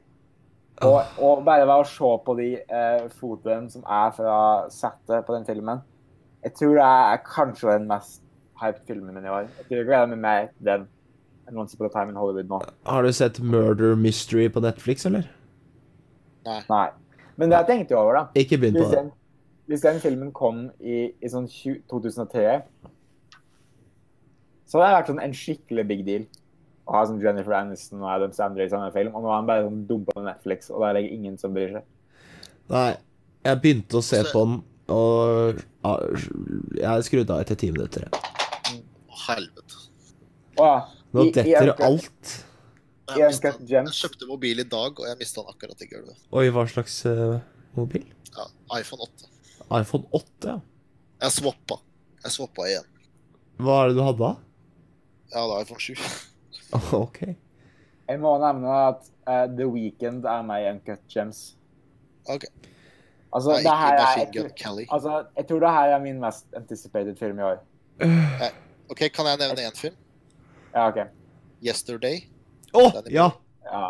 Og, 0.86 1.02
og 1.20 1.42
bare 1.44 1.66
ved 1.68 1.82
å 1.82 1.88
se 1.88 2.10
på 2.26 2.36
de 2.38 2.48
eh, 2.62 3.08
fotoene 3.20 3.72
som 3.72 3.84
er 3.84 4.14
fra 4.16 4.36
settet 4.72 5.26
på 5.28 5.34
den 5.36 5.44
filmen 5.48 5.82
Jeg 6.46 6.54
tror 6.56 6.78
det 6.78 6.86
er 6.88 7.20
kanskje 7.26 7.74
den 7.74 7.90
mest 7.90 8.22
hyped 8.62 8.86
filmen 8.88 9.16
min 9.16 9.28
i 9.28 9.32
år. 9.32 9.50
Jeg 9.58 9.66
tror 9.68 9.78
jeg 9.82 9.88
gleder 9.90 10.10
meg 10.14 10.22
mer 10.24 10.48
til 10.54 10.70
den 10.70 10.88
enn 11.50 11.60
Once 11.60 11.76
Upon 11.76 11.88
a 11.90 11.92
Time 11.94 12.14
in 12.14 12.20
Hollywood 12.20 12.48
nå. 12.52 12.60
Har 12.88 13.04
du 13.04 13.12
sett 13.16 13.40
Murder 13.42 13.96
Mystery 14.00 14.48
på 14.54 14.62
Netflix, 14.64 15.06
eller? 15.10 15.28
Nei. 16.48 16.88
Men 17.40 17.52
det 17.52 17.60
jeg 17.62 17.68
tenkte 17.70 17.98
over, 18.00 18.20
da 18.20 18.40
Ikke 18.40 18.58
begynn 18.60 18.76
på 18.78 18.84
Hvis 18.86 18.94
det. 18.94 19.00
den, 19.04 19.12
hvis 19.72 19.84
den 19.86 20.00
filmen 20.04 20.32
kom 20.36 20.62
i, 20.80 21.10
i 21.20 21.32
sånn 21.32 21.48
20, 21.50 21.82
2003, 21.92 22.60
så 24.70 24.80
hadde 24.80 24.88
det 24.90 24.98
vært 25.00 25.12
sånn 25.12 25.24
en 25.24 25.36
skikkelig 25.36 25.86
big 25.90 26.06
deal 26.08 26.26
ha 26.94 27.04
sånn 27.08 27.22
Jennifer 27.22 27.56
Aniston 27.58 28.02
og 28.04 28.10
Adam 28.12 28.34
Sandler 28.36 28.66
i 28.66 28.72
samme 28.72 28.90
film. 28.96 29.14
Og 29.16 29.24
nå 29.24 29.30
er 29.32 29.38
han 29.38 29.50
bare 29.50 29.66
sånn 29.68 29.86
dumpa 29.90 30.16
på 30.18 30.26
Netflix, 30.26 30.72
og 30.74 30.82
der 30.84 30.90
er 30.92 31.00
like 31.00 31.16
ingen 31.16 31.38
som 31.42 31.54
bryr 31.56 31.78
seg. 31.78 31.88
Nei, 32.70 32.90
jeg 33.46 33.62
begynte 33.64 34.00
å 34.00 34.04
se 34.06 34.24
Så- 34.24 34.32
på 34.34 34.46
den, 34.46 34.64
og 34.90 35.64
jeg 36.76 37.08
skrudde 37.08 37.34
av 37.36 37.42
etter 37.42 37.56
ti 37.56 37.72
minutter. 37.72 38.10
Å, 38.10 39.24
helvete. 39.28 39.82
Å. 40.58 40.70
Nå 41.14 41.32
detter 41.34 41.74
alt. 41.82 42.46
Jeg, 43.18 43.32
mistet 43.32 43.70
jeg 43.70 43.86
kjøpte 43.86 44.28
mobil 44.30 44.60
i 44.62 44.68
dag, 44.70 45.00
og 45.00 45.08
jeg 45.08 45.18
mista 45.18 45.42
den 45.42 45.50
akkurat 45.50 45.82
i 45.82 45.88
gulvet. 45.90 46.18
Oi, 46.32 46.50
hva 46.54 46.66
slags 46.70 47.06
uh, 47.10 47.40
mobil? 47.74 48.06
Ja, 48.36 48.46
iPhone 48.78 49.02
8. 49.08 49.30
iPhone 49.80 50.06
8, 50.14 50.26
ja. 50.46 50.60
Jeg 51.24 51.32
swappa. 51.40 51.80
Jeg 52.24 52.36
swappa 52.36 52.68
igjen. 52.70 52.86
Hva 53.60 53.84
er 53.84 53.90
det 53.90 53.98
du 53.98 54.04
hadde 54.06 54.22
da? 54.22 54.36
Jeg 55.34 55.42
hadde 55.42 55.62
iPhone 55.64 55.82
7. 55.82 55.96
Ok. 57.04 57.20
Jeg 58.10 58.20
må 58.24 58.32
nevne 58.42 58.74
at 58.90 59.08
uh, 59.30 59.46
The 59.58 59.68
Weeknd 59.70 60.26
er 60.26 60.42
med 60.46 60.64
i 60.64 60.70
Uncut 60.72 61.02
Gems. 61.14 61.42
Ok. 62.30 62.46
Altså, 63.34 63.52
Nei, 63.54 63.62
det 63.62 63.74
her 63.78 63.94
er, 63.94 64.14
jeg, 64.18 64.30
tror- 64.34 64.86
altså, 64.96 65.18
jeg 65.38 65.48
tror 65.50 65.60
det 65.62 65.70
her 65.76 65.92
er 65.96 66.00
min 66.02 66.20
mest 66.22 66.48
anticipated 66.58 67.18
film 67.20 67.40
i 67.40 67.44
år. 67.46 67.60
Ok, 68.90 69.04
Kan 69.14 69.28
jeg 69.30 69.38
nevne 69.44 69.68
én 69.70 69.78
film? 69.78 69.96
Ja, 70.74 70.88
OK. 70.90 70.98
Yesterday. 71.62 72.24
Å, 72.74 72.80
Oh, 72.82 72.94
er 72.98 73.12
ja! 73.14 73.28
Ja. 73.66 73.86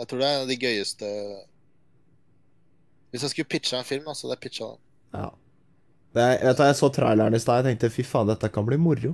Jeg 0.00 0.08
tror 0.08 0.20
det 0.20 0.26
er 0.28 0.34
en 0.38 0.44
av 0.44 0.48
de 0.48 0.56
gøyeste 0.56 1.08
Hvis 3.12 3.24
jeg 3.26 3.32
skulle 3.34 3.50
pitcha 3.52 3.78
en 3.80 3.84
film, 3.88 4.06
altså, 4.08 4.22
så 4.24 4.28
hadde 4.30 4.38
jeg 4.38 4.44
pitcha 4.48 4.68
den. 4.70 4.80
ja. 5.20 5.30
Det, 6.14 6.22
er- 6.26 6.40
vet 6.48 6.56
du, 6.58 6.62
jeg 6.66 6.74
så 6.74 6.88
traileren 6.90 7.34
i 7.34 7.38
stad, 7.38 7.60
jeg 7.64 7.76
tenkte 7.76 7.90
fy 7.94 8.02
faen, 8.02 8.26
dette 8.32 8.48
kan 8.50 8.64
bli 8.66 8.76
moro. 8.82 9.12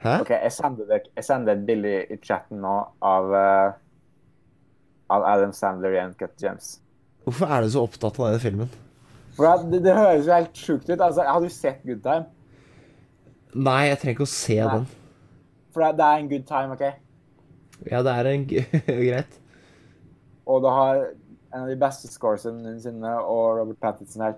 Hæ? 0.00 0.14
OK, 0.24 0.30
jeg 0.32 0.52
sender, 0.56 0.86
deg, 0.88 1.08
jeg 1.16 1.24
sender 1.26 1.52
et 1.58 1.64
bilde 1.68 1.90
i 2.08 2.16
chatten 2.24 2.62
nå 2.64 2.76
av, 3.04 3.26
uh, 3.36 3.72
av 5.12 5.26
Adam 5.34 5.52
Sandler 5.52 5.96
i 5.98 6.00
Uncut 6.06 6.32
Gems. 6.40 6.78
Hvorfor 7.26 7.50
er 7.52 7.66
du 7.66 7.72
så 7.74 7.82
opptatt 7.84 8.16
av 8.18 8.30
denne 8.30 8.40
filmen? 8.40 8.70
For 9.36 9.60
det, 9.70 9.82
det 9.84 9.92
høres 9.96 10.26
jo 10.28 10.32
helt 10.34 10.56
sjukt 10.56 10.88
ut. 10.88 10.96
Altså, 11.04 11.26
har 11.28 11.44
du 11.44 11.50
sett 11.52 11.84
Good 11.84 12.00
Time? 12.06 12.26
Nei, 13.54 13.82
jeg 13.90 13.98
trenger 14.00 14.16
ikke 14.16 14.28
å 14.28 14.32
se 14.32 14.56
Nei. 14.56 14.72
den. 14.78 14.88
For 15.74 15.84
det, 15.86 16.06
er 16.06 16.22
en 16.24 16.28
good 16.30 16.46
time, 16.48 16.74
OK? 16.74 16.82
Ja, 17.90 18.00
det 18.06 18.12
er 18.16 18.28
en 18.32 18.44
greit. 18.86 19.36
Og 20.50 20.62
det 20.64 20.72
har 20.74 21.00
en 21.50 21.64
av 21.64 21.68
de 21.70 21.76
beste 21.78 22.08
scoresene 22.10 22.62
noensinne, 22.64 23.12
og 23.20 23.58
Robert 23.60 23.78
Pattinson 23.82 24.24
her. 24.24 24.36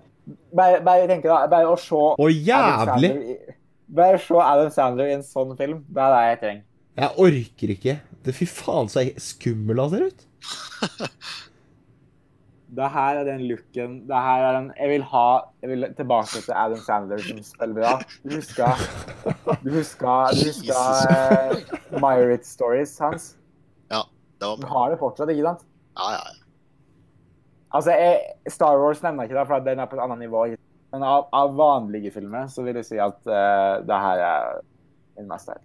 Bare, 0.55 0.79
bare 0.85 1.07
tenk 1.09 1.25
da, 1.25 1.41
bare 1.51 1.69
å 1.71 1.77
se 1.79 1.95
Å, 1.97 2.27
jævlig! 2.31 3.11
I- 3.33 3.55
Bare 3.87 4.19
se 4.21 4.39
Adam 4.39 4.69
Sandler 4.73 5.11
i 5.11 5.17
en 5.17 5.25
sånn 5.25 5.55
film. 5.59 5.83
Det 5.89 6.03
er 6.03 6.13
det 6.13 6.21
jeg 6.27 6.39
trenger. 6.43 6.67
Jeg 6.93 7.17
orker 7.25 7.73
ikke. 7.73 7.95
Det 8.23 8.35
Fy 8.37 8.47
faen, 8.47 8.91
så 8.91 9.03
skummel 9.19 9.81
han 9.81 9.91
ser 9.93 10.05
ut. 10.11 10.27
Det 12.73 12.87
her 12.89 13.19
er 13.19 13.27
den 13.27 13.43
looken 13.45 13.99
det 14.09 14.19
her 14.25 14.43
er 14.47 14.55
den, 14.55 14.71
Jeg 14.79 14.89
vil 14.89 15.03
ha 15.11 15.25
Jeg 15.61 15.69
vil 15.69 15.85
tilbake 15.93 16.41
til 16.41 16.55
Adam 16.57 16.79
Sandler 16.81 17.21
som 17.21 17.43
spiller 17.45 17.75
bra. 17.75 17.91
Du 18.23 18.33
husker 18.33 18.81
Du 19.61 19.69
husker, 19.75 20.33
du 20.33 20.41
husker 20.47 20.73
uh, 20.73 21.99
Myrit 22.01 22.47
Stories 22.47 22.97
hans? 22.97 23.35
Ja, 23.91 24.01
det 24.41 24.47
var 24.47 24.55
Du 24.55 24.65
har 24.65 24.89
det 24.89 24.97
fortsatt, 24.99 25.29
ikke 25.29 25.45
sant? 25.45 25.67
Ja, 25.99 26.15
ja, 26.15 26.23
ja. 26.25 26.39
Altså, 27.73 27.91
jeg, 27.91 28.19
Star 28.47 28.77
Wars 28.77 29.03
nevner 29.03 29.23
jeg 29.23 29.31
ikke, 29.31 29.39
det, 29.39 29.47
for 29.47 29.69
den 29.69 29.79
er 29.79 29.85
på 29.89 29.95
et 29.95 30.01
annet 30.03 30.19
nivå. 30.21 30.45
Men 30.93 31.03
av, 31.09 31.25
av 31.33 31.55
vanlige 31.57 32.11
filmer 32.13 32.45
så 32.53 32.61
vil 32.65 32.77
jeg 32.77 32.85
si 32.91 32.99
at 33.01 33.17
uh, 33.25 33.81
det 33.81 33.97
her 34.03 34.21
er 34.21 34.59
min 35.17 35.25
mester. 35.31 35.57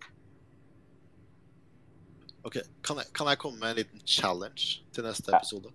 Ok, 2.48 2.56
kan 2.86 3.00
jeg, 3.02 3.10
kan 3.16 3.28
jeg 3.28 3.40
komme 3.42 3.60
med 3.60 3.74
en 3.74 3.80
liten 3.82 4.00
challenge 4.08 4.78
til 4.94 5.04
neste 5.04 5.32
Ja. 5.34 5.40
episode? 5.42 5.72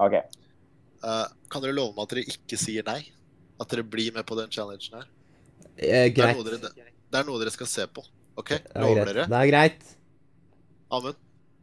OK. 0.00 0.14
Uh, 1.02 1.26
kan 1.50 1.64
dere 1.64 1.74
love 1.74 1.96
meg 1.96 2.04
at 2.06 2.14
dere 2.14 2.24
ikke 2.30 2.58
sier 2.60 2.86
nei? 2.86 3.00
At 3.60 3.72
dere 3.72 3.82
blir 3.84 4.12
med 4.14 4.24
på 4.28 4.38
den 4.38 4.52
challengen 4.54 5.00
her? 5.00 5.08
Eh, 5.76 5.80
Det 5.80 5.90
er, 5.90 6.08
greit. 6.14 6.44
dere, 6.46 6.72
det 7.10 7.18
er 7.20 7.26
noe 7.26 7.40
dere 7.42 7.50
skal 7.50 7.66
se 7.68 7.86
på. 7.90 8.04
OK? 8.38 8.52
Er 8.54 8.84
Lover 8.84 9.00
greit. 9.02 9.10
dere? 9.10 9.26
Det 9.32 9.40
er 9.40 9.50
greit. 9.50 9.88
Amund? 10.94 11.18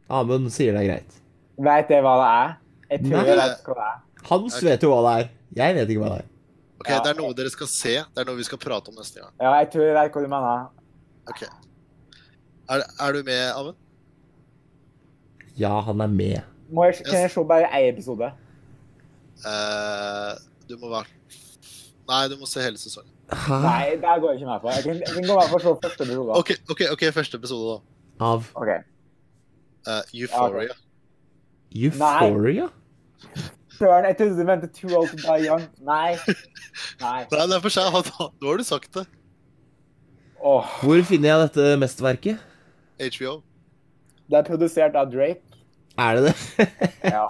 Amund 0.08 0.52
sier 0.52 0.76
det 0.76 0.84
er 0.84 0.90
greit. 0.92 1.20
Vet 1.58 1.90
jeg 1.96 2.04
hva 2.04 2.14
det 2.20 2.28
er? 2.34 2.52
Jeg 2.92 3.00
tror 3.06 3.16
Nei. 3.16 3.28
jeg 3.32 3.38
vet 3.40 3.64
hva 3.70 3.74
det 3.80 3.86
er. 3.88 4.02
Hans 4.28 4.54
okay. 4.58 4.66
vet 4.68 4.84
jo 4.84 4.90
hva 4.92 5.00
det 5.06 5.14
er. 5.22 5.30
Jeg 5.62 5.74
vet 5.78 5.88
ikke 5.94 6.04
hva 6.04 6.12
det 6.12 6.20
er. 6.26 6.34
Ok, 6.78 6.88
Ja. 6.88 7.00
Det 7.02 7.10
er 7.10 7.18
noe 7.18 7.34
dere 7.34 7.50
skal 7.50 7.66
se. 7.66 7.94
Det 8.14 8.22
er 8.22 8.28
noe 8.28 8.38
vi 8.38 8.46
skal 8.46 8.58
prate 8.62 8.88
om 8.92 8.94
neste 8.98 9.20
gang. 9.20 9.32
Ja, 9.40 9.52
jeg 9.62 9.70
tror 9.72 9.82
jeg 9.88 9.94
vet 9.96 10.12
hva 10.14 10.22
du 10.22 10.28
mener. 10.30 10.68
Ok. 11.28 11.42
Er, 12.70 12.84
er 13.00 13.12
du 13.16 13.22
med, 13.26 13.44
Amund? 13.56 13.76
Ja, 15.58 15.80
han 15.82 16.00
er 16.00 16.06
med. 16.12 16.42
Må 16.70 16.84
jeg, 16.86 17.00
kan 17.04 17.22
jeg 17.24 17.30
se 17.32 17.44
bare 17.48 17.66
én 17.74 17.88
episode? 17.94 18.28
Eh, 19.46 20.32
du 20.68 20.76
må 20.78 20.90
være 20.90 21.06
Nei, 22.08 22.22
du 22.32 22.36
må 22.40 22.46
se 22.48 22.62
hele 22.64 22.78
sesongen. 22.80 23.10
Hæ? 23.28 23.56
Nei, 23.60 23.88
det 24.00 24.12
går 24.22 24.30
jeg 24.32 24.38
ikke 24.40 24.48
med 24.48 24.60
på. 24.62 24.70
Jeg 24.72 24.84
kan, 24.86 25.00
jeg 25.02 25.14
kan 25.16 25.26
gå 25.28 25.34
med 25.36 25.50
på 25.52 25.58
å 25.58 25.60
se 25.60 25.72
første 25.82 26.04
episode. 26.06 26.36
OK, 26.40 26.52
ok, 26.72 26.80
ok, 26.94 27.02
første 27.12 27.36
episode, 27.36 27.74
da. 27.74 28.28
Av 28.30 28.46
OK. 28.56 28.70
Eh, 29.88 30.14
Euphoria. 30.22 30.76
Euphoria? 31.76 32.68
Søren, 33.78 34.04
jeg 34.08 34.16
trodde 34.18 34.38
du 34.40 34.44
mente 34.48 34.68
Too 34.74 34.90
Old 34.98 35.08
to 35.12 35.16
Die 35.22 35.46
Young. 35.46 35.62
Nei. 35.86 36.16
Nei. 37.00 37.20
Nei, 37.30 37.44
det 37.46 37.56
er 37.58 37.62
for 37.62 37.70
seg. 37.74 37.98
Nå 38.42 38.50
har 38.50 38.58
du 38.60 38.64
sagt 38.66 38.90
det. 38.98 39.04
Oh. 40.38 40.66
Hvor 40.82 41.02
finner 41.06 41.30
jeg 41.32 41.44
dette 41.48 41.68
mesterverket? 41.82 42.42
HBO. 42.98 43.36
Det 44.30 44.38
er 44.40 44.46
produsert 44.46 44.98
av 44.98 45.10
Drake. 45.12 45.42
Er 45.98 46.18
det 46.18 46.28
det? 46.28 46.68
Ja. 47.14 47.26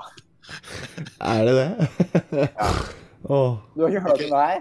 er 1.20 1.44
det 1.48 1.54
det? 1.58 1.68
Ja. 2.44 2.70
Oh. 3.28 3.56
Du 3.74 3.82
har 3.82 3.90
ikke 3.90 4.00
hørt 4.00 4.12
okay. 4.14 4.26
om 4.28 4.30
det 4.32 4.42
her? 4.48 4.60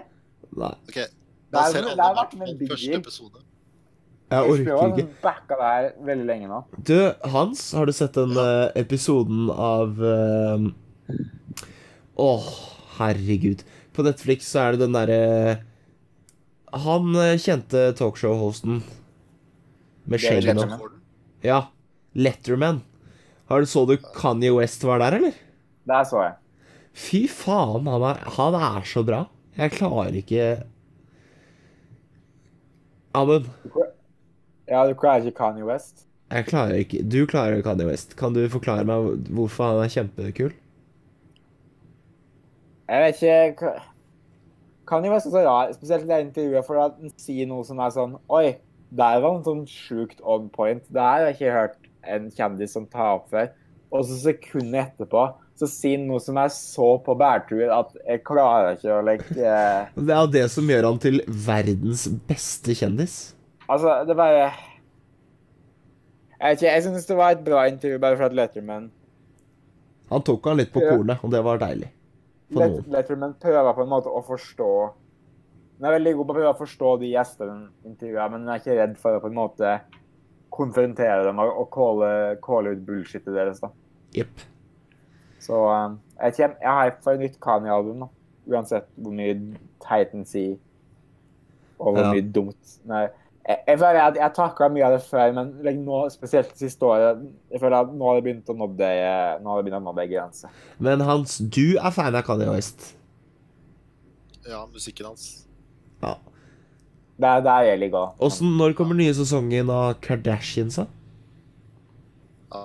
nei. 0.58 0.72
OK. 0.90 0.96
Det 0.98 1.60
er- 1.60 1.70
ser 1.72 1.84
det 1.86 1.92
alle 1.94 2.06
er 2.10 2.16
vært 2.18 2.32
med 2.36 2.64
første 2.68 2.96
episode. 2.98 3.38
Jeg 4.28 4.50
orker 4.52 4.72
har 4.76 4.90
ikke. 4.98 5.04
backa 5.22 5.56
det 5.60 5.68
her 5.70 5.86
veldig 6.04 6.26
lenge 6.28 6.48
nå. 6.50 6.58
Du, 6.84 6.96
Hans, 7.32 7.62
har 7.72 7.88
du 7.88 7.92
sett 7.96 8.18
den 8.18 8.34
eh, 8.42 8.66
episoden 8.82 9.46
av 9.54 10.02
eh, 10.04 10.66
Åh, 12.18 12.46
herregud. 12.98 13.62
På 13.94 14.02
Netflix 14.06 14.48
så 14.50 14.64
er 14.66 14.74
det 14.76 14.82
den 14.86 14.94
derre 14.96 15.18
Han 16.84 17.14
eh, 17.16 17.36
kjente 17.40 17.88
talkshow-hosten 17.98 18.80
med 20.08 20.20
David 20.22 20.48
skjegg 20.48 20.58
nå. 20.58 20.88
Ja. 21.46 21.60
Letterman. 22.18 22.82
Har 23.48 23.60
du 23.62 23.66
Så 23.70 23.84
du 23.88 23.96
Kanye 23.96 24.50
West 24.56 24.82
var 24.84 24.98
der, 25.02 25.16
eller? 25.20 25.36
Der 25.88 26.04
så 26.08 26.22
jeg. 26.24 26.34
Fy 26.98 27.20
faen, 27.30 27.86
han 27.88 28.02
er, 28.10 28.20
han 28.36 28.56
er 28.58 28.86
så 28.88 29.04
bra. 29.06 29.22
Jeg 29.58 29.72
klarer 29.78 30.16
ikke 30.18 30.48
Amund, 33.16 33.46
Ja, 34.68 34.82
du 34.86 34.92
klarer 34.98 35.24
ikke 35.24 35.38
Kanye 35.38 35.64
West? 35.66 36.04
jeg 36.28 36.44
klarer 36.50 36.76
ikke 36.82 37.00
Du 37.08 37.22
klarer 37.26 37.62
Kanye 37.64 37.86
West. 37.88 38.12
Kan 38.20 38.34
du 38.36 38.42
forklare 38.52 38.84
meg 38.86 39.28
hvorfor 39.32 39.70
han 39.72 39.84
er 39.86 39.92
kjempekul? 39.94 40.52
Jeg 42.88 43.04
vet 43.04 43.22
ikke 43.22 43.72
Kan 44.88 45.04
jo 45.04 45.12
er 45.12 45.20
så 45.20 45.42
rar, 45.44 45.72
spesielt 45.76 46.06
i 46.06 46.08
det 46.08 46.20
intervjuet, 46.24 46.64
for 46.64 46.80
at 46.80 46.96
han 46.96 47.12
sier 47.20 47.48
noe 47.50 47.66
som 47.68 47.80
er 47.84 47.92
sånn 47.92 48.16
Oi, 48.32 48.56
der 48.88 49.18
var 49.20 49.34
han 49.34 49.44
sånn 49.44 49.66
sjukt 49.68 50.22
on 50.24 50.46
point. 50.48 50.80
Det 50.88 51.02
her 51.02 51.18
har 51.18 51.26
jeg 51.28 51.36
ikke 51.36 51.56
hørt 51.58 51.90
en 52.08 52.30
kjendis 52.32 52.72
som 52.72 52.86
tar 52.88 53.18
opp 53.18 53.26
før. 53.34 53.50
Og 53.92 54.06
så 54.08 54.16
sekundet 54.22 54.94
etterpå 54.94 55.26
så 55.58 55.66
sier 55.68 55.98
han 55.98 56.06
noe 56.08 56.22
som 56.22 56.38
er 56.38 56.50
så 56.54 56.88
på 57.02 57.16
bærtur 57.18 57.66
at 57.74 57.92
jeg 58.06 58.22
klarer 58.26 58.78
ikke 58.78 58.94
å 58.94 59.02
like 59.04 59.26
eh, 59.42 59.90
Det 59.96 60.14
er 60.14 60.20
jo 60.22 60.32
det 60.38 60.44
som 60.54 60.70
gjør 60.70 60.86
han 60.86 61.00
til 61.02 61.20
verdens 61.26 62.06
beste 62.28 62.76
kjendis. 62.78 63.18
Altså, 63.66 63.98
det 64.08 64.16
bare 64.16 64.46
Jeg 66.38 66.40
vet 66.40 66.62
ikke, 66.62 66.70
jeg 66.70 66.86
syns 66.86 67.10
det 67.10 67.18
var 67.18 67.34
et 67.34 67.44
bra 67.44 67.66
intervju 67.68 68.00
bare 68.00 68.16
for 68.16 68.30
at 68.30 68.38
Letterman 68.38 68.88
Han 70.12 70.24
tok 70.24 70.46
han 70.48 70.60
litt 70.62 70.72
på 70.72 70.80
kornet, 70.80 71.20
og 71.20 71.34
det 71.34 71.42
var 71.44 71.60
deilig. 71.60 71.90
Let. 72.56 72.78
Letterman 72.88 73.34
prøver 73.40 73.74
på 73.76 73.82
en 73.84 73.90
måte 73.90 74.08
å 74.08 74.22
forstå 74.24 74.68
Han 75.78 75.86
er 75.88 75.92
veldig 75.98 76.14
god 76.16 76.26
på 76.26 76.32
å 76.32 76.36
prøve 76.38 76.52
å 76.54 76.58
forstå 76.58 76.92
de 77.02 77.10
gjestene 77.12 77.50
han 77.52 77.66
intervjuer, 77.86 78.30
men 78.32 78.46
han 78.46 78.54
er 78.54 78.62
ikke 78.62 78.76
redd 78.80 78.94
for 78.98 79.14
å 79.18 79.20
på 79.22 79.28
en 79.30 79.36
måte 79.36 79.74
konfrontere 80.50 81.26
dem 81.28 81.38
og, 81.44 81.68
calle, 82.42 82.72
ut 82.72 82.80
bullshitet 82.86 83.30
deres. 83.30 83.60
da. 83.62 83.68
Yep. 84.16 84.40
Så 85.38 85.60
um, 85.70 86.00
jeg, 86.18 86.34
kjem, 86.34 86.56
jeg 86.64 86.72
har 86.80 86.96
for 87.04 87.14
et 87.14 87.22
nytt 87.22 87.38
Kanye-album, 87.44 88.00
da. 88.02 88.08
uansett 88.56 88.88
hvor 88.96 89.14
mye 89.14 89.36
Titan 89.84 90.24
sier, 90.26 90.56
og 91.78 91.92
hvor 91.94 92.02
Ja. 92.08 92.10
mye 92.16 92.26
dumt. 92.34 92.74
Nei, 92.90 93.04
jeg, 93.48 93.58
jeg 93.66 93.78
føler 93.80 94.00
at 94.04 94.18
jeg 94.20 94.34
takla 94.36 94.68
mye 94.74 94.84
av 94.86 94.94
det 94.98 95.00
før, 95.08 95.32
men 95.36 95.50
like, 95.64 95.80
nå, 95.80 96.02
spesielt 96.12 96.50
det 96.52 96.60
siste 96.60 96.84
året 96.88 97.22
jeg 97.52 97.62
føler 97.62 97.78
at 97.80 97.92
nå 97.96 98.08
har 98.10 98.18
det 98.18 98.24
begynt 98.28 98.52
å 98.52 98.56
nå 98.58 98.68
det, 98.78 98.92
nå 99.42 99.50
har 99.54 99.60
det 99.62 99.66
begynt 99.68 99.80
å 99.80 99.84
nå 99.88 99.94
det 99.96 100.06
grenser. 100.12 100.52
Men 100.84 101.00
Hans, 101.08 101.38
du 101.40 101.78
er 101.80 101.94
fan 101.96 102.18
av 102.18 102.26
Kanye 102.28 102.50
West. 102.52 102.90
Ja, 104.48 104.62
musikken 104.72 105.10
hans. 105.10 105.24
Ja. 106.02 106.14
Det 107.18 107.26
er 107.26 107.40
der 107.42 107.64
jeg 107.66 107.80
ligger 107.82 108.04
òg. 108.06 108.20
Åssen, 108.28 108.52
når 108.60 108.76
kommer 108.78 108.96
nye 108.96 109.12
sesongen 109.16 109.72
av 109.74 109.96
Kardashians, 110.04 110.78
da? 110.78 110.86
Ja. 112.54 112.62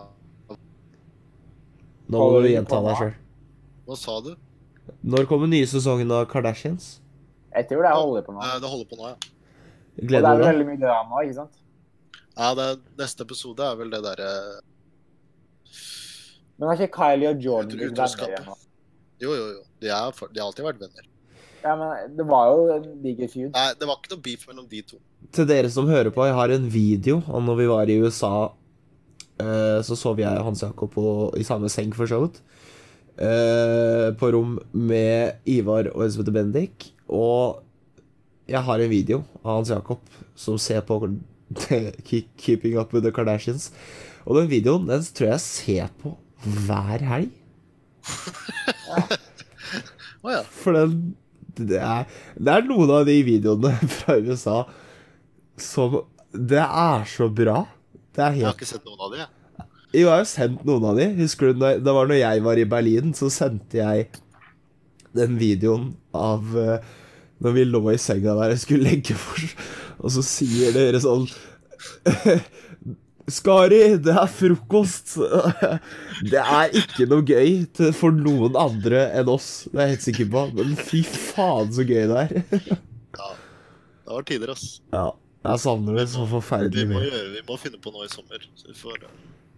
Nå 2.13 2.19
må 2.19 2.41
du 2.43 2.49
gjenta 2.51 2.79
deg 2.85 2.99
sjøl. 2.99 3.13
Hva 3.87 3.97
sa 3.99 4.17
du? 4.23 4.33
Når 5.03 5.25
kommer 5.31 5.49
nye 5.51 5.67
sesongen 5.67 6.11
av 6.13 6.27
Kardashians? 6.31 6.99
Jeg 7.53 7.67
tror 7.69 7.83
det 7.85 7.91
holder 7.95 8.23
på 8.25 8.35
nå. 8.35 8.43
Eh, 8.45 8.59
Det 8.63 8.69
holder 8.69 8.87
på 8.91 8.99
nå, 8.99 9.09
ja. 9.11 9.17
Og 10.01 10.07
det 10.09 10.17
er 10.19 10.25
deg? 10.25 10.43
veldig 10.47 10.65
mye 10.71 10.79
drama, 10.81 11.21
ikke 11.23 11.35
sant? 11.41 11.59
Ja, 12.37 12.53
det, 12.57 12.67
Neste 12.97 13.21
episode 13.27 13.61
er 13.61 13.75
vel 13.77 13.91
det 13.93 13.99
derre 14.05 14.29
Men 16.57 16.69
har 16.69 16.79
ikke 16.81 16.95
Kylie 16.97 17.31
og 17.33 17.41
Jordan 17.43 17.73
blitt 17.73 17.97
venner 17.97 18.29
igjen? 18.29 18.47
Jo, 19.23 19.33
jo, 19.37 19.45
jo. 19.57 19.61
De, 19.81 19.89
er, 19.93 20.11
for- 20.17 20.31
de 20.33 20.41
har 20.41 20.49
alltid 20.49 20.65
vært 20.67 20.81
venner. 20.83 21.07
Ja, 21.63 21.73
men 21.79 22.15
det 22.17 22.25
var 22.27 22.49
jo 22.51 22.63
en 22.75 22.87
diger 23.03 23.29
feud. 23.31 23.51
Nei, 23.55 23.67
det 23.79 23.87
var 23.87 23.99
ikke 24.01 24.11
noe 24.15 24.23
beef 24.25 24.43
mellom 24.49 24.65
de 24.71 24.81
to. 24.89 24.97
Til 25.33 25.47
dere 25.47 25.69
som 25.71 25.87
hører 25.87 26.11
på, 26.13 26.25
jeg 26.27 26.35
har 26.35 26.51
en 26.51 26.65
video 26.69 27.21
om 27.31 27.45
når 27.47 27.59
vi 27.61 27.67
var 27.71 27.89
i 27.93 27.99
USA. 28.03 28.33
eh, 29.39 29.79
Så 29.87 29.95
sov 29.97 30.19
jeg 30.19 30.27
og 30.39 30.49
Hans 30.49 30.61
Jakob 30.65 30.91
på, 30.93 31.05
i 31.39 31.43
samme 31.47 31.69
seng, 31.71 31.93
for 31.95 32.05
så 32.09 32.19
vidt. 32.25 32.41
eh, 33.17 34.11
På 34.19 34.31
rom 34.35 34.57
med 34.73 35.39
Ivar 35.47 35.87
og 35.95 36.03
Elisabeth 36.03 36.33
Bendik. 36.35 36.91
Og 37.07 37.62
jeg 38.49 38.61
har 38.67 38.83
en 38.83 38.91
video 38.91 39.23
av 39.43 39.59
Hans 39.59 39.71
Jakob 39.71 39.99
som 40.35 40.57
ser 40.59 40.83
på 40.87 40.99
Keeping 42.43 42.77
Up 42.79 42.93
With 42.93 43.05
The 43.05 43.13
Kardashians. 43.15 43.71
Og 44.27 44.39
den 44.39 44.49
videoen 44.51 44.87
den 44.89 45.03
tror 45.15 45.29
jeg 45.31 45.37
jeg 45.37 45.45
ser 45.47 45.93
på 46.03 46.15
hver 46.67 47.05
helg. 47.13 47.31
Ja. 50.23 50.39
For 50.55 50.71
den 50.71 51.13
det 51.57 51.77
er, 51.83 52.07
det 52.39 52.53
er 52.53 52.65
noen 52.65 52.89
av 52.95 53.05
de 53.05 53.15
videoene 53.25 53.73
fra 53.97 54.15
USA 54.23 54.63
som 55.59 55.99
Det 56.33 56.63
er 56.63 57.03
så 57.09 57.27
bra. 57.29 57.59
Det 58.13 58.23
er 58.23 58.37
Jeg 58.39 58.47
har 58.47 58.55
ikke 58.57 58.69
sett 58.69 58.87
noen 58.87 59.03
av 59.05 59.11
de, 59.13 59.19
jeg. 59.21 59.67
Jo, 59.93 59.99
jeg 60.07 60.09
har 60.09 60.23
jo 60.23 60.29
sendt 60.31 60.63
noen 60.65 60.87
av 60.89 60.97
de. 60.97 61.05
Husker 61.19 61.51
du 61.51 61.61
Det 61.61 61.93
var 61.93 62.09
når 62.09 62.17
jeg 62.23 62.43
var 62.47 62.61
i 62.61 62.65
Berlin, 62.65 63.13
så 63.13 63.29
sendte 63.33 63.77
jeg 63.77 64.07
den 65.13 65.37
videoen 65.37 65.91
av 66.17 66.55
eh, 66.57 66.93
når 67.43 67.55
vi 67.57 67.65
lå 67.67 67.81
i 67.91 67.99
senga 68.01 68.35
der 68.39 68.55
og 68.55 68.61
skulle 68.61 68.89
legge 68.89 69.15
for 69.19 69.39
Og 70.03 70.11
så 70.15 70.23
sier 70.25 70.73
dere 70.75 70.99
sånn 71.03 71.27
Skari, 73.31 73.77
det 74.03 74.11
er 74.11 74.27
frokost. 74.27 75.13
Det 76.27 76.41
er 76.41 76.73
ikke 76.75 77.05
noe 77.07 77.23
gøy 77.23 77.61
for 77.95 78.11
noen 78.11 78.51
andre 78.59 79.05
enn 79.15 79.29
oss. 79.31 79.63
Det 79.71 79.79
er 79.79 79.87
jeg 79.87 79.93
helt 79.93 80.03
sikker 80.09 80.27
på. 80.33 80.41
Men 80.57 80.73
fy 80.75 80.99
faen, 81.07 81.71
så 81.71 81.85
gøy 81.87 82.03
det 82.11 82.17
er. 82.25 82.33
Ja. 83.15 83.29
Det 84.03 84.11
var 84.11 84.27
tider, 84.27 84.51
ass. 84.51 84.65
Ja, 84.91 85.05
jeg 85.47 85.63
savner 85.63 85.95
det 86.01 86.09
så 86.11 86.27
forferdelig 86.27 86.83
mye. 86.91 87.07
vi 87.37 87.45
må 87.47 87.55
finne 87.61 87.79
på 87.79 87.95
noe 87.95 88.03
i 88.09 88.11
sommer. 88.11 88.43
Så 88.59 88.73
vi 88.73 88.75
får, 88.81 89.07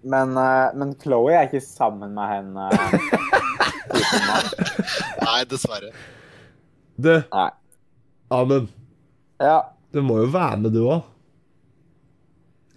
Men, 0.06 0.38
eh, 0.38 0.70
men 0.78 0.94
Chloé 1.02 1.34
er 1.34 1.50
ikke 1.50 1.66
sammen 1.66 2.14
med 2.14 2.28
henne. 2.36 2.70
Nei, 5.26 5.42
dessverre. 5.50 5.90
Du, 7.02 7.16
Nei. 7.34 7.50
Amund, 8.34 8.68
Ja. 9.42 9.60
du 9.94 10.02
må 10.02 10.20
jo 10.24 10.30
være 10.34 10.58
med, 10.58 10.74
du 10.74 10.86
òg. 10.90 11.04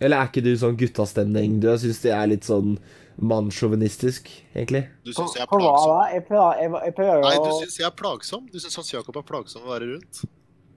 Eller 0.00 0.20
er 0.22 0.28
ikke 0.30 0.44
du 0.44 0.52
sånn 0.56 0.76
guttastemning? 0.78 1.58
Du, 1.60 1.66
jeg 1.72 1.80
syns 1.82 2.02
det 2.04 2.12
er 2.14 2.26
litt 2.30 2.46
sånn 2.46 2.76
mannssjåvinistisk, 3.18 4.28
egentlig. 4.54 4.84
Du 5.02 5.10
syns 5.10 5.34
jeg 5.34 5.42
er 5.42 5.50
plagsom? 5.50 5.94
Jeg 6.12 6.24
prøver, 6.28 6.60
jeg, 6.62 6.70
jeg 6.86 6.94
prøver 6.94 7.24
Nei, 7.24 7.32
du 7.42 7.50
syns 7.64 7.78
jeg 7.80 7.86
er 7.88 7.96
plagsom? 7.98 8.44
Du 8.52 8.60
syns 8.62 8.78
Hans 8.78 8.92
Jakob 8.94 9.18
er 9.18 9.26
plagsom 9.26 9.64
å 9.66 9.72
være 9.72 9.88
rundt? 9.94 10.20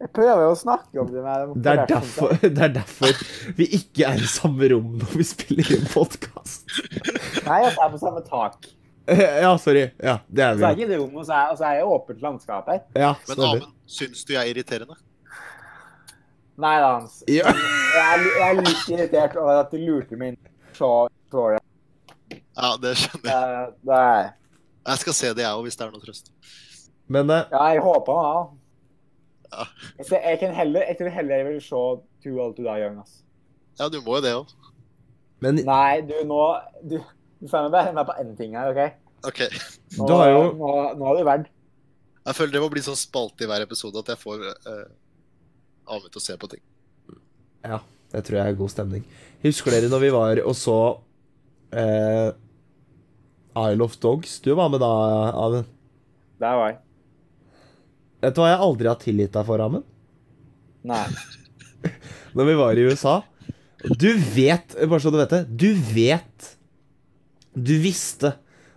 Jeg 0.02 0.10
prøver 0.18 0.48
å 0.50 0.56
snakke 0.58 0.98
om 1.04 1.12
det 1.14 1.22
med 1.22 1.52
Det 1.62 1.74
er 1.76 1.84
derfor, 1.92 2.32
det 2.58 2.64
er 2.66 2.74
derfor 2.80 3.20
vi 3.60 3.68
ikke 3.78 4.08
er 4.10 4.24
i 4.24 4.30
samme 4.32 4.72
rom 4.74 4.96
når 4.98 5.12
vi 5.20 5.26
spiller 5.30 5.70
inn 5.78 5.86
podkast. 5.92 6.66
Nei, 7.46 7.60
jeg 7.68 7.76
er 7.76 7.92
på 7.94 8.00
samme 8.02 8.24
tak. 8.26 8.66
Ja, 9.44 9.52
sorry. 9.60 9.86
Ja, 10.04 10.18
det 10.30 10.44
er 10.46 10.58
Så 10.58 10.66
er 10.66 10.76
vi. 10.76 10.82
ikke 10.82 10.90
det 10.92 11.00
homo, 11.02 11.24
så 11.28 11.34
er, 11.38 11.56
så 11.60 11.66
er 11.70 11.80
jo 11.82 11.90
åpent 11.96 12.22
landskap 12.24 12.68
her. 12.72 12.82
Ja, 12.96 13.14
Men. 13.30 13.42
Amund, 13.48 13.72
syns 13.88 14.24
du 14.28 14.34
jeg 14.34 14.42
er 14.46 14.52
irriterende? 14.54 14.96
Nei 16.62 16.76
da, 16.84 16.90
Hans. 17.00 17.22
Ja. 17.32 17.50
Jeg 17.52 18.26
jeg 18.38 18.48
er 18.48 18.60
litt 18.62 18.90
irritert 18.92 19.36
over 19.40 19.62
at 19.64 19.72
du 19.74 19.78
lurte 19.82 20.18
meg 20.20 20.34
inn 20.36 20.40
så 20.78 20.90
så. 21.32 21.46
Ja, 22.58 22.70
det 22.84 22.92
skjønner 23.00 23.32
jeg. 23.32 23.52
Eh, 23.62 23.74
Det 23.88 23.98
er 23.98 24.30
Jeg 24.92 24.98
skal 25.04 25.14
se 25.14 25.32
det, 25.38 25.44
jeg 25.46 25.56
òg, 25.56 25.64
hvis 25.66 25.78
det 25.80 25.86
er 25.88 25.92
noe 25.94 26.04
trøst. 26.04 26.32
Men 27.12 27.30
uh, 27.32 27.42
Ja, 27.52 27.64
jeg 27.76 27.82
håper 27.86 28.20
det. 28.22 28.60
Ja. 29.52 29.66
Jeg, 29.98 30.06
ser- 30.10 30.28
jeg, 30.30 30.40
kan 30.40 30.54
heller, 30.56 30.86
jeg 30.88 30.98
tror 31.00 31.10
heller 31.18 31.36
jeg 31.42 31.46
vil 31.50 31.62
se 31.62 31.82
Too 32.24 32.38
Old 32.40 32.56
To 32.58 32.64
Die 32.68 32.78
Young. 32.84 33.00
ass. 33.02 33.18
Ja, 33.80 33.88
du 33.90 34.00
må 34.06 34.20
jo 34.20 34.24
det 34.26 34.34
òg. 34.38 34.54
Men 35.42 35.56
Nei, 35.66 36.02
du, 36.06 36.14
nå 36.30 36.42
Du, 36.86 37.00
du 37.42 37.48
får 37.50 37.66
meg 37.68 37.72
bare 37.74 37.94
med 37.98 38.06
på 38.12 38.16
én 38.22 38.36
ting 38.38 38.54
her, 38.60 38.70
OK? 38.72 39.01
OK. 39.28 39.42
Nå, 40.00 40.08
jo- 40.32 40.54
nå, 40.58 40.70
nå 40.98 41.06
har 41.10 41.18
du 41.20 41.24
vært 41.28 41.50
Jeg 42.26 42.38
føler 42.38 42.54
det 42.56 42.62
må 42.64 42.70
bli 42.74 42.82
sånn 42.86 42.98
spalte 42.98 43.44
i 43.46 43.50
hver 43.50 43.66
episode 43.66 44.00
at 44.02 44.12
jeg 44.14 44.20
får 44.22 44.44
eh, 44.50 44.86
Ahmed 45.92 46.10
til 46.14 46.22
å 46.22 46.24
se 46.24 46.36
på 46.40 46.48
ting. 46.52 46.62
ja, 47.66 47.80
det 48.14 48.22
tror 48.28 48.38
jeg 48.40 48.52
er 48.54 48.58
god 48.60 48.72
stemning. 48.74 49.04
Husker 49.44 49.74
dere 49.76 49.90
når 49.92 50.02
vi 50.06 50.12
var 50.14 50.40
og 50.46 50.56
så 50.58 50.78
eh, 51.76 52.30
Isle 53.58 53.84
of 53.86 53.98
Dogs? 54.02 54.40
Du 54.46 54.54
var 54.58 54.70
med 54.72 54.80
da, 54.82 54.92
Amund. 55.36 55.70
Der 56.42 56.56
var 56.58 56.72
jeg. 56.72 56.80
Vet 58.22 58.38
du 58.38 58.42
hva 58.44 58.52
jeg 58.54 58.62
aldri 58.68 58.90
har 58.92 59.00
tilgitt 59.02 59.34
deg 59.36 59.46
for, 59.50 59.62
Amund? 59.66 59.86
Nei. 60.88 61.04
Når 62.38 62.48
vi 62.48 62.56
var 62.62 62.78
i 62.80 62.86
USA. 62.88 63.16
Du 64.00 64.08
vet, 64.38 64.78
bare 64.88 65.02
så 65.04 65.12
du 65.14 65.18
vet 65.20 65.32
det, 65.34 65.42
du 65.58 65.72
vet 65.74 66.52
Du 67.58 67.72
visste 67.82 68.36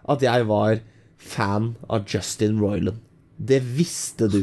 at 0.09 0.23
jeg 0.25 0.47
var 0.49 0.81
fan 1.19 1.75
av 1.89 2.05
Justin 2.11 2.59
Roiland. 2.61 2.99
Det 3.39 3.61
visste 3.63 4.29
du. 4.31 4.43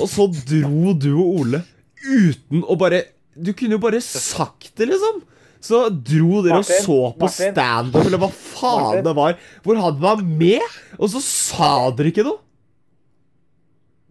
Og 0.00 0.08
så 0.10 0.26
dro 0.32 0.92
du 0.96 1.10
og 1.16 1.40
Ole 1.42 1.62
uten 2.06 2.62
å 2.70 2.76
bare 2.78 3.00
Du 3.36 3.50
kunne 3.52 3.74
jo 3.76 3.82
bare 3.82 3.98
sagt 4.00 4.70
det, 4.78 4.86
liksom. 4.88 5.18
Så 5.60 5.80
dro 5.90 6.40
dere 6.44 6.60
og 6.60 6.64
så 6.68 6.96
på 7.18 7.26
Martin. 7.26 7.52
standup, 7.52 8.04
eller 8.06 8.20
hva 8.22 8.28
faen 8.32 8.82
Martin. 8.84 9.04
det 9.04 9.14
var, 9.18 9.34
hvor 9.64 9.80
han 9.82 9.98
var 10.00 10.22
med, 10.22 10.62
og 10.96 11.10
så 11.12 11.20
sa 11.24 11.70
dere 11.98 12.12
ikke 12.12 12.24
noe. 12.24 12.38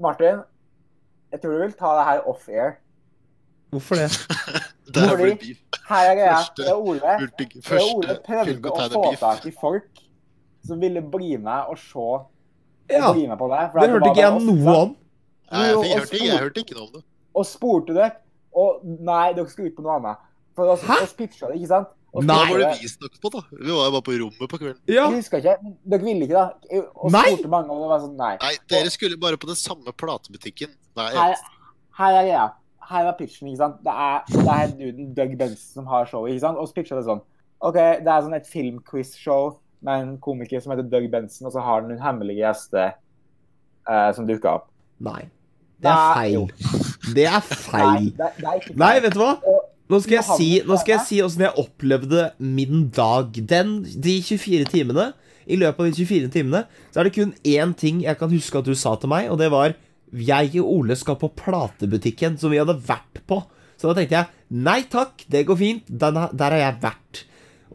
Martin, 0.01 0.41
jeg 1.31 1.41
tror 1.41 1.55
du 1.55 1.61
vil 1.63 1.73
ta 1.79 1.93
det 1.99 2.05
her 2.09 2.25
off-air. 2.29 2.73
Hvorfor 3.73 3.95
det? 4.03 4.09
Det 4.95 5.01
er 5.01 5.09
Fordi- 5.09 5.31
fordi. 5.31 5.55
Her 5.89 6.09
er 6.11 6.15
greia. 6.15 6.73
Ole, 6.75 7.15
Første, 7.65 7.95
Ole 7.95 8.15
prøvde 8.25 8.69
å 8.69 8.89
få 8.93 9.07
tak 9.19 9.47
i 9.49 9.51
folk 9.59 10.03
som 10.67 10.79
ville 10.81 11.01
bli 11.01 11.35
med 11.37 11.71
og 11.71 11.77
se 11.81 11.97
og 11.99 12.31
Ja, 12.89 13.11
bli 13.13 13.25
med 13.27 13.37
på 13.39 13.47
det. 13.49 13.71
for 13.71 13.79
Det 13.81 13.89
hørte 13.89 14.09
ikke 14.11 14.21
jeg 14.21 14.45
noe 14.45 14.75
om. 14.75 14.95
Nei, 15.51 15.65
jeg, 15.65 15.75
jeg, 15.75 15.99
hørte 15.99 16.15
ikke, 16.17 16.25
jeg 16.29 16.39
hørte 16.43 16.59
ikke 16.65 16.75
noe 16.77 16.87
om 16.87 16.93
det. 16.97 17.03
Og 17.35 17.45
spurte 17.45 17.93
dere, 17.97 18.11
og 18.55 18.81
nei, 18.85 19.33
dere 19.33 19.49
skulle 19.49 19.69
ut 19.71 19.75
på 19.77 19.83
noe 19.85 19.95
annet. 19.99 20.17
For 20.55 20.69
oss, 20.71 20.81
Hæ? 20.87 21.01
oss 21.03 21.13
pitcha 21.17 21.49
det, 21.51 21.57
ikke 21.59 21.67
sant? 21.73 21.89
Og 22.15 22.23
Nei. 22.23 22.35
Hva 22.35 22.43
var 22.47 22.59
var 22.61 22.71
det- 22.71 22.81
vi 22.81 22.87
snakket 22.87 23.19
på, 23.21 23.29
da? 23.33 23.41
Vi 23.51 23.71
var 23.75 23.85
jo 23.89 23.91
bare 23.91 24.05
på 24.07 24.13
rommet 24.21 24.49
på 24.49 24.57
kvelden. 24.61 24.79
Ja, 24.87 25.09
Jeg 25.09 25.17
husker 25.19 25.37
ikke, 25.41 25.55
dere 25.83 25.99
ville 26.05 26.23
ikke, 26.23 26.33
da. 26.37 26.53
Og 26.95 27.11
Nei. 27.11 27.23
spurte 27.33 27.49
mange 27.51 27.69
om 27.69 27.81
det 27.81 27.89
var 27.89 27.99
sånn, 28.05 28.15
nei. 28.15 28.37
Nei, 28.41 28.53
dere 28.71 28.89
skulle 28.93 29.17
bare 29.19 29.35
på 29.37 29.47
den 29.47 29.55
samme 29.59 29.91
platebutikken. 29.91 30.69
Nei, 30.95 31.09
Her, 31.11 31.35
her 31.99 32.13
er 32.21 32.23
greia. 32.23 32.45
Her 32.87 33.07
er 33.09 33.13
pitchen, 33.17 33.47
ikke 33.49 33.57
sant. 33.57 33.83
Det 33.83 33.91
er, 33.91 34.23
det 34.31 34.47
er 34.47 34.67
duden 34.79 35.13
Doug 35.17 35.37
Benson 35.37 35.73
som 35.81 35.85
har 35.87 36.05
showet, 36.05 36.31
ikke 36.31 36.39
sant. 36.45 36.57
Og 36.57 36.67
så 36.69 36.73
pitcha 36.77 36.95
det 36.95 37.03
sånn. 37.09 37.21
OK, 37.61 37.73
det 37.75 38.07
er 38.07 38.21
sånn 38.21 38.35
et 38.35 38.47
filmquiz-show 38.47 39.57
med 39.85 40.01
en 40.03 40.15
komiker 40.23 40.61
som 40.63 40.73
heter 40.73 40.87
Doug 40.89 41.07
Benson, 41.13 41.47
og 41.49 41.53
så 41.55 41.63
har 41.63 41.81
han 41.83 41.93
en 41.93 42.01
hemmelig 42.03 42.39
gjeste 42.41 42.83
eh, 42.89 44.09
som 44.17 44.27
dukker 44.27 44.57
opp. 44.57 44.67
Nei. 45.05 45.23
Det 45.83 45.91
er 45.91 46.15
feil. 46.15 46.45
Det 47.15 47.25
er 47.27 47.41
Nei, 47.43 47.57
feil. 47.67 48.05
det, 48.17 48.29
det 48.39 48.51
er. 48.51 48.67
Nei, 48.79 48.93
vet 49.03 49.13
du 49.15 49.21
hva? 49.21 49.33
Nå 49.91 49.99
skal 50.01 50.15
jeg 50.17 50.25
si, 50.39 50.47
nå 50.65 50.77
skal 50.81 50.95
jeg 50.95 51.05
si 51.05 51.17
åssen 51.21 51.43
jeg 51.45 51.61
opplevde 51.61 52.29
min 52.41 52.87
dag. 52.95 53.35
Den, 53.51 53.75
de 53.85 54.15
24 54.25 54.65
timene. 54.71 55.11
I 55.45 55.59
løpet 55.61 55.83
av 55.83 55.91
de 55.91 56.05
24 56.07 56.31
timene 56.33 56.63
så 56.89 57.03
er 57.03 57.05
det 57.05 57.13
kun 57.19 57.35
én 57.45 57.75
ting 57.77 57.99
jeg 58.01 58.17
kan 58.17 58.31
huske 58.33 58.57
at 58.57 58.65
du 58.65 58.73
sa 58.73 58.95
til 58.97 59.11
meg, 59.11 59.27
og 59.29 59.37
det 59.37 59.51
var 59.53 59.75
Jeg 60.15 60.55
og 60.63 60.71
Ole 60.71 60.95
skal 60.97 61.19
på 61.21 61.29
platebutikken 61.37 62.39
som 62.41 62.49
vi 62.53 62.57
hadde 62.61 62.77
vært 62.87 63.19
på. 63.29 63.43
Så 63.77 63.91
da 63.91 63.97
tenkte 63.99 64.15
jeg 64.23 64.61
nei 64.65 64.79
takk, 64.89 65.25
det 65.29 65.43
går 65.45 65.59
fint. 65.59 65.89
Der 65.91 66.17
har 66.17 66.57
jeg 66.57 66.79
vært. 66.81 67.25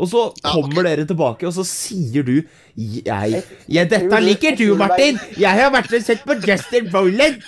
Og 0.00 0.08
så 0.08 0.22
Ja, 0.40 0.52
kommer 0.54 0.86
dere 0.88 1.04
tilbake, 1.08 1.44
og 1.48 1.52
så 1.56 1.64
sier 1.68 2.24
du 2.24 2.34
Jeg, 2.76 3.42
Jeg- 3.68 3.90
dette 3.90 4.20
liker 4.24 4.56
du, 4.56 4.74
Martin! 4.80 5.18
Jeg 5.36 5.60
har 5.60 5.70
vært 5.74 5.92
og 5.94 6.02
sett 6.06 6.24
på 6.24 6.38
Justin 6.46 6.88
Boland! 6.92 7.42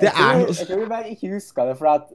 Det 0.00 0.10
er 0.10 0.40
jeg 0.42 0.66
tror 0.66 0.80
du 0.82 0.88
bare 0.90 1.10
ikke 1.12 1.30
huska 1.36 1.68
det, 1.68 1.76
for 1.78 1.86
at 1.94 2.08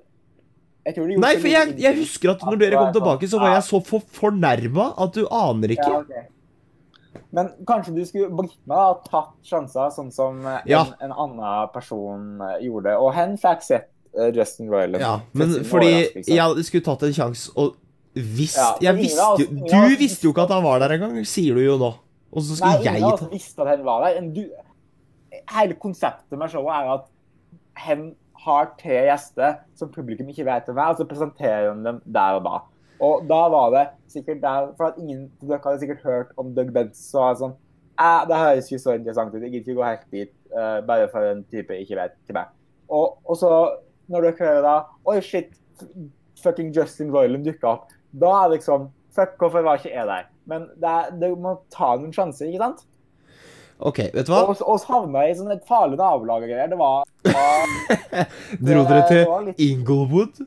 jeg 0.86 0.96
tror 0.96 1.08
gjorde 1.08 1.22
Nei, 1.22 1.36
for 1.40 1.48
jeg, 1.52 1.74
jeg 1.80 1.96
husker 2.02 2.32
at 2.34 2.42
når 2.44 2.58
dere 2.60 2.76
kom 2.76 2.88
sånn, 2.90 2.94
tilbake, 2.98 3.30
så 3.30 3.40
var 3.40 3.54
jeg 3.54 3.64
så 3.68 3.80
for 3.86 4.04
fornærma 4.20 4.86
at 5.06 5.14
du 5.16 5.28
aner 5.32 5.74
ikke. 5.76 5.88
Ja, 5.92 6.00
ok. 6.04 7.24
Men 7.36 7.50
kanskje 7.68 7.94
du 7.96 8.02
skulle 8.10 8.30
blitt 8.34 8.56
med 8.70 8.78
og 8.78 9.04
tatt 9.10 9.36
sjanser, 9.46 9.92
sånn 9.94 10.10
som 10.14 10.40
en, 10.50 10.62
Ja. 10.66 10.82
en, 11.00 11.12
en 11.12 11.14
annen 11.26 11.70
person 11.74 12.42
eh, 12.42 12.56
gjorde. 12.66 12.96
Og 12.98 13.14
hen 13.14 13.36
fikk 13.38 13.62
sett 13.68 13.90
eh, 14.18 14.32
Justin 14.34 14.72
Roiland. 14.72 15.02
Ja, 15.04 15.20
men 15.38 15.60
fordi 15.64 15.92
jeg 16.26 16.66
skulle 16.66 16.84
tatt 16.88 17.04
en 17.06 17.14
sjanse, 17.14 17.52
og 17.56 17.76
visst 18.14 18.58
Ja, 18.58 18.72
Jeg 18.82 18.96
ingen 18.96 19.04
visste 19.04 19.46
ingen 19.46 19.68
Du 19.70 20.00
visste 20.00 20.28
jo 20.28 20.34
ikke 20.34 20.48
at 20.48 20.56
han 20.56 20.64
var 20.66 20.82
der 20.84 20.96
engang, 20.98 21.20
sier 21.28 21.58
du 21.58 21.64
jo 21.64 21.78
nå. 21.82 21.92
Og 22.30 22.46
så 22.46 22.58
Nei, 22.58 22.74
skal 22.78 22.80
ingen 22.80 22.98
jeg 22.98 23.06
ta 23.06 23.28
oss 23.28 23.32
visste 23.34 23.66
at 23.66 23.72
han 23.74 23.86
var 23.86 24.06
der. 24.06 24.32
Du, 24.34 24.44
hele 25.54 25.78
konseptet 25.82 26.38
med 26.38 26.52
showet 26.52 26.76
er 26.76 26.92
at 26.98 27.08
han 27.86 28.10
har 28.40 28.74
tre 28.80 29.00
gjester 29.08 29.58
som 29.78 29.92
publikum 29.92 30.30
ikke 30.32 30.46
vet 30.48 30.68
hvem 30.70 30.80
er, 30.80 30.94
og 30.94 31.00
så 31.00 31.08
presenterer 31.08 31.72
han 31.72 31.82
dem 31.86 32.02
der 32.06 32.38
og 32.40 32.46
da. 32.46 32.60
Og 33.00 33.26
da 33.30 33.40
var 33.52 33.72
det 33.72 33.86
sikkert 34.12 34.42
der 34.44 34.74
For 34.76 34.90
at 34.90 34.98
ingen 35.00 35.30
av 35.40 35.48
dere 35.48 35.62
hadde 35.64 35.80
sikkert 35.84 36.02
hørt 36.04 36.32
om 36.42 36.54
Doug 36.56 36.74
Benz, 36.76 37.00
så 37.12 37.24
var 37.24 37.36
det 37.36 37.44
sånn 37.46 37.54
Det 38.28 38.40
høres 38.42 38.68
ikke 38.68 38.84
så 38.84 38.96
interessant 38.98 39.36
ut. 39.36 39.42
Jeg 39.42 39.54
gidder 39.54 39.72
ikke 39.72 39.78
gå 39.78 39.86
helt 39.88 40.08
dit 40.12 40.34
uh, 40.56 40.80
bare 40.88 41.08
for 41.12 41.30
en 41.30 41.46
type 41.52 41.76
jeg 41.76 41.88
ikke 41.88 42.00
vet 42.02 42.18
hvem 42.28 42.42
er. 42.42 42.52
Og, 42.90 43.20
og 43.24 43.38
så, 43.40 43.52
når 44.10 44.28
dere 44.28 44.40
hører 44.50 44.66
da 44.66 44.76
Oi, 45.08 45.20
shit, 45.24 45.56
fucking 46.44 46.74
Justin 46.76 47.14
Roiland 47.16 47.48
dukka 47.48 47.76
opp. 47.76 47.96
Da 48.14 48.32
er 48.44 48.50
det 48.50 48.60
liksom 48.60 48.90
Fuck, 49.16 49.36
hvorfor 49.42 49.64
var 49.66 49.80
ikke 49.82 49.90
jeg 49.96 50.06
der? 50.08 50.28
Men 50.48 50.68
det, 50.80 50.90
er- 50.90 51.12
det 51.20 51.30
må 51.42 51.56
ta 51.74 51.96
noen 51.98 52.12
sjanser, 52.14 52.46
ikke 52.52 52.62
sant? 52.62 52.84
Ok, 53.80 53.98
vet 54.14 54.28
du 54.28 54.32
hva? 54.34 54.44
Og 54.52 54.60
og 54.62 54.84
havna 54.86 55.24
jeg 55.26 55.34
i 55.34 55.40
sånn 55.40 55.52
et 55.56 55.66
farlig 55.68 55.98
nabolag 55.98 56.44
og 56.46 56.50
greier. 56.52 56.70
Det 56.70 56.78
var, 56.78 57.04
var 57.26 58.30
Dro 58.60 58.84
dere 58.90 59.04
til 59.10 59.26
litt- 59.48 59.60
Inglewood? 59.66 60.42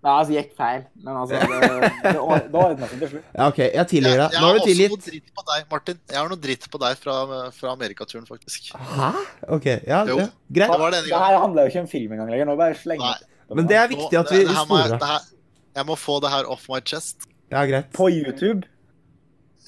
Nei, 0.00 0.12
altså, 0.16 0.32
gikk 0.32 0.52
feil. 0.56 0.84
Men 1.04 1.16
altså, 1.20 1.36
det, 1.36 1.58
det, 1.60 2.36
det 2.52 2.60
ordna 2.60 2.86
seg 2.88 3.02
til 3.02 3.10
slutt. 3.10 3.24
Ja, 3.36 3.48
ok, 3.50 3.58
jeg 3.66 3.86
tilgir 3.90 4.14
Jeg, 4.14 4.20
deg. 4.20 4.32
jeg 4.32 4.40
Nå 4.40 4.46
har 4.46 4.54
har 4.54 4.60
også 4.60 4.76
noe 4.94 5.02
dritt 5.10 5.34
på 5.36 5.44
deg, 5.50 5.66
Martin. 5.74 5.98
Jeg 6.08 6.18
har 6.20 6.30
noe 6.32 6.40
dritt 6.46 6.68
på 6.72 6.80
deg 6.84 7.02
fra, 7.02 7.16
fra 7.58 7.74
amerikaturen, 7.76 8.24
faktisk. 8.28 8.70
Hæ? 8.76 9.10
Ok, 9.58 9.66
ja, 9.88 9.98
Jo. 10.08 10.16
ja 10.22 10.28
greit. 10.48 10.72
Det 10.72 10.80
var 10.84 10.96
Det 10.96 11.04
her 11.12 11.36
handler 11.44 11.66
jo 11.68 11.72
ikke 11.74 11.82
om 11.84 11.90
film 11.92 12.14
engang 12.16 12.32
lenger. 12.32 12.48
Nå 12.48 12.56
bare 12.60 12.78
slenger 12.80 13.12
jeg 13.12 13.56
Men 13.60 13.68
det 13.68 13.76
er 13.76 13.92
viktig 13.92 14.18
at 14.22 14.32
vi 14.32 14.40
sporer 14.48 14.96
det 14.96 15.10
her, 15.12 15.28
jeg 15.76 15.86
må 15.88 15.96
få 15.98 16.18
det 16.24 16.30
her 16.32 16.48
off 16.50 16.66
my 16.72 16.80
chest. 16.84 17.26
Ja, 17.50 17.64
greit. 17.66 17.90
På 17.96 18.08
YouTube. 18.10 18.66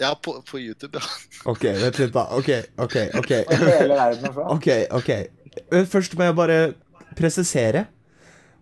Ja, 0.00 0.14
på, 0.14 0.34
på 0.48 0.58
YouTube, 0.58 0.98
ja. 0.98 1.04
Ok, 1.52 1.64
vent 1.82 1.98
litt, 2.00 2.12
da. 2.14 2.24
Ok, 2.38 2.48
ok, 2.80 2.96
ok. 3.20 3.32
Ok, 4.56 4.68
ok. 4.98 5.10
Først 5.92 6.14
må 6.16 6.24
jeg 6.30 6.36
bare 6.38 6.58
presisere 7.18 7.86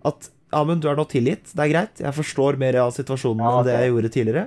at 0.09 0.31
Amund, 0.51 0.83
du 0.83 0.89
er 0.91 0.97
nå 0.99 1.05
tilgitt. 1.07 1.53
Det 1.55 1.63
er 1.63 1.71
greit. 1.71 2.01
Jeg 2.03 2.11
forstår 2.17 2.57
mer 2.59 2.81
av 2.83 2.91
situasjonen 2.97 3.45
Ja, 3.45 3.51
enn 3.61 3.69
det 3.69 3.77
jeg 3.77 3.93
gjorde 3.93 4.09
tidligere. 4.17 4.47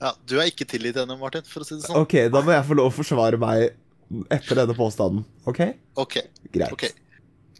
ja. 0.00 0.12
Du 0.24 0.38
er 0.40 0.48
ikke 0.48 0.64
tilgitt 0.70 0.96
ennå, 1.02 1.18
Martin, 1.20 1.44
for 1.44 1.60
å 1.60 1.68
si 1.68 1.76
det 1.76 1.84
sånn. 1.84 1.98
Ok, 2.00 2.14
da 2.32 2.40
må 2.40 2.54
jeg 2.54 2.64
få 2.70 2.76
lov 2.78 2.88
å 2.88 2.94
forsvare 2.96 3.40
meg 3.42 3.74
etter 4.32 4.62
denne 4.62 4.76
påstanden. 4.78 5.26
Ok? 5.44 5.60
Ok, 6.00 6.16
Greit. 6.54 6.72
Okay. 6.72 6.94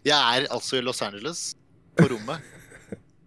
Jeg 0.05 0.17
er 0.17 0.49
altså 0.53 0.79
i 0.81 0.83
Los 0.85 1.03
Angeles, 1.05 1.51
på 2.01 2.09
rommet, 2.15 2.41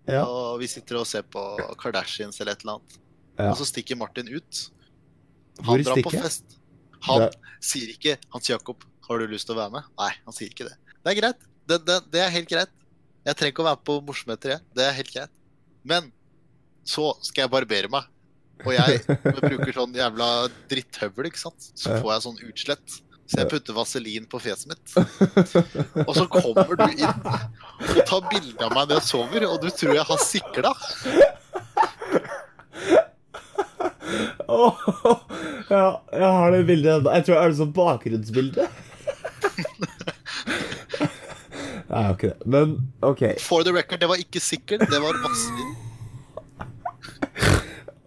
Ja. 0.07 0.23
og 0.25 0.59
vi 0.61 0.67
sitter 0.71 0.99
og 1.01 1.07
ser 1.09 1.23
på 1.27 1.41
Kardashians 1.81 2.39
eller 2.41 2.53
et 2.55 2.61
eller 2.63 2.77
annet. 2.77 2.97
Ja. 3.37 3.49
Og 3.51 3.57
så 3.59 3.65
stikker 3.67 3.97
Martin 3.99 4.27
ut. 4.31 4.61
Hvor 5.59 5.75
Han 5.75 5.83
drar 5.83 5.97
på 5.97 5.99
stikker 5.99 6.17
på 6.19 6.23
fest. 6.23 6.57
Han 7.07 7.19
Det- 7.21 7.35
sier 7.61 7.89
ikke 7.93 8.17
'Hans 8.31 8.47
Jakob, 8.49 8.83
har 9.07 9.17
du 9.19 9.27
lyst 9.27 9.45
til 9.47 9.55
å 9.55 9.59
være 9.59 9.71
med?' 9.71 9.83
Nei, 9.99 10.11
han 10.25 10.33
sier 10.33 10.49
ikke 10.49 10.67
det. 10.69 10.75
Det 11.03 11.17
er 11.17 11.21
greit. 11.21 11.39
Det, 11.67 11.85
det, 11.85 12.11
det 12.11 12.21
er 12.21 12.29
helt 12.29 12.49
greit. 12.49 12.69
Jeg 13.25 13.35
trenger 13.35 13.51
ikke 13.51 13.63
å 13.65 13.69
være 13.69 13.77
med 13.77 13.85
på 13.85 14.01
morsomheter, 14.07 14.49
jeg. 14.49 14.61
Det 14.73 14.83
er 14.87 14.93
helt 14.93 15.11
greit. 15.13 15.29
Men 15.83 16.11
så 16.85 17.13
skal 17.21 17.43
jeg 17.43 17.51
barbere 17.51 17.89
meg. 17.89 18.05
Og 18.65 18.73
jeg 18.73 19.01
bruker 19.43 19.73
sånn 19.73 19.93
jævla 19.93 20.49
dritthøvel, 20.69 21.25
ikke 21.27 21.37
sant. 21.43 21.71
Så 21.75 21.99
får 22.01 22.13
jeg 22.13 22.21
sånn 22.23 22.39
utslett. 22.49 23.01
Så 23.27 23.41
jeg 23.41 23.49
putter 23.51 23.75
vaselin 23.75 24.27
på 24.31 24.39
fjeset 24.39 24.69
mitt. 24.71 24.93
Og 26.05 26.13
så 26.15 26.23
kommer 26.31 26.77
du 26.79 26.85
inn 26.95 27.25
og 27.27 27.97
tar 28.07 28.23
bilde 28.31 28.63
av 28.63 28.71
meg 28.71 28.87
når 28.87 29.01
jeg 29.01 29.07
sover, 29.09 29.45
og 29.49 29.59
du 29.63 29.67
tror 29.75 29.97
jeg 29.97 30.05
har 30.07 30.21
sikla. 30.23 30.71
Oh, 34.47 34.77
ja, 35.67 36.01
jeg 36.13 36.29
har 36.39 36.53
det 36.55 36.61
bildet 36.69 36.93
ennå. 36.93 37.11
Jeg 37.17 37.25
tror 37.27 37.35
jeg 37.35 37.41
har 37.43 37.51
det 37.51 37.59
som 37.59 37.73
bakgrunnsbilde. 37.75 38.67
Nei, 41.87 41.99
jeg 41.99 42.05
har 42.07 42.15
ikke 42.15 42.31
det. 42.31 42.47
Men 42.55 42.77
OK. 43.03 43.23
For 43.43 43.67
the 43.67 43.75
record, 43.75 43.99
det 44.03 44.09
var 44.11 44.23
ikke 44.23 44.39
sikkert. 44.43 44.87
det 44.87 45.01
var 45.03 45.19
vaselin. 45.23 45.75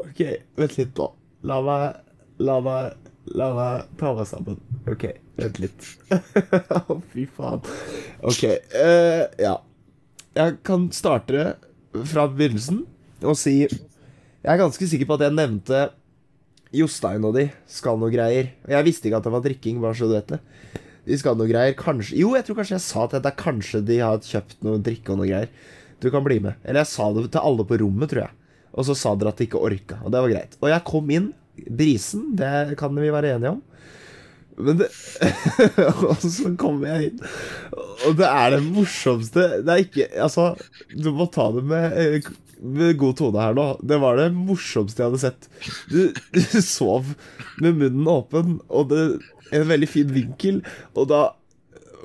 ok, 0.07 0.25
Vent 0.61 0.81
litt, 0.81 0.97
nå. 0.97 1.11
La 1.49 1.61
meg 1.65 2.01
La 2.41 2.57
meg 2.65 3.10
La 3.39 3.51
meg 3.55 3.91
ta 4.01 4.13
meg 4.17 4.27
sammen. 4.27 4.59
OK, 4.91 5.07
vent 5.39 5.61
litt. 5.63 5.89
Å, 6.91 6.99
fy 7.13 7.27
faen. 7.31 7.63
OK. 8.27 8.45
Uh, 8.75 9.27
ja. 9.41 9.57
Jeg 10.37 10.59
kan 10.67 10.89
starte 10.95 11.55
fra 12.07 12.29
begynnelsen 12.31 12.85
og 13.27 13.35
si 13.35 13.65
Jeg 13.65 14.47
er 14.47 14.61
ganske 14.61 14.87
sikker 14.87 15.09
på 15.09 15.17
at 15.19 15.25
jeg 15.27 15.35
nevnte 15.35 15.81
Jostein 16.71 17.25
og 17.27 17.35
de 17.35 17.49
skal 17.71 17.99
noe 17.99 18.13
greier. 18.15 18.53
Jeg 18.71 18.87
visste 18.87 19.11
ikke 19.11 19.19
at 19.19 19.27
det 19.27 19.35
var 19.35 19.43
drikking, 19.45 19.81
bare 19.83 19.99
så 19.99 20.07
du 20.07 20.15
vet 20.15 20.31
det. 20.31 20.39
De 21.09 21.19
skal 21.19 21.39
noe 21.39 21.51
greier. 21.51 21.75
Kanskje 21.79 22.19
Jo, 22.21 22.35
jeg 22.39 22.47
tror 22.47 22.61
kanskje 22.61 22.77
jeg 22.77 22.87
sa 22.87 23.07
til 23.11 23.25
deg 23.25 23.39
kanskje 23.41 23.83
de 23.89 23.99
har 24.03 24.23
kjøpt 24.23 24.61
noe 24.67 24.83
drikke 24.87 25.13
og 25.13 25.21
noe 25.21 25.31
greier. 25.31 25.51
Du 26.01 26.09
kan 26.15 26.25
bli 26.25 26.39
med. 26.43 26.57
Eller 26.65 26.85
jeg 26.85 26.93
sa 26.95 27.11
det 27.13 27.27
til 27.35 27.43
alle 27.43 27.67
på 27.67 27.81
rommet, 27.83 28.11
tror 28.13 28.25
jeg. 28.25 28.37
Og 28.71 28.87
så 28.87 28.95
sa 28.97 29.17
dere 29.19 29.35
at 29.35 29.41
de 29.41 29.49
ikke 29.49 29.61
orka, 29.61 29.99
og 30.05 30.15
det 30.15 30.23
var 30.23 30.33
greit. 30.33 30.55
Og 30.63 30.71
jeg 30.71 30.87
kom 30.87 31.11
inn, 31.11 31.33
brisen, 31.69 32.31
det 32.39 32.79
kan 32.81 32.95
vi 32.97 33.13
være 33.13 33.35
enige 33.37 33.57
om. 33.57 33.61
Men 34.61 34.81
det 34.83 34.91
Og 36.11 36.21
så 36.21 36.53
kommer 36.61 36.91
jeg 36.91 37.11
inn, 37.11 37.21
og 38.05 38.17
det 38.19 38.27
er 38.29 38.51
det 38.53 38.59
morsomste 38.67 39.45
Det 39.65 39.73
er 39.73 39.85
ikke 39.87 40.09
Altså, 40.21 40.51
du 40.93 41.09
må 41.17 41.25
ta 41.33 41.47
det 41.55 41.63
med, 41.71 41.97
eh, 41.97 42.29
med 42.61 42.99
god 43.01 43.17
tone 43.17 43.41
her 43.41 43.57
nå. 43.57 43.67
Det 43.81 43.97
var 44.03 44.19
det 44.21 44.31
morsomste 44.37 45.01
jeg 45.01 45.09
hadde 45.09 45.23
sett. 45.23 45.49
Du, 45.89 46.11
du 46.37 46.41
sov 46.61 47.09
med 47.63 47.79
munnen 47.81 48.11
åpen, 48.11 48.59
og 48.69 48.91
det 48.93 49.05
en 49.57 49.69
veldig 49.71 49.89
fin 49.91 50.11
vinkel, 50.15 50.61
og 50.95 51.09
da 51.11 51.23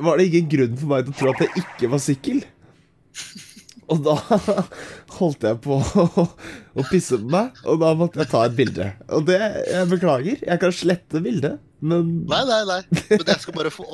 var 0.02 0.18
det 0.18 0.30
ingen 0.30 0.48
grunn 0.52 0.78
for 0.80 0.92
meg 0.92 1.06
til 1.06 1.14
å 1.14 1.20
tro 1.20 1.34
at 1.34 1.44
det 1.44 1.64
ikke 1.64 1.90
var 1.92 2.02
sykkel. 2.04 2.40
Og 3.94 4.02
da 4.02 4.16
holdt 5.20 5.46
jeg 5.46 5.60
på 5.62 5.78
å, 5.78 6.26
å 6.26 6.86
pisse 6.90 7.20
på 7.22 7.30
meg, 7.30 7.60
og 7.70 7.80
da 7.84 7.92
måtte 7.98 8.24
jeg 8.24 8.32
ta 8.32 8.42
et 8.48 8.58
bilde. 8.58 8.90
Og 9.14 9.28
det 9.28 9.38
Jeg 9.38 9.90
beklager. 9.92 10.42
Jeg 10.42 10.62
kan 10.62 10.74
slette 10.74 11.22
bildet, 11.22 11.60
men 11.86 12.26
Nei, 12.26 12.42
nei, 12.50 12.62
nei. 12.66 12.80
Men 13.12 13.26
jeg 13.30 13.44
skal 13.44 13.58
bare 13.60 13.74
få 13.74 13.86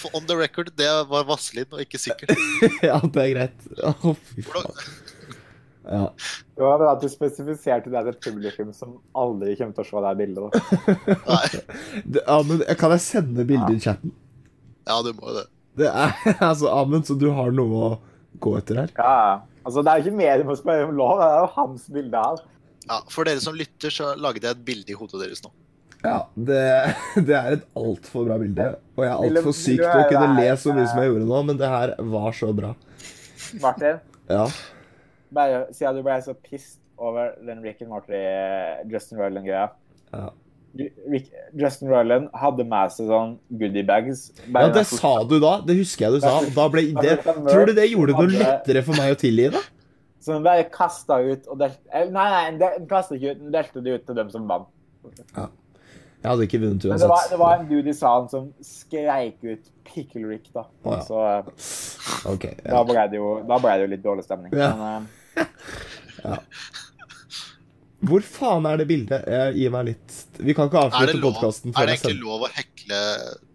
få 0.00 0.10
on 0.14 0.26
the 0.30 0.36
record, 0.38 0.70
det 0.78 0.88
var 1.10 1.26
Vazelin 1.28 1.66
og 1.72 1.82
ikke 1.82 1.98
sikkert. 2.00 2.34
Ja, 2.86 3.00
det 3.02 3.24
er 3.24 3.32
greit. 3.34 3.70
Å, 3.82 4.14
fy 4.14 4.44
faen. 4.46 4.82
Ja. 5.90 6.04
Det 6.54 6.62
var 6.62 6.78
bra 6.78 6.90
at 6.94 7.02
du 7.02 7.08
spesifiserte 7.10 7.90
det 7.90 8.02
til 8.04 8.12
et 8.12 8.20
publikum 8.22 8.70
som 8.76 8.98
aldri 9.18 9.56
kommer 9.58 9.74
til 9.74 9.82
å 9.82 9.88
se 9.88 10.02
det 10.04 10.12
bildet. 10.20 10.58
Nei. 11.26 12.20
Amund, 12.36 12.62
kan 12.78 12.94
jeg 12.94 13.02
sende 13.02 13.46
bildet 13.48 13.80
i 13.80 13.82
chatten? 13.88 14.14
Ja, 14.86 15.00
du 15.02 15.10
må 15.16 15.32
jo 15.32 15.40
det. 15.40 15.48
Det 15.80 15.88
er 15.90 16.14
altså 16.50 16.70
Amund, 16.74 17.08
så 17.08 17.16
du 17.18 17.30
har 17.34 17.50
noe 17.56 17.82
å 17.88 17.90
gå 18.38 18.52
etter 18.58 18.82
her? 18.84 18.92
Ja, 18.96 19.40
altså, 19.64 19.82
det 19.82 19.90
er 19.92 20.00
jo 20.00 20.06
ikke 20.08 20.16
mer 20.20 20.38
du 20.38 20.44
må 20.50 20.56
spørre 20.58 20.86
om 20.88 20.94
lov, 20.96 21.18
det 21.20 21.26
er 21.30 21.40
jo 21.42 21.50
hans 21.56 21.88
bilde 21.92 22.22
her. 22.26 22.44
Ja, 22.90 23.00
For 23.12 23.28
dere 23.28 23.42
som 23.44 23.54
lytter, 23.58 23.90
så 23.92 24.14
lagde 24.18 24.40
jeg 24.46 24.50
et 24.56 24.64
bilde 24.64 24.90
i 24.94 24.96
hodet 24.98 25.20
deres 25.24 25.42
nå. 25.44 25.50
Ja, 26.00 26.18
det, 26.34 26.60
det 27.28 27.34
er 27.36 27.56
et 27.58 27.66
altfor 27.76 28.24
bra 28.28 28.38
bilde. 28.40 28.68
Og 28.96 29.04
jeg 29.04 29.10
er 29.12 29.24
altfor 29.26 29.52
syk 29.56 29.82
til 29.82 30.00
å 30.00 30.06
kunne 30.08 30.30
le 30.38 30.46
så 30.56 30.72
mye 30.76 30.86
som 30.88 31.02
jeg 31.02 31.10
gjorde 31.12 31.28
nå, 31.28 31.40
men 31.50 31.58
det 31.60 31.68
her 31.68 31.94
var 32.14 32.30
så 32.36 32.52
bra. 32.56 32.74
Martin, 33.60 33.98
Ja. 34.30 34.46
bare 35.34 35.64
siden 35.74 35.98
du 35.98 36.02
ble 36.06 36.16
så 36.24 36.32
pissed 36.34 36.78
over 37.00 37.34
den 37.46 37.60
Rick 37.64 37.80
and 37.82 37.90
Morty 37.92 38.18
Justin 38.92 39.18
Roiland-greia. 39.20 39.70
Ja. 40.12 40.30
Justin 41.58 41.90
Ryland 41.90 42.28
hadde 42.38 42.64
med 42.68 42.92
seg 42.94 43.10
sånn 43.10 43.34
goodiebags. 43.58 44.28
ja, 44.46 44.68
det 44.70 44.86
sa 44.86 45.12
du 45.26 45.38
da. 45.42 45.56
Det 45.66 45.76
husker 45.80 46.06
jeg 46.06 46.20
du 46.20 46.24
sa. 46.24 46.36
Og 46.44 46.52
da 46.56 46.66
ble 46.70 46.86
det 47.00 47.16
Tror 47.26 47.66
du 47.66 47.74
det 47.74 47.88
gjorde 47.90 48.14
det 48.14 48.26
noe 48.26 48.42
lettere 48.44 48.84
for 48.86 48.98
meg 49.00 49.16
å 49.16 49.18
tilgi 49.18 49.50
det? 49.56 49.62
Så 50.20 50.36
den 50.36 50.44
bare 50.44 50.66
kasta 50.68 51.16
ut 51.24 51.48
og 51.48 51.56
delte 51.62 52.04
Nei, 52.12 52.26
nei, 52.34 52.44
den 52.60 52.86
kasta 52.90 53.16
ikke 53.16 53.34
ut, 53.34 53.40
den 53.40 53.54
delte 53.56 53.82
det 53.84 53.96
ut 53.96 54.06
til 54.06 54.20
dem 54.20 54.30
som 54.32 54.46
vant. 54.50 54.68
Jeg 56.20 56.28
hadde 56.28 56.44
ikke 56.44 56.60
vunnet 56.60 56.84
uansett. 56.84 56.90
Men 56.92 57.00
det 57.00 57.08
var, 57.08 57.28
det 57.32 57.38
var 57.40 57.54
en 57.56 57.68
dude 57.70 57.90
i 57.90 57.96
salen 57.96 58.28
som 58.28 58.50
skreik 58.64 59.40
ut 59.40 59.70
'Pickle 59.88 60.26
Rick', 60.28 60.50
da. 60.52 60.66
Å, 60.84 60.92
ja. 60.92 61.00
Så 61.06 61.22
eh, 61.24 61.48
ja. 62.28 62.34
da 62.66 62.76
ja. 62.76 62.82
ble 62.86 63.06
det 63.10 63.18
jo, 63.18 63.30
da 63.48 63.58
ble 63.62 63.72
det 63.72 63.86
jo 63.86 63.90
litt 63.94 64.04
dårlig 64.04 64.26
stemning. 64.26 64.52
Ja. 64.54 64.70
Men, 64.76 65.08
eh, 65.40 66.36
Hvor 68.00 68.24
faen 68.24 68.64
er 68.70 68.80
det 68.80 68.86
bildet? 68.88 69.26
Jeg 69.28 69.56
gir 69.58 69.72
meg 69.74 69.90
litt 69.90 70.14
Vi 70.40 70.54
kan 70.56 70.70
ikke 70.70 70.80
podkasten 70.80 71.04
avslutte 71.04 71.24
podkasten 71.26 71.74
er 71.74 71.88
det 71.90 71.96
ikke 71.98 72.08
egentlig 72.08 72.24
lov 72.24 72.44
å 72.46 72.50
hekle 72.54 73.00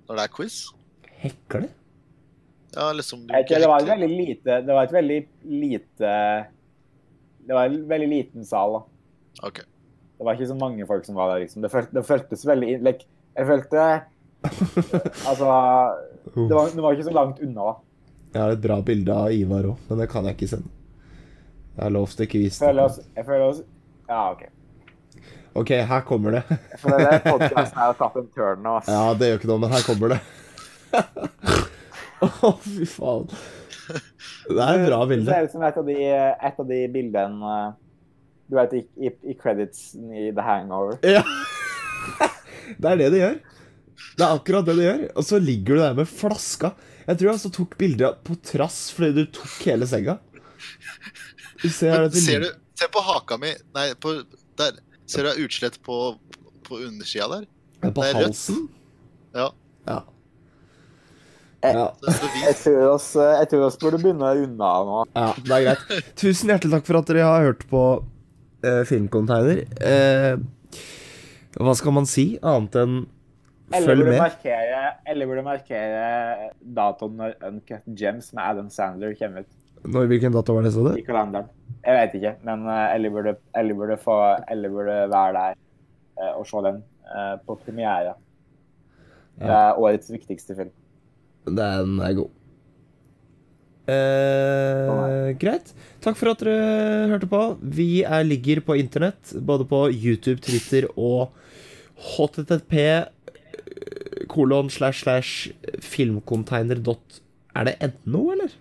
når 0.05 0.19
det 0.19 0.25
er 0.27 0.33
quiz? 0.35 0.57
Hekle? 1.23 1.61
Ja, 2.75 2.89
liksom 2.93 3.23
du 3.23 3.31
ikke 3.31 3.39
ikke, 3.45 3.61
det 3.63 3.69
var 3.71 3.81
et 3.81 3.89
veldig 3.89 4.09
lite 4.11 4.57
Det 4.67 4.75
var 4.77 4.83
et 4.89 4.93
veldig 4.93 5.17
lite 5.63 6.11
Det 7.47 7.57
var 7.57 7.71
en 7.71 7.79
veldig 7.89 8.09
liten 8.11 8.45
sal, 8.45 8.75
da. 8.77 8.83
Ok. 9.49 9.61
Det 10.15 10.27
var 10.27 10.37
ikke 10.37 10.49
så 10.51 10.57
mange 10.59 10.85
folk 10.87 11.07
som 11.07 11.17
var 11.17 11.33
der, 11.33 11.43
liksom. 11.45 11.63
Det, 11.65 11.71
følt, 11.73 11.91
det 11.95 12.05
føltes 12.07 12.45
veldig 12.47 12.75
like, 12.85 13.07
Jeg 13.35 13.49
følte 13.49 13.87
Altså 15.29 15.49
det 16.35 16.55
var, 16.57 16.71
det 16.73 16.81
var 16.83 16.95
ikke 16.95 17.05
så 17.07 17.13
langt 17.15 17.39
unna, 17.45 17.71
da. 17.71 17.75
Jeg 18.35 18.41
har 18.43 18.53
et 18.57 18.61
bra 18.65 18.77
bilde 18.83 19.13
av 19.15 19.31
Ivar 19.31 19.69
òg, 19.71 19.83
men 19.87 20.01
det 20.01 20.07
kan 20.11 20.25
jeg 20.27 20.35
ikke 20.35 20.49
sende. 20.51 20.67
Jeg 21.77 21.83
har 21.85 21.93
lovt 21.95 22.19
å 22.19 22.25
ikke 22.25 22.41
vise 22.41 22.59
Jeg 22.59 22.67
føler 22.67 22.81
det. 22.81 22.87
oss, 22.91 23.13
jeg 23.15 23.27
føler 23.29 23.45
oss 23.47 23.61
Ja, 24.09 24.31
OK. 24.31 24.43
Ok, 25.55 25.69
her 25.87 26.01
kommer 26.07 26.35
det. 26.35 26.41
Jeg 26.51 26.79
føler 26.81 27.19
podkasten 27.23 27.79
har 27.79 27.93
tatt 27.95 28.17
en 28.19 28.27
turn 28.35 28.59
nå. 28.65 28.73
ass. 28.81 28.89
Ja, 28.91 29.13
det 29.15 29.29
gjør 29.29 29.37
ikke 29.39 29.49
noe, 29.53 29.61
men 29.63 29.71
her 29.71 29.85
kommer 29.87 30.11
det. 30.15 30.19
Å, 32.25 32.51
fy 32.63 32.85
faen. 32.89 33.29
Det 34.45 34.61
er 34.61 34.79
et 34.79 34.85
bra 34.89 34.99
Det 35.05 35.09
bilde. 35.13 35.31
ser 35.31 35.47
ut 35.47 35.53
som 35.55 35.63
et 35.65 35.77
av 35.79 35.87
de, 35.87 35.95
et 36.05 36.59
av 36.61 36.67
de 36.69 36.79
bildene 36.93 37.51
eh, 37.55 37.71
Du 38.49 38.55
vet, 38.59 38.73
i, 38.77 38.81
i, 39.07 39.11
i 39.31 39.35
creditsen 39.39 40.11
i 40.13 40.27
The 40.35 40.45
Hangover. 40.45 40.99
Ja. 41.15 41.23
Det 42.77 42.89
er 42.91 42.99
det 42.99 43.07
det 43.13 43.19
gjør. 43.19 43.35
Det 44.19 44.23
er 44.25 44.35
akkurat 44.35 44.65
det 44.67 44.75
det 44.77 44.85
gjør. 44.85 45.01
Og 45.17 45.25
så 45.25 45.39
ligger 45.41 45.77
du 45.77 45.81
der 45.81 45.95
med 45.97 46.09
flaska. 46.09 46.71
Jeg 47.07 47.17
tror 47.17 47.27
jeg 47.29 47.35
altså 47.37 47.51
tok 47.53 47.73
bildet 47.79 48.19
på 48.25 48.35
trass 48.45 48.77
fordi 48.93 49.23
du 49.23 49.31
tok 49.33 49.55
hele 49.69 49.87
senga. 49.89 50.15
Du 51.63 51.67
ser, 51.69 52.05
det 52.09 52.21
ser 52.21 52.45
du 52.45 52.49
Se 52.75 52.87
på 52.91 53.01
haka 53.07 53.37
mi. 53.41 53.53
Nei, 53.75 53.87
på 54.01 54.17
der. 54.59 54.79
Ser 55.07 55.27
du 55.27 55.43
utslett 55.45 55.77
på, 55.85 56.15
på 56.65 56.79
undersida 56.81 57.27
der? 57.35 57.45
på 57.85 57.91
det 58.01 58.09
er 58.09 58.15
rødt. 58.17 58.25
halsen? 58.31 58.61
Ja. 59.35 59.49
Ja. 59.85 59.99
Eh. 61.65 61.73
Ja, 61.75 61.85
Så, 62.01 62.11
så 62.17 62.29
vi, 62.33 62.41
Jeg 62.45 62.55
tror 62.63 62.87
oss, 62.95 63.07
jeg 63.15 63.49
tror 63.51 63.65
oss 63.67 63.77
burde 63.81 63.99
begynne 64.01 64.31
runde 64.39 64.71
nå. 64.89 64.99
ja, 65.15 65.27
det 65.37 65.55
er 65.59 65.65
greit. 65.69 66.13
Tusen 66.19 66.51
hjertelig 66.51 66.73
takk 66.77 66.87
for 66.89 66.99
at 66.99 67.09
dere 67.11 67.25
har 67.29 67.45
hørt 67.47 67.63
på 67.69 67.81
eh, 68.65 68.81
Filmcontainer. 68.89 69.63
Eh, 69.81 70.33
hva 71.55 71.75
skal 71.79 71.95
man 71.95 72.09
si 72.09 72.25
annet 72.43 72.75
enn 72.81 72.95
Eller 73.73 73.87
følg 73.87 74.05
med? 74.09 74.17
markere, 74.19 74.81
eller 75.09 75.29
burde 75.29 75.45
markere 75.45 76.49
datoen 76.75 77.15
når 77.21 77.37
Uncut 77.47 77.85
Gems 77.97 78.33
med 78.35 78.43
Adam 78.43 78.67
Sandler 78.73 79.13
kommer 79.17 79.45
ut 79.45 79.87
Når, 79.87 80.09
hvilken 80.11 80.33
dato 80.35 80.53
var 80.57 80.65
det, 80.67 80.73
sa 80.75 80.83
du? 80.89 80.91
i 80.99 81.05
kalenderen. 81.05 81.47
Jeg 81.85 81.97
vet 81.99 82.15
ikke, 82.17 82.31
men 82.47 82.65
eh, 82.71 82.95
Ellie 82.95 83.13
burde, 83.13 83.35
Ellie 83.57 83.77
burde, 83.77 83.97
få, 84.01 84.15
Ellie 84.51 84.71
burde 84.73 84.95
være 85.11 85.33
der 85.35 85.59
eh, 86.17 86.31
og 86.31 86.47
se 86.49 86.63
den 86.65 86.81
eh, 87.05 87.35
på 87.45 87.57
premiere. 87.61 88.15
Det 89.35 89.51
er 89.51 89.77
årets 89.77 90.09
viktigste 90.13 90.55
film. 90.55 90.71
Den 91.45 91.99
er 92.01 92.15
god. 92.17 92.31
Eh, 93.85 95.35
greit. 95.37 95.73
Takk 96.01 96.17
for 96.17 96.31
at 96.31 96.41
dere 96.41 97.09
hørte 97.11 97.29
på. 97.29 97.41
Vi 97.61 97.89
er, 98.01 98.25
ligger 98.25 98.63
på 98.65 98.77
internett, 98.81 99.35
både 99.45 99.67
på 99.69 99.85
YouTube, 99.91 100.41
Twitter 100.41 100.87
og 100.95 101.35
http 102.15 102.73
kolon 104.31 104.71
slash 104.73 105.05
slash 105.05 105.51
filmcontainer 105.83 106.81
dot 106.83 107.21
Er 107.55 107.69
det 107.69 107.93
no, 108.03 108.31
eller? 108.33 108.51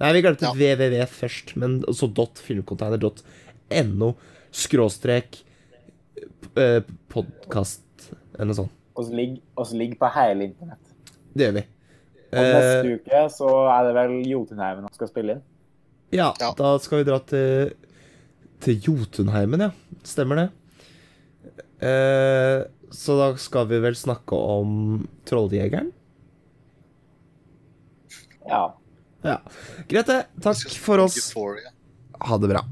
Nei, 0.00 0.12
vi 0.12 0.22
glemte 0.22 0.44
Ja. 0.44 0.52
www 0.52 1.06
først, 1.08 1.54
men 1.56 1.78
også 1.88 2.08
dot 2.12 2.38
filmcontainer 2.42 3.00
dot 3.00 3.22
no 3.94 4.12
skråstrek 4.52 5.38
eh, 6.56 6.82
podkast 7.12 7.82
eller 8.36 8.50
noe 8.52 8.58
sånt. 8.60 8.72
oss 8.96 9.08
ligger, 9.12 9.40
oss 9.56 9.72
ligger 9.72 9.96
på 10.00 10.10
hele 10.14 10.44
internett. 10.50 10.92
Det 11.36 11.46
gjør 11.48 11.56
vi. 11.58 11.64
Og 12.36 12.44
neste 12.44 12.86
uh, 12.86 12.94
uke 12.96 13.24
så 13.32 13.50
er 13.72 13.84
det 13.86 13.94
vel 13.96 14.14
Jotunheimen 14.28 14.86
som 14.86 14.94
skal 14.96 15.08
spille 15.08 15.36
inn. 15.36 15.42
ja, 16.12 16.32
Ja. 16.40 16.52
da 16.56 16.78
skal 16.78 16.98
vi 17.02 17.04
dra 17.10 17.18
til, 17.24 17.74
til 18.60 18.80
Jotunheimen, 18.80 19.60
ja. 19.60 19.70
Stemmer 20.04 20.36
det. 20.36 20.48
Eh, 21.86 22.64
så 22.90 23.16
da 23.18 23.28
skal 23.36 23.66
vi 23.68 23.80
vel 23.84 23.94
snakke 23.98 24.32
om 24.36 25.06
Trolljegeren? 25.28 25.92
Ja. 28.48 28.74
Ja. 29.26 29.40
Greit, 29.90 30.06
det. 30.06 30.20
Takk 30.42 30.76
for 30.80 31.04
oss. 31.06 31.32
Ha 32.26 32.38
det 32.38 32.48
bra. 32.54 32.64